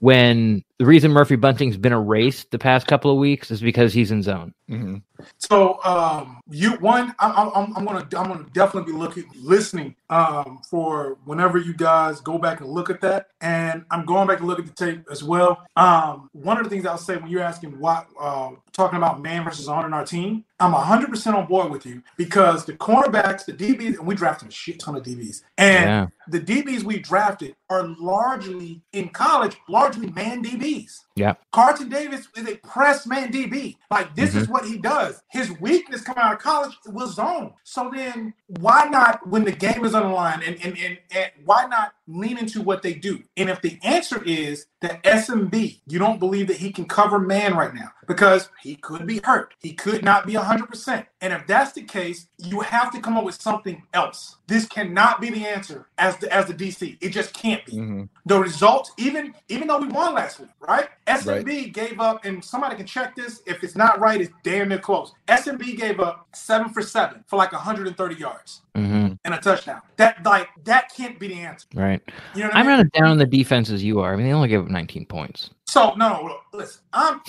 when 0.00 0.64
the 0.82 0.86
reason 0.86 1.12
Murphy 1.12 1.36
Bunting's 1.36 1.76
been 1.76 1.92
erased 1.92 2.50
the 2.50 2.58
past 2.58 2.88
couple 2.88 3.12
of 3.12 3.16
weeks 3.16 3.52
is 3.52 3.60
because 3.60 3.92
he's 3.92 4.10
in 4.10 4.20
zone. 4.20 4.52
Mm-hmm. 4.68 4.96
So 5.38 5.78
um, 5.84 6.40
you 6.50 6.72
one, 6.78 7.14
I'm, 7.20 7.50
I'm, 7.54 7.76
I'm 7.76 7.84
gonna 7.84 8.08
I'm 8.16 8.26
gonna 8.26 8.46
definitely 8.52 8.92
be 8.92 8.98
looking 8.98 9.24
listening 9.36 9.94
um, 10.10 10.60
for 10.68 11.18
whenever 11.24 11.58
you 11.58 11.74
guys 11.74 12.20
go 12.20 12.36
back 12.36 12.60
and 12.60 12.68
look 12.68 12.90
at 12.90 13.00
that, 13.02 13.28
and 13.40 13.84
I'm 13.92 14.04
going 14.04 14.26
back 14.26 14.40
and 14.40 14.48
look 14.48 14.58
at 14.58 14.66
the 14.66 14.72
tape 14.72 15.04
as 15.10 15.22
well. 15.22 15.64
Um, 15.76 16.28
one 16.32 16.58
of 16.58 16.64
the 16.64 16.70
things 16.70 16.84
I'll 16.84 16.98
say 16.98 17.16
when 17.16 17.30
you're 17.30 17.42
asking 17.42 17.78
what 17.78 18.08
uh, 18.20 18.50
talking 18.72 18.96
about 18.96 19.22
man 19.22 19.44
versus 19.44 19.68
on 19.68 19.84
in 19.84 19.92
our 19.92 20.04
team, 20.04 20.44
I'm 20.58 20.72
100 20.72 21.10
percent 21.10 21.36
on 21.36 21.46
board 21.46 21.70
with 21.70 21.86
you 21.86 22.02
because 22.16 22.64
the 22.64 22.72
cornerbacks, 22.72 23.44
the 23.44 23.52
DBs, 23.52 23.98
and 23.98 24.06
we 24.06 24.16
drafted 24.16 24.48
a 24.48 24.52
shit 24.52 24.80
ton 24.80 24.96
of 24.96 25.04
DBs, 25.04 25.42
and 25.58 25.88
Yeah. 25.88 26.06
the 26.26 26.40
DBs 26.40 26.82
we 26.82 26.98
drafted 26.98 27.54
are 27.70 27.86
largely 28.00 28.82
in 28.92 29.10
college, 29.10 29.56
largely 29.68 30.10
man 30.10 30.42
DBs. 30.42 30.71
Yeah. 31.14 31.34
Carlton 31.52 31.88
Davis 31.88 32.28
is 32.36 32.48
a 32.48 32.56
press 32.56 33.06
man 33.06 33.32
DB. 33.32 33.76
Like 33.90 34.14
this 34.14 34.34
is 34.34 34.44
mm-hmm. 34.44 34.52
what 34.52 34.64
he 34.64 34.78
does. 34.78 35.22
His 35.30 35.50
weakness 35.60 36.02
coming 36.02 36.22
out 36.22 36.32
of 36.32 36.38
college 36.38 36.72
was 36.86 37.16
zone. 37.16 37.52
So 37.64 37.90
then 37.94 38.34
why 38.60 38.88
not 38.90 39.26
when 39.28 39.44
the 39.44 39.52
game 39.52 39.84
is 39.84 39.94
on 39.94 40.04
the 40.04 40.08
line 40.08 40.42
and, 40.44 40.56
and, 40.64 40.78
and, 40.78 40.98
and 41.10 41.30
why 41.44 41.66
not 41.66 41.92
lean 42.06 42.38
into 42.38 42.62
what 42.62 42.82
they 42.82 42.94
do? 42.94 43.22
And 43.36 43.48
if 43.48 43.60
the 43.62 43.78
answer 43.82 44.22
is 44.24 44.66
that 44.80 45.02
SMB, 45.02 45.80
you 45.86 45.98
don't 45.98 46.18
believe 46.18 46.48
that 46.48 46.56
he 46.56 46.72
can 46.72 46.84
cover 46.84 47.18
man 47.18 47.54
right 47.54 47.74
now 47.74 47.90
because 48.06 48.48
he 48.60 48.76
could 48.76 49.06
be 49.06 49.20
hurt. 49.22 49.54
He 49.60 49.72
could 49.72 50.04
not 50.04 50.26
be 50.26 50.34
100%. 50.34 51.06
And 51.20 51.32
if 51.32 51.46
that's 51.46 51.72
the 51.72 51.82
case, 51.82 52.26
you 52.38 52.60
have 52.60 52.92
to 52.92 53.00
come 53.00 53.16
up 53.16 53.24
with 53.24 53.40
something 53.40 53.82
else. 53.94 54.36
This 54.48 54.66
cannot 54.66 55.20
be 55.20 55.30
the 55.30 55.46
answer 55.46 55.86
as 55.98 56.16
the 56.18 56.30
as 56.32 56.46
the 56.46 56.54
DC. 56.54 56.98
It 57.00 57.10
just 57.10 57.32
can't 57.32 57.64
be. 57.64 57.72
Mm-hmm. 57.72 58.02
The 58.26 58.38
results, 58.38 58.92
even 58.98 59.34
even 59.48 59.68
though 59.68 59.78
we 59.78 59.88
won 59.88 60.14
last 60.14 60.40
week, 60.40 60.50
right? 60.60 60.88
SMB 61.06 61.72
gave 61.72 62.00
up, 62.00 62.24
and 62.24 62.44
somebody 62.44 62.76
can 62.76 62.84
check 62.84 63.16
this. 63.16 63.40
If 63.46 63.64
it's 63.64 63.76
not 63.76 64.00
right, 64.00 64.20
it's 64.20 64.32
damn 64.42 64.68
near 64.68 64.78
close. 64.78 65.14
SMB 65.28 65.78
gave 65.78 66.00
up 66.00 66.26
seven 66.34 66.68
for 66.70 66.82
seven 66.82 67.24
for 67.28 67.36
like 67.36 67.52
130 67.52 68.14
yards 68.16 68.62
Mm-hmm. 68.76 69.14
and 69.24 69.34
a 69.34 69.38
touchdown. 69.38 69.82
That 69.96 70.24
like 70.24 70.48
that 70.64 70.90
can't 70.96 71.18
be 71.18 71.28
the 71.28 71.34
answer. 71.40 71.66
Right. 71.74 72.00
You 72.34 72.42
know 72.42 72.48
what 72.48 72.56
I 72.56 72.60
I'm 72.60 72.66
mean? 72.66 72.76
not 72.76 72.86
as 72.86 72.90
down 72.92 73.08
on 73.10 73.18
the 73.18 73.26
defense 73.26 73.68
as 73.70 73.84
you 73.84 74.00
are. 74.00 74.14
I 74.14 74.16
mean, 74.16 74.26
they 74.26 74.32
only 74.32 74.48
gave 74.48 74.60
up 74.60 74.68
19 74.68 75.06
points. 75.06 75.50
So 75.66 75.94
no, 75.94 76.08
no, 76.08 76.22
look, 76.24 76.40
listen. 76.54 76.80
I'm 76.92 77.20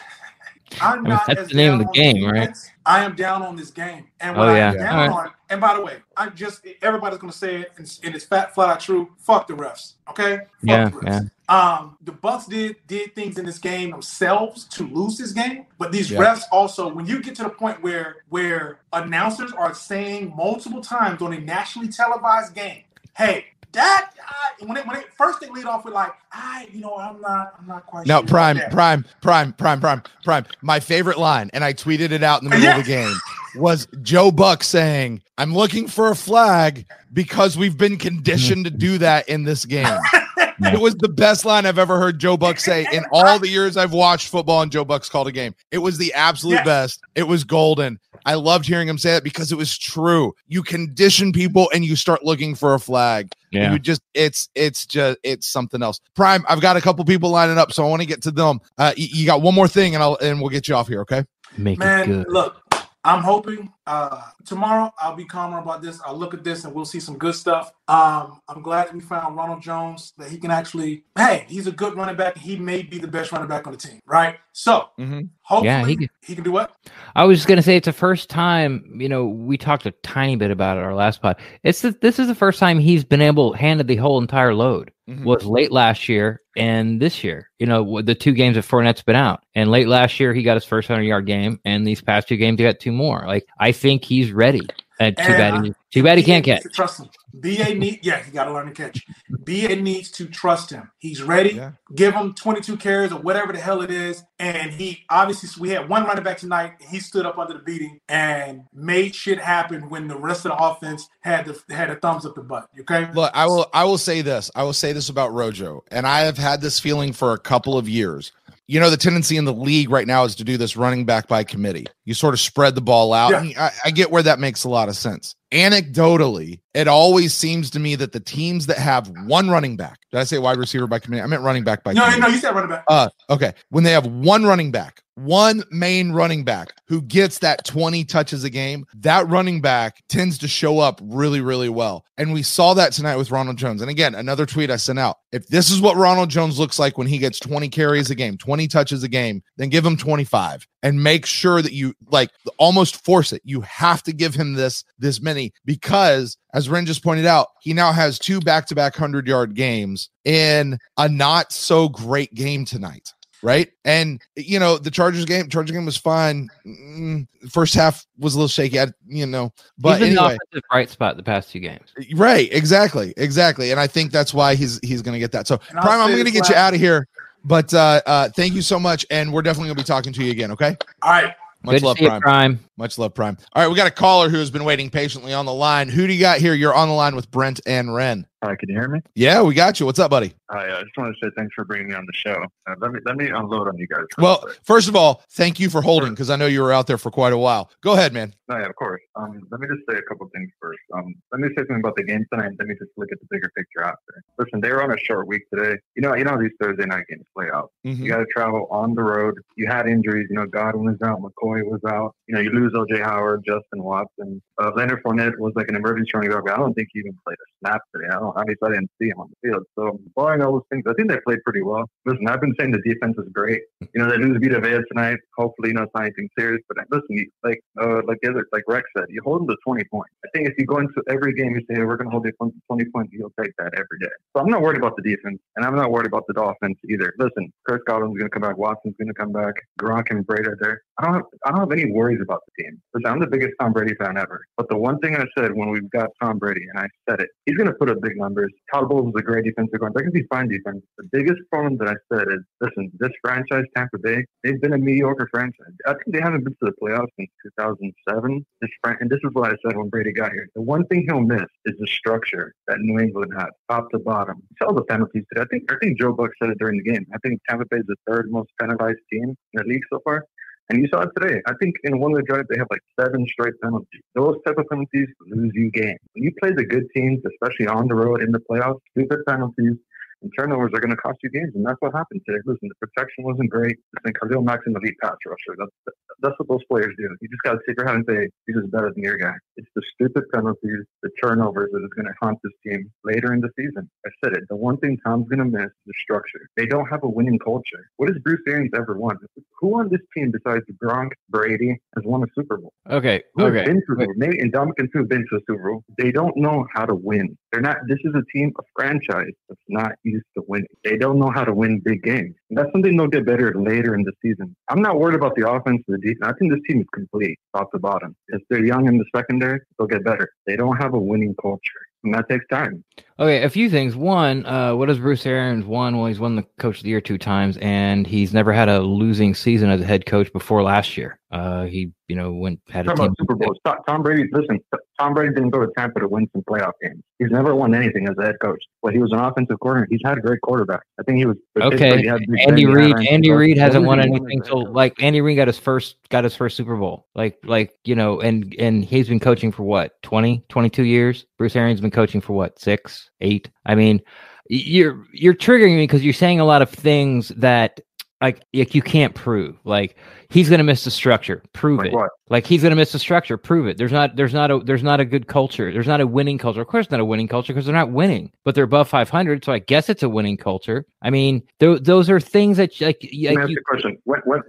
I'm 0.80 1.02
mean, 1.02 1.10
not 1.10 1.26
that's 1.28 1.40
as 1.42 1.48
the 1.48 1.54
name 1.54 1.74
of 1.74 1.78
the 1.78 1.92
game, 1.92 2.24
right? 2.24 2.40
defense. 2.40 2.70
I 2.86 3.04
am 3.04 3.16
down 3.16 3.42
on 3.42 3.56
this 3.56 3.70
game, 3.70 4.06
and 4.20 4.36
Oh, 4.38 4.54
yeah. 4.54 4.70
I'm 4.70 4.78
down 4.78 4.96
right. 4.96 5.10
on. 5.10 5.30
And 5.50 5.60
by 5.60 5.74
the 5.74 5.80
way, 5.82 5.98
I 6.16 6.28
just 6.30 6.64
everybody's 6.82 7.18
gonna 7.18 7.32
say 7.32 7.56
it, 7.62 7.72
and, 7.76 7.98
and 8.04 8.14
it's 8.14 8.24
fat, 8.24 8.54
flat 8.54 8.68
out 8.70 8.80
true. 8.80 9.10
Fuck 9.18 9.48
the 9.48 9.54
refs, 9.54 9.94
okay? 10.08 10.36
Fuck 10.38 10.48
Yeah, 10.62 10.84
the 10.88 10.96
refs. 10.96 11.04
yeah. 11.08 11.20
Um, 11.48 11.96
the 12.02 12.12
Bucks 12.12 12.46
did 12.46 12.76
did 12.86 13.14
things 13.14 13.38
in 13.38 13.44
this 13.44 13.58
game 13.58 13.90
themselves 13.90 14.64
to 14.66 14.86
lose 14.86 15.18
this 15.18 15.32
game, 15.32 15.66
but 15.78 15.90
these 15.92 16.10
Yeah. 16.10 16.20
refs 16.20 16.42
also, 16.52 16.88
when 16.88 17.06
you 17.06 17.20
get 17.20 17.34
to 17.36 17.42
the 17.42 17.48
point 17.50 17.82
where 17.82 18.18
where 18.28 18.78
announcers 18.92 19.52
are 19.52 19.74
saying 19.74 20.32
multiple 20.36 20.80
times 20.80 21.20
on 21.22 21.32
a 21.32 21.38
nationally 21.40 21.88
televised 21.88 22.54
game, 22.54 22.82
"Hey, 23.16 23.46
that," 23.76 24.10
I, 24.20 24.64
when 24.64 24.76
it 24.76 24.86
when 24.86 24.96
it 24.96 25.06
first 25.16 25.40
they 25.40 25.48
lead 25.48 25.64
off 25.64 25.84
with 25.84 25.94
like, 25.94 26.12
"I, 26.32 26.68
you 26.72 26.80
know, 26.80 26.96
I'm 26.96 27.20
not, 27.20 27.54
I'm 27.58 27.66
not 27.66 27.86
quite." 27.86 28.06
No, 28.06 28.20
sure 28.20 28.26
prime, 28.26 28.60
prime, 28.70 29.04
prime, 29.22 29.52
prime, 29.52 29.80
prime, 29.80 30.02
prime. 30.24 30.44
My 30.62 30.80
favorite 30.80 31.18
line, 31.18 31.50
and 31.52 31.62
I 31.62 31.72
tweeted 31.72 32.10
it 32.10 32.22
out 32.22 32.42
in 32.42 32.50
the 32.50 32.56
middle 32.56 32.70
of 32.70 32.76
the 32.78 32.82
game, 32.90 33.14
was 33.54 33.86
Joe 34.02 34.30
Buck 34.30 34.64
saying, 34.64 35.22
"I'm 35.38 35.54
looking 35.54 35.86
for 35.86 36.10
a 36.10 36.16
flag 36.16 36.86
because 37.12 37.56
we've 37.56 37.78
been 37.78 37.96
conditioned 37.96 38.64
to 38.64 38.70
do 38.70 38.98
that 38.98 39.28
in 39.28 39.44
this 39.44 39.64
game." 39.64 39.86
It 40.62 40.80
was 40.80 40.94
the 40.94 41.08
best 41.08 41.44
line 41.44 41.66
I've 41.66 41.78
ever 41.78 41.98
heard 41.98 42.18
Joe 42.18 42.36
Buck 42.36 42.58
say 42.60 42.86
in 42.92 43.04
all 43.12 43.38
the 43.38 43.48
years 43.48 43.76
I've 43.76 43.92
watched 43.92 44.28
football 44.28 44.62
and 44.62 44.72
Joe 44.72 44.84
Buck's 44.84 45.08
called 45.08 45.28
a 45.28 45.32
game. 45.32 45.54
It 45.70 45.78
was 45.78 45.98
the 45.98 46.12
absolute 46.14 46.54
Yes. 46.56 46.64
best. 46.64 47.00
It 47.14 47.24
was 47.24 47.44
golden. 47.44 47.98
I 48.24 48.34
loved 48.34 48.66
hearing 48.66 48.88
him 48.88 48.98
say 48.98 49.12
that 49.12 49.22
because 49.24 49.52
it 49.52 49.56
was 49.56 49.76
true. 49.78 50.34
You 50.48 50.62
condition 50.62 51.32
people 51.32 51.70
and 51.74 51.84
you 51.84 51.94
start 51.94 52.24
looking 52.24 52.54
for 52.54 52.74
a 52.74 52.80
flag. 52.80 53.30
Yeah. 53.52 53.72
You 53.72 53.78
just 53.78 54.02
it's 54.14 54.48
it's 54.54 54.84
just 54.86 55.18
it's 55.22 55.46
something 55.46 55.82
else. 55.82 56.00
Prime, 56.14 56.44
I've 56.48 56.60
got 56.60 56.76
a 56.76 56.80
couple 56.80 57.04
people 57.04 57.30
lining 57.30 57.58
up, 57.58 57.72
so 57.72 57.84
I 57.86 57.88
want 57.88 58.02
to 58.02 58.06
get 58.06 58.22
to 58.22 58.30
them. 58.30 58.60
Uh, 58.78 58.92
y- 58.98 59.08
you 59.12 59.26
got 59.26 59.42
one 59.42 59.54
more 59.54 59.68
thing, 59.68 59.94
and 59.94 60.02
I'll 60.02 60.16
and 60.16 60.40
we'll 60.40 60.50
get 60.50 60.66
you 60.68 60.74
off 60.74 60.88
here. 60.88 61.00
Okay. 61.02 61.24
Make 61.56 61.76
it 61.76 61.78
Man, 61.78 62.06
good. 62.06 62.26
look, 62.28 62.60
I'm 63.06 63.22
hoping 63.22 63.72
uh, 63.86 64.20
tomorrow 64.44 64.92
I'll 64.98 65.14
be 65.14 65.24
calmer 65.24 65.60
about 65.60 65.80
this. 65.80 66.00
I'll 66.04 66.16
look 66.18 66.34
at 66.34 66.42
this 66.42 66.64
and 66.64 66.74
we'll 66.74 66.84
see 66.84 66.98
some 66.98 67.16
good 67.16 67.36
stuff. 67.36 67.72
Um, 67.86 68.40
I'm 68.48 68.62
glad 68.62 68.88
that 68.88 68.94
we 68.94 69.00
found 69.00 69.36
Ronald 69.36 69.62
Jones 69.62 70.12
that 70.18 70.28
he 70.28 70.38
can 70.38 70.50
actually. 70.50 71.04
Hey, 71.16 71.46
he's 71.48 71.68
a 71.68 71.72
good 71.72 71.96
running 71.96 72.16
back. 72.16 72.36
He 72.36 72.56
may 72.56 72.82
be 72.82 72.98
the 72.98 73.06
best 73.06 73.30
running 73.30 73.46
back 73.46 73.68
on 73.68 73.72
the 73.72 73.78
team, 73.78 74.00
right? 74.06 74.38
So 74.50 74.88
Mhm. 74.98 75.28
hopefully 75.42 75.68
Yeah, 75.68 75.86
he 75.86 76.08
he, 76.22 76.34
can 76.34 76.42
do 76.42 76.50
what? 76.50 76.72
I 77.14 77.24
was 77.24 77.38
just 77.38 77.46
gonna 77.46 77.62
say 77.62 77.76
it's 77.76 77.86
the 77.86 77.92
first 77.92 78.28
time. 78.28 78.98
You 78.98 79.08
know, 79.08 79.26
we 79.26 79.56
talked 79.56 79.86
a 79.86 79.92
tiny 80.02 80.34
bit 80.34 80.50
about 80.50 80.76
it 80.76 80.82
our 80.82 80.94
last 80.94 81.22
pod. 81.22 81.36
It's 81.62 81.82
the, 81.82 81.92
this 81.92 82.18
is 82.18 82.26
the 82.26 82.34
first 82.34 82.58
time 82.58 82.80
he's 82.80 83.04
been 83.04 83.22
able 83.22 83.52
handed 83.52 83.86
the 83.86 83.96
whole 83.96 84.20
entire 84.20 84.52
load. 84.52 84.90
Mhm. 85.08 85.24
Was 85.24 85.44
late 85.44 85.70
last 85.70 86.08
year 86.08 86.40
and 86.56 87.00
this 87.00 87.22
year. 87.22 87.48
You 87.60 87.66
know, 87.66 88.02
the 88.02 88.14
two 88.14 88.32
games 88.32 88.56
that 88.56 88.64
Fournette's 88.64 89.02
been 89.02 89.14
out, 89.16 89.44
and 89.54 89.70
late 89.70 89.86
last 89.86 90.18
year 90.18 90.34
he 90.34 90.42
got 90.42 90.54
his 90.54 90.64
first 90.64 90.88
hundred 90.88 91.04
yard 91.04 91.26
game, 91.26 91.60
and 91.64 91.86
these 91.86 92.02
past 92.02 92.26
two 92.28 92.36
games 92.36 92.58
he 92.58 92.64
got 92.64 92.80
two 92.80 92.90
more. 92.92 93.22
Like 93.26 93.46
I 93.60 93.70
think 93.72 94.04
he's 94.04 94.32
ready. 94.32 94.74
And 94.98 95.16
too 95.16 95.22
And 95.22 95.36
bad 95.36 95.64
he 95.64 95.74
too 95.90 96.02
bad 96.02 96.18
he 96.18 96.24
BA 96.24 96.26
can't 96.26 96.44
catch. 96.44 96.62
to 96.62 96.68
Trust 96.70 97.00
him. 97.00 97.08
BA 97.34 97.74
need 97.74 98.00
yeah, 98.02 98.22
he 98.22 98.30
got 98.30 98.44
to 98.46 98.52
learn 98.52 98.66
to 98.66 98.72
catch. 98.72 99.04
BA 99.28 99.76
needs 99.76 100.10
to 100.12 100.26
trust 100.26 100.70
him. 100.70 100.90
He's 100.98 101.22
ready. 101.22 101.50
Yeah. 101.50 101.72
Give 101.94 102.14
him 102.14 102.32
22 102.34 102.76
carries 102.78 103.12
or 103.12 103.20
whatever 103.20 103.52
the 103.52 103.58
hell 103.58 103.82
it 103.82 103.90
is. 103.90 104.24
And 104.38 104.72
he 104.72 105.04
obviously 105.10 105.60
we 105.60 105.70
had 105.70 105.88
one 105.88 106.04
running 106.04 106.24
back 106.24 106.38
tonight. 106.38 106.74
He 106.88 106.98
stood 107.00 107.26
up 107.26 107.38
under 107.38 107.54
the 107.54 107.60
beating 107.60 108.00
and 108.08 108.62
made 108.72 109.14
shit 109.14 109.38
happen 109.38 109.88
when 109.90 110.08
the 110.08 110.16
rest 110.18 110.46
of 110.46 110.52
the 110.52 110.64
offense 110.64 111.08
had 111.20 111.46
the 111.46 111.74
had 111.74 111.90
a 111.90 111.96
thumbs 111.96 112.24
up 112.24 112.34
the 112.34 112.42
butt. 112.42 112.68
Okay. 112.80 113.08
Look, 113.12 113.30
I 113.34 113.46
will 113.46 113.66
I 113.74 113.84
will 113.84 113.98
say 113.98 114.22
this. 114.22 114.50
I 114.54 114.62
will 114.62 114.72
say 114.72 114.92
this 114.92 115.08
about 115.10 115.32
Rojo, 115.34 115.84
and 115.90 116.06
I 116.06 116.20
have 116.20 116.38
had 116.38 116.60
this 116.62 116.80
feeling 116.80 117.12
for 117.12 117.32
a 117.34 117.38
couple 117.38 117.76
of 117.76 117.88
years. 117.88 118.32
You 118.68 118.80
know, 118.80 118.90
the 118.90 118.96
tendency 118.96 119.36
in 119.36 119.44
the 119.44 119.52
league 119.52 119.90
right 119.90 120.08
now 120.08 120.24
is 120.24 120.34
to 120.36 120.44
do 120.44 120.56
this 120.56 120.76
running 120.76 121.04
back 121.04 121.28
by 121.28 121.44
committee. 121.44 121.86
You 122.04 122.14
sort 122.14 122.34
of 122.34 122.40
spread 122.40 122.74
the 122.74 122.80
ball 122.80 123.12
out. 123.12 123.30
Yeah. 123.30 123.40
And 123.42 123.56
I, 123.56 123.70
I 123.84 123.90
get 123.92 124.10
where 124.10 124.24
that 124.24 124.40
makes 124.40 124.64
a 124.64 124.68
lot 124.68 124.88
of 124.88 124.96
sense. 124.96 125.36
Anecdotally, 125.52 126.60
it 126.74 126.88
always 126.88 127.32
seems 127.32 127.70
to 127.70 127.78
me 127.78 127.94
that 127.96 128.12
the 128.12 128.20
teams 128.20 128.66
that 128.66 128.78
have 128.78 129.08
one 129.26 129.48
running 129.50 129.76
back, 129.76 129.98
did 130.10 130.18
I 130.18 130.24
say 130.24 130.38
wide 130.38 130.58
receiver 130.58 130.86
by 130.86 130.98
committee? 130.98 131.22
I 131.22 131.26
meant 131.26 131.42
running 131.42 131.64
back 131.64 131.84
by 131.84 131.92
No, 131.92 132.00
no, 132.00 132.04
committee. 132.06 132.20
no, 132.22 132.28
you 132.28 132.38
said 132.40 132.54
running 132.54 132.70
back. 132.70 132.84
Uh, 132.88 133.08
okay. 133.30 133.52
When 133.70 133.84
they 133.84 133.92
have 133.92 134.06
one 134.06 134.44
running 134.44 134.72
back, 134.72 135.00
one 135.16 135.64
main 135.70 136.12
running 136.12 136.44
back 136.44 136.74
who 136.86 137.02
gets 137.02 137.38
that 137.40 137.64
20 137.64 138.04
touches 138.04 138.44
a 138.44 138.50
game, 138.50 138.86
that 138.94 139.26
running 139.28 139.60
back 139.60 140.02
tends 140.08 140.38
to 140.38 140.48
show 140.48 140.78
up 140.78 141.00
really, 141.02 141.40
really 141.40 141.68
well. 141.68 142.04
And 142.18 142.32
we 142.32 142.42
saw 142.42 142.74
that 142.74 142.92
tonight 142.92 143.16
with 143.16 143.30
Ronald 143.30 143.56
Jones. 143.56 143.80
And 143.80 143.90
again, 143.90 144.14
another 144.14 144.46
tweet 144.46 144.70
I 144.70 144.76
sent 144.76 144.98
out. 144.98 145.16
If 145.32 145.48
this 145.48 145.70
is 145.70 145.80
what 145.80 145.96
Ronald 145.96 146.28
Jones 146.28 146.58
looks 146.58 146.78
like 146.78 146.98
when 146.98 147.06
he 147.06 147.18
gets 147.18 147.40
20 147.40 147.68
carries 147.70 148.10
a 148.10 148.14
game, 148.14 148.36
20 148.36 148.68
touches 148.68 149.02
a 149.02 149.08
game, 149.08 149.42
then 149.56 149.70
give 149.70 149.84
him 149.84 149.96
25 149.96 150.66
and 150.82 151.02
make 151.02 151.26
sure 151.26 151.62
that 151.62 151.72
you 151.72 151.94
like 152.10 152.30
almost 152.58 153.04
force 153.04 153.32
it. 153.32 153.42
You 153.44 153.62
have 153.62 154.02
to 154.04 154.12
give 154.12 154.34
him 154.34 154.54
this 154.54 154.84
this 154.98 155.20
many 155.20 155.52
because 155.64 156.36
as 156.54 156.68
Ren 156.68 156.86
just 156.86 157.02
pointed 157.02 157.26
out, 157.26 157.48
he 157.60 157.72
now 157.72 157.92
has 157.92 158.18
two 158.18 158.40
back-to-back 158.40 158.94
100-yard 158.94 159.54
games 159.54 160.08
in 160.24 160.78
a 160.96 161.08
not 161.08 161.52
so 161.52 161.88
great 161.88 162.32
game 162.34 162.64
tonight 162.64 163.12
right? 163.46 163.70
And 163.84 164.20
you 164.34 164.58
know, 164.58 164.76
the 164.76 164.90
Chargers 164.90 165.24
game, 165.24 165.48
Chargers 165.48 165.70
game 165.70 165.86
was 165.86 165.96
fine. 165.96 166.48
Mm, 166.66 167.28
first 167.48 167.74
half 167.74 168.04
was 168.18 168.34
a 168.34 168.38
little 168.38 168.48
shaky, 168.48 168.80
I, 168.80 168.88
you 169.06 169.24
know, 169.24 169.52
but 169.78 170.00
he's 170.00 170.08
been 170.08 170.16
the 170.16 170.22
anyway, 170.22 170.38
bright 170.68 170.90
spot 170.90 171.16
the 171.16 171.22
past 171.22 171.52
two 171.52 171.60
games. 171.60 171.94
right? 172.16 172.52
Exactly, 172.52 173.14
exactly. 173.16 173.70
And 173.70 173.78
I 173.78 173.86
think 173.86 174.10
that's 174.10 174.34
why 174.34 174.56
he's 174.56 174.80
he's 174.82 175.00
going 175.00 175.12
to 175.12 175.20
get 175.20 175.30
that. 175.30 175.46
So, 175.46 175.60
And 175.70 175.78
Prime, 175.78 176.00
I'm 176.00 176.10
going 176.10 176.24
to 176.24 176.24
this 176.24 176.32
get 176.32 176.48
you 176.48 176.56
out 176.56 176.74
of 176.74 176.80
here. 176.80 177.06
But 177.44 177.72
uh, 177.72 178.02
uh, 178.04 178.28
thank 178.30 178.54
you 178.54 178.62
so 178.62 178.80
much, 178.80 179.06
and 179.12 179.32
we're 179.32 179.42
definitely 179.42 179.68
going 179.68 179.76
to 179.76 179.82
be 179.84 179.86
talking 179.86 180.12
to 180.12 180.24
you 180.24 180.32
again. 180.32 180.50
Okay. 180.50 180.76
All 181.02 181.10
right. 181.12 181.32
Much 181.62 181.74
Good 181.74 181.82
love, 181.82 181.96
Prime. 181.96 182.20
Prime. 182.20 182.60
Much 182.76 182.98
love, 182.98 183.14
Prime. 183.14 183.38
All 183.52 183.62
right, 183.62 183.68
we 183.68 183.76
got 183.76 183.86
a 183.86 183.92
caller 183.92 184.28
who 184.28 184.38
has 184.38 184.50
been 184.50 184.64
waiting 184.64 184.90
patiently 184.90 185.32
on 185.32 185.46
the 185.46 185.54
line. 185.54 185.88
Who 185.88 186.06
do 186.06 186.12
you 186.12 186.20
got 186.20 186.38
here? 186.38 186.54
You're 186.54 186.74
on 186.74 186.88
the 186.88 186.94
line 186.94 187.14
with 187.14 187.30
Brent 187.30 187.60
and 187.66 187.94
Ren. 187.94 188.26
Hi, 188.46 188.54
can 188.54 188.68
you 188.68 188.76
hear 188.78 188.86
me? 188.88 189.00
Yeah, 189.16 189.42
we 189.42 189.54
got 189.54 189.80
you. 189.80 189.86
What's 189.86 189.98
up, 189.98 190.08
buddy? 190.12 190.32
Hi, 190.50 190.66
I 190.78 190.80
just 190.82 190.96
want 190.96 191.12
to 191.20 191.26
say 191.26 191.32
thanks 191.36 191.52
for 191.52 191.64
bringing 191.64 191.88
me 191.88 191.94
on 191.94 192.06
the 192.06 192.12
show. 192.12 192.44
Uh, 192.68 192.74
let 192.78 192.92
me 192.92 193.00
let 193.04 193.16
me 193.16 193.28
unload 193.28 193.66
on 193.66 193.76
you 193.76 193.88
guys. 193.88 194.04
Well, 194.18 194.44
first 194.62 194.88
of 194.88 194.94
all, 194.94 195.24
thank 195.32 195.58
you 195.58 195.68
for 195.68 195.82
holding 195.82 196.10
because 196.10 196.30
I 196.30 196.36
know 196.36 196.46
you 196.46 196.62
were 196.62 196.72
out 196.72 196.86
there 196.86 196.96
for 196.98 197.10
quite 197.10 197.32
a 197.32 197.38
while. 197.38 197.68
Go 197.82 197.94
ahead, 197.94 198.12
man. 198.12 198.32
No, 198.48 198.56
yeah, 198.56 198.66
of 198.66 198.76
course. 198.76 199.00
Um, 199.16 199.40
let 199.50 199.60
me 199.60 199.66
just 199.66 199.80
say 199.90 199.98
a 199.98 200.02
couple 200.02 200.28
things 200.32 200.48
first. 200.62 200.78
Um, 200.94 201.12
let 201.32 201.40
me 201.40 201.48
say 201.48 201.62
something 201.62 201.80
about 201.80 201.96
the 201.96 202.04
game 202.04 202.24
tonight. 202.32 202.46
and 202.46 202.56
Let 202.60 202.68
me 202.68 202.76
just 202.78 202.92
look 202.96 203.08
at 203.10 203.18
the 203.18 203.26
bigger 203.28 203.50
picture 203.56 203.82
after. 203.82 204.22
Listen, 204.38 204.60
they 204.60 204.70
were 204.70 204.84
on 204.84 204.92
a 204.92 204.98
short 204.98 205.26
week 205.26 205.42
today. 205.52 205.76
You 205.96 206.02
know, 206.02 206.14
you 206.14 206.22
know 206.22 206.30
how 206.30 206.38
these 206.38 206.52
Thursday 206.60 206.86
night 206.86 207.06
games 207.10 207.24
play 207.36 207.46
out. 207.52 207.72
Mhm. 207.84 207.98
You 207.98 208.08
got 208.08 208.18
to 208.18 208.26
travel 208.26 208.68
on 208.70 208.94
the 208.94 209.02
road. 209.02 209.34
You 209.56 209.66
had 209.66 209.88
injuries. 209.88 210.28
You 210.30 210.36
know, 210.36 210.46
Godwin 210.46 210.84
was 210.86 211.02
out, 211.02 211.18
McCoy 211.20 211.64
was 211.64 211.80
out. 211.88 212.14
You 212.28 212.36
know, 212.36 212.40
you 212.40 212.50
lose 212.50 212.72
OJ 212.74 213.02
Howard, 213.02 213.42
Justin 213.44 213.82
Watson. 213.82 214.40
Uh, 214.62 214.70
Leonard 214.76 215.02
Fournette 215.02 215.36
was 215.38 215.52
like 215.56 215.66
an 215.68 215.74
emergency 215.74 216.12
running 216.14 216.30
back. 216.30 216.48
I 216.54 216.56
don't 216.56 216.74
think 216.74 216.88
he 216.92 217.00
even 217.00 217.16
played 217.26 217.34
a 217.34 217.48
snap 217.66 217.80
today. 217.92 218.06
I 218.14 218.20
don't. 218.20 218.35
Least 218.44 218.60
I 218.62 218.68
didn't 218.70 218.90
see 219.00 219.08
him 219.08 219.20
on 219.20 219.30
the 219.30 219.48
field. 219.48 219.64
So, 219.78 219.98
barring 220.14 220.42
all 220.42 220.52
those 220.52 220.68
things, 220.70 220.84
I 220.86 220.94
think 220.94 221.10
they 221.10 221.18
played 221.26 221.42
pretty 221.44 221.62
well. 221.62 221.84
Listen, 222.04 222.28
I've 222.28 222.40
been 222.40 222.54
saying 222.58 222.72
the 222.72 222.82
defense 222.82 223.16
is 223.18 223.28
great. 223.32 223.62
You 223.80 224.02
know, 224.02 224.10
they 224.10 224.18
lose 224.18 224.38
Vita 224.42 224.60
Vea 224.60 224.80
tonight. 224.92 225.18
Hopefully, 225.36 225.68
you 225.68 225.74
know, 225.74 225.82
it's 225.82 225.92
not 225.94 226.04
anything 226.04 226.28
serious. 226.38 226.62
But 226.68 226.78
listen, 226.90 227.26
like 227.44 227.60
uh, 227.80 228.02
like 228.06 228.18
the 228.22 228.30
other, 228.30 228.46
like 228.52 228.64
Rex 228.68 228.84
said, 228.96 229.06
you 229.08 229.20
hold 229.24 229.40
them 229.40 229.48
to 229.48 229.56
20 229.66 229.84
points. 229.84 230.12
I 230.24 230.28
think 230.34 230.48
if 230.48 230.54
you 230.58 230.66
go 230.66 230.78
into 230.78 231.02
every 231.08 231.34
game, 231.34 231.54
you 231.54 231.60
say, 231.68 231.80
hey, 231.80 231.84
we're 231.84 231.96
going 231.96 232.08
to 232.08 232.12
hold 232.12 232.24
you 232.24 232.32
to 232.32 232.52
20 232.68 232.84
points, 232.94 233.12
you'll 233.12 233.32
take 233.40 233.52
that 233.58 233.72
every 233.74 233.98
day. 234.00 234.14
So 234.36 234.42
I'm 234.42 234.48
not 234.48 234.62
worried 234.62 234.78
about 234.78 234.96
the 234.96 235.02
defense, 235.02 235.38
and 235.56 235.64
I'm 235.64 235.74
not 235.76 235.90
worried 235.90 236.06
about 236.06 236.24
the 236.28 236.40
offense 236.40 236.78
either. 236.88 237.12
Listen, 237.18 237.52
Chris 237.66 237.80
Godwin's 237.86 238.18
going 238.18 238.30
to 238.30 238.34
come 238.34 238.42
back. 238.42 238.58
Watson's 238.58 238.94
going 238.98 239.08
to 239.08 239.14
come 239.14 239.32
back. 239.32 239.54
Gronk 239.80 240.10
and 240.10 240.26
Brady 240.26 240.48
are 240.48 240.58
there. 240.60 240.82
I 240.98 241.04
don't 241.04 241.14
have, 241.14 241.24
I 241.46 241.50
don't 241.50 241.60
have 241.60 241.72
any 241.72 241.90
worries 241.90 242.20
about 242.22 242.40
the 242.46 242.62
team. 242.62 242.80
Listen, 242.94 243.12
I'm 243.12 243.20
the 243.20 243.26
biggest 243.26 243.52
Tom 243.60 243.72
Brady 243.72 243.94
fan 243.94 244.16
ever. 244.16 244.44
But 244.56 244.68
the 244.68 244.76
one 244.76 244.98
thing 244.98 245.16
I 245.16 245.24
said 245.38 245.52
when 245.54 245.70
we've 245.70 245.90
got 245.90 246.10
Tom 246.22 246.38
Brady, 246.38 246.66
and 246.68 246.78
I 246.78 246.88
said 247.08 247.20
it, 247.20 247.30
he's 247.44 247.56
going 247.56 247.68
to 247.68 247.74
put 247.74 247.90
a 247.90 247.96
big 247.96 248.15
numbers. 248.16 248.52
Todd 248.72 248.88
Bowles 248.88 249.08
is 249.08 249.14
a 249.18 249.22
great 249.22 249.44
defensive 249.44 249.80
guard. 249.80 249.92
They're 249.94 250.04
going 250.04 250.14
to 250.14 250.20
be 250.20 250.26
fine 250.28 250.48
defense. 250.48 250.82
The 250.98 251.08
biggest 251.12 251.40
problem 251.50 251.76
that 251.78 251.88
I 251.88 251.94
said 252.12 252.26
is, 252.28 252.40
listen, 252.60 252.90
this 252.98 253.10
franchise, 253.22 253.64
Tampa 253.76 253.98
Bay, 253.98 254.24
they've 254.42 254.60
been 254.60 254.72
a 254.72 254.78
mediocre 254.78 255.28
franchise. 255.30 255.74
I 255.86 255.92
think 255.92 256.14
they 256.14 256.20
haven't 256.20 256.44
been 256.44 256.56
to 256.62 256.72
the 256.72 256.74
playoffs 256.82 257.08
since 257.18 257.30
2007. 257.58 258.46
This 258.60 258.70
fran- 258.82 258.96
and 259.00 259.10
this 259.10 259.20
is 259.24 259.30
what 259.32 259.52
I 259.52 259.56
said 259.64 259.76
when 259.76 259.88
Brady 259.88 260.12
got 260.12 260.32
here. 260.32 260.48
The 260.54 260.62
one 260.62 260.86
thing 260.86 261.04
he'll 261.08 261.20
miss 261.20 261.46
is 261.64 261.74
the 261.78 261.86
structure 261.86 262.54
that 262.68 262.78
New 262.80 262.98
England 262.98 263.32
has, 263.36 263.48
top 263.70 263.90
to 263.90 263.98
bottom. 263.98 264.42
Saw 264.62 264.72
the 264.72 264.84
penalties 264.84 265.24
today. 265.32 265.42
I 265.42 265.46
think 265.50 265.70
I 265.72 265.76
think 265.82 265.98
Joe 265.98 266.12
Buck 266.12 266.30
said 266.40 266.50
it 266.50 266.58
during 266.58 266.78
the 266.82 266.92
game. 266.92 267.06
I 267.14 267.18
think 267.18 267.40
Tampa 267.48 267.64
Bay 267.70 267.78
is 267.78 267.86
the 267.86 267.96
third 268.06 268.30
most 268.30 268.50
penalized 268.60 268.98
team 269.12 269.24
in 269.24 269.36
the 269.54 269.64
league 269.64 269.82
so 269.92 270.00
far. 270.04 270.24
And 270.68 270.82
you 270.82 270.88
saw 270.92 271.02
it 271.02 271.10
today. 271.18 271.40
I 271.46 271.52
think 271.60 271.76
in 271.84 272.00
one 272.00 272.12
of 272.12 272.16
the 272.16 272.24
drives 272.24 272.48
they 272.50 272.58
have 272.58 272.66
like 272.70 272.82
seven 272.98 273.26
straight 273.28 273.54
penalties. 273.62 274.00
Those 274.14 274.36
type 274.44 274.58
of 274.58 274.66
penalties 274.68 275.08
lose 275.26 275.52
you 275.54 275.70
games. 275.70 275.98
When 276.14 276.24
you 276.24 276.32
play 276.42 276.52
the 276.52 276.64
good 276.64 276.86
teams, 276.94 277.20
especially 277.24 277.68
on 277.68 277.86
the 277.86 277.94
road 277.94 278.22
in 278.22 278.32
the 278.32 278.40
playoffs, 278.40 278.80
stupid 278.90 279.20
penalties 279.28 279.76
and 280.22 280.30
turnovers 280.38 280.72
are 280.74 280.80
going 280.80 280.90
to 280.90 280.96
cost 280.96 281.18
you 281.22 281.30
games, 281.30 281.52
and 281.54 281.64
that's 281.64 281.76
what 281.80 281.92
happened 281.94 282.20
today. 282.26 282.40
Listen, 282.46 282.68
the 282.68 282.86
protection 282.86 283.24
wasn't 283.24 283.50
great. 283.50 283.76
Listen, 283.94 284.14
Khalil 284.20 284.42
Mack's 284.42 284.66
an 284.66 284.74
elite 284.76 284.96
pass 285.02 285.16
rusher. 285.26 285.56
That's 285.58 285.96
that's 286.22 286.34
what 286.38 286.48
those 286.48 286.64
players 286.70 286.94
do. 286.96 287.04
You 287.20 287.28
just 287.28 287.42
got 287.44 287.52
to 287.52 287.58
take 287.66 287.76
your 287.78 287.86
head 287.86 287.96
and 287.96 288.04
say 288.08 288.28
he's 288.46 288.56
just 288.56 288.70
better 288.70 288.90
than 288.92 289.02
your 289.02 289.18
guy. 289.18 289.34
It's 289.56 289.68
the 289.74 289.82
stupid 289.94 290.24
penalties, 290.32 290.84
the 291.02 291.10
turnovers 291.22 291.70
that 291.72 291.82
is 291.82 291.90
going 291.94 292.06
to 292.06 292.14
haunt 292.22 292.38
this 292.42 292.52
team 292.66 292.90
later 293.04 293.34
in 293.34 293.40
the 293.40 293.50
season. 293.58 293.88
I 294.06 294.10
said 294.24 294.32
it. 294.34 294.44
The 294.48 294.56
one 294.56 294.78
thing 294.78 294.98
Tom's 295.04 295.28
going 295.28 295.38
to 295.40 295.44
miss 295.44 295.66
is 295.66 295.72
the 295.86 295.92
structure. 296.02 296.48
They 296.56 296.66
don't 296.66 296.86
have 296.86 297.02
a 297.02 297.08
winning 297.08 297.38
culture. 297.38 297.90
What 297.96 298.08
has 298.08 298.18
Bruce 298.22 298.40
Arians 298.48 298.70
ever 298.74 298.96
won? 298.98 299.16
Who 299.60 299.78
on 299.78 299.88
this 299.90 300.00
team 300.16 300.32
besides 300.32 300.64
Gronk, 300.82 301.10
Brady 301.28 301.78
has 301.94 302.04
won 302.04 302.22
a 302.22 302.26
Super 302.34 302.56
Bowl? 302.56 302.72
Okay. 302.90 303.22
Who 303.34 303.44
Okay. 303.46 303.64
been 303.64 303.82
to 303.86 304.14
maybe 304.16 304.38
and 304.40 304.50
Dominican 304.52 304.90
too 304.92 304.98
have 305.00 305.08
been 305.08 305.24
to 305.30 305.36
a 305.36 305.40
Super 305.48 305.70
Bowl. 305.70 305.84
They 305.98 306.10
don't 306.12 306.36
know 306.36 306.66
how 306.74 306.86
to 306.86 306.94
win. 306.94 307.36
They're 307.52 307.60
not. 307.60 307.76
This 307.88 307.98
is 308.04 308.14
a 308.14 308.22
team, 308.36 308.52
a 308.58 308.62
franchise 308.74 309.32
that's 309.48 309.60
not 309.68 309.92
used 310.06 310.26
to 310.36 310.44
winning. 310.46 310.68
They 310.84 310.96
don't 310.96 311.18
know 311.18 311.30
how 311.30 311.44
to 311.44 311.52
win 311.52 311.80
big 311.80 312.02
games. 312.02 312.34
And 312.48 312.58
that's 312.58 312.70
something 312.72 312.96
they'll 312.96 313.08
get 313.08 313.26
better 313.26 313.48
at 313.48 313.56
later 313.56 313.94
in 313.94 314.02
the 314.02 314.12
season. 314.22 314.54
I'm 314.68 314.80
not 314.80 314.98
worried 314.98 315.16
about 315.16 315.34
the 315.34 315.50
offense 315.50 315.82
or 315.88 315.96
the 315.96 315.98
defense. 315.98 316.22
I 316.22 316.32
think 316.38 316.52
this 316.52 316.60
team 316.68 316.80
is 316.80 316.86
complete, 316.92 317.38
top 317.54 317.70
to 317.72 317.78
bottom. 317.78 318.14
If 318.28 318.42
they're 318.48 318.64
young 318.64 318.86
in 318.86 318.98
the 318.98 319.04
secondary, 319.14 319.60
they'll 319.78 319.88
get 319.88 320.04
better. 320.04 320.28
They 320.46 320.56
don't 320.56 320.76
have 320.76 320.94
a 320.94 320.98
winning 320.98 321.34
culture, 321.40 321.82
and 322.04 322.14
that 322.14 322.28
takes 322.28 322.46
time. 322.48 322.84
Okay, 323.18 323.42
a 323.42 323.48
few 323.48 323.70
things. 323.70 323.96
One, 323.96 324.44
uh, 324.44 324.74
what 324.74 324.86
does 324.86 324.98
Bruce 324.98 325.24
Arians 325.24 325.64
won? 325.64 325.96
Well, 325.96 326.06
he's 326.06 326.20
won 326.20 326.36
the 326.36 326.44
coach 326.58 326.78
of 326.78 326.82
the 326.82 326.90
year 326.90 327.00
two 327.00 327.16
times, 327.16 327.56
and 327.62 328.06
he's 328.06 328.34
never 328.34 328.52
had 328.52 328.68
a 328.68 328.80
losing 328.80 329.34
season 329.34 329.70
as 329.70 329.80
a 329.80 329.86
head 329.86 330.04
coach 330.04 330.30
before 330.34 330.62
last 330.62 330.98
year. 330.98 331.18
Uh, 331.30 331.64
he, 331.64 331.90
you 332.08 332.14
know, 332.14 332.32
went 332.32 332.60
had 332.68 332.88
a 332.88 332.94
team. 332.94 333.12
Super 333.18 333.34
Bowls. 333.34 333.58
Tom- 333.86 334.02
Brady, 334.02 334.28
listen, 334.32 334.60
Tom 334.98 335.12
Brady 335.12 335.34
didn't 335.34 335.50
go 335.50 335.60
to 335.60 335.72
Tampa 335.76 336.00
to 336.00 336.08
win 336.08 336.28
some 336.32 336.42
playoff 336.42 336.72
games. 336.80 337.02
He's 337.18 337.30
never 337.30 337.54
won 337.54 337.74
anything 337.74 338.06
as 338.06 338.14
a 338.18 338.26
head 338.26 338.36
coach. 338.40 338.62
But 338.80 338.92
he 338.92 339.00
was 339.00 339.10
an 339.12 339.18
offensive 339.18 339.58
coordinator. 339.60 339.88
He's 339.90 340.00
had 340.04 340.18
a 340.18 340.20
great 340.20 340.40
quarterback. 340.42 340.82
I 341.00 341.02
think 341.02 341.18
he 341.18 341.26
was. 341.26 341.36
Okay, 341.60 342.02
he 342.02 342.08
Andy 342.46 342.66
Reid. 342.66 342.94
Andy. 343.10 343.32
Reid 343.32 343.58
hasn't 343.58 343.84
won 343.84 343.98
anything 343.98 344.40
till 344.42 344.70
like 344.72 345.02
Andy 345.02 345.20
Reid 345.20 345.36
got 345.36 345.48
his 345.48 345.58
first 345.58 345.96
got 346.10 346.22
his 346.22 346.36
first 346.36 346.56
Super 346.56 346.76
Bowl. 346.76 347.06
Like 347.14 347.38
like 347.44 347.72
you 347.84 347.96
know, 347.96 348.20
and 348.20 348.54
and 348.58 348.84
he's 348.84 349.08
been 349.08 349.20
coaching 349.20 349.50
for 349.50 349.64
what 349.64 350.00
20, 350.02 350.44
22 350.48 350.84
years. 350.84 351.26
Bruce 351.38 351.56
Arians 351.56 351.80
been 351.80 351.90
coaching 351.90 352.20
for 352.20 352.34
what 352.34 352.58
six, 352.60 353.05
eight. 353.20 353.50
I 353.64 353.74
mean, 353.74 354.00
you're 354.48 355.04
you're 355.12 355.34
triggering 355.34 355.76
me 355.76 355.84
because 355.84 356.04
you're 356.04 356.12
saying 356.14 356.40
a 356.40 356.44
lot 356.44 356.62
of 356.62 356.70
things 356.70 357.28
that 357.36 357.80
like 358.22 358.42
like 358.54 358.74
you 358.74 358.80
can't 358.80 359.14
prove 359.14 359.56
like 359.64 359.94
he's 360.30 360.48
going 360.48 360.58
to 360.58 360.64
miss 360.64 360.84
the 360.84 360.90
structure 360.90 361.42
prove 361.52 361.78
Like 361.80 361.88
it 361.88 361.92
what? 361.92 362.10
like 362.30 362.46
he's 362.46 362.62
going 362.62 362.70
to 362.70 362.76
miss 362.76 362.92
the 362.92 362.98
structure 362.98 363.36
prove 363.36 363.66
it 363.66 363.76
there's 363.76 363.92
not 363.92 364.16
there's 364.16 364.32
not 364.32 364.50
a 364.50 364.58
there's 364.60 364.82
not 364.82 365.00
a 365.00 365.04
good 365.04 365.26
culture 365.26 365.70
there's 365.70 365.86
not 365.86 366.00
a 366.00 366.06
winning 366.06 366.38
culture 366.38 366.62
of 366.62 366.66
course 366.66 366.90
not 366.90 366.98
a 366.98 367.04
winning 367.04 367.28
culture 367.28 367.52
because 367.52 367.66
they're 367.66 367.74
not 367.74 367.90
winning 367.90 368.32
but 368.42 368.54
they're 368.54 368.64
above 368.64 368.88
500 368.88 369.44
so 369.44 369.52
i 369.52 369.58
guess 369.58 369.90
it's 369.90 370.02
a 370.02 370.08
winning 370.08 370.38
culture 370.38 370.86
i 371.02 371.10
mean 371.10 371.42
th- 371.60 371.82
those 371.82 372.08
are 372.08 372.18
things 372.18 372.56
that 372.56 372.70
like, 372.80 372.98
Let 373.02 373.12
me 373.12 373.28
like 373.28 373.38
ask 373.40 373.50
you, 373.50 373.60
question. 373.66 373.98
When, 374.04 374.20
when, 374.24 374.40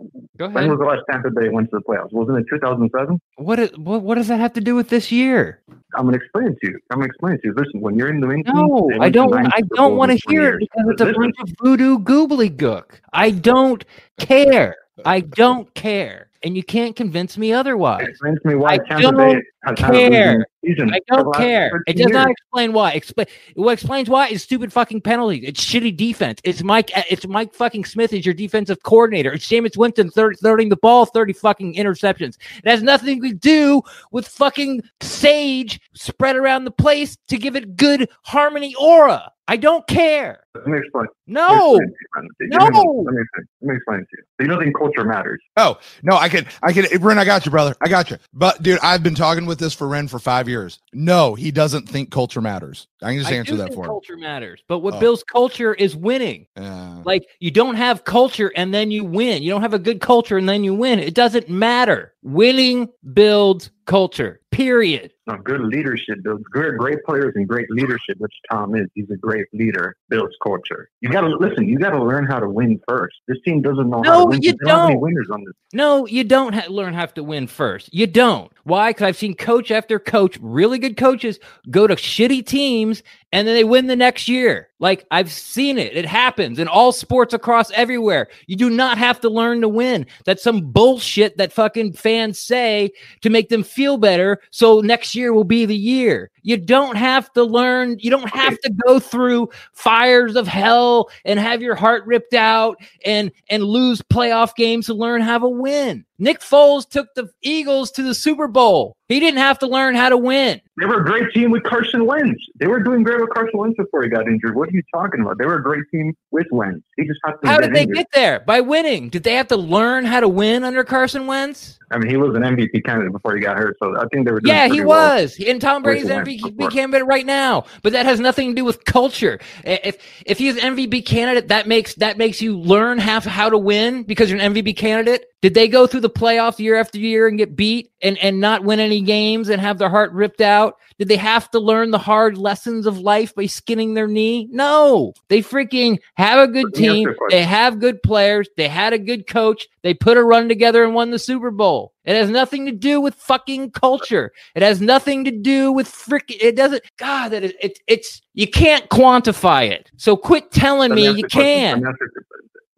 when 0.53 0.69
was 0.69 0.79
the 0.79 0.85
last 0.85 1.01
Tampa 1.11 1.29
Bay 1.31 1.49
went 1.49 1.69
to 1.71 1.79
the 1.79 1.83
playoffs? 1.83 2.13
Wasn't 2.13 2.37
it 2.37 2.45
2007? 2.49 3.19
what, 3.35 3.59
is, 3.59 3.71
what 3.77 4.01
what 4.01 4.15
does 4.15 4.29
that 4.29 4.39
have 4.39 4.53
to 4.53 4.61
do 4.61 4.75
with 4.75 4.87
this 4.87 5.11
year 5.11 5.61
I'm 5.97 6.05
gonna 6.05 6.17
explain 6.17 6.47
it 6.47 6.57
to 6.61 6.71
you. 6.71 6.79
I'm 6.91 6.99
gonna 6.99 7.07
explain 7.07 7.33
it 7.35 7.41
to 7.41 7.47
you. 7.49 7.53
Listen, 7.57 7.81
when 7.81 7.97
you're 7.97 8.09
in 8.09 8.19
New 8.19 8.31
England, 8.31 8.57
no 8.57 8.89
i 8.99 9.09
don't 9.09 9.29
want 9.29 9.47
i 9.53 9.61
don't 9.75 9.95
want 9.95 10.11
to 10.11 10.17
hear 10.29 10.55
it 10.55 10.59
because 10.59 10.85
it's 10.89 11.01
a 11.01 11.13
bunch 11.13 11.35
of 11.39 11.49
voodoo 11.61 11.99
goobly 11.99 12.49
gook 12.49 12.99
i 13.13 13.29
don't 13.31 13.83
care 14.19 14.75
i 15.05 15.19
don't 15.19 15.73
care 15.73 16.29
and 16.43 16.55
you 16.55 16.63
can't 16.63 16.95
convince 16.95 17.37
me 17.37 17.51
otherwise 17.51 18.07
Explain 18.07 18.37
to 18.41 18.47
me 18.47 18.55
why 18.55 18.73
I 18.73 18.77
Tampa 18.77 19.01
don't 19.01 19.17
Bay 19.17 19.41
has 19.63 19.79
had 19.79 19.89
a 19.89 19.93
losing 19.93 20.11
care. 20.11 20.45
Season 20.65 20.93
I 20.93 20.99
don't 21.07 21.33
care. 21.35 21.83
It 21.87 21.97
does 21.97 22.07
not 22.07 22.29
explain 22.29 22.73
why. 22.73 22.91
Explain 22.91 23.27
what 23.55 23.73
explains 23.73 24.09
why 24.09 24.27
is 24.27 24.43
stupid 24.43 24.71
fucking 24.73 25.01
penalties. 25.01 25.43
It's 25.45 25.63
shitty 25.63 25.95
defense. 25.95 26.39
It's 26.43 26.63
Mike. 26.63 26.95
Eh, 26.95 27.03
it's 27.09 27.27
Mike 27.27 27.53
fucking 27.53 27.85
Smith 27.85 28.13
is 28.13 28.25
your 28.25 28.33
defensive 28.33 28.81
coordinator. 28.83 29.33
It's 29.33 29.47
Jameis 29.47 29.77
Winston 29.77 30.09
third, 30.09 30.37
throwing 30.41 30.69
the 30.69 30.77
ball 30.77 31.05
thirty 31.05 31.33
fucking 31.33 31.75
interceptions. 31.75 32.37
It 32.63 32.69
has 32.69 32.83
nothing 32.83 33.21
to 33.21 33.33
do 33.33 33.81
with 34.11 34.27
fucking 34.27 34.83
sage 35.01 35.79
spread 35.93 36.35
around 36.35 36.65
the 36.65 36.71
place 36.71 37.17
to 37.27 37.37
give 37.37 37.55
it 37.55 37.75
good 37.75 38.09
harmony 38.23 38.73
aura. 38.79 39.31
I 39.49 39.55
don't 39.55 39.87
care. 39.87 40.43
Let 40.55 40.67
me 40.67 40.77
explain. 40.79 41.07
No. 41.25 41.71
Let 41.73 41.81
me 41.81 41.93
explain 42.01 42.27
to 42.27 42.35
you, 42.41 42.49
man. 42.49 42.59
Give 42.59 42.73
me 42.73 42.83
No. 42.83 43.03
Let 43.05 43.13
me 43.13 43.21
explain. 43.21 43.47
Let 43.61 43.69
me 43.69 43.75
explain 43.75 43.99
to 43.99 44.07
you. 44.11 44.23
So 44.23 44.43
you 44.43 44.47
don't 44.47 44.59
think 44.61 44.77
culture 44.77 45.05
matters? 45.05 45.41
Oh 45.55 45.79
no, 46.03 46.17
I 46.17 46.27
can, 46.27 46.45
I 46.63 46.73
can, 46.73 46.85
Ren, 47.01 47.17
I 47.17 47.23
got 47.23 47.45
you, 47.45 47.51
brother. 47.51 47.73
I 47.81 47.87
got 47.87 48.09
you. 48.11 48.17
But 48.33 48.61
dude, 48.61 48.79
I've 48.83 49.03
been 49.03 49.15
talking 49.15 49.45
with 49.45 49.59
this 49.59 49.73
for 49.73 49.87
Ren 49.87 50.09
for 50.09 50.19
five 50.19 50.46
years. 50.47 50.79
No, 50.93 51.35
he 51.35 51.51
doesn't 51.51 51.87
think 51.87 52.11
culture 52.11 52.41
matters. 52.41 52.87
I 53.01 53.11
can 53.11 53.19
just 53.19 53.31
I 53.31 53.35
answer 53.35 53.55
that 53.57 53.73
for 53.73 53.81
him. 53.83 53.89
culture 53.89 54.17
matters, 54.17 54.61
but 54.67 54.79
what 54.79 54.95
Oh. 54.95 54.99
builds 54.99 55.23
culture 55.23 55.73
is 55.73 55.95
winning. 55.95 56.47
Like 56.55 57.27
you 57.39 57.51
don't 57.51 57.75
have 57.75 58.03
culture 58.03 58.51
and 58.55 58.73
then 58.73 58.91
you 58.91 59.03
win. 59.03 59.43
You 59.43 59.51
don't 59.51 59.61
have 59.61 59.73
a 59.73 59.79
good 59.79 60.01
culture 60.01 60.37
and 60.37 60.47
then 60.47 60.63
you 60.63 60.73
win. 60.73 60.99
It 60.99 61.13
doesn't 61.13 61.49
matter. 61.49 62.13
Winning 62.23 62.89
builds 63.13 63.71
culture. 63.85 64.41
Period. 64.51 65.13
No, 65.27 65.35
good 65.37 65.61
leadership 65.61 66.23
builds 66.23 66.43
great, 66.45 66.77
great 66.77 67.03
players 67.03 67.33
and 67.35 67.47
great 67.47 67.69
leadership, 67.69 68.17
which 68.19 68.33
Tom 68.49 68.75
is. 68.75 68.87
He's 68.95 69.09
a 69.11 69.17
great 69.17 69.47
leader, 69.53 69.95
builds 70.09 70.33
culture. 70.41 70.89
You 71.01 71.09
got 71.09 71.21
to 71.21 71.27
listen. 71.27 71.67
You 71.67 71.77
got 71.77 71.89
to 71.89 72.01
learn 72.03 72.25
how 72.25 72.39
to 72.39 72.47
win 72.47 72.79
first. 72.87 73.15
This 73.27 73.37
team 73.43 73.61
doesn't 73.61 73.89
know 73.89 73.97
how 74.05 74.09
No, 74.13 74.19
to 74.21 74.25
win. 74.27 74.41
you 74.41 74.51
They 74.53 74.57
don't 74.65 74.69
have 74.79 74.89
any 74.91 74.97
winners 74.99 75.27
on 75.29 75.43
this. 75.43 75.53
No, 75.73 76.07
you 76.07 76.23
don't 76.23 76.53
ha- 76.53 76.67
learn 76.69 76.93
how 76.93 77.07
to 77.07 77.23
win 77.23 77.47
first. 77.47 77.93
You 77.93 78.07
don't. 78.07 78.49
Why? 78.63 78.91
Because 78.91 79.03
I've 79.03 79.17
seen 79.17 79.33
coach 79.35 79.69
after 79.69 79.99
coach, 79.99 80.37
really 80.41 80.79
good 80.79 80.95
coaches, 80.97 81.39
go 81.69 81.87
to 81.87 81.95
shitty 81.95 82.45
teams 82.45 83.03
and 83.33 83.45
then 83.47 83.55
they 83.55 83.63
win 83.65 83.87
the 83.87 83.95
next 83.95 84.27
year. 84.29 84.69
Like 84.79 85.05
I've 85.11 85.31
seen 85.31 85.77
it. 85.77 85.95
It 85.95 86.05
happens 86.05 86.59
in 86.59 86.67
all 86.69 86.91
sports 86.93 87.33
across 87.33 87.69
everywhere. 87.71 88.27
You 88.45 88.55
do 88.55 88.69
not 88.69 88.97
have 88.97 89.19
to 89.21 89.29
learn 89.29 89.61
to 89.61 89.67
win. 89.69 90.05
That's 90.25 90.43
some 90.43 90.71
bullshit 90.71 91.37
that 91.37 91.51
fucking 91.51 91.93
fans 91.93 92.39
say 92.39 92.91
to 93.21 93.29
make 93.29 93.49
them 93.49 93.63
feel 93.63 93.97
better. 93.97 94.39
So 94.51 94.79
next 94.81 95.15
year 95.17 95.33
will 95.33 95.43
be 95.43 95.65
the 95.65 95.75
year. 95.75 96.31
You 96.47 96.55
don't 96.55 96.95
have 96.95 97.31
to 97.33 97.43
learn. 97.43 97.97
You 97.99 98.09
don't 98.09 98.29
have 98.29 98.57
to 98.59 98.71
go 98.85 99.01
through 99.01 99.49
fires 99.73 100.37
of 100.37 100.47
hell 100.47 101.09
and 101.25 101.37
have 101.37 101.61
your 101.61 101.75
heart 101.75 102.05
ripped 102.05 102.33
out 102.33 102.77
and 103.05 103.31
and 103.49 103.63
lose 103.65 104.01
playoff 104.01 104.55
games 104.55 104.85
to 104.85 104.93
learn 104.93 105.19
how 105.19 105.39
to 105.39 105.49
win. 105.49 106.05
Nick 106.19 106.39
Foles 106.39 106.89
took 106.89 107.13
the 107.15 107.29
Eagles 107.43 107.91
to 107.91 108.01
the 108.01 108.15
Super 108.15 108.47
Bowl. 108.47 108.95
He 109.07 109.19
didn't 109.19 109.37
have 109.39 109.59
to 109.59 109.67
learn 109.67 109.93
how 109.93 110.09
to 110.09 110.17
win. 110.17 110.59
They 110.79 110.85
were 110.85 111.01
a 111.01 111.05
great 111.05 111.31
team 111.31 111.51
with 111.51 111.63
Carson 111.63 112.05
Wentz. 112.07 112.41
They 112.59 112.65
were 112.65 112.79
doing 112.79 113.03
great 113.03 113.19
with 113.21 113.29
Carson 113.29 113.59
Wentz 113.59 113.77
before 113.77 114.01
he 114.03 114.09
got 114.09 114.27
injured. 114.27 114.55
What 114.55 114.69
are 114.69 114.71
you 114.71 114.81
talking 114.93 115.21
about? 115.21 115.37
They 115.37 115.45
were 115.45 115.57
a 115.57 115.63
great 115.63 115.83
team 115.91 116.15
with 116.31 116.47
Wentz. 116.51 116.81
He 116.95 117.05
just 117.05 117.19
had 117.23 117.33
to 117.43 117.47
How 117.47 117.59
did 117.59 117.73
they 117.73 117.81
injured. 117.83 117.95
get 117.97 118.07
there? 118.13 118.39
By 118.39 118.61
winning. 118.61 119.09
Did 119.09 119.23
they 119.23 119.35
have 119.35 119.47
to 119.49 119.57
learn 119.57 120.05
how 120.05 120.19
to 120.19 120.27
win 120.27 120.63
under 120.63 120.83
Carson 120.83 121.27
Wentz? 121.27 121.77
I 121.91 121.99
mean, 121.99 122.09
he 122.09 122.17
was 122.17 122.35
an 122.35 122.41
MVP 122.41 122.83
candidate 122.83 123.11
before 123.13 123.35
he 123.35 123.39
got 123.41 123.57
hurt, 123.57 123.77
so 123.81 123.95
I 123.97 124.05
think 124.11 124.25
they 124.25 124.31
were. 124.31 124.39
Doing 124.41 124.55
Yeah, 124.55 124.67
he 124.67 124.81
well. 124.83 125.21
was. 125.21 125.39
And 125.45 125.61
Tom 125.61 125.83
Brady's 125.83 126.05
Wentz 126.09 126.27
MVP 126.41 126.57
before. 126.57 126.69
candidate 126.69 127.05
right 127.05 127.25
now. 127.25 127.65
But 127.83 127.93
that 127.93 128.05
has 128.05 128.19
nothing 128.19 128.49
to 128.49 128.55
do 128.55 128.65
with 128.65 128.85
culture. 128.85 129.39
If 129.63 129.97
if 130.25 130.37
he's 130.37 130.57
an 130.57 130.75
MVP 130.75 131.05
candidate, 131.05 131.49
that 131.49 131.67
makes 131.67 131.95
that 131.95 132.17
makes 132.17 132.41
you 132.41 132.57
learn 132.57 132.97
how 132.99 133.21
how 133.21 133.49
to 133.49 133.57
win 133.57 134.03
because 134.03 134.29
you're 134.29 134.39
an 134.39 134.53
MVP 134.53 134.77
candidate. 134.77 135.25
Did 135.41 135.53
they 135.53 135.67
go 135.67 135.85
through 135.85 136.01
the 136.01 136.09
playoffs 136.09 136.57
year 136.57 136.75
after 136.75 136.97
year 136.97 137.27
and 137.27 137.37
get 137.37 137.55
beat 137.55 137.91
and 138.01 138.17
and 138.17 138.39
not 138.39 138.63
win 138.63 138.79
any 138.79 139.01
games 139.01 139.49
and 139.49 139.61
have 139.61 139.77
their 139.77 139.89
heart 139.89 140.11
ripped 140.11 140.41
out? 140.41 140.77
Did 140.97 141.09
they 141.09 141.17
have 141.17 141.51
to 141.51 141.59
learn 141.59 141.91
the 141.91 141.99
hard 141.99 142.39
lessons 142.39 142.87
of 142.87 142.97
life 142.97 143.35
by 143.35 143.45
skinning 143.45 143.93
their 143.93 144.07
knee? 144.07 144.47
No. 144.49 145.13
They 145.27 145.41
freaking 145.43 145.99
have 146.15 146.39
a 146.39 146.51
good 146.51 146.73
Let 146.73 146.77
me 146.77 146.87
ask 146.87 146.97
you 146.97 147.05
team. 147.05 147.15
They 147.29 147.43
have 147.43 147.79
good 147.79 148.01
players. 148.01 148.49
They 148.57 148.67
had 148.67 148.93
a 148.93 148.97
good 148.97 149.27
coach. 149.27 149.67
They 149.83 149.93
put 149.93 150.17
a 150.17 150.23
run 150.23 150.49
together 150.49 150.83
and 150.83 150.95
won 150.95 151.11
the 151.11 151.19
Super 151.19 151.51
Bowl. 151.51 151.93
It 152.03 152.15
has 152.15 152.29
nothing 152.29 152.65
to 152.65 152.71
do 152.71 152.99
with 152.99 153.13
fucking 153.15 153.71
culture. 153.71 154.31
It 154.55 154.63
has 154.63 154.81
nothing 154.81 155.25
to 155.25 155.31
do 155.31 155.71
with 155.71 155.87
freaking. 155.87 156.37
It 156.41 156.55
doesn't. 156.55 156.83
God, 156.97 157.29
that 157.29 157.43
is. 157.43 157.53
It, 157.61 157.79
it's 157.85 158.21
you 158.33 158.47
can't 158.47 158.87
quantify 158.89 159.69
it. 159.69 159.91
So 159.97 160.15
quit 160.15 160.51
telling 160.51 160.95
me 160.95 161.03
you 161.11 161.27
question. 161.27 161.83
can. 161.83 161.95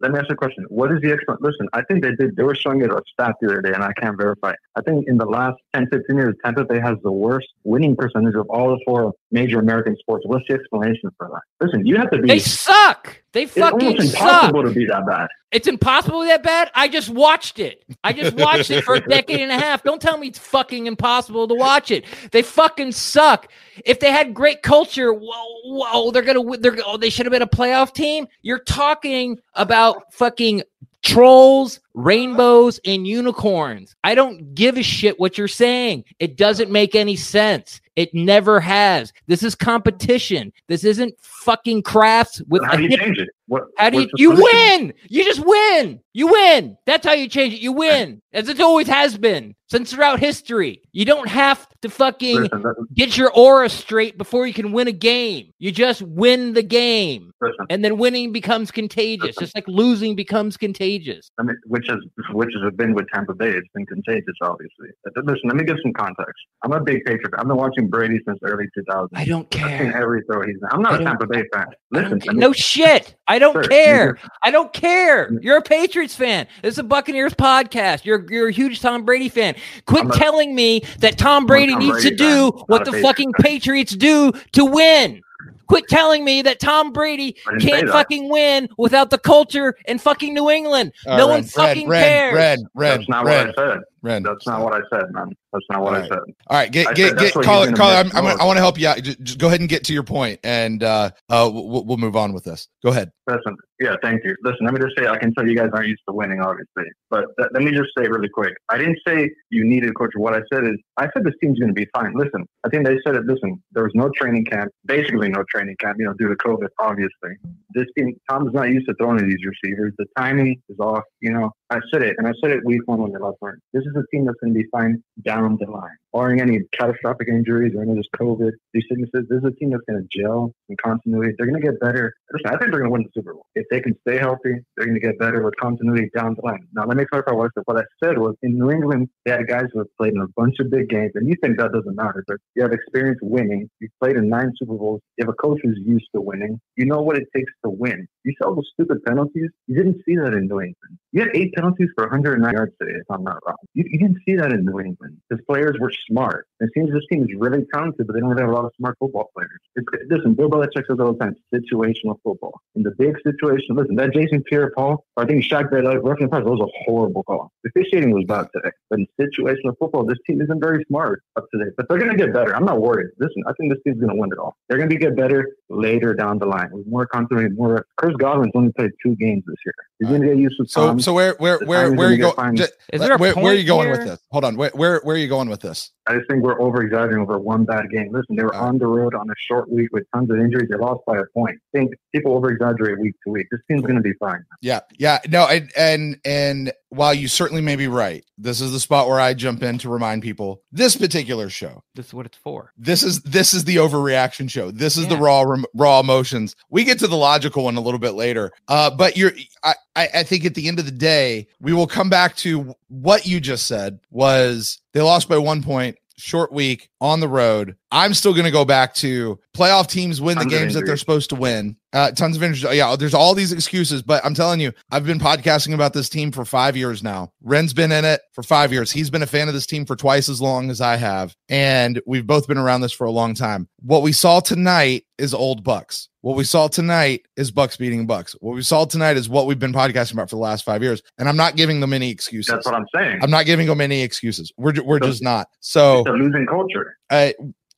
Let 0.00 0.12
me 0.12 0.18
ask 0.18 0.28
you- 0.28 0.34
a 0.34 0.36
question. 0.36 0.64
What 0.68 0.90
is 0.92 1.00
the 1.00 1.12
explanation? 1.12 1.42
Listen, 1.42 1.68
I 1.72 1.82
think 1.82 2.02
they 2.02 2.14
did. 2.14 2.36
They 2.36 2.42
were 2.42 2.54
showing 2.54 2.80
it 2.80 2.90
a 2.90 3.02
stat 3.12 3.36
the 3.40 3.48
other 3.48 3.60
day, 3.60 3.72
and 3.72 3.82
I 3.82 3.92
can't 3.92 4.16
verify. 4.16 4.54
I 4.76 4.80
think 4.82 5.06
in 5.08 5.18
the 5.18 5.26
last 5.26 5.58
10, 5.74 5.88
15 5.88 6.16
years, 6.16 6.34
Tampa 6.44 6.64
Bay 6.64 6.80
has 6.80 6.96
the 7.02 7.12
worst 7.12 7.48
winning 7.64 7.96
percentage 7.96 8.34
of 8.34 8.46
all 8.48 8.70
the 8.70 8.80
four 8.86 9.12
major 9.30 9.58
American 9.58 9.96
sports. 9.98 10.24
What's 10.26 10.46
the 10.48 10.54
explanation 10.54 11.10
for 11.18 11.28
that? 11.28 11.64
Listen, 11.64 11.84
you 11.86 11.96
have 11.96 12.10
to 12.10 12.18
be. 12.18 12.28
They 12.28 12.38
suck. 12.38 13.22
They 13.32 13.44
it's 13.44 13.54
fucking 13.54 14.00
suck. 14.02 14.20
impossible 14.20 14.62
to 14.64 14.70
be 14.70 14.86
that 14.86 15.06
bad. 15.06 15.28
It's 15.52 15.68
impossible 15.68 16.20
to 16.20 16.24
be 16.24 16.28
that 16.28 16.42
bad. 16.42 16.70
I 16.74 16.88
just 16.88 17.08
watched 17.08 17.58
it. 17.58 17.84
I 18.02 18.12
just 18.12 18.36
watched 18.36 18.70
it 18.70 18.82
for 18.84 18.94
a 18.94 19.00
decade 19.08 19.40
and 19.40 19.52
a 19.52 19.58
half. 19.58 19.82
Don't 19.82 20.02
tell 20.02 20.18
me 20.18 20.28
it's 20.28 20.38
fucking 20.38 20.86
impossible 20.86 21.46
to 21.48 21.54
watch 21.54 21.90
it. 21.90 22.04
They 22.32 22.42
fucking 22.42 22.92
suck. 22.92 23.48
If 23.84 24.00
they 24.00 24.10
had 24.10 24.34
great 24.34 24.62
culture, 24.62 25.12
whoa, 25.12 25.60
whoa 25.64 26.10
they're 26.10 26.22
gonna. 26.22 26.58
They're 26.58 26.78
oh, 26.84 26.96
they 26.96 27.10
should 27.10 27.26
have 27.26 27.32
been 27.32 27.42
a 27.42 27.46
playoff 27.46 27.94
team. 27.94 28.26
You're 28.42 28.60
talking 28.60 29.38
about 29.54 30.12
fucking 30.12 30.62
trolls, 31.02 31.80
rainbows, 31.94 32.80
and 32.84 33.06
unicorns. 33.06 33.94
I 34.04 34.14
don't 34.14 34.54
give 34.54 34.76
a 34.76 34.82
shit 34.82 35.18
what 35.18 35.38
you're 35.38 35.48
saying. 35.48 36.04
It 36.18 36.36
doesn't 36.36 36.70
make 36.70 36.94
any 36.94 37.16
sense. 37.16 37.80
It 37.96 38.14
never 38.14 38.60
has. 38.60 39.12
This 39.26 39.42
is 39.42 39.54
competition. 39.54 40.52
This 40.68 40.84
isn't 40.84 41.14
fucking 41.20 41.82
crafts 41.82 42.40
with 42.48 42.64
How 42.64 42.76
do 42.76 42.82
you 42.84 42.88
hip- 42.90 43.00
change 43.00 43.18
it? 43.18 43.28
What, 43.46 43.64
how 43.78 43.90
do 43.90 44.00
you 44.00 44.08
you 44.16 44.36
solution? 44.36 44.58
win? 44.86 44.94
You 45.08 45.24
just 45.24 45.40
win. 45.44 46.00
You 46.12 46.28
win. 46.28 46.76
That's 46.86 47.04
how 47.06 47.12
you 47.12 47.28
change 47.28 47.54
it. 47.54 47.60
You 47.60 47.72
win, 47.72 48.22
as 48.32 48.48
it 48.48 48.60
always 48.60 48.86
has 48.86 49.18
been 49.18 49.54
since 49.70 49.92
throughout 49.92 50.18
history. 50.20 50.82
You 50.92 51.04
don't 51.04 51.28
have 51.28 51.66
to 51.82 51.88
fucking 51.88 52.42
Listen, 52.42 52.74
get 52.94 53.16
your 53.16 53.30
aura 53.32 53.68
straight 53.68 54.18
before 54.18 54.46
you 54.46 54.52
can 54.52 54.72
win 54.72 54.88
a 54.88 54.92
game. 54.92 55.52
You 55.58 55.70
just 55.72 56.02
win 56.02 56.52
the 56.54 56.62
game, 56.62 57.32
listen. 57.40 57.66
and 57.70 57.84
then 57.84 57.96
winning 57.96 58.32
becomes 58.32 58.70
contagious, 58.70 59.36
just 59.36 59.54
like 59.54 59.66
losing 59.68 60.16
becomes 60.16 60.56
contagious. 60.56 61.30
I 61.38 61.44
mean, 61.44 61.56
which 61.66 61.86
has 61.88 61.98
which 62.32 62.50
has 62.60 62.72
been 62.74 62.94
with 62.94 63.06
Tampa 63.14 63.34
Bay. 63.34 63.50
It's 63.50 63.68
been 63.74 63.86
contagious, 63.86 64.34
obviously. 64.42 64.88
Listen, 65.16 65.40
let 65.44 65.56
me 65.56 65.64
give 65.64 65.76
some 65.82 65.92
context. 65.92 66.34
I'm 66.62 66.72
a 66.72 66.80
big 66.80 67.04
Patriot. 67.04 67.32
I've 67.38 67.46
been 67.46 67.56
watching 67.56 67.88
Brady 67.88 68.18
since 68.26 68.38
early 68.42 68.64
2000s. 68.76 69.08
I 69.14 69.24
don't 69.24 69.48
care. 69.50 69.66
I've 69.66 69.80
seen 69.80 69.92
every 69.92 70.22
throw 70.30 70.42
he's. 70.42 70.56
I'm 70.70 70.82
not 70.82 71.00
a 71.00 71.04
Tampa 71.04 71.26
Bay 71.26 71.44
fan. 71.52 71.66
Listen, 71.90 72.20
no 72.32 72.52
shit. 72.52 73.14
I 73.26 73.38
don't 73.38 73.54
Sir, 73.54 73.68
care. 73.68 74.18
I 74.42 74.50
don't 74.50 74.72
care. 74.72 75.30
Mm. 75.30 75.42
You're 75.42 75.58
a 75.58 75.62
Patriots 75.62 76.14
fan. 76.14 76.46
This 76.62 76.74
is 76.74 76.78
a 76.78 76.82
Buccaneers 76.82 77.34
podcast. 77.34 78.04
You're 78.04 78.26
you're 78.30 78.48
a 78.48 78.52
huge 78.52 78.80
Tom 78.80 79.04
Brady 79.04 79.28
fan. 79.28 79.54
Quit 79.86 80.06
a- 80.06 80.18
telling 80.18 80.54
me 80.54 80.82
that 80.98 81.18
Tom 81.18 81.46
Brady 81.46 81.72
Tom 81.72 81.80
needs 81.80 82.02
to 82.02 82.14
do 82.14 82.52
fan, 82.52 82.64
what 82.66 82.84
the 82.84 82.92
Patriots 82.92 83.08
fucking 83.08 83.32
fan. 83.34 83.44
Patriots 83.44 83.96
do 83.96 84.32
to 84.52 84.64
win. 84.64 85.20
Quit 85.68 85.86
telling 85.88 86.24
me 86.24 86.42
that 86.42 86.58
Tom 86.58 86.92
Brady 86.92 87.36
I 87.46 87.50
didn't 87.52 87.62
say 87.62 87.68
can't 87.70 87.88
fucking 87.90 88.28
win 88.28 88.68
without 88.76 89.10
the 89.10 89.18
culture 89.18 89.76
in 89.86 89.98
fucking 89.98 90.34
New 90.34 90.50
England. 90.50 90.92
All 91.06 91.16
no 91.16 91.28
right, 91.28 91.34
one 91.34 91.40
Ren, 91.42 91.44
fucking 91.44 91.88
Ren, 91.88 92.02
cares. 92.02 92.34
Ren, 92.34 92.58
Ren, 92.74 92.98
That's 92.98 93.08
not 93.08 93.24
Ren, 93.24 93.46
what 93.46 93.58
I 93.58 93.62
said. 93.68 93.78
Ren. 94.02 94.22
That's 94.24 94.46
not 94.48 94.62
what 94.62 94.72
I 94.74 94.80
said, 94.90 95.12
man. 95.12 95.30
That's 95.52 95.64
not 95.70 95.82
what 95.82 95.94
All 95.94 96.02
I 96.02 96.08
said. 96.08 96.18
All 96.18 96.58
right, 96.58 96.72
get 96.72 96.88
I 96.88 96.92
get 96.94 97.08
said 97.10 97.18
get 97.18 97.32
call 97.44 97.62
it. 97.62 97.66
gonna 97.66 97.76
Call 97.76 97.90
it. 97.92 97.94
I'm, 97.94 98.10
I'm, 98.16 98.24
most. 98.24 98.40
I 98.40 98.44
want 98.44 98.56
to 98.56 98.62
help 98.62 98.80
you 98.80 98.88
out. 98.88 99.00
Just, 99.00 99.22
just 99.22 99.38
go 99.38 99.46
ahead 99.46 99.60
and 99.60 99.68
get 99.68 99.84
to 99.84 99.92
your 99.92 100.02
point, 100.02 100.40
and 100.42 100.82
uh, 100.82 101.10
uh, 101.28 101.48
we'll, 101.52 101.84
we'll 101.84 101.98
move 101.98 102.16
on 102.16 102.32
with 102.32 102.42
this. 102.42 102.66
Go 102.82 102.90
ahead. 102.90 103.12
Listen, 103.28 103.56
yeah, 103.80 103.96
thank 104.02 104.22
you. 104.24 104.36
Listen, 104.42 104.66
let 104.66 104.74
me 104.74 104.80
just 104.80 104.94
say, 104.98 105.08
I 105.08 105.16
can 105.16 105.32
tell 105.32 105.48
you 105.48 105.56
guys 105.56 105.70
aren't 105.72 105.88
used 105.88 106.02
to 106.06 106.14
winning, 106.14 106.40
obviously. 106.40 106.84
But 107.08 107.24
th- 107.38 107.48
let 107.54 107.62
me 107.62 107.70
just 107.70 107.88
say 107.96 108.06
really 108.08 108.28
quick. 108.28 108.52
I 108.68 108.76
didn't 108.76 108.98
say 109.06 109.30
you 109.48 109.64
needed 109.64 109.88
a 109.88 109.92
coach. 109.94 110.10
What 110.16 110.34
I 110.34 110.42
said 110.52 110.64
is, 110.64 110.76
I 110.98 111.08
said 111.14 111.24
this 111.24 111.32
team's 111.42 111.58
going 111.58 111.70
to 111.70 111.74
be 111.74 111.86
fine. 111.94 112.12
Listen, 112.14 112.46
I 112.64 112.68
think 112.68 112.86
they 112.86 112.98
said 113.06 113.16
it. 113.16 113.24
Listen, 113.24 113.62
there 113.72 113.84
was 113.84 113.92
no 113.94 114.10
training 114.14 114.44
camp, 114.44 114.70
basically 114.84 115.30
no 115.30 115.44
training 115.50 115.76
camp, 115.80 115.96
you 115.98 116.04
know, 116.04 116.12
due 116.12 116.28
to 116.28 116.36
COVID, 116.36 116.68
obviously. 116.78 117.30
This 117.74 117.86
team, 117.96 118.14
Tom's 118.28 118.52
not 118.52 118.68
used 118.68 118.86
to 118.86 118.94
throwing 118.96 119.26
these 119.26 119.40
receivers. 119.46 119.94
The 119.96 120.06
timing 120.14 120.60
is 120.68 120.78
off. 120.78 121.04
You 121.20 121.32
know, 121.32 121.50
I 121.70 121.78
said 121.92 122.02
it, 122.02 122.16
and 122.18 122.26
I 122.26 122.32
said 122.42 122.50
it 122.50 122.64
week 122.64 122.80
one 122.86 123.00
when 123.00 123.12
they 123.12 123.18
lost 123.18 123.38
Martin. 123.40 123.60
This 123.72 123.82
is 123.82 123.94
a 123.96 124.02
team 124.12 124.26
that's 124.26 124.38
going 124.40 124.52
to 124.52 124.58
be 124.58 124.66
fine 124.72 125.02
down 125.22 125.56
the 125.60 125.70
line, 125.70 125.96
barring 126.12 126.40
any 126.40 126.58
catastrophic 126.76 127.28
injuries 127.28 127.74
or 127.76 127.82
any 127.82 127.92
of 127.92 127.96
this 127.96 128.06
COVID, 128.18 128.50
these 128.74 128.82
sicknesses. 128.88 129.28
This 129.28 129.38
is 129.38 129.44
a 129.44 129.52
team 129.52 129.70
that's 129.70 129.84
going 129.88 130.02
to 130.02 130.20
gel 130.20 130.52
in 130.68 130.76
continuity. 130.84 131.32
They're 131.38 131.46
going 131.46 131.60
to 131.60 131.64
get 131.64 131.78
better. 131.78 132.12
Listen, 132.32 132.46
I 132.48 132.58
think 132.58 132.72
they're 132.72 132.80
going 132.80 132.90
to 132.90 132.90
win 132.90 133.02
the 133.02 133.10
Super 133.14 133.34
Bowl. 133.34 133.46
If 133.54 133.66
they 133.70 133.80
can 133.80 133.96
stay 134.00 134.18
healthy, 134.18 134.54
they're 134.76 134.86
going 134.86 135.00
to 135.00 135.06
get 135.06 135.18
better 135.20 135.44
with 135.44 135.54
continuity 135.56 136.10
down 136.16 136.34
the 136.34 136.44
line. 136.44 136.66
Now, 136.72 136.86
let 136.86 136.96
me 136.96 137.04
clarify 137.04 137.32
what 137.32 137.46
I 137.46 137.50
said. 137.54 137.62
What 137.66 137.78
I 137.78 137.84
said 138.04 138.18
was 138.18 138.34
in 138.42 138.58
New 138.58 138.72
England, 138.72 139.08
they 139.24 139.30
had 139.30 139.46
guys 139.46 139.66
who 139.72 139.78
have 139.78 139.96
played 139.96 140.14
in 140.14 140.20
a 140.20 140.28
bunch 140.36 140.56
of 140.58 140.70
big 140.70 140.88
games, 140.88 141.12
and 141.14 141.28
you 141.28 141.36
think 141.40 141.58
that 141.58 141.72
doesn't 141.72 141.94
matter, 141.94 142.24
but 142.26 142.38
you 142.56 142.62
have 142.62 142.72
experience 142.72 143.18
winning. 143.22 143.70
You've 143.78 143.92
played 144.02 144.16
in 144.16 144.28
nine 144.28 144.52
Super 144.58 144.74
Bowls. 144.74 145.00
You 145.16 145.26
have 145.26 145.32
a 145.32 145.36
coach 145.36 145.60
who's 145.62 145.78
used 145.84 146.08
to 146.16 146.20
winning. 146.20 146.60
You 146.74 146.86
know 146.86 147.00
what 147.00 147.16
it 147.16 147.28
takes 147.34 147.52
to 147.64 147.70
win. 147.70 148.08
You 148.24 148.34
saw 148.42 148.54
those 148.54 148.68
stupid 148.74 149.04
penalties. 149.04 149.50
You 149.66 149.76
didn't 149.76 150.02
see 150.04 150.16
that 150.16 150.34
in 150.34 150.46
New 150.48 150.60
England. 150.60 150.98
You 151.12 151.22
had 151.22 151.30
eight 151.34 151.52
penalties 151.54 151.88
for 151.96 152.04
109 152.04 152.52
yards 152.52 152.72
today, 152.80 152.98
if 153.00 153.10
I'm 153.10 153.24
not 153.24 153.38
wrong. 153.46 153.56
You, 153.74 153.84
you 153.88 153.98
didn't 153.98 154.18
see 154.26 154.36
that 154.36 154.52
in 154.52 154.64
New 154.64 154.78
England. 154.80 155.18
His 155.30 155.40
players 155.48 155.76
were 155.80 155.92
smart. 156.08 156.46
It 156.60 156.70
seems 156.74 156.92
this 156.92 157.02
team 157.10 157.22
is 157.24 157.30
really 157.36 157.64
talented, 157.72 158.06
but 158.06 158.12
they 158.12 158.20
don't 158.20 158.30
really 158.30 158.42
have 158.42 158.50
a 158.50 158.54
lot 158.54 158.64
of 158.64 158.72
smart 158.76 158.96
football 158.98 159.30
players. 159.34 159.58
It's, 159.74 159.86
listen, 160.08 160.34
Bill 160.34 160.50
Belichick 160.50 160.86
says 160.86 160.98
all 161.00 161.12
the 161.12 161.18
time, 161.18 161.34
situational 161.52 162.16
football. 162.22 162.60
In 162.74 162.82
the 162.82 162.92
big 162.92 163.16
situation, 163.24 163.76
listen, 163.76 163.96
that 163.96 164.12
Jason 164.12 164.42
Pierre-Paul, 164.42 165.04
I 165.16 165.24
think 165.24 165.44
Shaq 165.44 165.70
Bay, 165.70 165.82
like, 165.82 165.96
uh, 165.96 166.00
roughing 166.00 166.28
pass, 166.28 166.44
that 166.44 166.50
was 166.50 166.60
a 166.60 166.84
horrible 166.84 167.22
call. 167.24 167.50
The 167.64 167.70
officiating 167.70 168.12
was 168.12 168.24
bad 168.26 168.46
today. 168.54 168.70
But 168.88 169.00
in 169.00 169.06
situational 169.20 169.76
football, 169.78 170.04
this 170.04 170.18
team 170.26 170.40
isn't 170.40 170.60
very 170.60 170.84
smart 170.88 171.22
up 171.36 171.46
to 171.52 171.64
date. 171.64 171.74
But 171.76 171.88
they're 171.88 171.98
going 171.98 172.10
to 172.10 172.16
get 172.16 172.32
better. 172.32 172.54
I'm 172.54 172.64
not 172.64 172.80
worried. 172.80 173.10
Listen, 173.18 173.42
I 173.46 173.52
think 173.58 173.72
this 173.72 173.82
team's 173.84 174.00
going 174.00 174.14
to 174.14 174.20
win 174.20 174.30
it 174.32 174.38
all. 174.38 174.56
They're 174.68 174.78
going 174.78 174.90
to 174.90 174.96
get 174.96 175.16
better 175.16 175.56
later 175.68 176.14
down 176.14 176.38
the 176.38 176.46
line 176.46 176.70
with 176.72 176.86
more 176.86 177.06
continuity, 177.06 177.54
more. 177.54 177.86
Godwin's 178.16 178.52
only 178.54 178.72
played 178.72 178.90
two 179.02 179.16
games 179.16 179.44
this 179.46 179.56
year. 179.64 179.74
He's 179.98 180.08
going 180.08 180.22
to 180.22 180.28
get 180.28 180.36
used 180.38 180.56
to 180.58 180.66
So 180.66 180.86
Tom. 180.88 181.00
so 181.00 181.12
where 181.12 181.34
where 181.38 181.58
where 181.60 181.92
where 181.92 182.08
are 182.08 182.12
you 182.12 182.18
gonna 182.18 182.34
going? 182.34 182.54
get 182.54 182.70
fine. 182.70 182.92
Is 182.92 183.00
there 183.00 183.12
a 183.14 183.18
where, 183.18 183.34
where 183.34 183.52
are 183.52 183.54
you 183.54 183.68
point 183.70 183.88
going 183.88 183.90
with 183.90 184.04
this? 184.04 184.20
Hold 184.30 184.44
on. 184.44 184.56
Where 184.56 184.70
where 184.74 185.00
where 185.04 185.16
are 185.16 185.18
you 185.18 185.28
going 185.28 185.48
with 185.48 185.60
this? 185.60 185.92
I 186.06 186.16
just 186.16 186.28
think 186.28 186.42
we're 186.42 186.60
over 186.60 186.82
exaggerating 186.82 187.22
over 187.22 187.38
one 187.38 187.64
bad 187.64 187.88
game. 187.90 188.10
Listen, 188.12 188.34
they 188.36 188.42
were 188.42 188.54
on 188.54 188.78
the 188.78 188.86
road 188.86 189.14
on 189.14 189.28
a 189.30 189.34
short 189.38 189.70
week 189.70 189.90
with 189.92 190.04
tons 190.14 190.30
of 190.30 190.38
injuries. 190.38 190.68
They 190.70 190.76
lost 190.76 191.00
by 191.06 191.18
a 191.18 191.24
point. 191.34 191.58
I 191.74 191.78
think 191.78 191.92
people 192.14 192.34
over 192.34 192.50
exaggerate 192.50 192.98
week 192.98 193.14
to 193.24 193.30
week. 193.30 193.46
This 193.50 193.60
team's 193.68 193.82
going 193.82 193.96
to 193.96 194.00
be 194.02 194.14
fine. 194.14 194.44
Yeah, 194.60 194.80
yeah, 194.98 195.18
no, 195.28 195.46
and 195.46 195.70
and 195.76 196.18
and 196.24 196.72
while 196.90 197.14
you 197.14 197.28
certainly 197.28 197.62
may 197.62 197.76
be 197.76 197.88
right, 197.88 198.24
this 198.36 198.60
is 198.60 198.72
the 198.72 198.80
spot 198.80 199.08
where 199.08 199.20
I 199.20 199.32
jump 199.32 199.62
in 199.62 199.78
to 199.78 199.88
remind 199.88 200.22
people 200.22 200.62
this 200.72 200.96
particular 200.96 201.48
show. 201.48 201.82
This 201.94 202.08
is 202.08 202.14
what 202.14 202.26
it's 202.26 202.36
for. 202.36 202.72
This 202.76 203.02
is 203.02 203.22
this 203.22 203.54
is 203.54 203.64
the 203.64 203.76
overreaction 203.76 204.50
show. 204.50 204.70
This 204.70 204.96
is 204.96 205.06
the 205.08 205.16
raw 205.16 205.44
raw 205.74 206.00
emotions. 206.00 206.56
We 206.68 206.84
get 206.84 206.98
to 206.98 207.06
the 207.06 207.16
logical 207.16 207.64
one 207.64 207.76
a 207.76 207.80
little 207.80 208.00
bit 208.00 208.14
later. 208.14 208.50
Uh, 208.68 208.90
but 208.90 209.16
you're 209.16 209.32
I, 209.62 209.74
I 209.96 210.08
I 210.14 210.22
think 210.24 210.44
at 210.44 210.54
the 210.54 210.68
end 210.68 210.78
of 210.78 210.84
the 210.84 210.90
day, 210.90 211.46
we 211.60 211.72
will 211.72 211.86
come 211.86 212.10
back 212.10 212.36
to 212.36 212.74
what 212.88 213.26
you 213.26 213.40
just 213.40 213.66
said 213.66 214.00
was 214.10 214.78
they 214.92 215.00
lost 215.00 215.28
by 215.28 215.38
one 215.38 215.62
point. 215.62 215.96
Short 216.16 216.52
week 216.52 216.89
on 217.00 217.20
the 217.20 217.28
road. 217.28 217.76
I'm 217.92 218.14
still 218.14 218.32
going 218.32 218.44
to 218.44 218.50
go 218.50 218.64
back 218.64 218.94
to 218.96 219.38
playoff 219.56 219.88
teams 219.88 220.20
win 220.20 220.36
the 220.38 220.44
Tons 220.44 220.52
of 220.52 220.58
games 220.60 220.74
that 220.74 220.86
they're 220.86 220.96
supposed 220.96 221.30
to 221.30 221.34
win. 221.36 221.76
Uh, 221.92 222.12
tons 222.12 222.36
of 222.36 222.42
injuries. 222.44 222.76
Yeah, 222.76 222.94
there's 222.94 223.14
all 223.14 223.34
these 223.34 223.52
excuses, 223.52 224.00
but 224.00 224.24
I'm 224.24 224.34
telling 224.34 224.60
you, 224.60 224.72
I've 224.92 225.04
been 225.04 225.18
podcasting 225.18 225.74
about 225.74 225.92
this 225.92 226.08
team 226.08 226.30
for 226.30 226.44
five 226.44 226.76
years 226.76 227.02
now. 227.02 227.32
Ren's 227.42 227.72
been 227.72 227.90
in 227.90 228.04
it 228.04 228.20
for 228.32 228.44
five 228.44 228.72
years. 228.72 228.92
He's 228.92 229.10
been 229.10 229.22
a 229.22 229.26
fan 229.26 229.48
of 229.48 229.54
this 229.54 229.66
team 229.66 229.84
for 229.86 229.96
twice 229.96 230.28
as 230.28 230.40
long 230.40 230.70
as 230.70 230.80
I 230.80 230.94
have, 230.96 231.34
and 231.48 232.00
we've 232.06 232.26
both 232.28 232.46
been 232.46 232.58
around 232.58 232.82
this 232.82 232.92
for 232.92 233.08
a 233.08 233.10
long 233.10 233.34
time. 233.34 233.68
What 233.80 234.02
we 234.02 234.12
saw 234.12 234.38
tonight 234.38 235.04
is 235.18 235.34
old 235.34 235.64
Bucks. 235.64 236.08
What 236.20 236.36
we 236.36 236.44
saw 236.44 236.68
tonight 236.68 237.22
is 237.36 237.50
Bucks 237.50 237.76
beating 237.76 238.06
Bucks. 238.06 238.36
What 238.40 238.54
we 238.54 238.62
saw 238.62 238.84
tonight 238.84 239.16
is 239.16 239.28
what 239.28 239.46
we've 239.46 239.58
been 239.58 239.72
podcasting 239.72 240.12
about 240.12 240.30
for 240.30 240.36
the 240.36 240.42
last 240.42 240.64
five 240.64 240.84
years, 240.84 241.02
and 241.18 241.28
I'm 241.28 241.36
not 241.36 241.56
giving 241.56 241.80
them 241.80 241.92
any 241.92 242.10
excuses. 242.10 242.52
That's 242.52 242.66
what 242.66 242.74
I'm 242.76 242.86
saying. 242.94 243.18
I'm 243.20 243.30
not 243.30 243.46
giving 243.46 243.66
them 243.66 243.80
any 243.80 244.02
excuses. 244.02 244.52
We're 244.56 244.74
we're 244.84 245.00
So- 245.00 245.06
just 245.08 245.24
not. 245.24 245.48
So 245.58 246.00
It's 246.00 246.08
a 246.08 246.12
losing 246.12 246.46
culture. 246.46 246.89
Uh, 247.10 247.30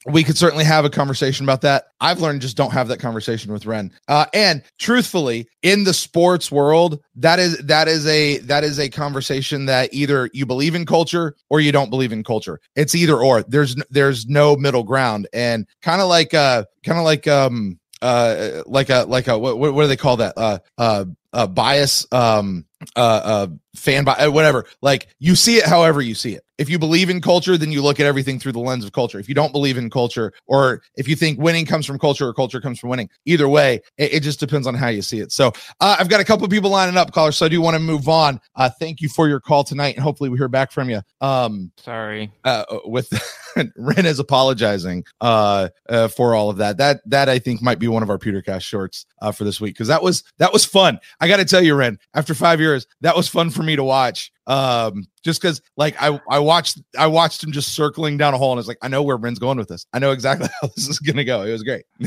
we 0.07 0.25
could 0.25 0.37
certainly 0.37 0.65
have 0.65 0.85
a 0.85 0.91
conversation 0.91 1.45
about 1.45 1.61
that. 1.61 1.85
I've 2.01 2.21
learned 2.21 2.41
just 2.43 2.57
don't 2.57 2.73
have 2.73 2.89
that 2.89 2.99
conversation 2.99 3.53
with 3.53 3.67
Ren. 3.67 3.93
Uh, 4.09 4.27
and 4.35 4.63
truthfully, 4.79 5.49
in 5.63 5.85
the 5.85 5.95
sports 5.95 6.51
world, 6.51 7.01
that 7.17 7.39
is 7.39 7.59
that 7.59 7.89
is 7.89 8.07
a 8.07 8.39
that 8.39 8.65
is 8.65 8.79
a 8.79 8.89
conversation 8.89 9.67
that 9.67 9.93
either 9.93 10.29
you 10.33 10.47
believe 10.47 10.75
in 10.75 10.87
culture 10.87 11.37
or 11.51 11.61
you 11.61 11.73
don't 11.73 11.91
believe 11.91 12.13
in 12.13 12.25
culture. 12.25 12.61
It's 12.75 12.95
either 12.95 13.17
or. 13.17 13.43
There's 13.43 13.77
there's 13.91 14.27
no 14.27 14.57
middle 14.57 14.83
ground. 14.83 15.29
And 15.33 15.67
kind 15.83 16.01
of 16.01 16.09
like 16.09 16.35
uh 16.35 16.65
kind 16.85 16.99
of 16.99 17.05
like 17.05 17.29
um 17.29 17.79
uh 18.01 18.63
like 18.67 18.91
a 18.91 19.05
like 19.07 19.29
a 19.29 19.39
what, 19.39 19.59
what 19.59 19.83
do 19.83 19.87
they 19.87 19.97
call 19.97 20.17
that 20.17 20.35
uh 20.37 20.59
uh 20.79 21.05
uh 21.33 21.47
bias 21.47 22.07
um 22.13 22.67
uh 22.97 23.21
uh 23.25 23.47
fan 23.75 24.05
by 24.05 24.29
whatever. 24.29 24.67
Like 24.83 25.09
you 25.19 25.35
see 25.35 25.57
it 25.57 25.67
however 25.67 26.01
you 26.03 26.15
see 26.15 26.35
it. 26.35 26.45
If 26.59 26.69
you 26.69 26.79
believe 26.79 27.11
in 27.11 27.21
culture 27.21 27.57
then 27.57 27.73
you 27.73 27.83
look 27.83 27.99
at 27.99 28.07
everything 28.07 28.39
through 28.39 28.53
the 28.53 28.61
lens 28.61 28.85
of 28.85 28.93
culture. 28.93 29.19
If 29.19 29.29
you 29.29 29.35
don't 29.35 29.53
believe 29.53 29.77
in 29.77 29.91
culture 29.91 30.33
or 30.47 30.83
if 30.97 31.09
you 31.09 31.17
think 31.17 31.41
winning 31.41 31.67
comes 31.67 31.87
from 31.87 31.99
culture 31.99 32.29
or 32.29 32.35
culture 32.35 32.61
comes 32.61 32.79
from 32.79 32.91
winning. 32.91 33.09
Either 33.25 33.49
way 33.49 33.81
it, 33.97 34.15
it 34.15 34.21
just 34.23 34.39
depends 34.39 34.67
on 34.67 34.75
how 34.75 34.89
you 34.89 35.03
see 35.03 35.21
it. 35.21 35.33
So 35.33 35.49
uh, 35.81 35.97
i've 35.99 36.09
got 36.09 36.21
a 36.21 36.25
couple 36.25 36.47
people 36.49 36.71
lining 36.71 36.97
up 36.97 37.13
callers 37.13 37.37
so 37.37 37.47
i 37.47 37.49
do 37.49 37.61
want 37.61 37.75
to 37.75 37.81
move 37.81 38.09
on. 38.09 38.41
Uh 38.55 38.71
thank 38.79 39.01
you 39.01 39.09
for 39.09 39.29
your 39.29 39.41
call 39.41 39.65
tonight 39.65 39.95
and 39.95 40.03
hopefully 40.05 40.29
we 40.29 40.39
hear 40.39 40.49
back 40.49 40.71
from 40.71 40.91
you 40.91 41.01
um 41.21 41.73
Sorry. 41.79 42.31
uh, 42.45 42.65
with 42.85 43.13
Ren 43.77 44.07
is 44.07 44.19
apologizing 44.19 45.05
uh, 45.21 45.69
uh, 45.89 46.09
for 46.09 46.35
all 46.35 46.51
of 46.51 46.57
that. 46.59 46.77
That 46.77 47.01
that 47.07 47.29
I 47.29 47.39
think 47.39 47.63
might 47.63 47.79
be 47.79 47.89
one 47.89 48.03
of 48.03 48.11
our 48.11 48.19
Pewtercast 48.19 48.63
shorts 48.63 49.07
uh, 49.21 49.33
for 49.33 49.45
this 49.45 49.61
week 49.61 49.75
because 49.75 49.89
that 49.89 50.03
was 50.03 50.25
that 50.39 50.53
was 50.53 50.65
fun. 50.65 50.99
I 51.21 51.29
got 51.29 51.39
to 51.39 51.45
tell 51.45 51.63
you, 51.63 51.75
Ren, 51.75 51.99
after 52.15 52.35
five 52.35 52.61
years, 52.61 52.87
that 53.01 53.17
was 53.17 53.29
fun 53.29 53.51
for 53.51 53.62
me 53.63 53.77
to 53.77 53.85
watch. 53.85 54.33
Um, 54.47 55.07
just 55.23 55.41
because 55.41 55.63
like 55.77 55.95
I 56.01 56.21
I 56.29 56.39
watched 56.41 56.81
I 56.99 57.07
watched 57.07 57.43
him 57.45 57.53
just 57.53 57.75
circling 57.75 58.17
down 58.17 58.35
a 58.35 58.39
hole 58.39 58.53
and 58.53 58.59
it's 58.59 58.69
like 58.69 58.79
I 58.83 58.89
know 58.89 59.03
where 59.03 59.17
Ren's 59.17 59.39
going 59.39 59.59
with 59.59 59.69
this. 59.69 59.87
I 59.93 59.99
know 59.99 60.11
exactly 60.11 60.49
how 60.61 60.69
this 60.75 60.89
is 60.89 60.99
gonna 60.99 61.25
go. 61.25 61.43
It 61.43 61.53
was 61.53 61.63
great. 61.63 61.85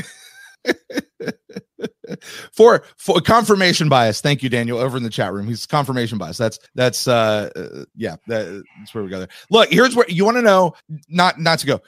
for 2.52 2.84
for 2.98 3.20
confirmation 3.22 3.90
bias 3.90 4.22
thank 4.22 4.42
you 4.44 4.50
daniel 4.50 4.78
over 4.78 4.98
in 4.98 5.04
the 5.04 5.10
chat 5.10 5.34
room 5.34 5.48
he's 5.48 5.66
confirmation 5.66 6.18
bias 6.18 6.38
that's 6.38 6.60
that's 6.76 7.08
uh, 7.08 7.50
uh 7.56 7.84
yeah 7.96 8.16
that, 8.28 8.64
that's 8.80 8.94
where 8.94 9.04
we 9.04 9.10
go 9.10 9.20
there 9.20 9.28
look 9.50 9.72
here's 9.72 9.96
where 9.96 10.06
you 10.10 10.26
want 10.26 10.38
to 10.38 10.42
know 10.42 10.74
not 11.10 11.40
not 11.40 11.60
to 11.60 11.68
go 11.68 11.82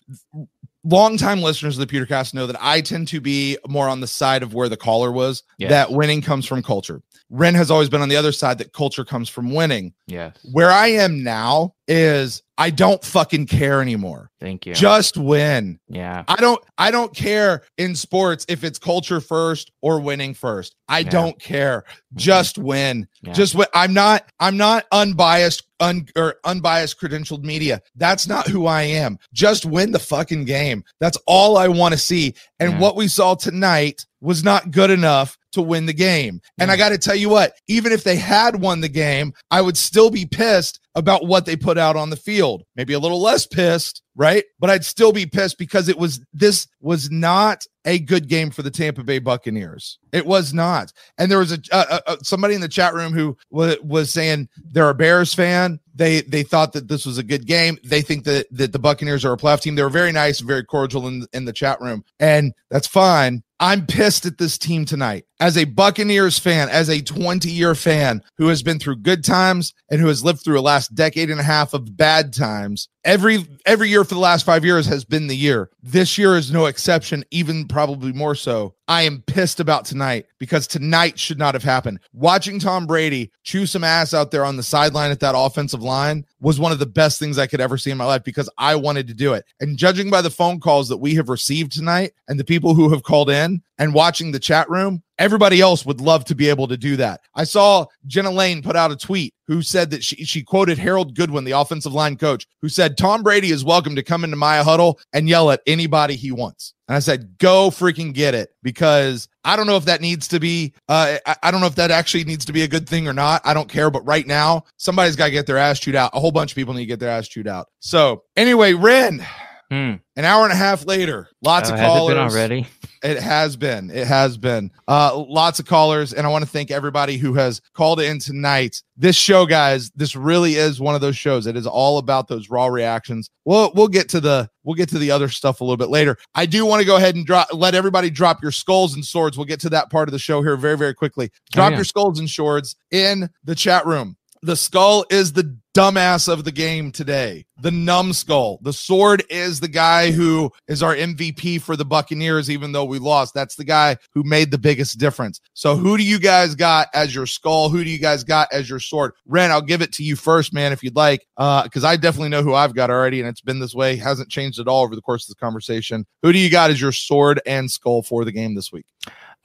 longtime 0.84 1.41
listeners 1.41 1.77
of 1.77 1.88
the 1.88 1.91
pewtercast 1.99 2.34
know 2.34 2.48
that 2.48 2.57
i 2.61 2.81
tend 2.81 3.07
to 3.07 3.19
be 3.19 3.57
more 3.68 3.88
on 3.88 3.99
the 3.99 4.07
side 4.07 4.44
of 4.44 4.53
where 4.53 4.69
the 4.69 4.77
caller 4.77 5.11
was 5.11 5.44
Yes. 5.57 5.69
that 5.69 5.91
winning 5.91 6.22
comes 6.22 6.45
from 6.45 6.61
culture 6.64 7.02
ren 7.29 7.53
has 7.55 7.69
always 7.71 7.89
been 7.89 8.01
on 8.01 8.09
the 8.09 8.15
other 8.15 8.31
side 8.31 8.57
that 8.57 8.73
culture 8.73 9.03
comes 9.05 9.27
from 9.29 9.53
winning 9.53 9.93
Yes. 10.07 10.37
where 10.51 10.71
i 10.71 10.87
am 10.87 11.23
now 11.23 11.73
is 11.88 12.43
i 12.57 12.69
don't 12.69 13.03
fucking 13.03 13.45
care 13.45 13.81
anymore 13.81 14.30
Thank 14.39 14.65
you. 14.65 14.73
just 14.76 15.18
win 15.18 15.80
yeah. 15.89 16.23
I 16.27 16.35
don't 16.35 16.61
I 16.77 16.91
don't 16.91 17.15
care 17.15 17.64
in 17.77 17.95
sports 17.95 18.45
if 18.49 18.64
it's 18.64 18.77
culture 18.77 19.19
first 19.19 19.72
or 19.81 19.99
winning 19.99 20.34
first. 20.35 20.76
I 20.88 20.99
Yeah. 20.99 21.09
don't 21.09 21.39
care. 21.39 21.85
Just 22.14 22.57
win. 22.59 23.07
Yeah. 23.23 23.34
Just 23.34 23.55
win. 23.55 23.65
I'm 23.73 23.93
not 23.95 24.30
I'm 24.39 24.57
not 24.57 24.85
unbiased 24.91 25.64
un, 25.80 26.07
or 26.15 26.35
unbiased 26.43 26.99
credentialed 26.99 27.43
media. 27.43 27.81
That's 27.95 28.27
not 28.27 28.47
who 28.47 28.68
I 28.68 28.84
am. 28.84 29.18
Just 29.34 29.65
win 29.65 29.91
the 29.91 29.97
fucking 29.99 30.45
game. 30.45 30.84
That's 30.99 31.18
all 31.26 31.57
I 31.57 31.68
want 31.68 31.93
to 31.93 31.97
see. 31.97 32.35
And 32.59 32.73
Yeah. 32.73 32.80
what 32.80 32.95
we 32.95 33.07
saw 33.07 33.34
tonight 33.34 34.05
was 34.22 34.43
not 34.43 34.69
good 34.72 34.91
enough 34.91 35.35
to 35.53 35.61
win 35.64 35.85
the 35.88 35.93
game. 35.93 36.41
And 36.59 36.69
I 36.72 36.76
got 36.77 36.89
to 36.89 36.97
tell 36.99 37.15
you 37.15 37.30
what, 37.30 37.53
even 37.68 37.91
if 37.91 38.03
they 38.03 38.18
had 38.18 38.61
won 38.61 38.81
the 38.81 38.89
game, 38.89 39.34
I 39.49 39.61
would 39.61 39.77
still 39.77 40.11
be 40.11 40.26
pissed 40.27 40.80
about 40.97 41.27
what 41.27 41.45
they 41.45 41.55
put 41.55 41.77
out 41.77 41.95
on 41.95 42.09
the 42.09 42.15
field. 42.15 42.63
Maybe 42.75 42.93
a 42.93 42.99
little 42.99 43.21
less 43.21 43.45
pissed, 43.45 44.01
right? 44.15 44.43
But 44.59 44.71
I'd 44.71 44.83
still 44.83 45.11
be 45.13 45.27
pissed 45.27 45.59
because 45.59 45.87
it 45.87 45.97
was 45.97 46.19
this 46.33 46.67
was 46.81 47.11
not 47.11 47.63
a 47.85 47.99
good 47.99 48.27
game 48.27 48.49
for 48.49 48.63
the 48.63 48.71
Tampa 48.71 49.03
Bay 49.03 49.19
Buccaneers. 49.19 49.99
It 50.11 50.25
was 50.25 50.55
not. 50.55 50.91
And 51.19 51.31
there 51.31 51.37
was 51.37 51.51
a 51.51 51.59
uh, 51.71 51.99
uh, 52.07 52.17
somebody 52.23 52.55
in 52.55 52.61
the 52.61 52.67
chat 52.67 52.95
room 52.95 53.13
who 53.13 53.37
was, 53.51 53.77
was 53.83 54.11
saying 54.11 54.49
they're 54.71 54.89
a 54.89 54.95
Bears 54.95 55.35
fan. 55.35 55.79
They 55.93 56.21
they 56.21 56.41
thought 56.41 56.73
that 56.73 56.87
this 56.87 57.05
was 57.05 57.19
a 57.19 57.23
good 57.23 57.45
game. 57.45 57.77
They 57.83 58.01
think 58.01 58.23
that 58.23 58.47
that 58.51 58.73
the 58.73 58.79
Buccaneers 58.79 59.23
are 59.23 59.33
a 59.33 59.37
playoff 59.37 59.61
team. 59.61 59.75
They 59.75 59.83
were 59.83 59.89
very 59.89 60.11
nice 60.11 60.39
very 60.39 60.63
cordial 60.63 61.07
in 61.07 61.27
in 61.31 61.45
the 61.45 61.53
chat 61.53 61.79
room, 61.79 62.03
and 62.19 62.53
that's 62.71 62.87
fine. 62.87 63.43
I'm 63.59 63.88
pissed 63.88 64.25
at 64.25 64.38
this 64.38 64.57
team 64.57 64.85
tonight. 64.85 65.25
As 65.39 65.57
a 65.57 65.65
Buccaneers 65.65 66.38
fan, 66.38 66.69
as 66.69 66.89
a 66.89 67.01
20 67.01 67.49
year 67.49 67.73
fan 67.73 68.21
who 68.38 68.47
has 68.49 68.61
been 68.61 68.77
through 68.77 68.97
good 68.97 69.23
times 69.23 69.73
and 69.89 69.99
who 69.99 70.07
has 70.07 70.23
lived 70.23 70.43
through 70.43 70.59
a 70.59 70.61
last 70.61 70.93
decade 70.93 71.31
and 71.31 71.39
a 71.39 71.43
half 71.43 71.73
of 71.73 71.97
bad 71.97 72.34
times, 72.34 72.88
every 73.07 73.47
every 73.65 73.89
year 73.89 74.03
for 74.03 74.13
the 74.13 74.19
last 74.19 74.45
five 74.45 74.63
years 74.63 74.85
has 74.85 75.03
been 75.03 75.25
the 75.25 75.35
year. 75.35 75.71
This 75.81 76.17
year 76.17 76.35
is 76.35 76.51
no 76.51 76.65
exception, 76.65 77.23
even 77.31 77.65
probably 77.65 78.11
more 78.11 78.35
so. 78.35 78.75
I 78.88 79.03
am 79.03 79.23
pissed 79.25 79.59
about 79.59 79.85
tonight 79.85 80.27
because 80.38 80.67
tonight 80.67 81.17
should 81.17 81.39
not 81.39 81.55
have 81.55 81.63
happened. 81.63 81.99
Watching 82.13 82.59
Tom 82.59 82.85
Brady 82.85 83.31
chew 83.43 83.65
some 83.65 83.84
ass 83.84 84.13
out 84.13 84.29
there 84.29 84.45
on 84.45 84.57
the 84.57 84.63
sideline 84.63 85.09
at 85.09 85.21
that 85.21 85.35
offensive 85.35 85.81
line 85.81 86.25
was 86.39 86.59
one 86.59 86.71
of 86.71 86.79
the 86.79 86.85
best 86.85 87.17
things 87.17 87.39
I 87.39 87.47
could 87.47 87.61
ever 87.61 87.77
see 87.77 87.91
in 87.91 87.97
my 87.97 88.05
life 88.05 88.23
because 88.23 88.49
I 88.57 88.75
wanted 88.75 89.07
to 89.07 89.13
do 89.13 89.34
it. 89.34 89.45
And 89.59 89.77
judging 89.77 90.09
by 90.09 90.21
the 90.21 90.29
phone 90.29 90.59
calls 90.59 90.89
that 90.89 90.97
we 90.97 91.15
have 91.15 91.29
received 91.29 91.71
tonight 91.71 92.13
and 92.27 92.39
the 92.39 92.45
people 92.45 92.75
who 92.75 92.89
have 92.89 93.03
called 93.03 93.29
in 93.29 93.61
and 93.77 93.93
watching 93.93 94.31
the 94.31 94.39
chat 94.39 94.69
room, 94.69 95.01
everybody 95.19 95.61
else 95.61 95.85
would 95.85 96.02
love 96.02 96.26
to 96.26 96.35
be 96.35 96.49
able 96.49 96.68
to 96.68 96.77
do 96.77 96.95
that. 96.98 97.22
I 97.35 97.44
saw 97.44 97.85
Jenna 98.06 98.31
Laine 98.31 98.61
put 98.61 98.76
out 98.76 98.91
a 98.91 98.95
tweet 98.95 99.34
who 99.48 99.61
said 99.61 99.89
that 99.91 100.03
she, 100.03 100.18
she 100.26 100.44
quoted 100.44 100.77
Harold 100.77 101.15
Goodwin, 101.15 101.44
the 101.45 101.52
offensive 101.52 101.94
line 101.94 102.18
coach, 102.18 102.45
who 102.61 102.68
said, 102.69 102.98
Tom 102.98 103.23
Brady 103.23 103.52
is 103.52 103.64
welcome 103.64 103.95
to 103.95 104.03
come 104.03 104.23
into 104.23 104.35
my 104.35 104.57
huddle 104.57 104.99
and 105.14 105.30
yell 105.30 105.52
at 105.52 105.61
anybody 105.65 106.15
he 106.15 106.31
wants. 106.31 106.73
And 106.89 106.95
I 106.95 106.99
said, 106.99 107.38
go 107.38 107.69
freaking 107.69 108.14
get 108.14 108.34
it 108.35 108.49
because 108.64 109.27
I 109.45 109.56
don't 109.56 109.68
know 109.68 109.77
if 109.77 109.85
that 109.85 110.02
needs 110.02 110.27
to 110.30 110.39
be, 110.39 110.73
uh, 110.89 111.18
I, 111.26 111.35
I 111.44 111.52
don't 111.52 111.61
know 111.61 111.68
if 111.68 111.76
that 111.76 111.91
actually 111.91 112.26
needs 112.26 112.45
to 112.45 112.53
be 112.53 112.64
a 112.64 112.68
good 112.68 112.88
thing 112.88 113.07
or 113.07 113.14
not. 113.14 113.41
I 113.45 113.53
don't 113.53 113.69
care. 113.69 113.89
But 113.89 114.06
right 114.06 114.27
now, 114.27 114.64
somebody's 114.77 115.15
got 115.15 115.26
to 115.26 115.31
get 115.31 115.45
their 115.48 115.57
ass 115.57 115.80
chewed 115.80 115.95
out. 115.95 116.11
A 116.14 116.19
whole 116.19 116.31
bunch 116.31 116.52
of 116.52 116.56
people 116.56 116.73
need 116.73 116.81
to 116.81 116.85
get 116.88 116.99
their 116.99 117.10
ass 117.10 117.27
chewed 117.27 117.48
out. 117.48 117.68
So 117.80 118.23
anyway, 118.35 118.73
Ren, 118.73 119.26
Hmm. 119.69 119.95
an 120.15 120.23
hour 120.23 120.45
and 120.45 120.53
a 120.53 120.56
half 120.56 120.85
later, 120.85 121.27
lots 121.41 121.69
Oh, 121.69 121.73
of 121.73 121.80
callers 121.81 122.15
already? 122.34 122.68
It 123.07 123.21
has 123.21 123.55
been. 123.55 123.89
It 123.89 124.05
has 124.07 124.38
been. 124.38 124.71
Uh, 124.88 125.25
lots 125.27 125.59
of 125.59 125.65
callers, 125.65 126.13
and 126.13 126.27
I 126.27 126.29
want 126.29 126.43
to 126.43 126.49
thank 126.49 126.71
everybody 126.71 127.17
who 127.17 127.34
has 127.35 127.61
called 127.73 127.99
in 127.99 128.19
tonight. 128.19 128.81
This 128.97 129.15
show, 129.15 129.45
guys, 129.45 129.89
this 129.91 130.15
really 130.15 130.55
is 130.55 130.79
one 130.79 130.95
of 130.95 131.01
those 131.01 131.15
shows. 131.15 131.47
It 131.47 131.55
is 131.55 131.67
all 131.67 131.97
about 131.99 132.27
those 132.27 132.49
raw 132.49 132.67
reactions. 132.67 133.29
We'll 133.45 133.71
we'll 133.75 133.88
get 133.88 134.09
to 134.09 134.19
the 134.19 134.49
we'll 134.63 134.75
get 134.75 134.89
to 134.89 134.99
the 134.99 135.11
other 135.11 135.29
stuff 135.29 135.61
a 135.61 135.63
little 135.63 135.77
bit 135.77 135.89
later. 135.89 136.17
I 136.35 136.45
do 136.45 136.65
want 136.65 136.81
to 136.81 136.85
go 136.85 136.97
ahead 136.97 137.15
and 137.15 137.25
drop 137.25 137.47
let 137.53 137.75
everybody 137.75 138.09
drop 138.09 138.41
your 138.41 138.51
skulls 138.51 138.93
and 138.93 139.05
swords. 139.05 139.38
We'll 139.38 139.45
get 139.45 139.59
to 139.61 139.69
that 139.69 139.89
part 139.89 140.07
of 140.07 140.11
the 140.11 140.19
show 140.19 140.41
here 140.41 140.57
very 140.57 140.77
very 140.77 140.93
quickly. 140.93 141.31
Drop 141.51 141.71
yeah. 141.71 141.77
your 141.77 141.85
skulls 141.85 142.19
and 142.19 142.29
swords 142.29 142.75
in 142.91 143.29
the 143.43 143.55
chat 143.55 143.85
room. 143.85 144.17
The 144.41 144.55
skull 144.55 145.05
is 145.09 145.34
the 145.34 145.57
dumbass 145.77 146.27
of 146.27 146.43
the 146.43 146.51
game 146.51 146.91
today. 146.91 147.45
The 147.61 147.69
numbskull. 147.69 148.57
The 148.63 148.73
sword 148.73 149.23
is 149.29 149.59
the 149.59 149.67
guy 149.67 150.09
who 150.09 150.51
is 150.67 150.81
our 150.81 150.95
MVP 150.95 151.61
for 151.61 151.75
the 151.75 151.85
Buccaneers, 151.85 152.49
even 152.49 152.71
though 152.71 152.83
we 152.83 152.97
lost. 152.97 153.35
That's 153.35 153.55
the 153.55 153.63
guy 153.63 153.97
who 154.15 154.23
made 154.23 154.49
the 154.49 154.57
biggest 154.57 154.97
difference. 154.97 155.39
So, 155.53 155.75
who 155.75 155.95
do 155.95 156.03
you 156.03 156.17
guys 156.17 156.55
got 156.55 156.87
as 156.95 157.13
your 157.13 157.27
skull? 157.27 157.69
Who 157.69 157.83
do 157.83 157.91
you 157.91 157.99
guys 157.99 158.23
got 158.23 158.51
as 158.51 158.67
your 158.67 158.79
sword? 158.79 159.11
Ren, 159.27 159.51
I'll 159.51 159.61
give 159.61 159.83
it 159.83 159.91
to 159.93 160.03
you 160.03 160.15
first, 160.15 160.51
man, 160.51 160.73
if 160.73 160.81
you'd 160.81 160.95
like, 160.95 161.27
uh, 161.37 161.61
because 161.61 161.83
I 161.83 161.95
definitely 161.95 162.29
know 162.29 162.41
who 162.41 162.55
I've 162.55 162.73
got 162.73 162.89
already, 162.89 163.19
and 163.19 163.29
it's 163.29 163.41
been 163.41 163.59
this 163.59 163.75
way, 163.75 163.97
hasn't 163.97 164.29
changed 164.29 164.59
at 164.59 164.67
all 164.67 164.81
over 164.81 164.95
the 164.95 165.01
course 165.03 165.25
of 165.25 165.27
this 165.27 165.39
conversation. 165.39 166.07
Who 166.23 166.33
do 166.33 166.39
you 166.39 166.49
got 166.49 166.71
as 166.71 166.81
your 166.81 166.91
sword 166.91 167.39
and 167.45 167.69
skull 167.69 168.01
for 168.01 168.25
the 168.25 168.31
game 168.31 168.55
this 168.55 168.71
week? 168.71 168.85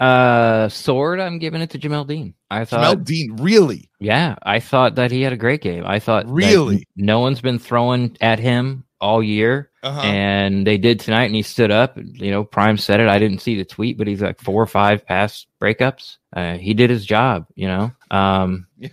Uh, 0.02 0.68
sword. 0.68 1.20
I'm 1.20 1.38
giving 1.38 1.60
it 1.62 1.70
to 1.70 1.78
Jamel 1.78 2.06
Dean. 2.06 2.34
I 2.50 2.64
thought. 2.64 2.98
Jamel 2.98 3.04
Dean, 3.04 3.36
really? 3.36 3.88
Yeah, 4.00 4.34
I 4.42 4.58
thought 4.60 4.96
that 4.96 5.10
he 5.10 5.22
had 5.22 5.32
a 5.32 5.36
great 5.36 5.62
game. 5.62 5.84
I 5.86 5.98
thought 6.00 6.28
Really? 6.28 6.86
no 6.96 7.20
one's 7.20 7.40
been 7.40 7.58
throwing 7.58 8.16
at 8.20 8.38
him 8.40 8.84
all 9.00 9.22
year, 9.22 9.70
Uh-huh. 9.82 10.00
and 10.02 10.66
they 10.66 10.76
did 10.78 11.00
tonight. 11.00 11.24
And 11.26 11.34
he 11.34 11.42
stood 11.42 11.70
up. 11.70 11.96
You 11.96 12.30
know, 12.30 12.42
Prime 12.44 12.78
said 12.78 13.00
it. 13.00 13.08
I 13.08 13.18
didn't 13.18 13.40
see 13.42 13.56
the 13.56 13.64
tweet, 13.64 13.96
but 13.98 14.06
he's 14.06 14.22
like 14.22 14.40
four 14.40 14.60
or 14.62 14.66
five 14.66 15.06
pass 15.06 15.46
breakups. 15.60 16.16
Uh, 16.34 16.54
he 16.54 16.74
did 16.74 16.90
his 16.90 17.04
job. 17.06 17.46
You 17.54 17.68
know. 17.68 17.92
Um, 18.10 18.66
Yeah. 18.78 18.88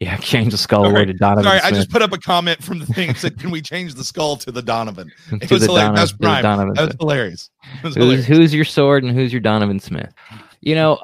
Yeah. 0.00 0.16
Change 0.20 0.52
the 0.52 0.58
skull 0.58 0.86
away 0.86 1.04
to 1.04 1.12
Donovan. 1.12 1.44
Sorry, 1.44 1.60
I 1.60 1.70
just 1.70 1.90
put 1.90 2.02
up 2.02 2.12
a 2.12 2.18
comment 2.18 2.62
from 2.62 2.78
the 2.78 2.86
thing 2.86 3.08
that 3.08 3.16
said, 3.16 3.38
"Can 3.38 3.50
we 3.50 3.60
change 3.60 3.94
the 3.94 4.04
skull 4.04 4.36
to 4.36 4.52
the 4.52 4.62
Donovan?" 4.62 5.10
It 5.32 5.48
To 5.48 5.54
was 5.54 5.64
hilarious. 5.64 5.66
Donovan- 5.66 5.94
That's 5.94 6.12
prime. 6.12 6.42
Donovan 6.42 6.74
That 6.74 6.86
was 6.86 6.96
hilarious. 7.00 7.50
Was 7.82 7.94
Who's, 7.94 8.04
hilarious. 8.04 8.26
who's 8.26 8.54
your 8.54 8.64
sword 8.64 9.04
and 9.04 9.12
who's 9.12 9.32
your 9.32 9.40
Donovan 9.40 9.80
Smith? 9.80 10.12
You 10.60 10.74
know, 10.74 10.98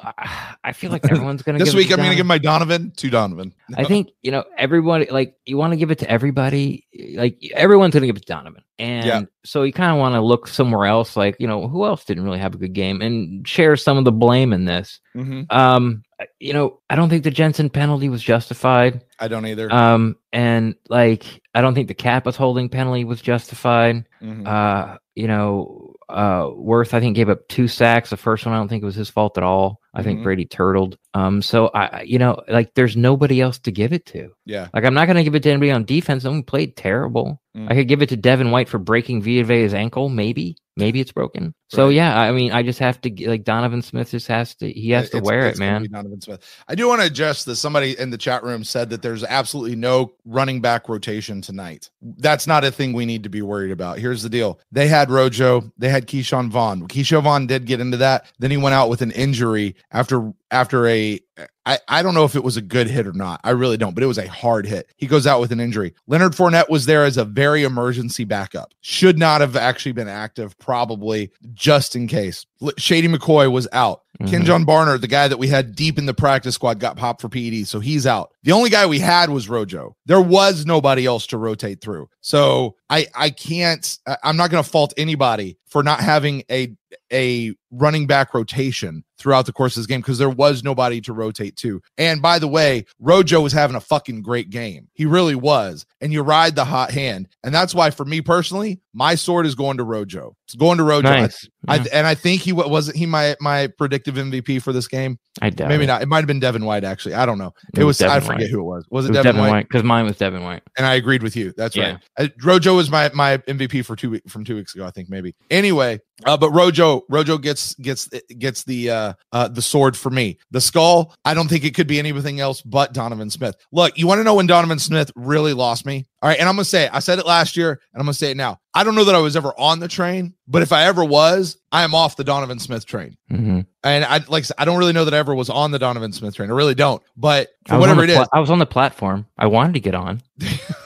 I, 0.65 0.73
feel 0.73 0.91
like 0.91 1.05
everyone's 1.09 1.41
gonna. 1.41 1.59
This 1.59 1.73
week, 1.73 1.89
I'm 1.89 1.97
going 1.97 2.09
to 2.09 2.15
give 2.17 2.25
my 2.25 2.37
Donovan 2.37 2.91
to 2.97 3.09
Donovan. 3.09 3.53
I 3.77 3.85
think 3.85 4.09
you 4.21 4.29
know 4.31 4.43
everyone. 4.57 5.05
Like 5.09 5.37
you 5.45 5.55
want 5.55 5.71
to 5.71 5.77
give 5.77 5.91
it 5.91 5.99
to 5.99 6.09
everybody. 6.09 6.85
Like 7.15 7.39
everyone's 7.53 7.93
going 7.93 8.01
to 8.01 8.07
give 8.07 8.17
it 8.17 8.25
to 8.25 8.33
Donovan, 8.33 8.63
and 8.79 9.05
Yeah. 9.05 9.21
so 9.45 9.63
you 9.63 9.71
kind 9.71 9.93
of 9.93 9.97
want 9.97 10.13
to 10.15 10.19
look 10.21 10.49
somewhere 10.49 10.85
else. 10.87 11.15
Like 11.15 11.37
you 11.39 11.47
know 11.47 11.69
who 11.69 11.85
else 11.85 12.03
didn't 12.03 12.25
really 12.25 12.39
have 12.39 12.53
a 12.53 12.57
good 12.57 12.73
game, 12.73 13.01
and 13.01 13.47
share 13.47 13.77
some 13.77 13.97
of 13.97 14.03
the 14.03 14.11
blame 14.11 14.51
in 14.51 14.65
this. 14.65 14.99
Mhm. 15.15 15.49
Um, 15.49 16.03
you 16.39 16.53
know, 16.53 16.79
I 16.89 16.95
don't 16.95 17.09
think 17.09 17.23
the 17.23 17.31
Jensen 17.31 17.69
penalty 17.69 18.09
was 18.09 18.23
justified. 18.23 19.03
I 19.19 19.27
don't 19.27 19.45
either. 19.45 19.71
Um, 19.73 20.15
and 20.31 20.75
like 20.89 21.41
I 21.53 21.61
don't 21.61 21.73
think 21.73 21.87
the 21.87 21.93
Cappa's 21.93 22.35
holding 22.35 22.69
penalty 22.69 23.03
was 23.03 23.21
justified. 23.21 24.07
Mhm. 24.21 24.47
Uh, 24.47 24.97
you 25.15 25.27
know, 25.27 25.93
uh, 26.09 26.43
Wirfs 26.43 26.93
I 26.93 26.99
think 26.99 27.15
gave 27.15 27.29
up 27.29 27.47
two 27.47 27.67
sacks. 27.67 28.09
The 28.09 28.17
first 28.17 28.45
one 28.45 28.53
I 28.53 28.57
don't 28.57 28.67
think 28.67 28.83
it 28.83 28.85
was 28.85 28.95
his 28.95 29.09
fault 29.09 29.37
at 29.37 29.43
all. 29.43 29.79
I 29.93 30.03
think 30.03 30.19
Mhm. 30.19 30.23
Brady 30.23 30.45
turtled. 30.45 30.97
Um, 31.13 31.41
so 31.41 31.69
I, 31.73 32.01
you 32.03 32.19
know, 32.19 32.41
like 32.49 32.73
there's 32.75 32.95
nobody 32.97 33.39
else 33.41 33.59
to 33.59 33.71
give 33.71 33.93
it 33.93 34.05
to. 34.07 34.29
yeah. 34.45 34.67
Like 34.73 34.83
I'm 34.83 34.93
not 34.93 35.05
going 35.05 35.15
to 35.17 35.23
give 35.23 35.35
it 35.35 35.43
to 35.43 35.49
anybody 35.49 35.71
on 35.71 35.85
defense. 35.85 36.23
No 36.25 36.31
one 36.31 36.43
played 36.43 36.75
terrible. 36.75 37.41
Mm. 37.57 37.71
I 37.71 37.75
could 37.75 37.87
give 37.87 38.01
it 38.01 38.09
to 38.09 38.17
Devin 38.17 38.51
White 38.51 38.67
for 38.69 38.77
breaking 38.77 39.21
Villave's 39.21 39.73
ankle. 39.73 40.09
Maybe, 40.09 40.57
maybe 40.77 40.99
it's 40.99 41.11
broken. 41.11 41.53
So 41.69 41.89
yeah, 41.89 42.19
I 42.19 42.31
mean, 42.31 42.51
I 42.51 42.63
just 42.63 42.79
have 42.79 43.01
to 43.01 43.27
like 43.29 43.43
Donovan 43.43 43.81
Smith 43.81 44.11
just 44.11 44.27
has 44.27 44.55
to. 44.55 44.71
He 44.71 44.91
has 44.91 45.09
to 45.09 45.17
It's- 45.17 45.25
wear 45.25 45.47
it's 45.47 45.57
it, 45.57 45.59
man. 45.59 45.87
Donovan 45.91 46.21
Smith. 46.21 46.41
I 46.67 46.75
do 46.75 46.87
want 46.87 47.01
to 47.01 47.07
adjust 47.07 47.45
this. 47.45 47.59
Somebody 47.59 47.97
in 47.99 48.09
the 48.11 48.17
chat 48.17 48.43
room 48.43 48.63
said 48.63 48.89
that 48.91 49.01
there's 49.01 49.23
absolutely 49.23 49.75
no 49.75 50.13
running 50.25 50.61
back 50.61 50.87
rotation 50.87 51.41
tonight. 51.41 51.89
That's 52.01 52.45
not 52.47 52.63
a 52.63 52.71
thing 52.71 52.93
we 52.93 53.05
need 53.05 53.23
to 53.23 53.29
be 53.29 53.41
worried 53.41 53.71
about. 53.71 53.97
Here's 53.99 54.21
the 54.23 54.29
deal: 54.29 54.59
they 54.71 54.87
had 54.87 55.09
Rojo, 55.09 55.71
they 55.77 55.89
had 55.89 56.07
Ke'Shawn 56.07 56.49
Vaughn. 56.49 56.87
Ke'Shawn 56.87 57.23
Vaughn 57.23 57.47
did 57.47 57.65
get 57.65 57.79
into 57.79 57.97
that. 57.97 58.25
Then 58.39 58.51
he 58.51 58.57
went 58.57 58.75
out 58.75 58.89
with 58.89 59.01
an 59.01 59.11
injury 59.11 59.75
after 59.91 60.31
after 60.51 60.87
a. 60.87 61.19
I, 61.65 61.79
I 61.87 62.03
don't 62.03 62.13
know 62.13 62.25
if 62.25 62.35
it 62.35 62.43
was 62.43 62.57
a 62.57 62.61
good 62.61 62.87
hit 62.87 63.07
or 63.07 63.13
not. 63.13 63.39
I 63.43 63.49
really 63.51 63.77
don't, 63.77 63.93
but 63.95 64.03
it 64.03 64.07
was 64.07 64.17
a 64.19 64.27
hard 64.27 64.67
hit. 64.67 64.87
He 64.97 65.07
goes 65.07 65.25
out 65.25 65.39
with 65.41 65.51
an 65.51 65.59
injury. 65.59 65.93
Leonard 66.07 66.33
Fournette 66.33 66.69
was 66.69 66.85
there 66.85 67.03
as 67.03 67.17
a 67.17 67.25
very 67.25 67.63
emergency 67.63 68.23
backup. 68.23 68.73
Should 68.81 69.17
not 69.17 69.41
have 69.41 69.55
actually 69.55 69.93
been 69.93 70.07
active, 70.07 70.57
probably 70.59 71.31
just 71.53 71.95
in 71.95 72.07
case. 72.07 72.45
Shady 72.77 73.07
McCoy 73.07 73.51
was 73.51 73.67
out. 73.71 74.01
Ken 74.27 74.43
Mhm. 74.43 74.45
John 74.45 74.65
Barner, 74.65 74.99
the 75.01 75.07
guy 75.07 75.27
that 75.27 75.37
we 75.37 75.47
had 75.47 75.75
deep 75.75 75.97
in 75.97 76.05
the 76.05 76.13
practice 76.13 76.55
squad, 76.55 76.79
got 76.79 76.95
popped 76.95 77.19
for 77.19 77.27
PED, 77.29 77.67
so 77.67 77.79
he's 77.81 78.07
out. 78.07 78.31
The 78.45 78.51
only 78.53 78.69
guy 78.69 78.85
we 78.85 78.99
had 78.99 79.29
was 79.29 79.49
Rojo. 79.49 79.95
There 80.05 80.21
was 80.21 80.65
nobody 80.65 81.05
else 81.05 81.27
to 81.27 81.37
rotate 81.37 81.81
through. 81.81 82.07
So 82.21 82.75
I 82.89 83.07
I 83.15 83.29
can't. 83.31 83.97
I- 84.07 84.17
I'm 84.23 84.37
not 84.37 84.49
going 84.51 84.63
to 84.63 84.69
fault 84.69 84.93
anybody 84.97 85.57
for 85.67 85.83
not 85.83 85.99
having 85.99 86.43
a 86.49 86.73
a 87.11 87.53
running 87.71 88.07
back 88.07 88.33
rotation 88.33 89.03
throughout 89.17 89.45
the 89.45 89.51
course 89.53 89.75
of 89.75 89.81
this 89.81 89.87
game 89.87 89.99
because 90.01 90.17
there 90.17 90.29
was 90.29 90.63
nobody 90.63 91.01
to 91.01 91.11
rotate 91.13 91.55
to. 91.57 91.81
And 91.97 92.21
by 92.21 92.39
the 92.39 92.47
way, 92.47 92.85
Rojo 92.99 93.41
was 93.41 93.51
having 93.53 93.75
a 93.75 93.81
fucking 93.81 94.21
great 94.21 94.49
game. 94.49 94.87
He 94.93 95.05
really 95.05 95.35
was. 95.35 95.85
And 96.01 96.13
you 96.13 96.21
ride 96.21 96.55
the 96.55 96.63
hot 96.65 96.91
hand. 96.91 97.27
And 97.43 97.53
that's 97.53 97.75
why, 97.75 97.89
for 97.91 98.05
me 98.05 98.21
personally, 98.21 98.79
my 98.93 99.15
sword 99.15 99.45
is 99.45 99.55
going 99.55 99.77
to 99.77 99.83
Rojo. 99.83 100.35
It's 100.45 100.55
going 100.55 100.77
to 100.77 100.83
Rojo. 100.83 101.09
Nice. 101.09 101.47
I, 101.67 101.77
Yeah. 101.77 101.83
and 101.93 102.07
I 102.07 102.15
think 102.15 102.41
he 102.41 102.53
wasn't 102.53 102.95
he 102.97 103.05
my 103.05 103.35
my 103.41 103.67
predictive 103.77 104.15
MVP 104.15 104.61
for 104.61 104.71
this 104.71 104.87
game. 104.87 105.17
I 105.41 105.49
doubt 105.49 105.67
Maybe 105.69 105.83
it. 105.83 105.87
not. 105.87 106.01
It 106.01 106.07
might 106.07 106.19
have 106.19 106.27
been 106.27 106.39
Devin 106.39 106.63
White 106.65 106.83
actually. 106.85 107.15
I 107.15 107.25
don't 107.25 107.37
know. 107.37 107.51
It, 107.75 107.83
was, 107.83 107.99
was 107.99 108.01
I 108.03 108.19
Devin 108.19 108.27
forget 108.39 108.49
who 108.51 108.59
it 108.59 108.63
was. 108.63 108.85
Was 108.89 109.05
It 109.05 109.09
it, 109.09 109.11
was 109.17 109.23
Devin, 109.23 109.41
White? 109.41 109.67
because 109.67 109.83
mine 109.83 110.05
was 110.05 110.17
Devin 110.17 110.43
White. 110.43 110.63
And 110.77 110.85
I 110.85 110.95
agreed 110.95 111.23
with 111.23 111.35
you. 111.35 111.53
That's 111.57 111.75
Yeah. 111.75 111.91
right. 111.93 111.99
Uh, 112.17 112.27
Rojo 112.43 112.75
was 112.75 112.89
my 112.89 113.09
my 113.13 113.37
MVP 113.39 113.83
for 113.85 113.95
two 113.95 114.19
from 114.27 114.43
two 114.45 114.55
weeks 114.55 114.75
ago. 114.75 114.85
I 114.85 114.91
think 114.91 115.09
maybe. 115.09 115.35
Anyway, 115.49 115.99
uh, 116.23 116.37
but 116.37 116.51
Rojo 116.51 117.03
Rojo 117.09 117.37
gets 117.37 117.75
gets 117.75 118.07
gets 118.37 118.63
the 118.63 118.89
uh, 118.89 119.13
uh 119.31 119.47
the 119.47 119.61
sword 119.61 119.97
for 119.97 120.09
me. 120.09 120.37
The 120.51 120.61
skull. 120.61 121.13
I 121.25 121.33
don't 121.33 121.49
think 121.49 121.65
it 121.65 121.75
could 121.75 121.87
be 121.87 121.99
anything 121.99 122.39
else 122.39 122.61
but 122.61 122.93
Donovan 122.93 123.29
Smith. 123.29 123.55
Look, 123.71 123.97
you 123.97 124.07
want 124.07 124.19
to 124.19 124.23
know 124.23 124.35
when 124.35 124.47
Donovan 124.47 124.79
Smith 124.79 125.11
really 125.15 125.53
lost 125.53 125.85
me? 125.85 126.05
All 126.21 126.29
right, 126.29 126.39
and 126.39 126.47
I'm 126.47 126.55
gonna 126.55 126.65
say 126.65 126.85
it. 126.85 126.91
I 126.93 126.99
said 126.99 127.19
it 127.19 127.25
last 127.25 127.57
year, 127.57 127.71
and 127.71 127.99
I'm 127.99 128.05
gonna 128.05 128.13
say 128.13 128.31
it 128.31 128.37
now. 128.37 128.59
I 128.73 128.83
don't 128.83 128.95
know 128.95 129.03
that 129.05 129.15
I 129.15 129.19
was 129.19 129.35
ever 129.35 129.53
on 129.57 129.79
the 129.79 129.87
train, 129.87 130.33
but 130.47 130.61
if 130.61 130.71
I 130.71 130.85
ever 130.85 131.03
was, 131.03 131.57
I 131.71 131.83
am 131.83 131.93
off 131.93 132.15
the 132.15 132.23
Donovan 132.23 132.59
Smith 132.59 132.85
train. 132.85 133.17
hmm 133.29 133.61
And 133.83 134.05
I 134.05 134.21
like 134.27 134.45
I 134.57 134.65
don't 134.65 134.77
really 134.77 134.93
know 134.93 135.05
that 135.05 135.13
I 135.13 135.17
ever 135.17 135.35
was 135.35 135.49
on 135.49 135.71
the 135.71 135.79
Donovan 135.79 136.13
Smith 136.13 136.35
train. 136.35 136.49
I 136.49 136.53
really 136.53 136.75
don't. 136.75 137.03
But 137.17 137.49
for 137.67 137.77
whatever 137.77 138.01
on 138.01 138.09
it 138.09 138.13
is, 138.13 138.27
I 138.31 138.39
was 138.39 138.49
on 138.49 138.59
the 138.59 138.65
platform. 138.65 139.27
I 139.37 139.47
wanted 139.47 139.73
to 139.73 139.79
get 139.81 139.95
on. 139.95 140.21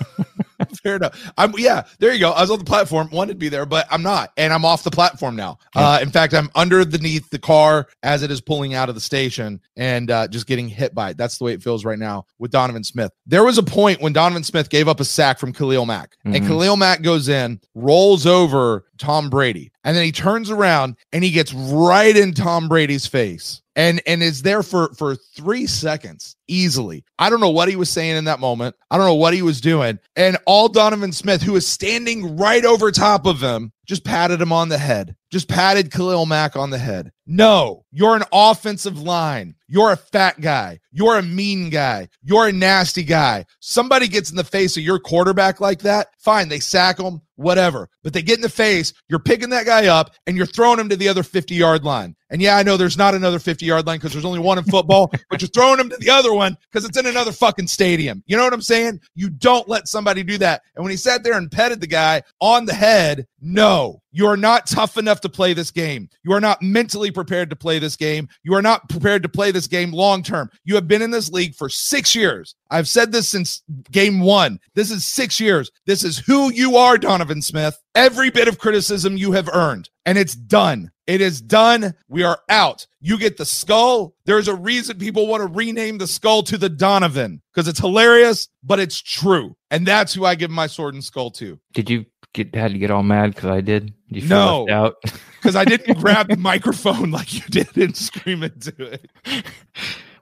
fair 0.84 0.96
enough. 0.96 1.32
I'm 1.38 1.54
yeah, 1.58 1.84
there 2.00 2.14
you 2.14 2.20
go. 2.20 2.32
I 2.32 2.42
was 2.42 2.52
on 2.52 2.60
the 2.60 2.66
platform, 2.66 3.10
wanted 3.12 3.34
to 3.34 3.40
be 3.40 3.50
there, 3.50 3.66
but 3.66 3.88
I'm 3.92 4.02
not, 4.04 4.32
and 4.38 4.52
I'm 4.54 4.66
off 4.66 4.84
the 4.84 4.92
platform 4.92 5.36
now. 5.36 5.58
Uh, 5.76 6.00
in 6.02 6.10
fact, 6.10 6.34
I'm 6.34 6.50
underneath 6.56 7.30
the 7.30 7.40
car 7.40 7.88
as 8.04 8.24
it 8.24 8.32
is 8.32 8.42
pulling 8.42 8.74
out 8.74 8.90
of 8.90 8.96
the 8.96 9.02
station 9.02 9.60
and 9.76 10.10
uh, 10.12 10.28
just 10.28 10.48
getting 10.48 10.68
hit 10.68 10.94
by 10.96 11.12
it. 11.12 11.18
That's 11.18 11.38
the 11.38 11.44
way 11.46 11.54
it 11.54 11.62
feels 11.64 11.86
right 11.86 12.00
now 12.00 12.26
with 12.40 12.52
Donovan 12.52 12.84
Smith. 12.84 13.12
There 13.26 13.44
was 13.44 13.58
a 13.58 13.64
point 13.64 14.02
when 14.02 14.14
Donovan 14.14 14.44
Smith 14.44 14.70
gave 14.70 14.88
up 14.88 15.00
a 15.00 15.06
sack 15.06 15.40
from 15.40 15.54
Khalil 15.54 15.86
Mack, 15.86 16.16
and 16.26 16.34
Mhm. 16.36 16.48
Khalil 16.48 16.78
Mack 16.78 17.02
goes 17.02 17.30
in, 17.30 17.60
rolls 17.76 18.26
over 18.26 18.86
Tom 18.98 19.30
Brady. 19.30 19.72
And 19.84 19.96
then 19.96 20.04
he 20.04 20.12
turns 20.12 20.50
around 20.52 20.96
and 21.14 21.24
he 21.24 21.32
gets 21.32 21.54
right 21.54 22.16
in 22.16 22.34
Tom 22.34 22.68
Brady's 22.68 23.08
face 23.08 23.62
and 23.76 24.02
and 24.06 24.22
is 24.22 24.42
there 24.42 24.62
for 24.62 24.94
for 24.96 25.16
3 25.16 25.66
seconds 25.66 26.36
easily. 26.50 27.04
I 27.18 27.30
don't 27.30 27.40
know 27.40 27.50
what 27.50 27.70
he 27.70 27.76
was 27.76 27.90
saying 27.90 28.18
in 28.18 28.26
that 28.26 28.40
moment. 28.40 28.76
I 28.92 28.98
don't 28.98 29.06
know 29.06 29.16
what 29.16 29.34
he 29.34 29.42
was 29.42 29.62
doing. 29.62 30.00
And 30.16 30.38
all 30.46 30.68
Donovan 30.68 31.12
Smith 31.12 31.42
who 31.42 31.54
was 31.54 31.68
standing 31.68 32.38
right 32.38 32.66
over 32.66 32.92
top 32.92 33.26
of 33.26 33.42
him 33.42 33.72
just 33.90 34.04
patted 34.04 34.40
him 34.40 34.54
on 34.54 34.70
the 34.70 34.78
head. 34.78 35.16
Just 35.32 35.48
patted 35.48 35.92
Khalil 35.92 36.28
Mack 36.28 36.56
on 36.56 36.70
the 36.70 36.78
head. 36.78 37.12
No, 37.26 37.86
you're 37.92 38.16
an 38.16 38.24
offensive 38.32 39.00
line. 39.00 39.56
You're 39.68 39.92
a 39.92 39.98
fat 39.98 40.42
guy. 40.42 40.80
You're 40.92 41.18
a 41.18 41.24
mean 41.24 41.70
guy. 41.70 42.10
You're 42.24 42.48
a 42.48 42.52
nasty 42.52 43.04
guy. 43.04 43.46
Somebody 43.60 44.08
gets 44.08 44.30
in 44.30 44.36
the 44.36 44.44
face 44.44 44.78
of 44.78 44.84
your 44.84 45.00
quarterback 45.00 45.60
like 45.60 45.80
that. 45.82 46.10
Fine, 46.20 46.50
they 46.50 46.60
sack 46.60 47.00
him, 47.00 47.22
whatever. 47.36 47.90
But 48.04 48.14
they 48.14 48.22
get 48.22 48.38
in 48.38 48.42
the 48.42 48.50
face, 48.50 48.94
you're 49.08 49.20
picking 49.20 49.50
that 49.52 49.66
guy 49.66 49.88
up 49.88 50.12
and 50.28 50.38
you're 50.38 50.46
throwing 50.46 50.80
him 50.80 50.90
to 50.90 50.96
the 50.96 51.08
other 51.10 51.24
50 51.24 51.56
yard 51.56 51.84
line. 51.84 52.16
And 52.30 52.42
yeah, 52.42 52.58
I 52.58 52.64
know 52.64 52.78
there's 52.78 52.98
not 52.98 53.16
another 53.16 53.40
50 53.40 53.66
yard 53.66 53.88
line 53.88 53.98
because 53.98 54.14
there's 54.14 54.26
only 54.26 54.40
one 54.40 54.58
in 54.58 54.64
football, 54.64 55.12
but 55.30 55.42
you're 55.42 55.50
throwing 55.50 55.80
him 55.80 55.90
to 55.90 55.98
the 55.98 56.10
other 56.12 56.34
one 56.34 56.39
because 56.72 56.86
it's 56.86 56.98
in 56.98 57.06
another 57.06 57.32
fucking 57.32 57.68
stadium. 57.68 58.24
You 58.26 58.38
know 58.38 58.44
what 58.44 58.54
I'm 58.54 58.62
saying? 58.62 59.02
You 59.16 59.30
don't 59.30 59.68
let 59.68 59.88
somebody 59.88 60.24
do 60.24 60.38
that. 60.40 60.62
And 60.76 60.84
when 60.84 60.92
he 60.92 60.98
sat 60.98 61.24
there 61.24 61.38
and 61.38 61.52
petted 61.52 61.82
the 61.82 61.88
guy 61.88 62.24
on 62.40 62.66
the 62.66 62.74
head, 62.74 63.28
no, 63.42 64.02
you 64.12 64.26
are 64.26 64.38
not 64.38 64.68
tough 64.68 64.98
enough 64.98 65.22
to 65.22 65.30
play 65.30 65.54
this 65.54 65.72
game. 65.72 66.10
You 66.24 66.34
are 66.34 66.42
not 66.42 66.62
mentally 66.62 67.12
prepared 67.12 67.50
to 67.50 67.56
play 67.56 67.80
this 67.80 67.96
game. 67.96 68.28
You 68.44 68.54
are 68.56 68.62
not 68.62 68.90
prepared 68.90 69.24
to 69.24 69.30
play 69.30 69.52
this 69.52 69.68
game 69.68 69.92
long 69.92 70.24
term. 70.24 70.50
You 70.64 70.76
have 70.76 70.88
been 70.88 71.02
in 71.02 71.12
this 71.12 71.32
league 71.32 71.56
for 71.56 71.70
six 71.70 72.16
years. 72.16 72.56
I've 72.72 72.88
said 72.88 73.12
this 73.12 73.30
since 73.30 73.64
game 73.92 74.20
one. 74.20 74.60
This 74.76 74.92
is 74.92 75.06
six 75.06 75.40
years. 75.40 75.72
This 75.86 76.04
is 76.04 76.18
who 76.18 76.52
you 76.52 76.76
are, 76.78 76.98
Donovan 76.98 77.42
Smith. 77.42 77.80
Every 77.96 78.30
bit 78.30 78.48
of 78.48 78.60
criticism 78.60 79.18
you 79.18 79.32
have 79.32 79.50
earned, 79.50 79.90
and 80.06 80.18
it's 80.18 80.36
done. 80.36 80.92
It 81.08 81.22
is 81.22 81.42
done. 81.42 81.96
We 82.08 82.24
are 82.24 82.40
out. 82.50 82.86
You 83.02 83.18
get 83.18 83.38
the 83.38 83.46
skull. 83.46 84.14
There's 84.26 84.48
a 84.48 84.54
reason 84.54 85.00
people 85.00 85.26
want 85.26 85.42
to 85.42 85.48
rename 85.48 85.98
the 85.98 86.06
skull 86.06 86.44
to 86.44 86.58
the 86.58 86.70
Donovan 86.70 87.42
because 87.52 87.68
it's 87.68 87.80
hilarious, 87.80 88.48
but 88.64 88.80
it's 88.80 89.02
true. 89.02 89.56
And 89.72 89.88
that's 89.88 90.14
who 90.14 90.26
I 90.26 90.36
give 90.36 90.52
my 90.52 90.68
sword 90.68 90.94
and 90.94 91.04
skull 91.04 91.32
to. 91.32 91.60
Did 91.74 91.90
you 91.90 92.06
get 92.34 92.54
had 92.56 92.72
to 92.72 92.78
get 92.78 92.92
all 92.92 93.04
mad 93.04 93.34
because 93.36 93.50
I 93.50 93.62
did? 93.62 93.94
You 94.08 94.28
No. 94.28 94.68
out? 94.70 94.96
Because 95.40 95.56
I 95.56 95.64
didn't 95.64 96.00
grab 96.00 96.28
the 96.28 96.36
microphone 96.52 97.12
like 97.12 97.34
you 97.34 97.40
did 97.50 97.78
and 97.78 97.96
scream 97.96 98.44
into 98.44 98.74
it. 98.78 99.10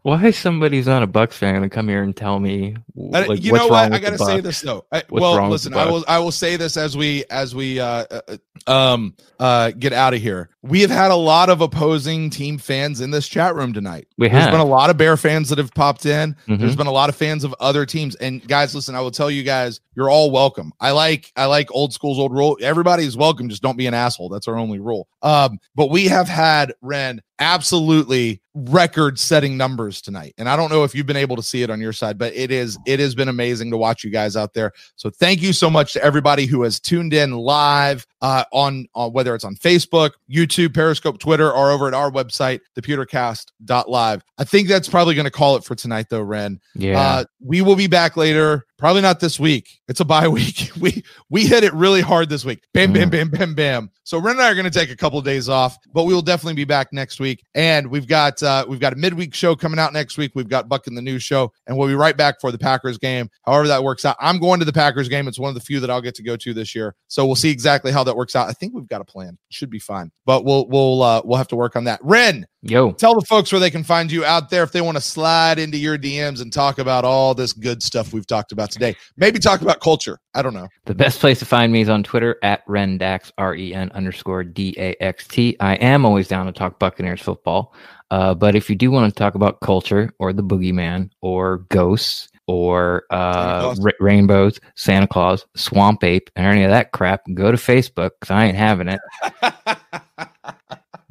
Why 0.07 0.31
somebody's 0.31 0.87
not 0.87 1.03
a 1.03 1.07
Bucks 1.07 1.35
fan 1.35 1.55
gonna 1.55 1.67
come 1.69 1.89
here 1.89 2.01
and 2.01 2.15
tell 2.15 2.39
me? 2.39 2.77
Uh, 2.97 3.25
like, 3.27 3.43
you 3.43 3.51
what's 3.51 3.65
know 3.65 3.69
wrong 3.69 3.89
what? 3.89 3.93
I 3.93 3.99
gotta 3.99 4.17
say 4.17 4.39
this 4.39 4.61
though. 4.61 4.85
I, 4.89 5.03
well, 5.09 5.49
listen, 5.49 5.73
I 5.73 5.91
will. 5.91 6.05
I 6.07 6.19
will 6.19 6.31
say 6.31 6.55
this 6.55 6.77
as 6.77 6.95
we 6.95 7.25
as 7.29 7.53
we 7.53 7.81
uh, 7.81 8.05
uh, 8.09 8.37
um 8.71 9.15
uh 9.37 9.71
get 9.71 9.91
out 9.91 10.13
of 10.13 10.21
here. 10.21 10.49
We 10.61 10.79
have 10.79 10.91
had 10.91 11.11
a 11.11 11.15
lot 11.15 11.49
of 11.49 11.59
opposing 11.59 12.29
team 12.29 12.57
fans 12.57 13.01
in 13.01 13.11
this 13.11 13.27
chat 13.27 13.53
room 13.53 13.73
tonight. 13.73 14.07
We 14.17 14.29
There's 14.29 14.43
have. 14.43 14.51
been 14.51 14.61
a 14.61 14.65
lot 14.65 14.89
of 14.89 14.95
Bear 14.95 15.17
fans 15.17 15.49
that 15.49 15.57
have 15.57 15.73
popped 15.73 16.05
in. 16.05 16.37
There's 16.47 16.75
Mhm. 16.75 16.77
been 16.77 16.87
a 16.87 16.91
lot 16.91 17.09
of 17.09 17.15
fans 17.17 17.43
of 17.43 17.53
other 17.59 17.85
teams. 17.85 18.15
And 18.15 18.47
guys, 18.47 18.73
listen, 18.73 18.95
I 18.95 19.01
will 19.01 19.11
tell 19.11 19.29
you 19.29 19.43
guys, 19.43 19.81
you're 19.93 20.09
all 20.09 20.31
welcome. 20.31 20.71
I 20.79 20.91
like 20.91 21.33
I 21.35 21.47
like 21.47 21.67
old 21.71 21.91
school's 21.93 22.17
old 22.17 22.31
rule. 22.31 22.57
Everybody's 22.61 23.17
welcome. 23.17 23.49
Just 23.49 23.61
don't 23.61 23.77
be 23.77 23.87
an 23.87 23.93
asshole. 23.93 24.29
That's 24.29 24.47
our 24.47 24.57
only 24.57 24.79
rule. 24.79 25.09
Um, 25.21 25.59
but 25.75 25.89
we 25.89 26.05
have 26.05 26.29
had 26.29 26.73
Ren 26.81 27.21
absolutely 27.39 28.41
record 28.57 29.19
setting 29.19 29.55
numbers 29.55 30.01
tonight. 30.01 30.33
And 30.37 30.49
i 30.49 30.55
don't 30.55 30.71
know 30.71 30.83
if 30.83 30.95
you've 30.95 31.05
been 31.05 31.15
able 31.15 31.35
to 31.35 31.43
see 31.43 31.61
it 31.63 31.69
on 31.69 31.79
your 31.79 31.93
side 31.93 32.17
but 32.17 32.33
it 32.35 32.51
is 32.51 32.77
it 32.85 32.99
has 32.99 33.15
been 33.15 33.29
amazing 33.29 33.69
to 33.71 33.77
watch 33.77 34.03
you 34.03 34.09
guys 34.09 34.35
out 34.35 34.53
there. 34.53 34.71
So 34.95 35.09
thank 35.09 35.41
you 35.41 35.53
so 35.53 35.69
much 35.69 35.93
to 35.93 36.03
everybody 36.03 36.45
who 36.45 36.63
has 36.63 36.79
tuned 36.79 37.13
in 37.13 37.31
live 37.31 38.05
uh, 38.21 38.43
on, 38.51 38.87
on 38.95 39.13
whether 39.13 39.35
it's 39.35 39.43
on 39.43 39.55
facebook 39.55 40.11
youtube 40.29 40.73
periscope 40.73 41.19
twitter 41.19 41.51
or 41.51 41.71
over 41.71 41.87
at 41.87 41.93
our 41.93 42.11
website 42.11 42.61
thepewtercast.live 42.75 44.23
i 44.37 44.43
think 44.43 44.67
that's 44.67 44.89
probably 44.89 45.13
going 45.13 45.25
to 45.25 45.31
call 45.31 45.55
it 45.55 45.63
for 45.63 45.75
tonight 45.75 46.07
though 46.09 46.21
ren. 46.21 46.59
Yeah. 46.73 46.99
uh, 46.99 47.23
we 47.39 47.61
will 47.61 47.75
be 47.75 47.87
back 47.87 48.17
later 48.17 48.66
probably 48.77 49.01
not 49.01 49.19
this 49.19 49.39
week. 49.39 49.79
It's 49.87 49.99
a 49.99 50.05
bye 50.05 50.27
week. 50.27 50.71
We 50.79 51.03
we 51.29 51.45
hit 51.45 51.63
it 51.63 51.73
really 51.73 52.01
hard 52.01 52.29
this 52.29 52.45
week. 52.45 52.63
Bam 52.73 52.93
bam 52.93 53.09
bam 53.09 53.29
bam 53.29 53.55
bam. 53.55 53.89
So 54.03 54.19
ren 54.19 54.35
and 54.35 54.41
i 54.41 54.49
are 54.49 54.55
going 54.55 54.65
to 54.65 54.71
take 54.71 54.89
a 54.89 54.95
couple 54.95 55.19
of 55.19 55.25
days 55.25 55.49
off 55.49 55.77
but 55.93 56.03
we 56.03 56.13
will 56.13 56.21
definitely 56.21 56.53
be 56.53 56.65
back 56.65 56.93
next 56.93 57.19
week. 57.19 57.43
And 57.55 57.87
we've 57.87 58.07
got 58.07 58.41
uh 58.43 58.65
we've 58.67 58.79
got 58.79 58.93
a 58.93 58.95
midweek 58.95 59.33
show 59.33 59.55
coming 59.55 59.79
out 59.79 59.93
next 59.93 60.17
week. 60.17 60.31
We've 60.35 60.47
got 60.47 60.69
buck 60.69 60.87
in 60.87 60.95
the 60.95 61.01
news 61.01 61.23
show 61.23 61.51
and 61.65 61.77
we'll 61.77 61.87
be 61.87 61.95
right 61.95 62.15
back 62.15 62.39
for 62.39 62.51
the 62.51 62.57
packers 62.57 62.97
game. 62.97 63.29
However 63.45 63.67
that 63.67 63.83
works 63.83 64.05
out 64.05 64.15
i'm 64.19 64.39
going 64.39 64.59
to 64.59 64.65
the 64.65 64.73
packers 64.73 65.09
game. 65.09 65.27
It's 65.27 65.39
one 65.39 65.49
of 65.49 65.55
the 65.55 65.61
few 65.61 65.79
that 65.79 65.89
i'll 65.89 66.01
get 66.01 66.15
to 66.15 66.23
go 66.23 66.35
to 66.37 66.53
this 66.53 66.75
year. 66.75 66.95
So 67.07 67.25
we'll 67.25 67.35
see 67.35 67.49
exactly 67.49 67.91
how 67.91 68.03
that 68.03 68.15
works 68.15 68.35
out. 68.35 68.47
I 68.47 68.53
think 68.53 68.73
we've 68.73 68.87
got 68.87 69.01
a 69.01 69.05
plan. 69.05 69.37
Should 69.49 69.69
be 69.69 69.79
fine. 69.79 70.11
But 70.25 70.45
we'll 70.45 70.67
we'll 70.67 71.01
uh 71.01 71.21
we'll 71.25 71.37
have 71.37 71.47
to 71.49 71.55
work 71.55 71.75
on 71.75 71.85
that. 71.85 71.99
Ren 72.03 72.45
Yo, 72.63 72.91
tell 72.91 73.13
the 73.13 73.25
folks 73.25 73.51
where 73.51 73.59
they 73.59 73.69
can 73.69 73.83
find 73.83 74.11
you 74.11 74.25
out 74.25 74.49
there 74.49 74.63
if 74.63 74.71
they 74.71 74.81
want 74.81 74.97
to 74.97 75.01
slide 75.01 75.59
into 75.59 75.77
your 75.77 75.95
DMs 75.95 76.41
and 76.41 76.51
talk 76.51 76.79
about 76.79 77.05
all 77.05 77.35
this 77.35 77.53
good 77.53 77.83
stuff 77.83 78.11
we've 78.11 78.25
talked 78.25 78.51
about 78.51 78.71
today. 78.71 78.95
Maybe 79.15 79.37
talk 79.37 79.61
about 79.61 79.79
culture. 79.79 80.17
I 80.33 80.41
don't 80.41 80.55
know. 80.55 80.67
the 80.85 80.95
best 80.95 81.19
place 81.19 81.37
to 81.39 81.45
find 81.45 81.71
me 81.71 81.81
is 81.81 81.89
on 81.89 82.01
Twitter 82.01 82.37
at 82.41 82.65
Rendax, 82.67 83.31
R 83.37 83.55
E 83.55 83.75
N 83.75 83.91
underscore 83.93 84.43
D 84.43 84.73
A 84.79 84.95
X 85.01 85.27
T. 85.27 85.55
I 85.59 85.75
am 85.75 86.03
always 86.03 86.27
down 86.27 86.47
to 86.47 86.51
talk 86.51 86.79
Buccaneers 86.79 87.21
football. 87.21 87.75
Uh, 88.09 88.33
but 88.33 88.55
if 88.55 88.69
you 88.69 88.75
do 88.75 88.89
want 88.89 89.13
to 89.13 89.17
talk 89.17 89.35
about 89.35 89.59
culture 89.59 90.11
or 90.17 90.33
the 90.33 90.43
boogeyman 90.43 91.11
or 91.21 91.59
ghosts 91.69 92.29
or 92.47 93.03
uh, 93.11 93.75
ra- 93.79 93.91
rainbows, 93.99 94.59
Santa 94.75 95.07
Claus, 95.07 95.45
swamp 95.55 96.03
ape, 96.03 96.29
and 96.35 96.47
any 96.47 96.63
of 96.63 96.71
that 96.71 96.91
crap, 96.91 97.21
go 97.33 97.51
to 97.51 97.57
Facebook 97.57 98.11
because 98.19 98.31
I 98.31 98.45
ain't 98.45 98.57
having 98.57 98.87
it. 98.87 98.99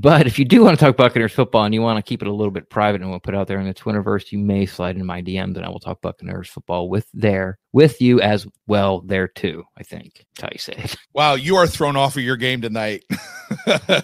But 0.06 0.28
if 0.28 0.38
you 0.38 0.44
do 0.44 0.62
want 0.62 0.78
to 0.78 0.84
talk 0.84 0.96
Buccaneers 0.96 1.32
football 1.32 1.64
and 1.64 1.74
you 1.74 1.82
want 1.82 1.96
to 1.96 2.08
keep 2.08 2.22
it 2.22 2.28
a 2.28 2.32
little 2.32 2.52
bit 2.52 2.70
private 2.70 3.00
and 3.00 3.10
we'll 3.10 3.18
put 3.18 3.34
out 3.34 3.48
there 3.48 3.58
in 3.58 3.66
the 3.66 3.74
Twitterverse, 3.74 4.30
you 4.30 4.38
may 4.38 4.64
slide 4.64 4.94
in 4.94 5.04
my 5.04 5.20
DMs 5.20 5.56
and 5.56 5.64
I 5.64 5.68
will 5.68 5.80
talk 5.80 6.00
Buccaneers 6.00 6.48
football 6.48 6.88
with 6.88 7.08
there 7.12 7.58
with 7.76 8.00
you 8.00 8.22
as 8.22 8.46
well 8.66 9.02
there 9.02 9.28
too. 9.28 9.62
I 9.76 9.82
think 9.82 10.24
how 10.40 10.48
you 10.50 10.58
say 10.58 10.72
it. 10.78 10.96
Wow, 11.12 11.34
you 11.34 11.56
are 11.56 11.66
thrown 11.66 11.94
off 11.94 12.16
of 12.16 12.22
your 12.22 12.36
game 12.36 12.62
tonight. 12.62 13.04
uh, 13.66 14.00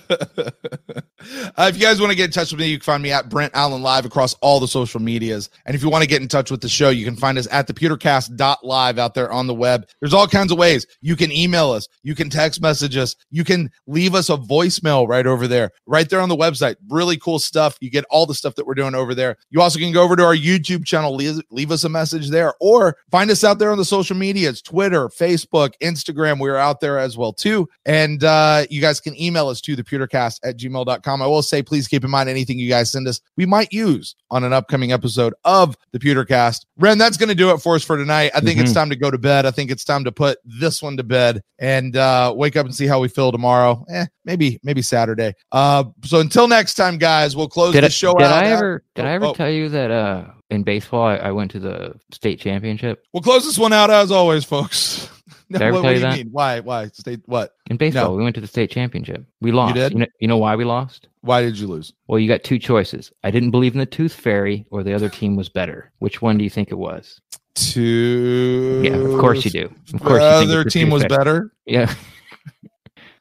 if 1.59 1.77
you 1.77 1.81
guys 1.81 1.99
want 1.99 2.11
to 2.11 2.17
get 2.17 2.27
in 2.27 2.31
touch 2.33 2.53
with 2.53 2.61
me, 2.61 2.69
you 2.69 2.79
can 2.79 2.85
find 2.85 3.03
me 3.03 3.13
at 3.13 3.31
Brent 3.31 3.55
Allen 3.55 3.83
Live 3.83 4.05
across 4.05 4.35
all 4.35 4.61
the 4.61 4.69
social 4.69 5.01
medias. 5.01 5.49
And 5.65 5.75
if 5.75 5.83
you 5.83 5.89
want 5.89 6.03
to 6.03 6.09
get 6.09 6.21
in 6.21 6.29
touch 6.29 6.51
with 6.51 6.61
the 6.61 6.69
show, 6.69 6.91
you 6.91 7.05
can 7.05 7.17
find 7.17 7.39
us 7.39 7.49
at 7.51 7.67
thepewtercast.live 7.67 8.99
out 8.99 9.15
there 9.15 9.33
on 9.33 9.47
the 9.47 9.55
web. 9.55 9.87
There's 10.01 10.15
all 10.15 10.27
kinds 10.27 10.53
of 10.53 10.59
ways. 10.59 10.87
You 11.01 11.17
can 11.17 11.33
email 11.33 11.71
us, 11.71 11.89
you 12.03 12.15
can 12.15 12.29
text 12.29 12.61
message 12.61 12.97
us, 12.99 13.17
you 13.31 13.43
can 13.43 13.71
leave 13.87 14.15
us 14.15 14.29
a 14.29 14.37
voicemail 14.37 15.09
right 15.09 15.27
over 15.27 15.49
there, 15.49 15.71
right 15.87 16.09
there 16.11 16.21
on 16.21 16.29
the 16.29 16.37
website. 16.37 16.77
Really 16.91 17.17
cool 17.17 17.39
stuff. 17.39 17.79
You 17.81 17.91
get 17.91 18.05
all 18.11 18.27
the 18.27 18.35
stuff 18.35 18.55
that 18.57 18.67
we're 18.67 18.75
doing 18.75 18.95
over 18.95 19.15
there. 19.15 19.37
You 19.49 19.63
also 19.63 19.79
can 19.79 19.93
go 19.93 20.03
over 20.03 20.17
to 20.17 20.25
our 20.25 20.37
YouTube 20.37 20.85
channel, 20.85 21.15
leave, 21.15 21.41
leave 21.51 21.73
us 21.73 21.85
a 21.85 21.89
message 21.89 22.29
there, 22.29 22.53
or 22.61 22.97
find 23.11 23.31
us 23.31 23.45
out 23.45 23.62
there 23.63 23.71
on 23.71 23.79
the 23.79 23.85
social 23.85 24.17
medias 24.17 24.61
Twitter, 24.61 25.09
Facebook, 25.09 25.75
Instagram. 25.81 26.41
We're 26.41 26.57
out 26.57 26.81
there 26.81 26.99
as 26.99 27.17
well, 27.17 27.33
too. 27.33 27.69
And 27.87 28.25
uh, 28.25 28.67
you 28.69 28.81
guys 28.81 29.01
can 29.01 29.19
email 29.21 29.47
us 29.49 29.61
to 29.63 29.77
thepewtercast 29.77 30.41
at 30.43 30.59
gmail.com. 30.59 31.23
I 31.23 31.27
will 31.27 31.43
say, 31.43 31.63
please 31.63 31.87
keep 31.87 32.03
in 32.05 32.11
mind 32.11 32.29
anything 32.29 32.59
you 32.59 32.69
guys 32.69 32.91
send 32.91 33.07
us, 33.07 33.21
we 33.37 33.47
might 33.47 33.73
use 33.73 34.17
on 34.31 34.43
an 34.43 34.53
upcoming 34.53 34.91
episode 34.93 35.33
of 35.45 35.77
the 35.93 35.99
Pewtercast. 36.01 36.65
Ren, 36.79 36.99
that's 36.99 37.17
going 37.17 37.29
to 37.29 37.35
do 37.35 37.51
it 37.53 37.59
for 37.59 37.77
us 37.77 37.85
for 37.85 37.97
tonight. 37.97 38.33
I 38.35 38.41
think 38.41 38.59
it's 38.59 38.73
Mhm. 38.73 38.75
time 38.75 38.91
to 38.91 38.97
go 38.97 39.11
to 39.11 39.19
bed. 39.19 39.47
I 39.47 39.53
think 39.53 39.71
it's 39.71 39.85
time 39.85 40.03
to 40.05 40.13
put 40.13 40.39
this 40.45 40.83
one 40.83 40.97
to 40.97 41.05
bed 41.05 41.43
and 41.61 41.97
uh, 41.97 42.35
wake 42.37 42.57
up 42.57 42.67
and 42.67 42.75
see 42.75 42.87
how 42.87 42.99
we 42.99 43.09
feel 43.09 43.31
tomorrow. 43.31 43.85
Eh, 43.89 44.07
maybe, 44.25 44.59
maybe 44.65 44.83
Saturday. 44.83 45.35
Uh, 45.53 45.85
so 46.05 46.19
until 46.21 46.49
next 46.49 46.75
time, 46.75 46.99
guys, 46.99 47.37
we'll 47.37 47.49
close 47.49 47.73
Did, 47.73 47.83
the 47.83 47.87
I, 47.87 47.91
show 47.91 48.15
did 48.15 48.25
out. 48.27 48.45
I 48.45 48.49
ever 48.49 48.83
did 48.95 49.05
I 49.05 49.13
ever 49.13 49.27
oh. 49.27 49.35
tell 49.35 49.51
you 49.51 49.69
that 49.69 49.91
uh 49.91 50.25
in 50.53 50.63
baseball 50.63 51.03
I, 51.07 51.17
I 51.17 51.31
went 51.33 51.51
to 51.53 51.59
the 51.59 51.95
state 52.13 52.39
championship? 52.41 53.05
We'll 53.13 53.23
close 53.23 53.45
this 53.45 53.59
one 53.59 53.73
out 53.73 53.91
as 53.91 54.11
always, 54.11 54.45
folks. 54.45 55.09
No, 55.49 55.59
Did 55.59 55.69
I 55.69 55.71
what, 55.73 55.83
do 55.83 55.93
you 55.93 55.99
that? 56.01 56.15
mean? 56.17 56.29
Why? 56.31 56.61
Why? 56.61 56.87
State 56.89 57.21
what? 57.27 57.55
In 57.71 57.77
baseball, 57.77 58.11
No. 58.11 58.17
we 58.17 58.23
went 58.23 58.35
to 58.37 58.41
the 58.41 58.47
state 58.47 58.71
championship. 58.71 59.25
We 59.41 59.53
lost. 59.53 59.75
did? 59.75 59.93
You 59.93 59.99
know, 60.01 60.07
you 60.21 60.29
know 60.29 60.39
why 60.39 60.57
we 60.57 60.65
lost? 60.65 61.09
Why 61.23 61.43
did 61.43 61.59
you 61.59 61.67
lose? 61.67 61.93
Well, 62.07 62.19
you 62.19 62.29
got 62.29 62.43
two 62.43 62.59
choices. 62.59 63.13
I 63.25 63.31
didn't 63.31 63.51
believe 63.51 63.75
in 63.75 63.79
the 63.81 63.87
tooth 63.87 64.13
fairy, 64.15 64.67
or 64.71 64.83
the 64.83 64.95
other 64.95 65.09
team 65.09 65.37
was 65.37 65.49
better. 65.49 65.91
Which 65.99 66.21
one 66.23 66.37
do 66.39 66.45
you 66.45 66.51
think 66.51 66.71
it 66.71 66.79
was? 66.79 67.21
Two. 67.55 68.83
Yeah, 68.85 68.95
of 68.95 69.21
course 69.21 69.45
you 69.45 69.51
do. 69.51 69.73
Of 69.95 70.01
course, 70.03 70.23
you 70.23 70.29
think 70.39 70.51
other 70.51 70.65
team 70.65 70.91
was 70.91 71.03
fairy. 71.03 71.17
better. 71.17 71.53
Yeah. 71.67 71.93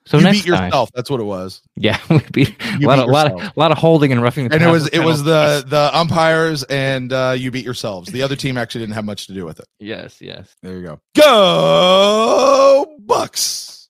So 0.05 0.17
you 0.17 0.31
beat 0.31 0.45
time, 0.45 0.65
yourself. 0.65 0.89
That's 0.93 1.09
what 1.09 1.19
it 1.19 1.25
was. 1.25 1.61
yeah, 1.75 1.99
we 2.09 2.19
beat 2.31 2.55
You 2.79 2.87
a 2.87 2.89
lot, 2.89 2.95
beat 2.95 3.03
of, 3.03 3.09
lot 3.09 3.31
of 3.31 3.57
lot 3.57 3.71
of 3.71 3.77
holding 3.77 4.11
and 4.11 4.21
roughing. 4.21 4.47
the 4.47 4.55
And 4.55 4.63
it 4.63 4.67
was 4.67 4.87
it 4.87 4.99
was 4.99 5.23
the 5.23 5.63
the 5.65 5.89
umpires 5.93 6.63
and 6.63 7.13
uh, 7.13 7.35
you 7.37 7.51
beat 7.51 7.65
yourselves. 7.65 8.11
The 8.11 8.23
other 8.23 8.35
team 8.35 8.57
actually 8.57 8.81
didn't 8.81 8.95
have 8.95 9.05
much 9.05 9.27
to 9.27 9.33
do 9.33 9.45
with 9.45 9.59
it. 9.59 9.67
yes, 9.79 10.21
yes. 10.21 10.55
There 10.61 10.77
you 10.77 10.83
go. 10.83 10.99
Go 11.15 12.95
Bucks. 12.99 13.80